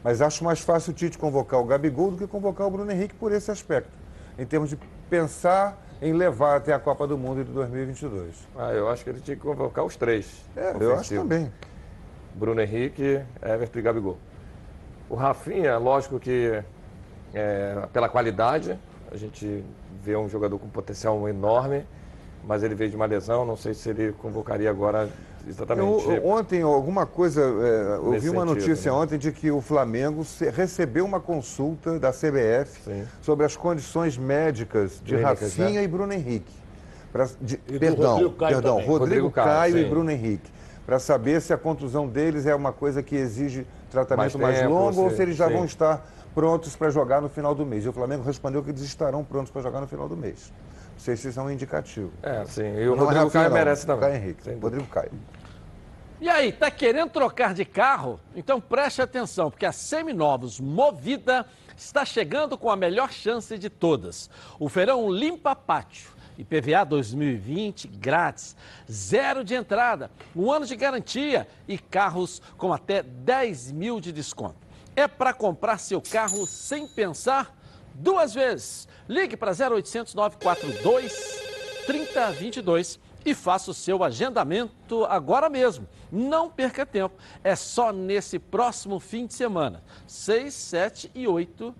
Mas 0.03 0.21
acho 0.21 0.43
mais 0.43 0.59
fácil 0.61 0.91
o 0.91 0.93
Tite 0.93 1.17
convocar 1.17 1.59
o 1.59 1.65
Gabigol 1.65 2.11
do 2.11 2.17
que 2.17 2.27
convocar 2.27 2.67
o 2.67 2.71
Bruno 2.71 2.91
Henrique 2.91 3.15
por 3.15 3.31
esse 3.31 3.51
aspecto, 3.51 3.91
em 4.37 4.45
termos 4.45 4.69
de 4.69 4.79
pensar 5.09 5.77
em 6.01 6.13
levar 6.13 6.57
até 6.57 6.73
a 6.73 6.79
Copa 6.79 7.05
do 7.05 7.17
Mundo 7.17 7.43
de 7.43 7.51
2022. 7.51 8.47
Ah, 8.57 8.71
eu 8.71 8.89
acho 8.89 9.03
que 9.03 9.09
ele 9.09 9.19
tinha 9.19 9.35
que 9.35 9.41
convocar 9.41 9.83
os 9.83 9.95
três. 9.95 10.45
É, 10.55 10.73
eu 10.79 10.95
acho 10.95 11.13
também. 11.13 11.51
Bruno 12.33 12.61
Henrique, 12.61 13.21
Everton 13.41 13.79
e 13.79 13.81
Gabigol. 13.81 14.17
O 15.09 15.15
Rafinha, 15.15 15.77
lógico 15.77 16.19
que 16.19 16.63
é, 17.33 17.87
pela 17.91 18.07
qualidade, 18.07 18.77
a 19.11 19.17
gente 19.17 19.63
vê 20.01 20.15
um 20.15 20.29
jogador 20.29 20.57
com 20.57 20.69
potencial 20.69 21.27
enorme, 21.27 21.85
mas 22.43 22.63
ele 22.63 22.75
veio 22.75 22.89
de 22.89 22.95
uma 22.95 23.05
lesão, 23.05 23.45
não 23.45 23.57
sei 23.57 23.73
se 23.73 23.89
ele 23.89 24.13
convocaria 24.13 24.69
agora 24.69 25.09
exatamente. 25.47 26.09
Eu, 26.09 26.25
ontem, 26.27 26.61
alguma 26.61 27.05
coisa, 27.05 27.41
é, 27.41 27.97
eu 27.97 28.19
vi 28.19 28.29
uma 28.29 28.41
sentido, 28.41 28.45
notícia 28.45 28.91
né? 28.91 28.97
ontem 28.97 29.17
de 29.17 29.31
que 29.31 29.51
o 29.51 29.61
Flamengo 29.61 30.25
recebeu 30.53 31.05
uma 31.05 31.19
consulta 31.19 31.99
da 31.99 32.11
CBF 32.11 32.81
Sim. 32.83 33.07
sobre 33.21 33.45
as 33.45 33.55
condições 33.55 34.17
médicas 34.17 35.01
de 35.03 35.15
Clínicas, 35.15 35.41
Rafinha 35.41 35.79
né? 35.79 35.83
e 35.83 35.87
Bruno 35.87 36.13
Henrique. 36.13 36.53
Pra, 37.11 37.27
de, 37.41 37.57
perdão, 37.57 38.11
Rodrigo 38.11 38.35
Caio, 38.35 38.53
perdão, 38.53 38.75
Rodrigo, 38.75 38.97
Rodrigo 38.97 39.31
Caio, 39.31 39.73
Caio 39.73 39.77
e 39.77 39.89
Bruno 39.89 40.11
Henrique. 40.11 40.51
Para 40.85 40.99
saber 40.99 41.41
se 41.41 41.53
a 41.53 41.57
contusão 41.57 42.07
deles 42.07 42.45
é 42.45 42.55
uma 42.55 42.71
coisa 42.71 43.03
que 43.03 43.15
exige 43.15 43.65
tratamento 43.91 44.37
mais, 44.39 44.57
mais 44.57 44.59
tempo, 44.59 44.73
longo 44.73 45.01
ou 45.01 45.09
se 45.09 45.21
eles 45.21 45.35
já 45.35 45.47
sim. 45.47 45.53
vão 45.53 45.65
estar 45.65 46.05
prontos 46.33 46.75
para 46.75 46.89
jogar 46.89 47.21
no 47.21 47.29
final 47.29 47.53
do 47.53 47.65
mês. 47.65 47.85
E 47.85 47.89
o 47.89 47.93
Flamengo 47.93 48.23
respondeu 48.23 48.63
que 48.63 48.69
eles 48.69 48.81
estarão 48.81 49.23
prontos 49.23 49.51
para 49.51 49.61
jogar 49.61 49.81
no 49.81 49.87
final 49.87 50.07
do 50.07 50.15
mês. 50.15 50.51
Não 50.99 51.05
sei 51.05 51.15
se 51.15 51.29
isso 51.29 51.39
é 51.39 51.43
um 51.43 51.49
indicativo. 51.49 52.11
É, 52.21 52.43
sim. 52.43 52.75
E 52.75 52.85
o 52.89 52.93
não 52.93 53.05
Rodrigo 53.05 53.27
é 53.27 53.31
Caio 53.31 53.51
merece 53.53 53.87
também. 53.87 54.09
Caio 54.09 54.21
Henrique, 54.21 54.43
sim. 54.43 54.59
Rodrigo 54.59 54.85
Caio. 54.87 55.11
E 56.19 56.27
aí, 56.27 56.51
tá 56.51 56.69
querendo 56.69 57.09
trocar 57.09 57.53
de 57.53 57.63
carro? 57.63 58.19
Então 58.35 58.59
preste 58.59 59.01
atenção, 59.01 59.49
porque 59.49 59.65
a 59.65 59.71
Seminovos 59.71 60.59
Movida 60.59 61.45
está 61.77 62.03
chegando 62.03 62.57
com 62.57 62.69
a 62.69 62.75
melhor 62.75 63.13
chance 63.13 63.57
de 63.57 63.69
todas. 63.69 64.29
O 64.59 64.67
feirão 64.67 65.09
Limpa 65.09 65.55
Pátio. 65.55 66.11
IPVA 66.37 66.83
2020 66.85 67.87
grátis, 67.87 68.55
zero 68.91 69.41
de 69.43 69.55
entrada, 69.55 70.11
um 70.35 70.51
ano 70.51 70.65
de 70.65 70.75
garantia 70.75 71.47
e 71.65 71.77
carros 71.77 72.41
com 72.57 72.73
até 72.73 73.03
10 73.03 73.71
mil 73.71 74.01
de 74.01 74.11
desconto. 74.11 74.57
É 74.97 75.07
para 75.07 75.33
comprar 75.33 75.77
seu 75.77 76.01
carro 76.01 76.45
sem 76.45 76.85
pensar 76.87 77.57
duas 77.93 78.33
vezes. 78.33 78.87
Ligue 79.07 79.35
para 79.35 79.51
0800 79.51 80.13
942 80.13 81.39
3022 81.85 82.99
e 83.25 83.33
faça 83.33 83.71
o 83.71 83.73
seu 83.73 84.03
agendamento 84.03 85.05
agora 85.05 85.49
mesmo. 85.49 85.87
Não 86.11 86.49
perca 86.49 86.85
tempo. 86.85 87.15
É 87.43 87.55
só 87.55 87.91
nesse 87.91 88.39
próximo 88.39 88.99
fim 88.99 89.25
de 89.25 89.33
semana, 89.33 89.83
6, 90.07 90.53
7 90.53 91.11
e 91.13 91.27
8 91.27 91.75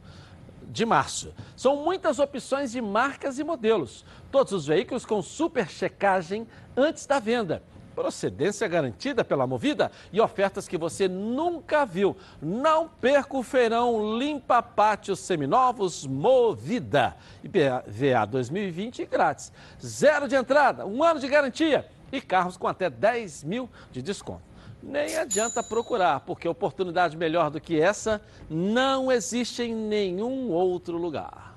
de 0.63 0.85
março. 0.85 1.33
São 1.55 1.77
muitas 1.77 2.19
opções 2.19 2.71
de 2.71 2.81
marcas 2.81 3.39
e 3.39 3.43
modelos. 3.43 4.05
Todos 4.31 4.53
os 4.53 4.67
veículos 4.67 5.05
com 5.05 5.21
super 5.21 5.69
checagem 5.69 6.47
antes 6.75 7.05
da 7.05 7.19
venda 7.19 7.63
procedência 7.99 8.65
garantida 8.65 9.25
pela 9.25 9.45
Movida 9.45 9.91
e 10.13 10.21
ofertas 10.21 10.69
que 10.69 10.77
você 10.77 11.05
nunca 11.05 11.85
viu. 11.85 12.15
Não 12.41 12.87
perca 12.87 13.35
o 13.35 13.43
feirão 13.43 14.17
Limpa 14.17 14.63
Pátios 14.63 15.19
Seminovos 15.19 16.07
Movida. 16.07 17.17
IPVA 17.43 18.25
2020 18.25 19.03
grátis. 19.03 19.51
Zero 19.85 20.29
de 20.29 20.35
entrada, 20.37 20.85
um 20.85 21.03
ano 21.03 21.19
de 21.19 21.27
garantia 21.27 21.89
e 22.09 22.21
carros 22.21 22.55
com 22.55 22.69
até 22.69 22.89
10 22.89 23.43
mil 23.43 23.69
de 23.91 24.01
desconto. 24.01 24.43
Nem 24.81 25.17
adianta 25.17 25.61
procurar, 25.61 26.21
porque 26.21 26.47
oportunidade 26.47 27.17
melhor 27.17 27.49
do 27.49 27.59
que 27.59 27.81
essa 27.81 28.21
não 28.49 29.11
existe 29.11 29.61
em 29.61 29.75
nenhum 29.75 30.49
outro 30.51 30.97
lugar. 30.97 31.48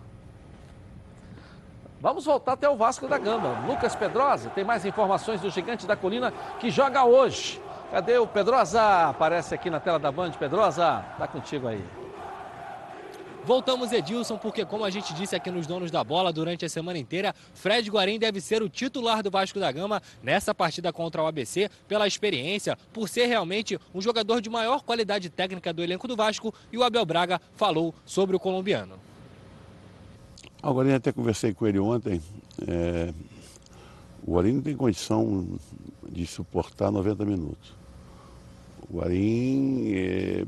Vamos 2.03 2.25
voltar 2.25 2.55
até 2.55 2.69
o 2.69 2.75
Vasco 2.75 3.07
da 3.07 3.17
Gama. 3.17 3.65
Lucas 3.65 3.95
Pedrosa 3.95 4.51
tem 4.51 4.65
mais 4.65 4.85
informações 4.85 5.41
do 5.41 5.49
Gigante 5.51 5.87
da 5.87 5.95
Colina 5.95 6.33
que 6.59 6.69
joga 6.69 7.05
hoje. 7.05 7.63
Cadê 7.93 8.19
o 8.19 8.27
Pedrosa? 8.27 9.09
Aparece 9.09 9.55
aqui 9.55 9.71
na 9.71 9.79
tela 9.79 10.01
da 10.01 10.11
Band. 10.11 10.33
Pedrosa, 10.33 11.05
tá 11.17 11.29
contigo 11.29 11.69
aí. 11.69 11.81
Voltamos, 13.45 13.93
Edilson, 13.93 14.37
porque, 14.37 14.65
como 14.65 14.85
a 14.85 14.91
gente 14.91 15.15
disse 15.15 15.37
aqui 15.37 15.49
nos 15.49 15.65
Donos 15.65 15.93
da 15.93 16.03
Bola 16.03 16.33
durante 16.33 16.65
a 16.65 16.69
semana 16.69 16.99
inteira, 16.99 17.33
Fred 17.55 17.89
Guarim 17.89 18.19
deve 18.19 18.41
ser 18.41 18.65
o 18.65 18.69
titular 18.69 19.23
do 19.23 19.31
Vasco 19.31 19.61
da 19.61 19.71
Gama 19.71 20.03
nessa 20.21 20.53
partida 20.53 20.93
contra 20.93 21.23
o 21.23 21.27
ABC, 21.29 21.71
pela 21.87 22.09
experiência, 22.09 22.77
por 22.93 23.09
ser 23.09 23.27
realmente 23.27 23.79
um 23.95 24.01
jogador 24.01 24.41
de 24.41 24.51
maior 24.51 24.83
qualidade 24.83 25.31
técnica 25.31 25.73
do 25.73 25.85
elenco 25.85 26.09
do 26.09 26.17
Vasco. 26.17 26.53
E 26.73 26.77
o 26.77 26.83
Abel 26.83 27.07
Braga 27.07 27.41
falou 27.55 27.95
sobre 28.05 28.35
o 28.35 28.41
colombiano. 28.41 29.12
O 30.63 30.73
Guarim 30.73 30.93
até 30.93 31.11
conversei 31.11 31.53
com 31.53 31.67
ele 31.67 31.81
ontem. 31.81 32.23
É, 32.69 33.13
o 34.25 34.41
não 34.41 34.63
tem 34.63 34.77
condição 34.77 35.59
de 36.09 36.25
suportar 36.25 36.93
90 36.93 37.25
minutos. 37.25 37.75
O 38.89 38.99
Guarim, 38.99 39.93
é, 39.93 40.47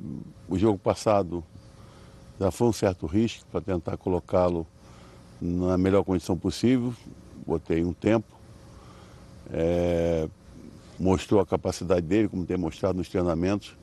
o 0.49 0.57
jogo 0.57 0.79
passado, 0.79 1.43
já 2.39 2.53
foi 2.53 2.69
um 2.69 2.73
certo 2.73 3.07
risco 3.07 3.45
para 3.51 3.61
tentar 3.61 3.97
colocá-lo 3.97 4.65
na 5.41 5.77
melhor 5.77 6.05
condição 6.05 6.39
possível. 6.39 6.95
Botei 7.45 7.85
um 7.85 7.93
tempo. 7.93 8.33
É, 9.53 10.29
mostrou 10.97 11.41
a 11.41 11.47
capacidade 11.47 12.07
dele, 12.07 12.29
como 12.29 12.47
tem 12.47 12.57
mostrado 12.57 12.99
nos 12.99 13.09
treinamentos. 13.09 13.75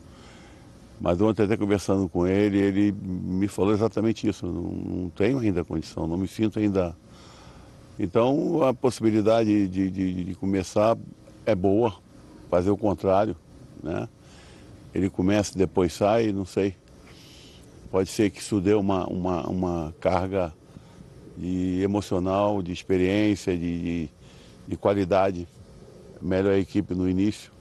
Mas 1.02 1.19
ontem, 1.19 1.44
até 1.44 1.57
conversando 1.57 2.07
com 2.07 2.28
ele, 2.28 2.60
ele 2.60 2.91
me 2.91 3.48
falou 3.48 3.73
exatamente 3.73 4.28
isso. 4.28 4.45
Não, 4.45 4.61
não 4.61 5.10
tenho 5.10 5.40
ainda 5.40 5.65
condição, 5.65 6.06
não 6.06 6.15
me 6.15 6.28
sinto 6.28 6.60
ainda. 6.60 6.95
Então, 7.99 8.61
a 8.61 8.72
possibilidade 8.72 9.68
de, 9.68 9.90
de, 9.90 10.23
de 10.26 10.36
começar 10.36 10.95
é 11.44 11.56
boa, 11.56 11.95
fazer 12.52 12.69
o 12.69 12.78
contrário, 12.78 13.36
né? 13.82 14.07
ele 14.94 15.10
começa 15.10 15.57
depois 15.57 15.91
sai, 15.91 16.32
não 16.32 16.45
sei. 16.45 16.76
Pode 17.90 18.10
ser 18.10 18.30
que 18.30 18.40
isso 18.40 18.61
dê 18.61 18.76
uma, 18.76 19.07
uma, 19.07 19.48
uma 19.48 19.95
carga 19.99 20.53
de 21.36 21.82
emocional, 21.82 22.61
de 22.61 22.72
experiência, 22.72 23.57
de, 23.57 23.82
de, 23.82 24.10
de 24.68 24.78
qualidade 24.78 25.48
melhor 26.22 26.53
a 26.53 26.60
equipe 26.60 26.94
no 26.94 27.10
início. 27.10 27.52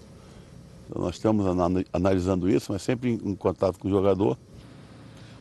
Nós 0.95 1.17
estamos 1.17 1.47
analisando 1.93 2.49
isso, 2.51 2.73
mas 2.73 2.83
sempre 2.83 3.11
em 3.11 3.35
contato 3.35 3.79
com 3.79 3.89
o 3.89 3.91
jogador. 3.91 4.37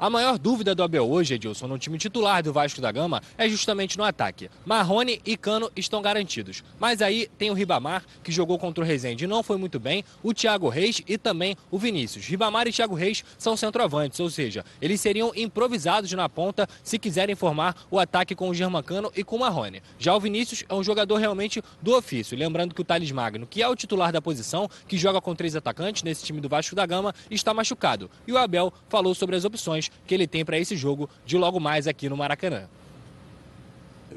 A 0.02 0.10
maior 0.10 0.40
dúvida 0.40 0.74
do 0.74 0.82
Abel 0.82 1.12
hoje, 1.12 1.34
Edilson, 1.34 1.68
no 1.68 1.78
time 1.78 1.98
titular 1.98 2.42
do 2.42 2.54
Vasco 2.54 2.80
da 2.80 2.90
Gama, 2.90 3.22
é 3.38 3.50
justamente 3.50 3.98
no 3.98 4.06
ataque. 4.06 4.50
Marrone 4.66 5.22
e 5.26 5.36
Cano 5.36 5.70
estão 5.76 6.02
garantidos. 6.02 6.64
Mas 6.80 7.02
aí 7.02 7.28
tem 7.38 7.52
o 7.52 7.54
Ribamar, 7.54 8.06
que 8.24 8.32
jogou 8.32 8.58
contra 8.58 8.82
o 8.82 8.88
Rezende 8.88 9.26
e 9.26 9.28
não 9.28 9.44
foi 9.44 9.58
muito 9.58 9.78
bem, 9.78 10.06
o 10.24 10.34
Thiago 10.34 10.70
Reis 10.70 11.02
e 11.06 11.18
também 11.18 11.58
o 11.70 11.78
Vinícius. 11.78 12.26
Ribamar 12.26 12.66
e 12.66 12.72
Thiago 12.72 12.96
Reis 12.96 13.26
são 13.38 13.58
centroavantes, 13.58 14.22
ou 14.22 14.30
seja, 14.30 14.64
eles 14.82 15.02
seriam 15.02 15.34
improvisados 15.36 16.14
na 16.14 16.30
ponta 16.30 16.66
se 16.82 16.98
quiserem 16.98 17.36
formar 17.36 17.76
o 17.92 18.00
ataque 18.00 18.34
com 18.34 18.48
o 18.48 18.56
Germancano 18.56 19.12
e 19.18 19.22
com 19.22 19.36
o 19.36 19.40
Marrone. 19.42 19.84
Já 19.98 20.16
o 20.16 20.20
Vinícius 20.22 20.64
é 20.70 20.74
um 20.74 20.82
jogador 20.82 21.18
realmente 21.18 21.62
do 21.82 21.94
ofício. 21.94 22.38
Lembrando 22.38 22.74
que 22.74 22.80
o 22.80 22.86
Thales 22.86 23.12
Magno, 23.12 23.46
que 23.46 23.62
é 23.62 23.68
o 23.68 23.76
titular 23.76 24.14
da 24.14 24.22
posição, 24.22 24.70
que 24.88 24.98
joga 24.98 25.20
com 25.20 25.36
três 25.36 25.58
atacantes 25.58 26.04
nesse 26.04 26.24
time 26.24 26.40
do 26.40 26.48
Vasco 26.48 26.74
da 26.74 26.86
Gama, 26.86 27.14
está 27.30 27.54
machucado. 27.54 28.10
E 28.26 28.32
o 28.32 28.38
Abel 28.38 28.72
falou 28.88 29.14
sobre 29.14 29.36
as 29.36 29.44
opções 29.44 29.89
que 30.06 30.14
ele 30.14 30.28
tem 30.28 30.44
para 30.44 30.58
esse 30.58 30.76
jogo 30.76 31.10
de 31.26 31.38
logo 31.38 31.60
mais 31.60 31.88
aqui 31.88 32.10
no 32.10 32.18
Maracanã. 32.18 32.68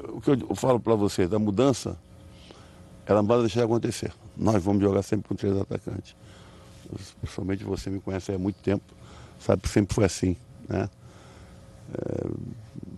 O 0.09 0.19
que 0.19 0.31
eu 0.31 0.55
falo 0.55 0.79
para 0.79 0.95
vocês, 0.95 1.31
a 1.31 1.37
mudança, 1.37 1.97
ela 3.05 3.21
não 3.21 3.27
vai 3.27 3.39
deixar 3.41 3.63
acontecer. 3.63 4.11
Nós 4.35 4.63
vamos 4.63 4.81
jogar 4.81 5.03
sempre 5.03 5.27
com 5.27 5.35
três 5.35 5.55
atacantes. 5.55 6.15
Principalmente 7.21 7.63
você 7.63 7.89
me 7.89 7.99
conhece 7.99 8.31
há 8.31 8.37
muito 8.37 8.57
tempo, 8.57 8.83
sabe 9.39 9.61
que 9.61 9.69
sempre 9.69 9.93
foi 9.93 10.05
assim, 10.05 10.35
né? 10.67 10.89
É, 11.93 12.27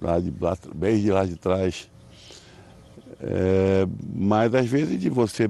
lá 0.01 0.19
de, 0.19 0.33
lá, 0.39 0.57
desde 0.73 1.11
lá 1.11 1.25
de 1.25 1.35
trás. 1.35 1.89
É, 3.19 3.87
mas 4.15 4.53
às 4.53 4.67
vezes 4.67 4.99
de 4.99 5.09
você 5.09 5.49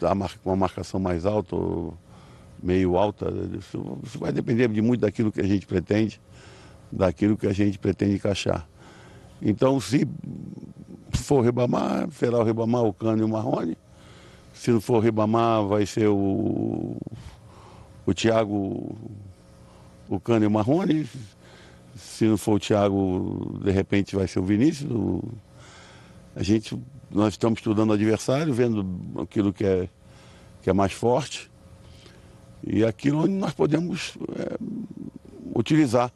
dar 0.00 0.14
uma 0.44 0.56
marcação 0.56 0.98
mais 0.98 1.26
alta 1.26 1.54
ou 1.54 1.94
meio 2.62 2.96
alta, 2.96 3.32
isso 3.58 4.18
vai 4.18 4.32
depender 4.32 4.68
de 4.68 4.80
muito 4.80 5.00
daquilo 5.00 5.32
que 5.32 5.40
a 5.40 5.46
gente 5.46 5.66
pretende 5.66 6.20
daquilo 6.92 7.36
que 7.36 7.46
a 7.46 7.52
gente 7.52 7.78
pretende 7.78 8.16
encaixar. 8.16 8.68
Então, 9.40 9.80
se 9.80 10.06
for 11.12 11.38
o 11.38 11.40
Ribamar, 11.40 12.08
será 12.12 12.38
o 12.38 12.44
Ribamar, 12.44 12.84
o 12.84 12.92
Cano 12.92 13.22
e 13.22 13.24
o 13.24 13.28
Marrone. 13.28 13.76
Se 14.52 14.70
não 14.70 14.80
for 14.80 14.98
o 14.98 15.00
Ribamar, 15.00 15.66
vai 15.66 15.86
ser 15.86 16.08
o, 16.08 16.96
o 18.06 18.14
Thiago, 18.14 18.96
o 20.08 20.20
Cano 20.20 20.44
e 20.44 20.46
o 20.46 20.50
Marrone. 20.50 21.08
Se 21.96 22.26
não 22.26 22.36
for 22.36 22.54
o 22.54 22.60
Thiago, 22.60 23.58
de 23.64 23.70
repente 23.70 24.14
vai 24.14 24.28
ser 24.28 24.38
o 24.38 24.44
Vinícius. 24.44 24.90
A 26.36 26.42
gente, 26.42 26.78
nós 27.10 27.34
estamos 27.34 27.58
estudando 27.58 27.90
o 27.90 27.94
adversário, 27.94 28.52
vendo 28.52 28.86
aquilo 29.20 29.52
que 29.52 29.64
é, 29.64 29.88
que 30.62 30.70
é 30.70 30.72
mais 30.72 30.92
forte 30.92 31.50
e 32.64 32.84
aquilo 32.84 33.24
onde 33.24 33.34
nós 33.34 33.52
podemos 33.52 34.16
é, 34.36 34.56
utilizar 35.54 36.12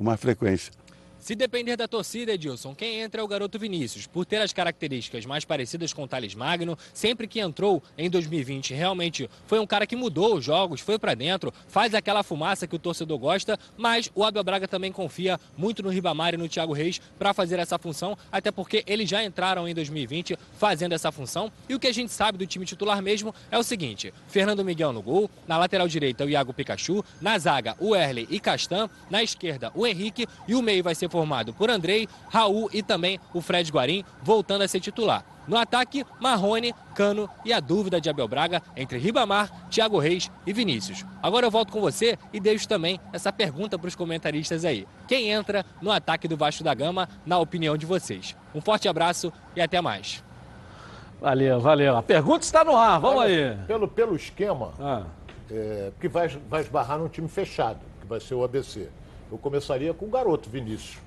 com 0.00 0.04
mais 0.04 0.18
frequência. 0.18 0.72
Se 1.20 1.34
depender 1.34 1.76
da 1.76 1.86
torcida, 1.86 2.32
Edilson, 2.32 2.74
quem 2.74 3.00
entra 3.00 3.20
é 3.20 3.24
o 3.24 3.28
garoto 3.28 3.58
Vinícius. 3.58 4.06
Por 4.06 4.24
ter 4.24 4.40
as 4.40 4.54
características 4.54 5.26
mais 5.26 5.44
parecidas 5.44 5.92
com 5.92 6.04
o 6.04 6.08
Thales 6.08 6.34
Magno, 6.34 6.78
sempre 6.94 7.28
que 7.28 7.38
entrou 7.38 7.82
em 7.98 8.08
2020, 8.08 8.72
realmente 8.72 9.28
foi 9.46 9.60
um 9.60 9.66
cara 9.66 9.86
que 9.86 9.94
mudou 9.94 10.36
os 10.36 10.44
jogos, 10.44 10.80
foi 10.80 10.98
para 10.98 11.12
dentro, 11.12 11.52
faz 11.68 11.94
aquela 11.94 12.22
fumaça 12.22 12.66
que 12.66 12.74
o 12.74 12.78
torcedor 12.78 13.18
gosta, 13.18 13.58
mas 13.76 14.10
o 14.14 14.24
Abel 14.24 14.42
Braga 14.42 14.66
também 14.66 14.90
confia 14.90 15.38
muito 15.58 15.82
no 15.82 15.90
Ribamar 15.90 16.32
e 16.32 16.38
no 16.38 16.48
Thiago 16.48 16.72
Reis 16.72 17.02
para 17.18 17.34
fazer 17.34 17.58
essa 17.58 17.78
função, 17.78 18.16
até 18.32 18.50
porque 18.50 18.82
eles 18.86 19.08
já 19.08 19.22
entraram 19.22 19.68
em 19.68 19.74
2020 19.74 20.38
fazendo 20.58 20.94
essa 20.94 21.12
função. 21.12 21.52
E 21.68 21.74
o 21.74 21.78
que 21.78 21.86
a 21.86 21.92
gente 21.92 22.10
sabe 22.10 22.38
do 22.38 22.46
time 22.46 22.64
titular 22.64 23.02
mesmo 23.02 23.34
é 23.50 23.58
o 23.58 23.62
seguinte: 23.62 24.14
Fernando 24.26 24.64
Miguel 24.64 24.90
no 24.90 25.02
gol, 25.02 25.30
na 25.46 25.58
lateral 25.58 25.86
direita 25.86 26.24
o 26.24 26.30
Iago 26.30 26.54
Pikachu, 26.54 27.04
na 27.20 27.38
zaga 27.38 27.76
o 27.78 27.94
Erley 27.94 28.26
e 28.30 28.40
Castan, 28.40 28.88
na 29.10 29.22
esquerda 29.22 29.70
o 29.74 29.86
Henrique 29.86 30.26
e 30.48 30.54
o 30.54 30.62
meio 30.62 30.82
vai 30.82 30.94
ser 30.94 31.09
formado 31.10 31.52
por 31.52 31.68
Andrei, 31.68 32.08
Raul 32.30 32.70
e 32.72 32.82
também 32.82 33.18
o 33.34 33.40
Fred 33.40 33.70
Guarim, 33.70 34.04
voltando 34.22 34.62
a 34.62 34.68
ser 34.68 34.80
titular. 34.80 35.24
No 35.46 35.56
ataque, 35.56 36.06
Marrone, 36.20 36.72
Cano 36.94 37.28
e 37.44 37.52
a 37.52 37.58
dúvida 37.58 38.00
de 38.00 38.08
Abel 38.08 38.28
Braga 38.28 38.62
entre 38.76 38.98
Ribamar, 38.98 39.50
Thiago 39.68 39.98
Reis 39.98 40.30
e 40.46 40.52
Vinícius. 40.52 41.04
Agora 41.20 41.46
eu 41.46 41.50
volto 41.50 41.72
com 41.72 41.80
você 41.80 42.16
e 42.32 42.38
deixo 42.38 42.68
também 42.68 43.00
essa 43.12 43.32
pergunta 43.32 43.76
para 43.76 43.88
os 43.88 43.96
comentaristas 43.96 44.64
aí. 44.64 44.86
Quem 45.08 45.30
entra 45.30 45.66
no 45.82 45.90
ataque 45.90 46.28
do 46.28 46.36
Vasco 46.36 46.62
da 46.62 46.72
Gama, 46.72 47.08
na 47.26 47.38
opinião 47.38 47.76
de 47.76 47.84
vocês? 47.84 48.36
Um 48.54 48.60
forte 48.60 48.88
abraço 48.88 49.32
e 49.56 49.60
até 49.60 49.80
mais. 49.80 50.22
Valeu, 51.20 51.60
valeu. 51.60 51.96
A 51.96 52.02
pergunta 52.02 52.44
está 52.44 52.64
no 52.64 52.76
ar, 52.76 53.00
vamos 53.00 53.22
aí. 53.22 53.56
Pelo, 53.66 53.86
pelo 53.88 54.16
esquema, 54.16 54.72
ah. 54.80 55.02
é, 55.50 55.90
que 56.00 56.08
vai, 56.08 56.28
vai 56.28 56.62
esbarrar 56.62 56.98
num 56.98 57.08
time 57.08 57.28
fechado, 57.28 57.80
que 58.00 58.06
vai 58.06 58.20
ser 58.20 58.34
o 58.34 58.44
ABC. 58.44 58.88
Eu 59.30 59.38
começaria 59.38 59.94
com 59.94 60.06
o 60.06 60.08
garoto 60.08 60.50
Vinícius. 60.50 60.98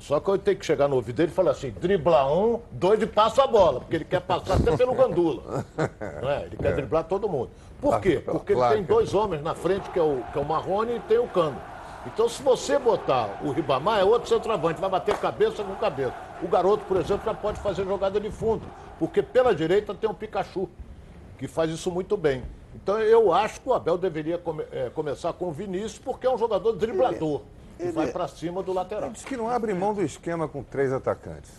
Só 0.00 0.18
que 0.18 0.28
eu 0.28 0.38
tenho 0.38 0.56
que 0.56 0.64
chegar 0.64 0.88
no 0.88 0.96
ouvido 0.96 1.16
dele 1.16 1.30
e 1.30 1.34
falar 1.34 1.50
assim: 1.50 1.70
dribla 1.70 2.26
um, 2.32 2.60
dois 2.72 3.00
e 3.02 3.06
passa 3.06 3.44
a 3.44 3.46
bola, 3.46 3.80
porque 3.80 3.96
ele 3.96 4.04
quer 4.04 4.20
passar 4.20 4.54
até 4.54 4.76
pelo 4.76 4.94
gandula. 4.94 5.64
É? 6.00 6.46
Ele 6.46 6.56
quer 6.56 6.72
é. 6.72 6.72
driblar 6.72 7.04
todo 7.04 7.28
mundo. 7.28 7.50
Por 7.80 8.00
quê? 8.00 8.22
Porque 8.24 8.52
ele 8.52 8.68
tem 8.68 8.82
dois 8.82 9.14
homens 9.14 9.42
na 9.42 9.54
frente, 9.54 9.88
que 9.90 9.98
é 9.98 10.02
o, 10.02 10.22
que 10.32 10.38
é 10.38 10.42
o 10.42 10.44
Marrone 10.44 10.96
e 10.96 11.00
tem 11.00 11.18
o 11.18 11.26
Cano. 11.26 11.60
Então, 12.06 12.28
se 12.28 12.42
você 12.42 12.78
botar 12.78 13.40
o 13.44 13.50
Ribamar, 13.50 14.00
é 14.00 14.04
outro 14.04 14.28
centroavante, 14.28 14.80
vai 14.80 14.88
bater 14.88 15.18
cabeça 15.18 15.62
com 15.62 15.74
cabeça. 15.74 16.14
O 16.42 16.48
garoto, 16.48 16.84
por 16.86 16.96
exemplo, 16.96 17.24
já 17.24 17.34
pode 17.34 17.60
fazer 17.60 17.84
jogada 17.84 18.18
de 18.18 18.30
fundo, 18.30 18.62
porque 18.98 19.22
pela 19.22 19.54
direita 19.54 19.94
tem 19.94 20.08
o 20.08 20.14
Pikachu, 20.14 20.68
que 21.38 21.46
faz 21.46 21.70
isso 21.70 21.90
muito 21.90 22.16
bem. 22.16 22.42
Então, 22.74 22.98
eu 23.00 23.32
acho 23.32 23.60
que 23.60 23.68
o 23.68 23.74
Abel 23.74 23.98
deveria 23.98 24.38
come, 24.38 24.64
é, 24.72 24.88
começar 24.90 25.32
com 25.34 25.48
o 25.48 25.52
Vinícius, 25.52 25.98
porque 25.98 26.26
é 26.26 26.30
um 26.30 26.38
jogador 26.38 26.72
driblador. 26.72 27.42
Ele 27.80 27.92
vai 27.92 28.12
para 28.12 28.28
cima 28.28 28.62
do 28.62 28.72
lateral. 28.72 29.04
Ele 29.04 29.14
diz 29.14 29.24
que 29.24 29.36
não 29.36 29.48
abre 29.48 29.72
mão 29.74 29.94
do 29.94 30.02
esquema 30.02 30.46
com 30.46 30.62
três 30.62 30.92
atacantes. 30.92 31.50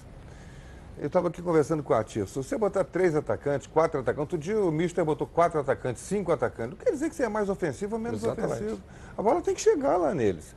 Eu 0.98 1.08
estava 1.08 1.30
aqui 1.30 1.42
conversando 1.42 1.82
com 1.82 1.94
o 1.94 1.96
Atir. 1.96 2.28
Se 2.28 2.36
você 2.36 2.58
botar 2.58 2.84
três 2.84 3.16
atacantes, 3.16 3.66
quatro 3.66 4.00
atacantes, 4.00 4.20
outro 4.20 4.38
dia 4.38 4.60
o 4.60 4.72
Mister 4.72 5.04
botou 5.04 5.26
quatro 5.26 5.60
atacantes, 5.60 6.04
cinco 6.04 6.32
atacantes. 6.32 6.78
Não 6.78 6.86
quer 6.86 6.92
dizer 6.92 7.10
que 7.10 7.16
você 7.16 7.24
é 7.24 7.30
mais 7.30 7.50
ofensivo 7.50 7.96
ou 7.96 8.02
menos 8.02 8.22
Exatamente. 8.22 8.54
ofensivo. 8.54 8.82
A 9.18 9.22
bola 9.22 9.42
tem 9.42 9.56
que 9.56 9.62
chegar 9.62 9.98
lá 9.98 10.14
neles. 10.14 10.54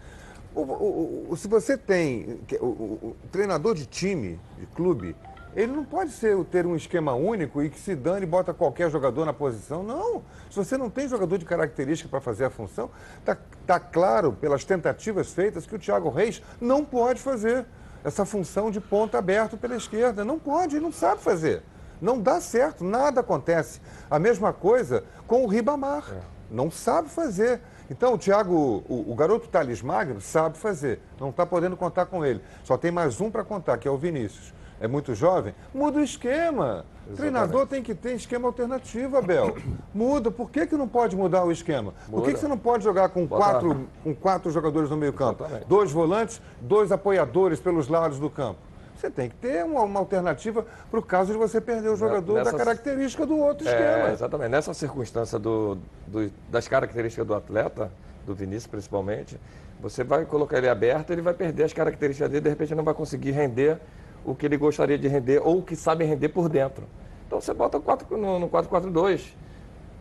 O, 0.55 0.61
o, 0.61 1.27
o, 1.31 1.37
se 1.37 1.49
você 1.49 1.77
tem 1.77 2.41
o, 2.61 3.17
treinador 3.33 3.75
de 3.75 3.87
time, 3.87 4.39
de 4.59 4.67
clube, 4.67 5.17
ele 5.57 5.73
não 5.73 5.85
pode 5.85 6.11
ser, 6.11 6.37
ter 6.47 6.67
um 6.67 6.75
esquema 6.75 7.15
único 7.15 7.63
e 7.63 7.71
que 7.71 7.79
se 7.79 7.95
dane 7.95 8.25
e 8.25 8.29
bota 8.29 8.53
qualquer 8.53 8.91
jogador 8.91 9.25
na 9.25 9.33
posição. 9.33 9.83
Não. 9.83 10.23
Se 10.51 10.57
você 10.57 10.77
não 10.77 10.91
tem 10.91 11.09
jogador 11.09 11.39
de 11.39 11.45
característica 11.45 12.09
para 12.09 12.21
fazer 12.21 12.45
a 12.45 12.51
função, 12.51 12.91
está 13.21 13.37
tá 13.67 13.79
claro 13.79 14.33
pelas 14.33 14.65
tentativas 14.65 15.33
feitas 15.33 15.65
que 15.65 15.77
o 15.77 15.79
Thiago 15.79 16.11
Reis 16.11 16.43
não 16.61 16.85
pode 16.85 17.21
fazer 17.21 17.65
essa 18.03 18.25
função 18.25 18.71
de 18.71 18.81
ponta 18.81 19.19
aberto 19.19 19.57
pela 19.57 19.77
esquerda. 19.77 20.25
Não 20.25 20.39
pode, 20.39 20.77
ele 20.77 20.85
não 20.85 20.93
sabe 20.93 21.23
fazer. 21.23 21.63
Não 22.01 22.21
dá 22.21 22.41
certo, 22.41 22.83
nada 22.83 23.21
acontece. 23.21 23.81
A 24.11 24.19
mesma 24.19 24.53
coisa 24.53 25.05
com 25.27 25.45
o 25.45 25.47
Ribamar. 25.47 26.05
É. 26.13 26.21
Não 26.51 26.71
sabe 26.71 27.09
fazer. 27.09 27.61
Então, 27.89 28.15
o 28.15 28.19
Thiago, 28.19 28.85
o, 28.89 29.13
o 29.13 29.15
garoto 29.15 29.49
Thales 29.49 29.83
Magno, 29.83 30.21
sabe 30.21 30.59
fazer. 30.59 31.01
Não 31.19 31.31
está 31.31 31.47
podendo 31.47 31.77
contar 31.77 32.07
com 32.07 32.25
ele. 32.25 32.43
Só 32.65 32.77
tem 32.77 32.91
mais 32.91 33.21
um 33.21 33.31
para 33.31 33.45
contar, 33.45 33.79
que 33.79 33.87
é 33.87 33.91
o 33.91 33.97
Vinícius 33.97 34.53
é 34.85 34.89
muito 34.89 35.15
jovem, 35.15 35.55
muda 35.73 35.99
o 35.99 36.03
esquema. 36.03 36.85
Exatamente. 37.07 37.17
Treinador 37.17 37.67
tem 37.67 37.83
que 37.83 37.95
ter 37.95 38.15
esquema 38.15 38.49
alternativo, 38.49 39.17
Abel. 39.17 39.57
Muda. 39.95 40.31
Por 40.31 40.51
que, 40.51 40.67
que 40.67 40.77
não 40.77 40.89
pode 40.89 41.17
mudar 41.17 41.45
o 41.45 41.53
esquema? 41.53 41.93
Muda. 42.09 42.11
Por 42.11 42.25
que, 42.25 42.35
que 42.35 42.41
você 42.41 42.49
não 42.49 42.57
pode 42.57 42.85
jogar 42.85 43.11
com 43.11 43.27
quatro, 43.27 43.89
com 44.03 44.15
quatro 44.15 44.51
jogadores 44.51 44.89
no 44.89 44.97
meio 44.97 45.13
campo? 45.13 45.43
Exatamente. 45.43 45.69
Dois 45.69 45.91
volantes, 45.91 46.41
dois 46.61 46.93
apoiadores 46.93 47.61
pelos 47.61 47.89
lados 47.89 48.19
do 48.19 48.31
campo. 48.31 48.59
Você 48.97 49.11
tem 49.11 49.29
que 49.29 49.37
ter 49.37 49.65
uma, 49.65 49.83
uma 49.83 50.01
alternativa 50.01 50.65
para 50.91 50.99
o 50.99 51.03
caso 51.03 51.33
de 51.33 51.39
você 51.39 51.61
perder 51.61 51.91
o 51.91 51.97
jogador 51.97 52.35
Nessa, 52.35 52.53
da 52.53 52.59
característica 52.59 53.27
do 53.27 53.39
outro 53.39 53.69
é, 53.69 53.71
esquema. 53.71 54.13
Exatamente. 54.13 54.51
Nessa 54.51 54.73
circunstância 54.73 55.39
do, 55.39 55.77
do, 56.07 56.31
das 56.49 56.69
características 56.69 57.27
do 57.27 57.35
atleta, 57.35 57.91
do 58.25 58.35
Vinícius 58.35 58.67
principalmente, 58.67 59.39
você 59.81 60.03
vai 60.03 60.25
colocar 60.25 60.57
ele 60.57 60.69
aberto, 60.69 61.11
ele 61.11 61.21
vai 61.21 61.35
perder 61.35 61.65
as 61.65 61.73
características 61.73 62.31
dele, 62.31 62.43
de 62.43 62.49
repente 62.49 62.75
não 62.75 62.85
vai 62.85 62.95
conseguir 62.95 63.33
render 63.33 63.79
o 64.25 64.35
que 64.35 64.47
ele 64.47 64.57
gostaria 64.57 64.99
de 64.99 65.09
render 65.09 65.41
ou 65.45 65.59
o 65.59 65.63
que 65.63 65.77
sabe 65.77 66.05
render 66.05 66.29
por 66.31 66.49
dentro. 66.49 66.85
Então 67.27 67.41
você 67.41 67.53
bota 67.53 67.79
no 67.79 68.49
4-4-2. 68.49 69.21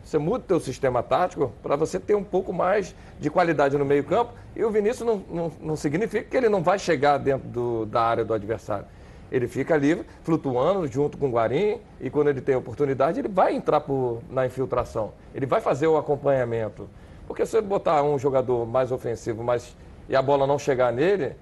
Você 0.04 0.18
muda 0.18 0.44
o 0.44 0.48
teu 0.48 0.60
sistema 0.60 1.02
tático 1.02 1.52
para 1.64 1.76
você 1.76 2.00
ter 2.00 2.16
um 2.16 2.24
pouco 2.24 2.52
mais 2.52 2.94
de 3.20 3.30
qualidade 3.30 3.78
no 3.78 3.86
meio 3.86 4.04
campo. 4.04 4.34
E 4.56 4.64
o 4.64 4.70
Vinícius 4.70 5.08
não, 5.08 5.24
não, 5.30 5.52
não 5.62 5.76
significa 5.76 6.26
que 6.26 6.36
ele 6.36 6.50
não 6.50 6.62
vai 6.62 6.78
chegar 6.78 7.18
dentro 7.18 7.48
do, 7.48 7.86
da 7.86 8.02
área 8.02 8.26
do 8.26 8.34
adversário. 8.34 8.86
Ele 9.32 9.48
fica 9.48 9.74
ali 9.74 10.06
flutuando 10.24 10.86
junto 10.88 11.18
com 11.18 11.28
o 11.28 11.32
Guarim 11.32 11.80
e 12.00 12.10
quando 12.10 12.30
ele 12.30 12.42
tem 12.42 12.56
oportunidade 12.56 13.20
ele 13.20 13.30
vai 13.30 13.56
entrar 13.56 13.80
por, 13.80 14.22
na 14.30 14.46
infiltração. 14.46 15.14
Ele 15.34 15.46
vai 15.46 15.62
fazer 15.62 15.88
o 15.88 15.98
acompanhamento. 15.98 16.88
Porque 17.26 17.46
se 17.46 17.54
você 17.54 17.62
botar 17.62 18.04
um 18.04 18.20
jogador 18.20 18.66
mais 18.66 18.92
ofensivo 18.92 19.44
mas, 19.44 19.76
e 20.10 20.16
a 20.16 20.22
bola 20.22 20.46
não 20.46 20.60
chegar 20.60 20.92
nele, 20.92 21.36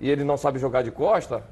e 0.00 0.10
ele 0.10 0.24
não 0.24 0.36
sabe 0.36 0.58
jogar 0.58 0.82
de 0.82 0.90
costa, 0.90 1.44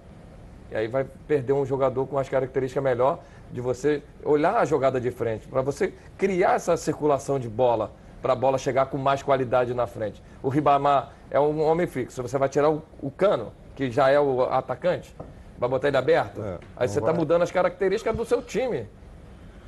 e 0.75 0.77
aí 0.77 0.89
vai 0.89 1.07
perder 1.29 1.53
um 1.53 1.65
jogador 1.65 2.05
com 2.05 2.19
as 2.19 2.29
características 2.29 2.83
melhor 2.83 3.21
de 3.53 3.61
você 3.61 4.03
olhar 4.25 4.57
a 4.57 4.65
jogada 4.65 5.01
de 5.01 5.09
frente, 5.13 5.47
para 5.47 5.63
você 5.63 5.95
criar 6.19 6.55
essa 6.55 6.77
circulação 6.77 7.39
de 7.39 7.49
bola, 7.49 7.93
para 8.21 8.33
a 8.33 8.37
bola 8.37 8.59
chegar 8.59 8.87
com 8.87 8.99
mais 8.99 9.23
qualidade 9.23 9.73
na 9.73 9.87
frente. 9.87 10.21
O 10.43 10.49
Ribamar 10.49 11.13
é 11.31 11.39
um 11.39 11.63
homem 11.63 11.87
fixo, 11.87 12.21
você 12.21 12.37
vai 12.37 12.49
tirar 12.49 12.71
o, 12.71 12.83
o 13.01 13.09
cano, 13.09 13.53
que 13.77 13.89
já 13.89 14.11
é 14.11 14.19
o 14.19 14.43
atacante, 14.43 15.15
vai 15.57 15.69
botar 15.69 15.87
ele 15.87 15.97
aberto, 15.97 16.43
é, 16.43 16.59
aí 16.77 16.89
você 16.89 16.99
está 16.99 17.13
mudando 17.13 17.43
as 17.43 17.53
características 17.53 18.17
do 18.17 18.25
seu 18.25 18.43
time. 18.43 18.89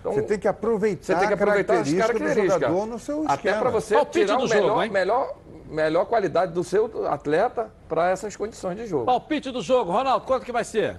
Então, 0.00 0.12
você 0.12 0.22
tem 0.22 0.38
que 0.40 0.48
aproveitar, 0.48 1.04
você 1.04 1.14
tem 1.14 1.28
que 1.28 1.34
aproveitar 1.34 1.78
as 1.78 1.92
características 1.92 2.70
do 2.70 2.86
no 2.86 2.98
seu 2.98 3.24
Até 3.28 3.56
para 3.56 3.70
você 3.70 3.94
Palpite 3.94 4.26
tirar 4.26 4.38
o 4.38 4.48
melhor, 4.48 4.82
jogo, 4.82 4.92
melhor, 4.92 5.36
melhor 5.68 6.06
qualidade 6.06 6.52
do 6.52 6.62
seu 6.62 7.06
atleta 7.06 7.70
para 7.88 8.10
essas 8.10 8.36
condições 8.36 8.76
de 8.76 8.86
jogo. 8.86 9.06
Palpite 9.06 9.50
do 9.50 9.62
jogo, 9.62 9.90
Ronaldo, 9.92 10.24
quanto 10.24 10.44
que 10.44 10.52
vai 10.52 10.64
ser? 10.64 10.96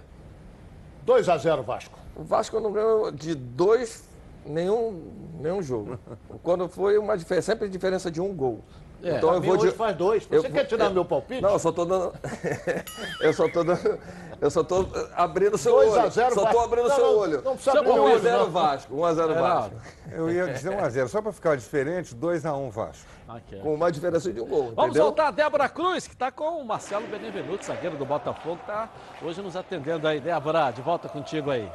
2 1.03 1.29
a 1.29 1.37
0 1.37 1.63
Vasco. 1.63 1.97
O 2.15 2.23
Vasco 2.23 2.59
não 2.59 2.71
ganhou 2.71 3.11
de 3.11 3.33
dois 3.35 4.03
nenhum, 4.45 5.11
nenhum 5.39 5.61
jogo. 5.61 5.99
Quando 6.43 6.67
foi 6.67 6.97
uma 6.97 7.17
diferença, 7.17 7.51
sempre 7.53 7.69
diferença 7.69 8.09
de 8.11 8.19
um 8.19 8.33
gol. 8.33 8.63
É, 9.03 9.17
então 9.17 9.33
eu 9.33 9.41
vou 9.41 9.57
de... 9.57 9.71
faz 9.71 9.95
dois. 9.95 10.25
Você 10.25 10.47
eu, 10.47 10.51
quer 10.51 10.65
tirar 10.65 10.85
eu, 10.85 10.91
meu 10.91 11.05
palpite? 11.05 11.41
Não, 11.41 11.51
eu 11.51 11.59
só 11.59 11.71
tô 11.71 11.85
dando. 11.85 12.13
eu 13.21 13.33
só 13.33 13.47
tô 13.47 13.63
dando. 13.63 13.99
Eu 14.39 14.51
só 14.51 14.63
tô 14.63 14.87
abrindo 15.15 15.55
o 15.55 15.57
seu 15.57 15.73
olho. 15.73 15.91
2 15.91 15.97
a 15.97 16.09
0 16.09 16.35
Só 16.35 16.45
tô 16.45 16.59
abrindo 16.59 16.85
o 16.85 16.91
seu 16.91 17.17
olho. 17.17 17.37
Não, 17.37 17.43
não 17.43 17.55
precisa 17.55 17.83
1x0 17.83 18.49
Vasco. 18.49 18.95
1x0 18.95 19.31
é, 19.31 19.33
Vasco. 19.33 19.75
Eu 20.11 20.31
ia 20.31 20.53
dizer 20.53 20.71
1x0. 20.71 21.07
Só 21.07 21.21
para 21.21 21.31
ficar 21.31 21.57
diferente, 21.57 22.15
2x1 22.15 22.69
Vasco. 22.69 23.05
Okay. 23.27 23.59
Com 23.59 23.73
uma 23.73 23.91
diferença 23.91 24.31
de 24.31 24.39
um 24.39 24.45
gol. 24.45 24.71
Vamos 24.75 24.91
entendeu? 24.91 25.03
voltar 25.03 25.27
a 25.27 25.31
Débora 25.31 25.67
Cruz, 25.67 26.07
que 26.07 26.13
está 26.13 26.31
com 26.31 26.61
o 26.61 26.65
Marcelo 26.65 27.07
Benevenuto, 27.07 27.65
zagueiro 27.65 27.97
do 27.97 28.05
Botafogo, 28.05 28.59
está 28.61 28.89
hoje 29.21 29.41
nos 29.41 29.55
atendendo 29.55 30.07
aí. 30.07 30.19
Débora, 30.19 30.71
de 30.71 30.81
volta 30.81 31.09
contigo 31.09 31.51
aí. 31.51 31.69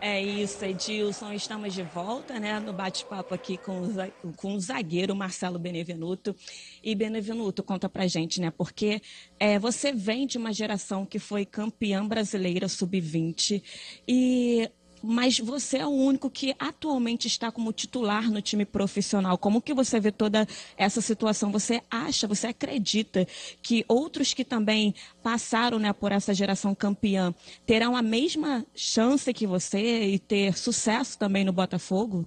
É 0.00 0.22
isso, 0.22 0.64
Edilson. 0.64 1.32
Estamos 1.32 1.74
de 1.74 1.82
volta 1.82 2.38
né, 2.38 2.60
no 2.60 2.72
bate-papo 2.72 3.34
aqui 3.34 3.58
com 3.58 3.80
o, 3.80 4.60
zagueiro 4.60 5.14
Marcelo 5.14 5.58
Benevenuto. 5.58 6.36
E 6.84 6.94
Benevenuto, 6.94 7.64
conta 7.64 7.88
pra 7.88 8.06
gente, 8.06 8.40
né? 8.40 8.52
Porque 8.52 9.02
é, 9.40 9.58
você 9.58 9.92
vem 9.92 10.24
de 10.24 10.38
uma 10.38 10.52
geração 10.52 11.04
que 11.04 11.18
foi 11.18 11.44
campeã 11.44 12.06
brasileira 12.06 12.68
sub-20 12.68 13.60
e 14.06 14.70
mas 15.02 15.38
você 15.38 15.78
é 15.78 15.86
o 15.86 15.90
único 15.90 16.30
que 16.30 16.54
atualmente 16.58 17.26
está 17.26 17.50
como 17.50 17.72
titular 17.72 18.30
no 18.30 18.42
time 18.42 18.64
profissional. 18.64 19.38
Como 19.38 19.60
que 19.60 19.74
você 19.74 20.00
vê 20.00 20.10
toda 20.12 20.46
essa 20.76 21.00
situação? 21.00 21.52
Você 21.52 21.80
acha, 21.90 22.26
você 22.26 22.48
acredita 22.48 23.26
que 23.62 23.84
outros 23.88 24.34
que 24.34 24.44
também 24.44 24.94
passaram 25.22 25.78
né, 25.78 25.92
por 25.92 26.12
essa 26.12 26.34
geração 26.34 26.74
campeã 26.74 27.34
terão 27.66 27.96
a 27.96 28.02
mesma 28.02 28.64
chance 28.74 29.32
que 29.32 29.46
você 29.46 30.06
e 30.06 30.18
ter 30.18 30.56
sucesso 30.56 31.18
também 31.18 31.44
no 31.44 31.52
Botafogo? 31.52 32.26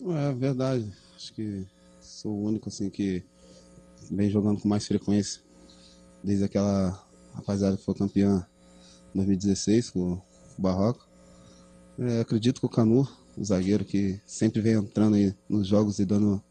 É 0.00 0.32
verdade. 0.32 0.90
Acho 1.16 1.32
que 1.32 1.64
sou 2.00 2.32
o 2.32 2.44
único 2.44 2.68
assim 2.68 2.90
que 2.90 3.22
vem 4.10 4.30
jogando 4.30 4.60
com 4.60 4.68
mais 4.68 4.86
frequência 4.86 5.42
desde 6.22 6.44
aquela 6.44 7.04
rapaziada 7.34 7.76
que 7.76 7.84
foi 7.84 7.94
campeã 7.94 8.46
em 9.14 9.18
2016 9.18 9.90
com 9.90 10.12
o 10.12 10.22
Barroco. 10.58 11.11
É, 11.98 12.20
acredito 12.20 12.60
que 12.60 12.66
o 12.66 12.70
Canu, 12.70 13.06
o 13.36 13.44
zagueiro 13.44 13.84
que 13.84 14.20
sempre 14.26 14.60
vem 14.60 14.74
entrando 14.74 15.16
nos 15.48 15.66
jogos 15.66 15.98
e 15.98 16.04
dando, 16.04 16.42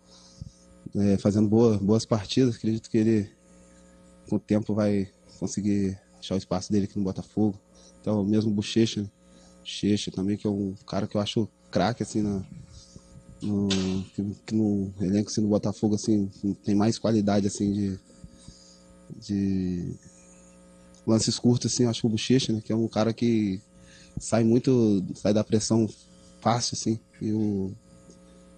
é, 0.96 1.18
fazendo 1.18 1.50
boa, 1.50 1.78
boas 1.78 2.06
partidas, 2.06 2.56
acredito 2.56 2.90
que 2.90 2.98
ele 2.98 3.30
com 4.30 4.36
o 4.36 4.40
tempo 4.40 4.74
vai 4.74 5.10
conseguir 5.40 6.00
achar 6.20 6.36
o 6.36 6.38
espaço 6.38 6.72
dele 6.72 6.86
aqui 6.86 6.98
no 6.98 7.04
Botafogo. 7.04 7.60
Então, 8.00 8.24
mesmo 8.24 8.52
Bochecha, 8.52 9.10
Bochecha 9.60 10.12
também, 10.12 10.38
que 10.38 10.48
é 10.48 10.50
um 10.50 10.74
cara 10.88 11.08
que 11.08 11.18
eu 11.18 11.22
acho 11.22 11.50
craque 11.70 12.04
assim 12.04 12.22
na, 12.22 12.44
no, 13.42 13.68
que, 14.14 14.24
que, 14.46 14.56
no 14.56 14.94
elenco 15.02 15.30
assim, 15.30 15.42
no 15.42 15.50
Botafogo 15.50 15.96
assim, 15.96 16.30
tem 16.64 16.76
mais 16.76 17.00
qualidade 17.00 17.48
assim 17.48 17.72
de, 17.72 18.00
de 19.20 19.96
lances 21.06 21.40
curtos 21.40 21.74
assim, 21.74 21.86
acho 21.86 22.02
que 22.02 22.08
o 22.08 22.10
Bochecha, 22.10 22.54
né, 22.54 22.62
que 22.64 22.72
é 22.72 22.76
um 22.76 22.88
cara 22.88 23.14
que 23.14 23.62
sai 24.20 24.44
muito, 24.44 25.04
sai 25.16 25.34
da 25.34 25.44
pressão 25.44 25.88
fácil, 26.42 26.76
assim. 26.76 27.00
Eu 27.22 27.74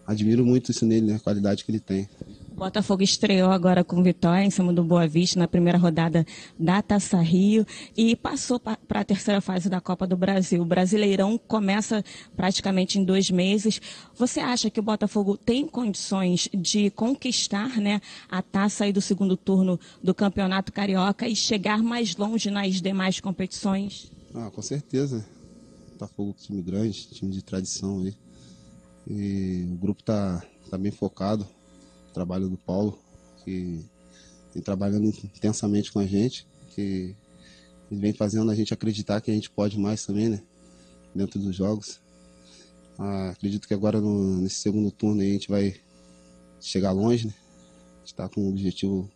admiro 0.06 0.46
muito 0.46 0.72
isso 0.72 0.86
nele, 0.86 1.08
né? 1.08 1.16
A 1.16 1.20
qualidade 1.20 1.64
que 1.64 1.72
ele 1.72 1.80
tem. 1.80 2.08
O 2.52 2.56
Botafogo 2.56 3.02
estreou 3.02 3.50
agora 3.50 3.84
com 3.84 4.04
vitória 4.04 4.46
em 4.46 4.50
cima 4.52 4.72
do 4.72 4.84
Boa 4.84 5.08
Vista 5.08 5.40
na 5.40 5.48
primeira 5.48 5.78
rodada 5.78 6.26
da 6.60 6.82
Taça 6.82 7.20
Rio 7.20 7.66
e 7.98 8.16
passou 8.16 8.60
para 8.60 8.78
a 8.90 9.04
terceira 9.04 9.42
fase 9.42 9.70
da 9.70 9.82
Copa 9.82 10.06
do 10.06 10.16
Brasil. 10.16 10.62
O 10.62 10.66
Brasileirão 10.66 11.38
começa 11.38 12.04
praticamente 12.36 13.00
em 13.00 13.04
dois 13.04 13.32
meses. 13.32 13.82
Você 14.16 14.40
acha 14.40 14.70
que 14.70 14.80
o 14.80 14.84
Botafogo 14.84 15.36
tem 15.36 15.66
condições 15.68 16.48
de 16.54 16.92
conquistar 16.92 17.82
né, 17.82 18.00
a 18.30 18.42
taça 18.42 18.84
aí 18.84 18.94
do 18.94 19.02
segundo 19.02 19.36
turno 19.36 19.80
do 20.04 20.14
Campeonato 20.14 20.72
Carioca 20.72 21.28
e 21.28 21.36
chegar 21.36 21.82
mais 21.82 22.16
longe 22.16 22.52
nas 22.52 22.80
demais 22.80 23.20
competições? 23.20 24.12
Ah, 24.36 24.52
com 24.52 24.62
certeza. 24.62 25.26
Botafogo 25.94 26.36
time 26.38 26.62
grande, 26.62 27.08
time 27.08 27.32
de 27.32 27.44
tradição 27.44 28.02
aí. 28.02 28.16
E 29.08 29.68
o 29.72 29.76
grupo 29.76 30.04
tá, 30.04 30.44
tá 30.70 30.78
bem 30.78 30.92
focado. 30.92 31.48
O 32.10 32.14
trabalho 32.14 32.50
do 32.50 32.58
Paulo, 32.58 33.00
que 33.44 33.86
vem 34.54 34.64
trabalhando 34.64 35.06
intensamente 35.06 35.92
com 35.92 36.00
a 36.00 36.06
gente, 36.06 36.48
que 36.74 37.16
ele 37.92 38.02
vem 38.02 38.14
fazendo 38.14 38.50
a 38.50 38.56
gente 38.56 38.74
acreditar 38.74 39.22
que 39.22 39.30
a 39.30 39.34
gente 39.34 39.50
pode 39.50 39.78
mais 39.78 40.06
também, 40.06 40.30
né? 40.30 40.44
Dentro 41.14 41.40
dos 41.40 41.56
jogos. 41.56 42.00
Ah, 42.98 43.30
acredito 43.30 43.68
que 43.68 43.74
agora 43.74 44.00
no, 44.00 44.38
nesse 44.38 44.56
segundo 44.56 44.92
turno 44.92 45.22
a 45.22 45.26
gente 45.26 45.48
vai 45.48 45.76
chegar 46.60 46.92
longe, 46.92 47.28
né? 47.28 47.34
A 47.98 48.00
gente 48.00 48.16
tá 48.16 48.30
com 48.30 48.42
o 48.42 48.50
objetivo 48.50 49.10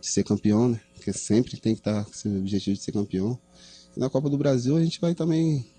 de 0.00 0.06
ser 0.08 0.24
campeão, 0.24 0.68
né? 0.68 0.80
Porque 0.94 1.12
sempre 1.12 1.56
tem 1.58 1.74
que 1.74 1.80
estar 1.80 2.02
tá 2.02 2.04
com 2.04 2.10
esse 2.10 2.28
objetivo 2.28 2.76
de 2.76 2.82
ser 2.82 2.92
campeão. 2.92 3.38
E 3.96 4.00
na 4.00 4.10
Copa 4.10 4.28
do 4.28 4.38
Brasil 4.38 4.76
a 4.76 4.82
gente 4.82 5.00
vai 5.00 5.14
também 5.14 5.73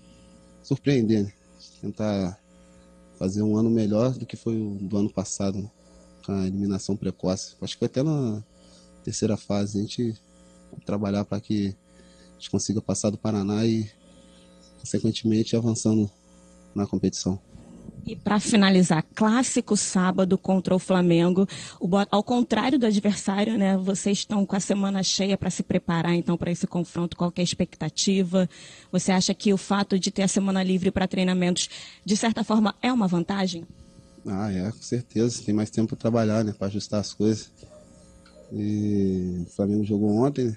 surpreender, 0.66 1.24
né? 1.24 1.32
Tentar 1.80 2.40
fazer 3.16 3.42
um 3.42 3.56
ano 3.56 3.70
melhor 3.70 4.12
do 4.12 4.26
que 4.26 4.36
foi 4.36 4.60
o 4.60 4.74
do 4.74 4.96
ano 4.96 5.10
passado, 5.10 5.58
né? 5.58 5.70
com 6.24 6.32
a 6.32 6.46
eliminação 6.46 6.96
precoce. 6.96 7.54
Acho 7.62 7.78
que 7.78 7.84
até 7.84 8.02
na 8.02 8.42
terceira 9.04 9.36
fase 9.36 9.78
a 9.78 9.82
gente 9.82 10.20
trabalhar 10.84 11.24
para 11.24 11.40
que 11.40 11.74
a 12.30 12.32
gente 12.32 12.50
consiga 12.50 12.82
passar 12.82 13.10
do 13.10 13.16
Paraná 13.16 13.64
e, 13.64 13.88
consequentemente, 14.80 15.54
avançando 15.54 16.10
na 16.74 16.84
competição. 16.84 17.40
E 18.06 18.14
para 18.14 18.38
finalizar, 18.38 19.04
clássico 19.16 19.76
sábado 19.76 20.38
contra 20.38 20.72
o 20.72 20.78
Flamengo. 20.78 21.44
O, 21.80 21.88
ao 22.08 22.22
contrário 22.22 22.78
do 22.78 22.86
adversário, 22.86 23.58
né? 23.58 23.76
Vocês 23.76 24.18
estão 24.18 24.46
com 24.46 24.54
a 24.54 24.60
semana 24.60 25.02
cheia 25.02 25.36
para 25.36 25.50
se 25.50 25.64
preparar 25.64 26.14
então 26.14 26.36
para 26.36 26.52
esse 26.52 26.68
confronto. 26.68 27.16
Qual 27.16 27.32
é 27.34 27.40
a 27.40 27.44
expectativa? 27.44 28.48
Você 28.92 29.10
acha 29.10 29.34
que 29.34 29.52
o 29.52 29.56
fato 29.56 29.98
de 29.98 30.12
ter 30.12 30.22
a 30.22 30.28
semana 30.28 30.62
livre 30.62 30.92
para 30.92 31.08
treinamentos, 31.08 31.68
de 32.04 32.16
certa 32.16 32.44
forma, 32.44 32.76
é 32.80 32.92
uma 32.92 33.08
vantagem? 33.08 33.66
Ah, 34.24 34.52
é, 34.52 34.70
com 34.70 34.82
certeza. 34.82 35.42
Tem 35.42 35.52
mais 35.52 35.70
tempo 35.70 35.88
para 35.88 35.96
trabalhar, 35.96 36.44
né? 36.44 36.54
Para 36.56 36.68
ajustar 36.68 37.00
as 37.00 37.12
coisas. 37.12 37.50
E 38.52 39.42
o 39.48 39.50
Flamengo 39.50 39.82
jogou 39.82 40.14
ontem, 40.14 40.44
né? 40.44 40.56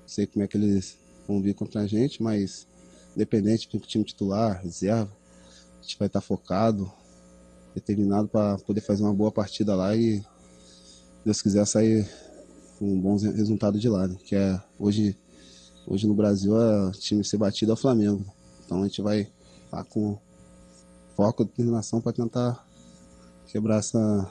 Não 0.00 0.08
sei 0.08 0.26
como 0.26 0.44
é 0.44 0.48
que 0.48 0.56
eles 0.56 0.98
vão 1.28 1.40
vir 1.40 1.54
contra 1.54 1.82
a 1.82 1.86
gente, 1.86 2.20
mas 2.20 2.66
independente 3.14 3.68
do 3.70 3.78
time 3.78 4.04
titular, 4.04 4.60
reserva, 4.62 5.10
gente 5.86 5.98
vai 5.98 6.08
estar 6.08 6.20
focado, 6.20 6.90
determinado 7.74 8.28
para 8.28 8.58
poder 8.58 8.80
fazer 8.80 9.04
uma 9.04 9.14
boa 9.14 9.30
partida 9.30 9.74
lá 9.76 9.94
e, 9.94 10.22
Deus 11.24 11.40
quiser, 11.40 11.64
sair 11.64 12.08
com 12.78 12.92
um 12.92 13.00
bom 13.00 13.16
resultado 13.16 13.78
de 13.78 13.88
lá. 13.88 14.08
Né? 14.08 14.16
Que 14.24 14.34
é 14.34 14.60
hoje, 14.78 15.16
hoje 15.86 16.06
no 16.06 16.14
Brasil, 16.14 16.60
é 16.60 16.88
o 16.88 16.90
time 16.90 17.24
ser 17.24 17.36
batido 17.36 17.70
é 17.70 17.74
o 17.74 17.76
Flamengo. 17.76 18.24
Então 18.64 18.82
a 18.82 18.86
gente 18.86 19.00
vai 19.00 19.30
estar 19.64 19.84
com 19.84 20.18
foco 21.14 21.42
e 21.42 21.46
determinação 21.46 22.00
para 22.00 22.12
tentar 22.12 22.66
quebrar 23.46 23.78
essa 23.78 24.30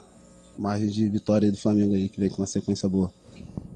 margem 0.58 0.88
de 0.88 1.08
vitória 1.08 1.50
do 1.50 1.56
Flamengo 1.56 1.94
aí, 1.94 2.08
que 2.08 2.20
vem 2.20 2.28
com 2.28 2.42
uma 2.42 2.46
sequência 2.46 2.88
boa. 2.88 3.10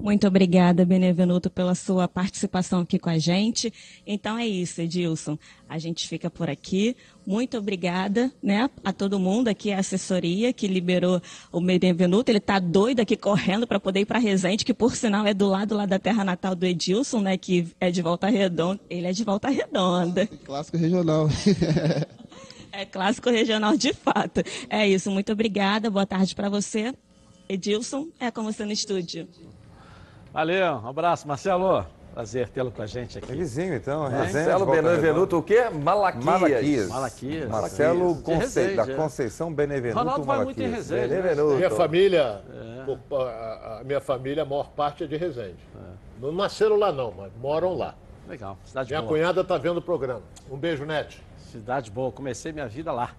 Muito 0.01 0.27
obrigada, 0.27 0.83
Benevenuto, 0.83 1.47
pela 1.47 1.75
sua 1.75 2.07
participação 2.07 2.79
aqui 2.79 2.97
com 2.97 3.09
a 3.09 3.19
gente. 3.19 3.71
Então 4.05 4.35
é 4.35 4.47
isso, 4.47 4.81
Edilson. 4.81 5.37
A 5.69 5.77
gente 5.77 6.07
fica 6.07 6.27
por 6.27 6.49
aqui. 6.49 6.95
Muito 7.25 7.55
obrigada 7.55 8.31
né, 8.41 8.67
a 8.83 8.91
todo 8.91 9.19
mundo 9.19 9.47
aqui, 9.47 9.71
a 9.71 9.77
assessoria 9.77 10.51
que 10.51 10.65
liberou 10.65 11.21
o 11.51 11.61
Benevenuto. 11.61 12.31
Ele 12.31 12.39
está 12.39 12.57
doido 12.57 12.99
aqui 12.99 13.15
correndo 13.15 13.67
para 13.67 13.79
poder 13.79 13.99
ir 13.99 14.05
para 14.05 14.17
Resende, 14.17 14.65
que 14.65 14.73
por 14.73 14.95
sinal 14.95 15.23
é 15.27 15.35
do 15.35 15.47
lado 15.47 15.75
lá 15.75 15.85
da 15.85 15.99
terra 15.99 16.23
natal 16.23 16.55
do 16.55 16.65
Edilson, 16.65 17.19
né? 17.19 17.37
Que 17.37 17.67
é 17.79 17.91
de 17.91 18.01
Volta 18.01 18.27
Redonda. 18.27 18.79
Ele 18.89 19.05
é 19.05 19.11
de 19.11 19.23
Volta 19.23 19.49
Redonda. 19.49 20.25
Clássico 20.43 20.77
regional. 20.77 21.29
É 22.73 22.85
clássico 22.85 23.29
regional 23.29 23.75
de 23.75 23.93
fato. 23.93 24.41
É 24.69 24.87
isso, 24.87 25.11
muito 25.11 25.29
obrigada. 25.33 25.89
Boa 25.89 26.05
tarde 26.05 26.33
para 26.33 26.47
você. 26.47 26.93
Edilson, 27.49 28.07
é 28.17 28.31
com 28.31 28.43
você 28.43 28.63
no 28.63 28.71
estúdio. 28.71 29.27
Valeu, 30.33 30.75
um 30.75 30.87
abraço, 30.87 31.27
Marcelo. 31.27 31.85
Prazer 32.13 32.49
tê-lo 32.49 32.71
com 32.71 32.81
a 32.81 32.85
gente 32.85 33.17
aqui. 33.17 33.31
É 33.31 33.35
vizinho, 33.35 33.73
então. 33.73 34.07
É. 34.07 34.09
Marcelo 34.09 34.65
Benevenuto, 34.65 35.37
o 35.37 35.43
quê? 35.43 35.69
Malaquias. 35.69 36.25
Malaquias. 36.25 36.87
Malaquias. 36.89 37.49
Marcelo 37.49 38.21
Conce... 38.21 38.75
da 38.75 38.95
Conceição 38.95 39.53
Benevenuto 39.53 39.99
Ronaldo 39.99 40.25
vai 40.25 40.43
muito 40.43 40.61
em 40.61 40.69
Resende. 40.69 41.07
Né? 41.07 41.21
Benevenuto. 41.21 41.55
Minha 41.55 41.69
família, 41.69 42.41
é. 42.49 43.79
a 43.79 43.83
minha 43.83 44.01
família, 44.01 44.43
a 44.43 44.45
maior 44.45 44.69
parte 44.71 45.03
é 45.05 45.07
de 45.07 45.15
Resende. 45.15 45.59
É. 45.75 46.21
Não 46.21 46.31
nasceram 46.33 46.77
lá 46.77 46.91
não, 46.91 47.11
mas 47.11 47.31
moram 47.41 47.75
lá. 47.75 47.95
Legal, 48.27 48.57
cidade 48.65 48.89
minha 48.89 49.01
boa. 49.01 49.11
Minha 49.13 49.23
cunhada 49.23 49.41
está 49.41 49.57
vendo 49.57 49.77
o 49.77 49.81
programa. 49.81 50.21
Um 50.49 50.57
beijo, 50.57 50.85
Nete. 50.85 51.21
Cidade 51.51 51.91
boa, 51.91 52.11
comecei 52.11 52.51
minha 52.51 52.67
vida 52.67 52.91
lá. 52.91 53.11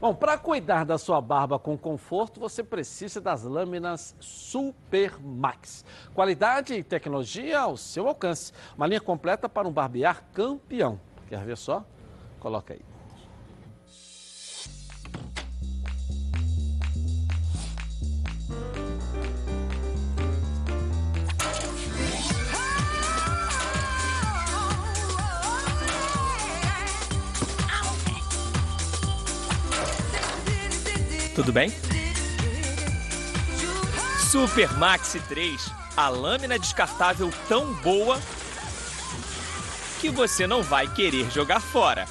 Bom, 0.00 0.14
para 0.14 0.38
cuidar 0.38 0.84
da 0.84 0.96
sua 0.96 1.20
barba 1.20 1.58
com 1.58 1.76
conforto, 1.76 2.38
você 2.38 2.62
precisa 2.62 3.20
das 3.20 3.42
lâminas 3.42 4.14
Super 4.20 5.20
Max. 5.20 5.84
Qualidade 6.14 6.72
e 6.74 6.84
tecnologia 6.84 7.58
ao 7.58 7.76
seu 7.76 8.06
alcance. 8.06 8.52
Uma 8.76 8.86
linha 8.86 9.00
completa 9.00 9.48
para 9.48 9.66
um 9.66 9.72
barbear 9.72 10.22
campeão. 10.32 11.00
Quer 11.28 11.44
ver 11.44 11.56
só? 11.56 11.84
Coloca 12.38 12.74
aí. 12.74 12.97
Tudo 31.38 31.52
bem? 31.52 31.70
Super 34.28 34.76
Maxi 34.76 35.20
3, 35.20 35.70
a 35.96 36.08
lâmina 36.08 36.58
descartável 36.58 37.30
tão 37.46 37.72
boa 37.74 38.18
que 40.00 40.10
você 40.10 40.48
não 40.48 40.64
vai 40.64 40.92
querer 40.92 41.30
jogar 41.30 41.60
fora. 41.60 42.06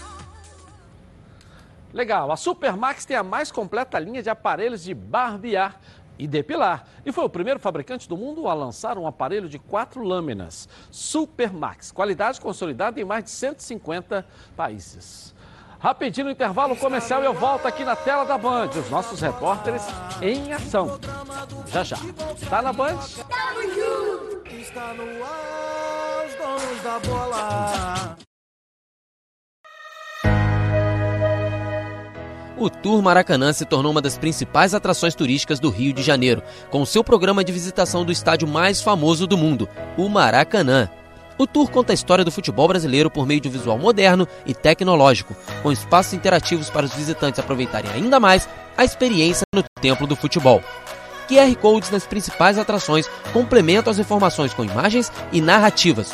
Legal, 1.91 2.31
a 2.31 2.37
Super 2.37 2.77
Max 2.77 3.03
tem 3.03 3.17
a 3.17 3.21
mais 3.21 3.51
completa 3.51 3.99
linha 3.99 4.23
de 4.23 4.29
aparelhos 4.29 4.81
de 4.81 4.93
barbear 4.93 5.77
e 6.17 6.25
depilar. 6.25 6.87
E 7.05 7.11
foi 7.11 7.25
o 7.25 7.29
primeiro 7.29 7.59
fabricante 7.59 8.07
do 8.07 8.15
mundo 8.15 8.47
a 8.47 8.53
lançar 8.53 8.97
um 8.97 9.05
aparelho 9.05 9.49
de 9.49 9.59
quatro 9.59 10.03
lâminas. 10.03 10.69
Super 10.89 11.51
Max, 11.51 11.91
qualidade 11.91 12.39
consolidada 12.39 12.97
em 12.97 13.03
mais 13.03 13.25
de 13.25 13.31
150 13.31 14.25
países. 14.55 15.35
Rapidinho 15.79 16.25
no 16.25 16.31
intervalo 16.31 16.75
comercial 16.75 17.23
eu 17.23 17.33
volto 17.33 17.67
aqui 17.67 17.83
na 17.83 17.95
tela 17.95 18.25
da 18.25 18.37
Band. 18.37 18.69
Os 18.69 18.89
nossos 18.89 19.21
repórteres 19.21 19.83
em 20.21 20.51
ação. 20.51 20.99
Já 21.67 21.83
já. 21.83 21.97
Tá 22.49 22.61
na 22.61 22.73
Band? 22.73 22.97
Está 24.59 24.93
no 24.93 25.23
ar, 25.23 26.25
os 26.25 26.35
donos 26.35 26.83
da 26.83 26.99
bola. 26.99 28.17
O 32.59 32.71
Tour 32.71 33.03
Maracanã 33.03 33.53
se 33.53 33.65
tornou 33.65 33.91
uma 33.91 34.01
das 34.01 34.17
principais 34.17 34.73
atrações 34.73 35.13
turísticas 35.13 35.59
do 35.59 35.69
Rio 35.69 35.93
de 35.93 36.01
Janeiro, 36.01 36.41
com 36.71 36.83
seu 36.87 37.03
programa 37.03 37.43
de 37.43 37.51
visitação 37.51 38.03
do 38.03 38.11
estádio 38.11 38.47
mais 38.47 38.81
famoso 38.81 39.27
do 39.27 39.37
mundo, 39.37 39.69
o 39.95 40.09
Maracanã. 40.09 40.89
O 41.37 41.45
tour 41.45 41.69
conta 41.69 41.93
a 41.93 41.95
história 41.95 42.25
do 42.25 42.31
futebol 42.31 42.67
brasileiro 42.67 43.11
por 43.11 43.27
meio 43.27 43.39
de 43.39 43.47
um 43.47 43.51
visual 43.51 43.77
moderno 43.77 44.27
e 44.45 44.53
tecnológico, 44.53 45.35
com 45.61 45.71
espaços 45.71 46.13
interativos 46.13 46.69
para 46.69 46.85
os 46.85 46.93
visitantes 46.93 47.39
aproveitarem 47.39 47.91
ainda 47.91 48.19
mais 48.19 48.49
a 48.75 48.83
experiência 48.83 49.43
no 49.53 49.63
templo 49.79 50.07
do 50.07 50.15
futebol. 50.15 50.63
QR 51.27 51.55
Codes 51.61 51.91
nas 51.91 52.07
principais 52.07 52.57
atrações 52.57 53.07
complementam 53.33 53.91
as 53.91 53.99
informações 53.99 54.53
com 54.53 54.63
imagens 54.63 55.11
e 55.31 55.41
narrativas. 55.41 56.13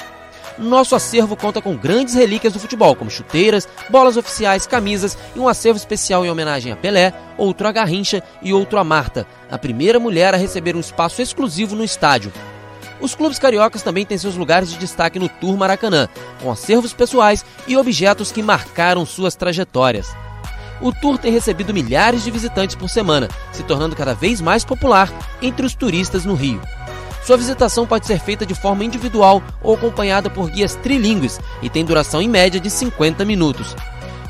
Nosso 0.57 0.95
acervo 0.95 1.35
conta 1.35 1.61
com 1.61 1.75
grandes 1.75 2.13
relíquias 2.13 2.53
do 2.53 2.59
futebol, 2.59 2.95
como 2.95 3.09
chuteiras, 3.09 3.67
bolas 3.89 4.17
oficiais, 4.17 4.67
camisas 4.67 5.17
e 5.35 5.39
um 5.39 5.47
acervo 5.47 5.77
especial 5.77 6.25
em 6.25 6.29
homenagem 6.29 6.71
a 6.71 6.75
Pelé, 6.75 7.13
outro 7.37 7.67
a 7.67 7.71
Garrincha 7.71 8.21
e 8.41 8.53
outro 8.53 8.77
a 8.77 8.83
Marta, 8.83 9.25
a 9.49 9.57
primeira 9.57 9.99
mulher 9.99 10.33
a 10.33 10.37
receber 10.37 10.75
um 10.75 10.79
espaço 10.79 11.21
exclusivo 11.21 11.75
no 11.75 11.83
estádio. 11.83 12.31
Os 13.03 13.13
clubes 13.13 13.37
cariocas 13.37 13.81
também 13.81 14.05
têm 14.05 14.17
seus 14.17 14.37
lugares 14.37 14.71
de 14.71 14.77
destaque 14.77 15.19
no 15.19 15.27
Tour 15.27 15.57
Maracanã, 15.57 16.07
com 16.41 16.49
acervos 16.49 16.93
pessoais 16.93 17.43
e 17.67 17.75
objetos 17.75 18.31
que 18.31 18.41
marcaram 18.41 19.05
suas 19.05 19.35
trajetórias. 19.35 20.15
O 20.79 20.93
tour 20.93 21.17
tem 21.17 21.29
recebido 21.29 21.73
milhares 21.73 22.23
de 22.23 22.31
visitantes 22.31 22.77
por 22.77 22.89
semana, 22.89 23.27
se 23.51 23.61
tornando 23.63 23.93
cada 23.93 24.13
vez 24.13 24.39
mais 24.39 24.63
popular 24.63 25.11
entre 25.41 25.65
os 25.65 25.75
turistas 25.75 26.23
no 26.23 26.33
Rio. 26.33 26.61
Sua 27.25 27.35
visitação 27.35 27.85
pode 27.85 28.07
ser 28.07 28.21
feita 28.21 28.45
de 28.45 28.55
forma 28.55 28.85
individual 28.85 29.43
ou 29.61 29.75
acompanhada 29.75 30.29
por 30.29 30.49
guias 30.49 30.75
trilingües 30.75 31.41
e 31.61 31.69
tem 31.69 31.83
duração 31.83 32.21
em 32.21 32.29
média 32.29 32.59
de 32.59 32.69
50 32.69 33.25
minutos. 33.25 33.75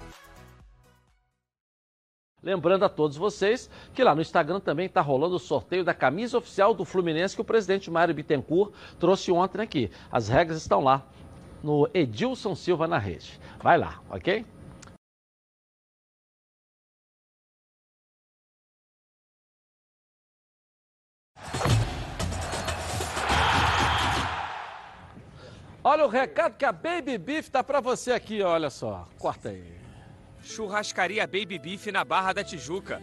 Lembrando 2.43 2.85
a 2.85 2.89
todos 2.89 3.17
vocês 3.17 3.71
que 3.95 4.03
lá 4.03 4.17
no 4.17 4.21
Instagram 4.21 4.59
também 4.59 4.87
está 4.87 5.01
rolando 5.01 5.37
o 5.37 5.39
sorteio 5.39 5.85
da 5.85 5.95
camisa 5.95 6.37
oficial 6.37 6.75
do 6.75 6.85
Fluminense 6.85 7.37
que 7.37 7.41
o 7.41 7.45
presidente 7.45 7.89
Mário 7.89 8.13
Bittencourt 8.13 8.73
trouxe 8.99 9.31
ontem 9.31 9.63
aqui. 9.63 9.91
As 10.11 10.29
regras 10.29 10.61
estão 10.61 10.81
lá 10.83 11.05
no 11.63 11.89
Edilson 11.95 12.55
Silva 12.55 12.87
na 12.87 12.99
rede. 12.99 13.41
Vai 13.63 13.79
lá, 13.79 14.01
ok? 14.11 14.45
Olha 25.85 26.05
o 26.05 26.09
recado 26.09 26.57
que 26.57 26.65
a 26.65 26.71
Baby 26.71 27.19
Beef 27.19 27.49
tá 27.49 27.65
para 27.65 27.81
você 27.81 28.13
aqui, 28.13 28.41
olha 28.41 28.71
só. 28.71 29.09
Corta 29.19 29.49
aí. 29.49 29.81
Churrascaria 30.41 31.27
Baby 31.27 31.59
Beef 31.59 31.89
na 31.89 32.05
Barra 32.05 32.33
da 32.33 32.45
Tijuca. 32.45 33.03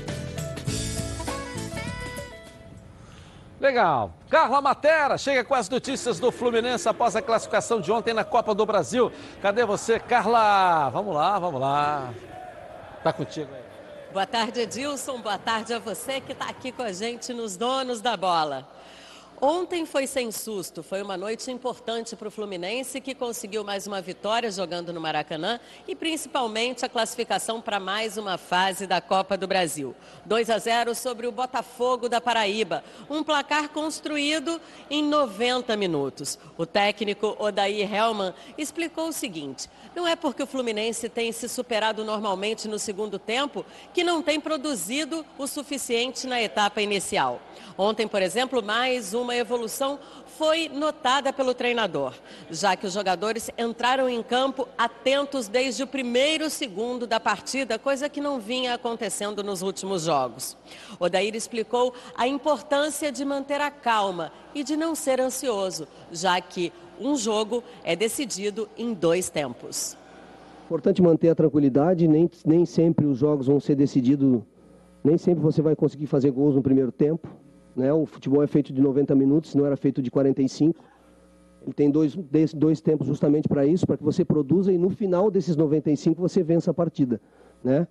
Legal. 3.61 4.11
Carla 4.27 4.59
Matera 4.59 5.19
chega 5.19 5.43
com 5.43 5.53
as 5.53 5.69
notícias 5.69 6.19
do 6.19 6.31
Fluminense 6.31 6.89
após 6.89 7.15
a 7.15 7.21
classificação 7.21 7.79
de 7.79 7.91
ontem 7.91 8.11
na 8.11 8.23
Copa 8.23 8.55
do 8.55 8.65
Brasil. 8.65 9.11
Cadê 9.39 9.63
você, 9.63 9.99
Carla? 9.99 10.89
Vamos 10.89 11.13
lá, 11.13 11.37
vamos 11.37 11.61
lá. 11.61 12.11
Tá 13.03 13.13
contigo 13.13 13.53
aí. 13.53 13.61
Boa 14.11 14.25
tarde, 14.25 14.61
Edilson. 14.61 15.21
Boa 15.21 15.37
tarde 15.37 15.75
a 15.75 15.79
você 15.79 16.19
que 16.19 16.31
está 16.31 16.49
aqui 16.49 16.71
com 16.71 16.81
a 16.81 16.91
gente 16.91 17.35
nos 17.35 17.55
Donos 17.55 18.01
da 18.01 18.17
Bola. 18.17 18.67
Ontem 19.43 19.87
foi 19.87 20.05
sem 20.05 20.31
susto, 20.31 20.83
foi 20.83 21.01
uma 21.01 21.17
noite 21.17 21.49
importante 21.49 22.15
para 22.15 22.27
o 22.27 22.31
Fluminense 22.31 23.01
que 23.01 23.15
conseguiu 23.15 23.63
mais 23.63 23.87
uma 23.87 23.99
vitória 23.99 24.51
jogando 24.51 24.93
no 24.93 25.01
Maracanã 25.01 25.59
e 25.87 25.95
principalmente 25.95 26.85
a 26.85 26.89
classificação 26.89 27.59
para 27.59 27.79
mais 27.79 28.17
uma 28.17 28.37
fase 28.37 28.85
da 28.85 29.01
Copa 29.01 29.35
do 29.35 29.47
Brasil. 29.47 29.95
2 30.25 30.47
a 30.51 30.59
0 30.59 30.93
sobre 30.93 31.25
o 31.25 31.31
Botafogo 31.31 32.07
da 32.07 32.21
Paraíba, 32.21 32.83
um 33.09 33.23
placar 33.23 33.69
construído 33.69 34.61
em 34.91 35.03
90 35.03 35.75
minutos. 35.75 36.37
O 36.55 36.67
técnico 36.67 37.35
Odair 37.39 37.91
Helman 37.91 38.35
explicou 38.59 39.07
o 39.07 39.11
seguinte: 39.11 39.67
não 39.95 40.07
é 40.07 40.15
porque 40.15 40.43
o 40.43 40.47
Fluminense 40.47 41.09
tem 41.09 41.31
se 41.31 41.49
superado 41.49 42.05
normalmente 42.05 42.67
no 42.67 42.77
segundo 42.77 43.17
tempo 43.17 43.65
que 43.91 44.03
não 44.03 44.21
tem 44.21 44.39
produzido 44.39 45.25
o 45.35 45.47
suficiente 45.47 46.27
na 46.27 46.39
etapa 46.39 46.79
inicial. 46.79 47.41
Ontem, 47.75 48.07
por 48.07 48.21
exemplo, 48.21 48.61
mais 48.61 49.15
uma 49.15 49.30
evolução 49.35 49.99
foi 50.37 50.69
notada 50.69 51.31
pelo 51.31 51.53
treinador, 51.53 52.13
já 52.49 52.75
que 52.75 52.87
os 52.87 52.93
jogadores 52.93 53.49
entraram 53.57 54.09
em 54.09 54.23
campo 54.23 54.67
atentos 54.77 55.47
desde 55.47 55.83
o 55.83 55.87
primeiro 55.87 56.49
segundo 56.49 57.05
da 57.05 57.19
partida, 57.19 57.77
coisa 57.77 58.09
que 58.09 58.19
não 58.19 58.39
vinha 58.39 58.73
acontecendo 58.73 59.43
nos 59.43 59.61
últimos 59.61 60.03
jogos. 60.03 60.57
Odair 60.99 61.35
explicou 61.35 61.93
a 62.15 62.27
importância 62.27 63.11
de 63.11 63.23
manter 63.23 63.61
a 63.61 63.69
calma 63.69 64.31
e 64.55 64.63
de 64.63 64.75
não 64.75 64.95
ser 64.95 65.21
ansioso, 65.21 65.87
já 66.11 66.39
que 66.41 66.73
um 66.99 67.15
jogo 67.15 67.63
é 67.83 67.95
decidido 67.95 68.69
em 68.77 68.93
dois 68.93 69.29
tempos. 69.29 69.97
Importante 70.65 71.01
manter 71.01 71.29
a 71.29 71.35
tranquilidade, 71.35 72.07
nem, 72.07 72.29
nem 72.45 72.65
sempre 72.65 73.05
os 73.05 73.17
jogos 73.17 73.47
vão 73.47 73.59
ser 73.59 73.75
decididos, 73.75 74.41
nem 75.03 75.17
sempre 75.17 75.43
você 75.43 75.61
vai 75.61 75.75
conseguir 75.75 76.07
fazer 76.07 76.31
gols 76.31 76.55
no 76.55 76.61
primeiro 76.61 76.91
tempo. 76.91 77.27
Né? 77.75 77.91
O 77.93 78.05
futebol 78.05 78.43
é 78.43 78.47
feito 78.47 78.73
de 78.73 78.81
90 78.81 79.15
minutos, 79.15 79.55
não 79.55 79.65
era 79.65 79.77
feito 79.77 80.01
de 80.01 80.11
45. 80.11 80.83
Ele 81.63 81.73
tem 81.73 81.91
dois, 81.91 82.17
dois 82.55 82.81
tempos 82.81 83.07
justamente 83.07 83.47
para 83.47 83.65
isso, 83.65 83.85
para 83.85 83.97
que 83.97 84.03
você 84.03 84.25
produza 84.25 84.71
e 84.71 84.77
no 84.77 84.89
final 84.89 85.29
desses 85.29 85.55
95 85.55 86.19
você 86.19 86.41
vença 86.41 86.71
a 86.71 86.73
partida. 86.73 87.21
Né? 87.63 87.87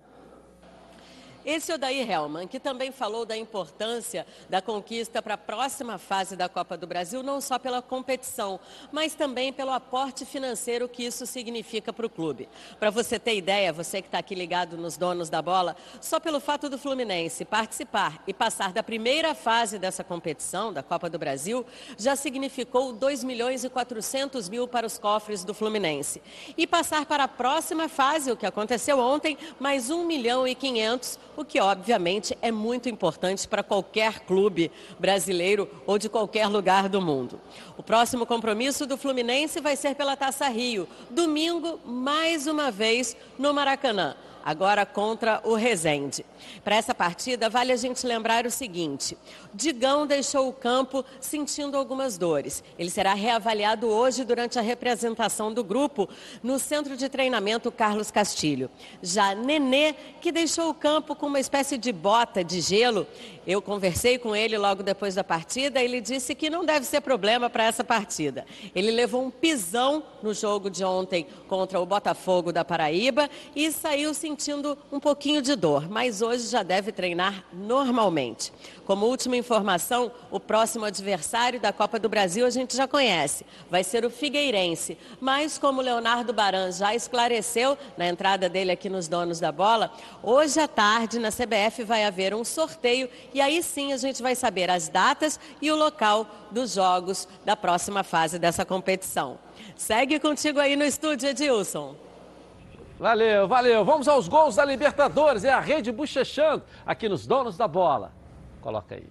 Esse 1.45 1.71
é 1.71 1.75
o 1.75 1.77
Daí 1.77 2.01
Helman, 2.01 2.47
que 2.47 2.59
também 2.59 2.91
falou 2.91 3.25
da 3.25 3.35
importância 3.35 4.27
da 4.47 4.61
conquista 4.61 5.21
para 5.21 5.33
a 5.33 5.37
próxima 5.37 5.97
fase 5.97 6.35
da 6.35 6.47
Copa 6.47 6.77
do 6.77 6.85
Brasil, 6.85 7.23
não 7.23 7.41
só 7.41 7.57
pela 7.57 7.81
competição, 7.81 8.59
mas 8.91 9.15
também 9.15 9.51
pelo 9.51 9.71
aporte 9.71 10.23
financeiro 10.23 10.87
que 10.87 11.03
isso 11.03 11.25
significa 11.25 11.91
para 11.91 12.05
o 12.05 12.09
clube. 12.09 12.47
Para 12.79 12.91
você 12.91 13.17
ter 13.17 13.35
ideia, 13.35 13.73
você 13.73 14.01
que 14.01 14.07
está 14.07 14.19
aqui 14.19 14.35
ligado 14.35 14.77
nos 14.77 14.97
donos 14.97 15.29
da 15.29 15.41
bola, 15.41 15.75
só 15.99 16.19
pelo 16.19 16.39
fato 16.39 16.69
do 16.69 16.77
Fluminense 16.77 17.43
participar 17.43 18.21
e 18.27 18.33
passar 18.33 18.71
da 18.71 18.83
primeira 18.83 19.33
fase 19.33 19.79
dessa 19.79 20.03
competição, 20.03 20.71
da 20.71 20.83
Copa 20.83 21.09
do 21.09 21.17
Brasil, 21.17 21.65
já 21.97 22.15
significou 22.15 22.93
2 22.93 23.23
milhões 23.23 23.63
e 23.63 23.69
400 23.69 24.47
mil 24.47 24.67
para 24.67 24.85
os 24.85 24.99
cofres 24.99 25.43
do 25.43 25.55
Fluminense. 25.55 26.21
E 26.55 26.67
passar 26.67 27.05
para 27.07 27.23
a 27.23 27.27
próxima 27.27 27.89
fase, 27.89 28.31
o 28.31 28.37
que 28.37 28.45
aconteceu 28.45 28.99
ontem, 28.99 29.37
mais 29.59 29.89
1 29.89 30.05
milhão 30.05 30.47
e 30.47 30.53
500 30.53 31.19
o 31.35 31.45
que 31.45 31.59
obviamente 31.59 32.37
é 32.41 32.51
muito 32.51 32.89
importante 32.89 33.47
para 33.47 33.63
qualquer 33.63 34.19
clube 34.21 34.71
brasileiro 34.99 35.69
ou 35.85 35.97
de 35.97 36.09
qualquer 36.09 36.47
lugar 36.47 36.89
do 36.89 37.01
mundo. 37.01 37.39
O 37.77 37.83
próximo 37.83 38.25
compromisso 38.25 38.85
do 38.85 38.97
Fluminense 38.97 39.59
vai 39.59 39.75
ser 39.75 39.95
pela 39.95 40.15
Taça 40.15 40.47
Rio, 40.47 40.87
domingo, 41.09 41.79
mais 41.85 42.47
uma 42.47 42.71
vez, 42.71 43.15
no 43.37 43.53
Maracanã 43.53 44.15
agora 44.43 44.85
contra 44.85 45.41
o 45.43 45.55
Rezende. 45.55 46.25
Para 46.63 46.75
essa 46.75 46.93
partida, 46.93 47.49
vale 47.49 47.71
a 47.71 47.75
gente 47.75 48.05
lembrar 48.05 48.45
o 48.45 48.51
seguinte: 48.51 49.17
Digão 49.53 50.05
deixou 50.05 50.47
o 50.47 50.53
campo 50.53 51.03
sentindo 51.19 51.77
algumas 51.77 52.17
dores. 52.17 52.63
Ele 52.77 52.89
será 52.89 53.13
reavaliado 53.13 53.87
hoje 53.87 54.23
durante 54.23 54.57
a 54.57 54.61
representação 54.61 55.53
do 55.53 55.63
grupo 55.63 56.09
no 56.41 56.59
centro 56.59 56.95
de 56.97 57.09
treinamento 57.09 57.71
Carlos 57.71 58.11
Castilho. 58.11 58.69
Já 59.01 59.35
Nenê, 59.35 59.93
que 60.19 60.31
deixou 60.31 60.69
o 60.69 60.73
campo 60.73 61.15
com 61.15 61.27
uma 61.27 61.39
espécie 61.39 61.77
de 61.77 61.91
bota 61.91 62.43
de 62.43 62.61
gelo, 62.61 63.07
eu 63.45 63.61
conversei 63.61 64.17
com 64.17 64.35
ele 64.35 64.57
logo 64.57 64.83
depois 64.83 65.15
da 65.15 65.23
partida, 65.23 65.81
ele 65.81 65.99
disse 65.99 66.35
que 66.35 66.49
não 66.49 66.63
deve 66.63 66.85
ser 66.85 67.01
problema 67.01 67.49
para 67.49 67.63
essa 67.63 67.83
partida. 67.83 68.45
Ele 68.75 68.91
levou 68.91 69.23
um 69.23 69.31
pisão 69.31 70.03
no 70.21 70.33
jogo 70.33 70.69
de 70.69 70.83
ontem 70.83 71.25
contra 71.47 71.79
o 71.79 71.85
Botafogo 71.85 72.51
da 72.51 72.63
Paraíba 72.63 73.29
e 73.55 73.71
saiu 73.71 74.13
sentindo 74.13 74.77
um 74.91 74.99
pouquinho 74.99 75.41
de 75.41 75.55
dor, 75.55 75.89
mas 75.89 76.21
hoje 76.21 76.47
já 76.47 76.63
deve 76.63 76.91
treinar 76.91 77.45
normalmente. 77.51 78.53
Como 78.91 79.05
última 79.05 79.37
informação, 79.37 80.11
o 80.29 80.37
próximo 80.37 80.83
adversário 80.83 81.61
da 81.61 81.71
Copa 81.71 81.97
do 81.97 82.09
Brasil 82.09 82.45
a 82.45 82.49
gente 82.49 82.75
já 82.75 82.85
conhece, 82.85 83.45
vai 83.69 83.85
ser 83.85 84.03
o 84.03 84.09
Figueirense. 84.09 84.97
Mas 85.21 85.57
como 85.57 85.81
Leonardo 85.81 86.33
Baran 86.33 86.73
já 86.73 86.93
esclareceu 86.93 87.77
na 87.95 88.05
entrada 88.09 88.49
dele 88.49 88.69
aqui 88.69 88.89
nos 88.89 89.07
Donos 89.07 89.39
da 89.39 89.49
Bola, 89.49 89.93
hoje 90.21 90.59
à 90.59 90.67
tarde 90.67 91.19
na 91.19 91.29
CBF 91.31 91.85
vai 91.85 92.03
haver 92.03 92.35
um 92.35 92.43
sorteio 92.43 93.07
e 93.33 93.39
aí 93.39 93.63
sim 93.63 93.93
a 93.93 93.97
gente 93.97 94.21
vai 94.21 94.35
saber 94.35 94.69
as 94.69 94.89
datas 94.89 95.39
e 95.61 95.71
o 95.71 95.77
local 95.77 96.27
dos 96.51 96.73
jogos 96.73 97.29
da 97.45 97.55
próxima 97.55 98.03
fase 98.03 98.37
dessa 98.37 98.65
competição. 98.65 99.39
Segue 99.77 100.19
contigo 100.19 100.59
aí 100.59 100.75
no 100.75 100.83
estúdio, 100.83 101.29
Edilson. 101.29 101.95
Valeu, 102.99 103.47
valeu. 103.47 103.85
Vamos 103.85 104.09
aos 104.09 104.27
gols 104.27 104.57
da 104.57 104.65
Libertadores. 104.65 105.45
É 105.45 105.53
a 105.53 105.61
rede 105.61 105.93
bochechando 105.93 106.65
aqui 106.85 107.07
nos 107.07 107.25
donos 107.25 107.55
da 107.55 107.69
bola. 107.69 108.19
Coloca 108.61 108.95
aí. 108.95 109.07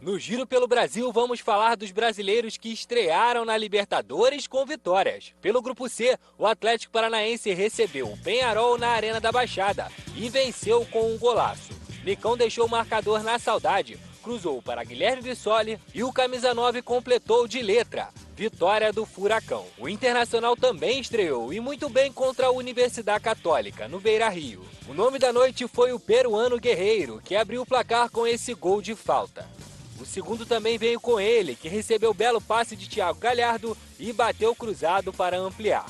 No 0.00 0.18
Giro 0.18 0.46
pelo 0.46 0.66
Brasil, 0.66 1.12
vamos 1.12 1.40
falar 1.40 1.76
dos 1.76 1.90
brasileiros 1.90 2.56
que 2.56 2.72
estrearam 2.72 3.44
na 3.44 3.54
Libertadores 3.54 4.46
com 4.46 4.64
vitórias. 4.64 5.34
Pelo 5.42 5.60
Grupo 5.60 5.90
C, 5.90 6.18
o 6.38 6.46
Atlético 6.46 6.92
Paranaense 6.92 7.52
recebeu 7.52 8.10
o 8.10 8.16
Penharol 8.16 8.78
na 8.78 8.88
Arena 8.88 9.20
da 9.20 9.30
Baixada 9.30 9.88
e 10.16 10.30
venceu 10.30 10.86
com 10.86 11.12
um 11.12 11.18
golaço. 11.18 11.70
Nicão 12.02 12.34
deixou 12.34 12.66
o 12.66 12.70
marcador 12.70 13.22
na 13.22 13.38
saudade, 13.38 13.98
cruzou 14.22 14.62
para 14.62 14.82
Guilherme 14.84 15.22
Bissoli 15.22 15.78
e 15.94 16.02
o 16.02 16.10
camisa 16.10 16.54
9 16.54 16.80
completou 16.80 17.46
de 17.46 17.60
letra. 17.60 18.08
Vitória 18.40 18.90
do 18.90 19.04
Furacão. 19.04 19.66
O 19.76 19.86
Internacional 19.86 20.56
também 20.56 20.98
estreou 20.98 21.52
e 21.52 21.60
muito 21.60 21.90
bem 21.90 22.10
contra 22.10 22.46
a 22.46 22.50
Universidade 22.50 23.22
Católica, 23.22 23.86
no 23.86 24.00
Beira 24.00 24.30
Rio. 24.30 24.64
O 24.88 24.94
nome 24.94 25.18
da 25.18 25.30
noite 25.30 25.68
foi 25.68 25.92
o 25.92 26.00
peruano 26.00 26.58
Guerreiro, 26.58 27.20
que 27.22 27.36
abriu 27.36 27.60
o 27.60 27.66
placar 27.66 28.08
com 28.08 28.26
esse 28.26 28.54
gol 28.54 28.80
de 28.80 28.94
falta. 28.94 29.46
O 30.00 30.06
segundo 30.06 30.46
também 30.46 30.78
veio 30.78 30.98
com 30.98 31.20
ele, 31.20 31.54
que 31.54 31.68
recebeu 31.68 32.14
belo 32.14 32.40
passe 32.40 32.74
de 32.76 32.88
Thiago 32.88 33.18
Galhardo 33.18 33.76
e 33.98 34.10
bateu 34.10 34.54
cruzado 34.54 35.12
para 35.12 35.36
ampliar. 35.36 35.84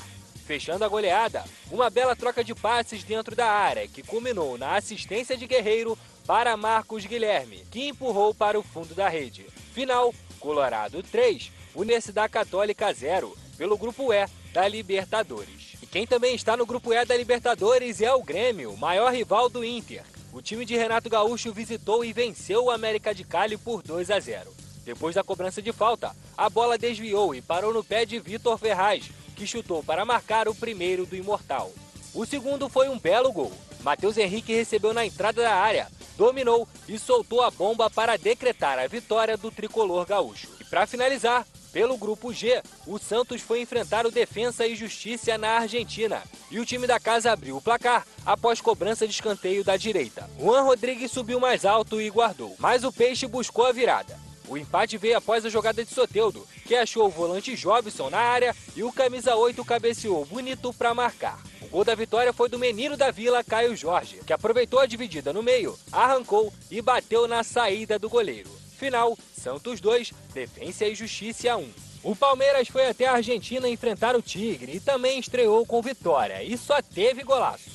Fechando 0.45 0.83
a 0.83 0.89
goleada, 0.89 1.45
uma 1.71 1.89
bela 1.89 2.17
troca 2.17 2.43
de 2.43 2.53
passes 2.53 3.01
dentro 3.01 3.33
da 3.33 3.47
área, 3.47 3.87
que 3.87 4.03
culminou 4.03 4.57
na 4.57 4.75
assistência 4.75 5.37
de 5.37 5.47
Guerreiro 5.47 5.97
para 6.27 6.57
Marcos 6.57 7.05
Guilherme, 7.05 7.63
que 7.71 7.87
empurrou 7.87 8.35
para 8.35 8.59
o 8.59 8.63
fundo 8.63 8.93
da 8.93 9.07
rede. 9.07 9.45
Final, 9.73 10.13
Colorado 10.37 11.01
3, 11.01 11.49
Universidade 11.75 12.33
Católica 12.33 12.91
0, 12.91 13.37
pelo 13.57 13.77
Grupo 13.77 14.11
E 14.11 14.27
da 14.53 14.67
Libertadores. 14.67 15.77
E 15.81 15.87
quem 15.87 16.05
também 16.05 16.35
está 16.35 16.57
no 16.57 16.65
Grupo 16.65 16.93
E 16.93 17.05
da 17.05 17.15
Libertadores 17.15 18.01
é 18.01 18.13
o 18.13 18.23
Grêmio, 18.23 18.75
maior 18.75 19.13
rival 19.13 19.49
do 19.49 19.63
Inter. 19.63 20.03
O 20.33 20.41
time 20.41 20.65
de 20.65 20.75
Renato 20.75 21.09
Gaúcho 21.09 21.53
visitou 21.53 22.03
e 22.03 22.11
venceu 22.11 22.65
o 22.65 22.71
América 22.71 23.15
de 23.15 23.23
Cali 23.23 23.57
por 23.57 23.81
2 23.81 24.11
a 24.11 24.19
0. 24.19 24.53
Depois 24.83 25.15
da 25.15 25.23
cobrança 25.23 25.61
de 25.61 25.71
falta, 25.71 26.15
a 26.37 26.49
bola 26.49 26.77
desviou 26.77 27.33
e 27.33 27.41
parou 27.41 27.73
no 27.73 27.83
pé 27.83 28.05
de 28.05 28.19
Vitor 28.19 28.57
Ferraz, 28.57 29.09
que 29.35 29.47
chutou 29.47 29.83
para 29.83 30.05
marcar 30.05 30.47
o 30.47 30.55
primeiro 30.55 31.05
do 31.05 31.15
Imortal. 31.15 31.71
O 32.13 32.25
segundo 32.25 32.67
foi 32.67 32.89
um 32.89 32.99
belo 32.99 33.31
gol. 33.31 33.51
Matheus 33.81 34.17
Henrique 34.17 34.53
recebeu 34.53 34.93
na 34.93 35.05
entrada 35.05 35.41
da 35.41 35.53
área, 35.53 35.87
dominou 36.17 36.67
e 36.87 36.99
soltou 36.99 37.41
a 37.41 37.49
bomba 37.49 37.89
para 37.89 38.17
decretar 38.17 38.77
a 38.77 38.87
vitória 38.87 39.37
do 39.37 39.49
tricolor 39.49 40.05
gaúcho. 40.05 40.49
E 40.59 40.63
para 40.65 40.85
finalizar, 40.85 41.45
pelo 41.71 41.97
grupo 41.97 42.33
G, 42.33 42.61
o 42.85 42.99
Santos 42.99 43.41
foi 43.41 43.61
enfrentar 43.61 44.05
o 44.05 44.11
Defensa 44.11 44.67
e 44.67 44.75
Justiça 44.75 45.37
na 45.37 45.59
Argentina. 45.59 46.21
E 46.49 46.59
o 46.59 46.65
time 46.65 46.85
da 46.85 46.99
casa 46.99 47.31
abriu 47.31 47.57
o 47.57 47.61
placar 47.61 48.05
após 48.25 48.59
cobrança 48.59 49.07
de 49.07 49.13
escanteio 49.13 49.63
da 49.63 49.77
direita. 49.77 50.29
Juan 50.39 50.61
Rodrigues 50.61 51.11
subiu 51.11 51.39
mais 51.39 51.65
alto 51.65 52.01
e 52.01 52.09
guardou, 52.09 52.55
mas 52.59 52.83
o 52.83 52.91
Peixe 52.91 53.25
buscou 53.27 53.65
a 53.65 53.71
virada. 53.71 54.19
O 54.51 54.57
empate 54.57 54.97
veio 54.97 55.17
após 55.17 55.45
a 55.45 55.49
jogada 55.49 55.85
de 55.85 55.93
Soteudo, 55.93 56.45
que 56.65 56.75
achou 56.75 57.07
o 57.07 57.09
volante 57.09 57.55
Jobson 57.55 58.09
na 58.09 58.19
área 58.19 58.53
e 58.75 58.83
o 58.83 58.91
camisa 58.91 59.33
8 59.33 59.63
cabeceou 59.63 60.25
bonito 60.25 60.73
para 60.73 60.93
marcar. 60.93 61.39
O 61.61 61.67
gol 61.69 61.85
da 61.85 61.95
vitória 61.95 62.33
foi 62.33 62.49
do 62.49 62.59
menino 62.59 62.97
da 62.97 63.11
Vila, 63.11 63.45
Caio 63.45 63.77
Jorge, 63.77 64.19
que 64.27 64.33
aproveitou 64.33 64.81
a 64.81 64.85
dividida 64.85 65.31
no 65.31 65.41
meio, 65.41 65.79
arrancou 65.89 66.51
e 66.69 66.81
bateu 66.81 67.29
na 67.29 67.45
saída 67.45 67.97
do 67.97 68.09
goleiro. 68.09 68.49
Final, 68.81 69.15
Santos 69.31 69.79
2, 69.79 70.11
Defensa 70.33 70.87
e 70.87 70.95
Justiça 70.95 71.55
1. 71.55 71.69
O 72.01 72.15
Palmeiras 72.15 72.67
foi 72.67 72.87
até 72.89 73.05
a 73.05 73.13
Argentina 73.13 73.69
enfrentar 73.69 74.15
o 74.15 74.23
Tigre 74.23 74.77
e 74.77 74.79
também 74.79 75.19
estreou 75.19 75.63
com 75.67 75.83
vitória 75.83 76.43
e 76.43 76.57
só 76.57 76.81
teve 76.81 77.21
golaço. 77.21 77.69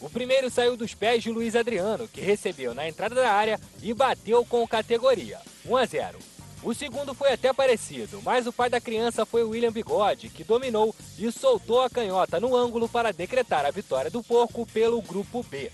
O 0.00 0.10
primeiro 0.10 0.50
saiu 0.50 0.76
dos 0.76 0.92
pés 0.92 1.22
de 1.22 1.30
Luiz 1.30 1.54
Adriano, 1.54 2.08
que 2.08 2.20
recebeu 2.20 2.74
na 2.74 2.88
entrada 2.88 3.14
da 3.14 3.30
área 3.30 3.60
e 3.80 3.94
bateu 3.94 4.44
com 4.44 4.66
categoria, 4.66 5.38
1 5.64 5.76
a 5.76 5.86
0. 5.86 6.18
O 6.64 6.74
segundo 6.74 7.14
foi 7.14 7.32
até 7.32 7.52
parecido, 7.52 8.20
mas 8.24 8.44
o 8.48 8.52
pai 8.52 8.68
da 8.68 8.80
criança 8.80 9.24
foi 9.24 9.44
William 9.44 9.70
Bigode, 9.70 10.30
que 10.30 10.42
dominou 10.42 10.92
e 11.16 11.30
soltou 11.30 11.80
a 11.80 11.88
canhota 11.88 12.40
no 12.40 12.56
ângulo 12.56 12.88
para 12.88 13.12
decretar 13.12 13.64
a 13.64 13.70
vitória 13.70 14.10
do 14.10 14.20
Porco 14.20 14.66
pelo 14.66 15.00
grupo 15.00 15.44
B. 15.44 15.70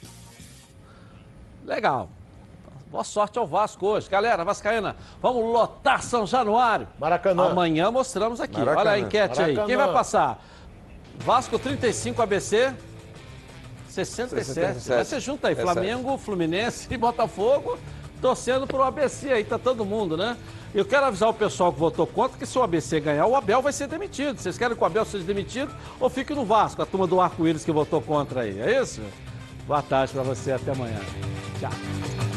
Legal. 1.65 2.11
Boa 2.91 3.05
sorte 3.05 3.39
ao 3.39 3.47
Vasco 3.47 3.87
hoje. 3.87 4.11
Galera, 4.11 4.45
Vascaína, 4.45 4.97
vamos 5.23 5.45
lotar 5.45 6.03
São 6.03 6.27
Januário. 6.27 6.89
Maracanã. 6.99 7.51
Amanhã 7.51 7.89
mostramos 7.91 8.41
aqui. 8.41 8.59
Maracanã. 8.59 8.81
Olha 8.81 8.91
a 8.91 8.99
enquete 8.99 9.39
Maracanã. 9.39 9.61
aí. 9.63 9.67
Quem 9.67 9.77
vai 9.77 9.93
passar? 9.93 10.43
Vasco 11.19 11.59
35, 11.59 12.21
ABC 12.21 12.75
67. 13.89 14.45
67. 14.45 15.07
Você 15.07 15.21
junta 15.21 15.49
aí, 15.49 15.53
É 15.55 15.57
Flamengo, 15.57 16.19
Fluminense 16.19 16.89
e 16.93 16.97
Botafogo, 16.97 17.79
torcendo 18.21 18.67
pro 18.67 18.83
ABC 18.83 19.33
aí, 19.33 19.45
tá 19.45 19.59
todo 19.59 19.85
mundo, 19.85 20.17
né? 20.17 20.37
Eu 20.75 20.85
quero 20.85 21.07
avisar 21.07 21.29
o 21.29 21.35
pessoal 21.35 21.73
que 21.73 21.79
votou 21.79 22.07
contra 22.07 22.39
que 22.39 22.47
se 22.47 22.59
o 22.59 22.63
ABC 22.63 23.01
ganhar, 23.01 23.27
o 23.27 23.37
Abel 23.37 23.61
vai 23.63 23.73
ser 23.73 23.87
demitido. 23.87 24.39
Vocês 24.39 24.57
querem 24.57 24.77
que 24.77 24.83
o 24.83 24.87
Abel 24.87 25.05
seja 25.05 25.25
demitido 25.25 25.73
ou 25.99 26.09
fique 26.09 26.33
no 26.35 26.45
Vasco, 26.45 26.83
a 26.83 26.87
turma 26.87 27.07
do 27.07 27.21
arco-íris 27.21 27.65
que 27.65 27.73
votou 27.73 28.01
contra 28.01 28.43
aí, 28.43 28.61
é 28.61 28.81
isso? 28.81 29.01
Boa 29.67 29.83
tarde 29.83 30.13
para 30.13 30.23
você, 30.23 30.53
até 30.53 30.73
amanhã. 30.73 31.01
Tchau. 31.61 32.30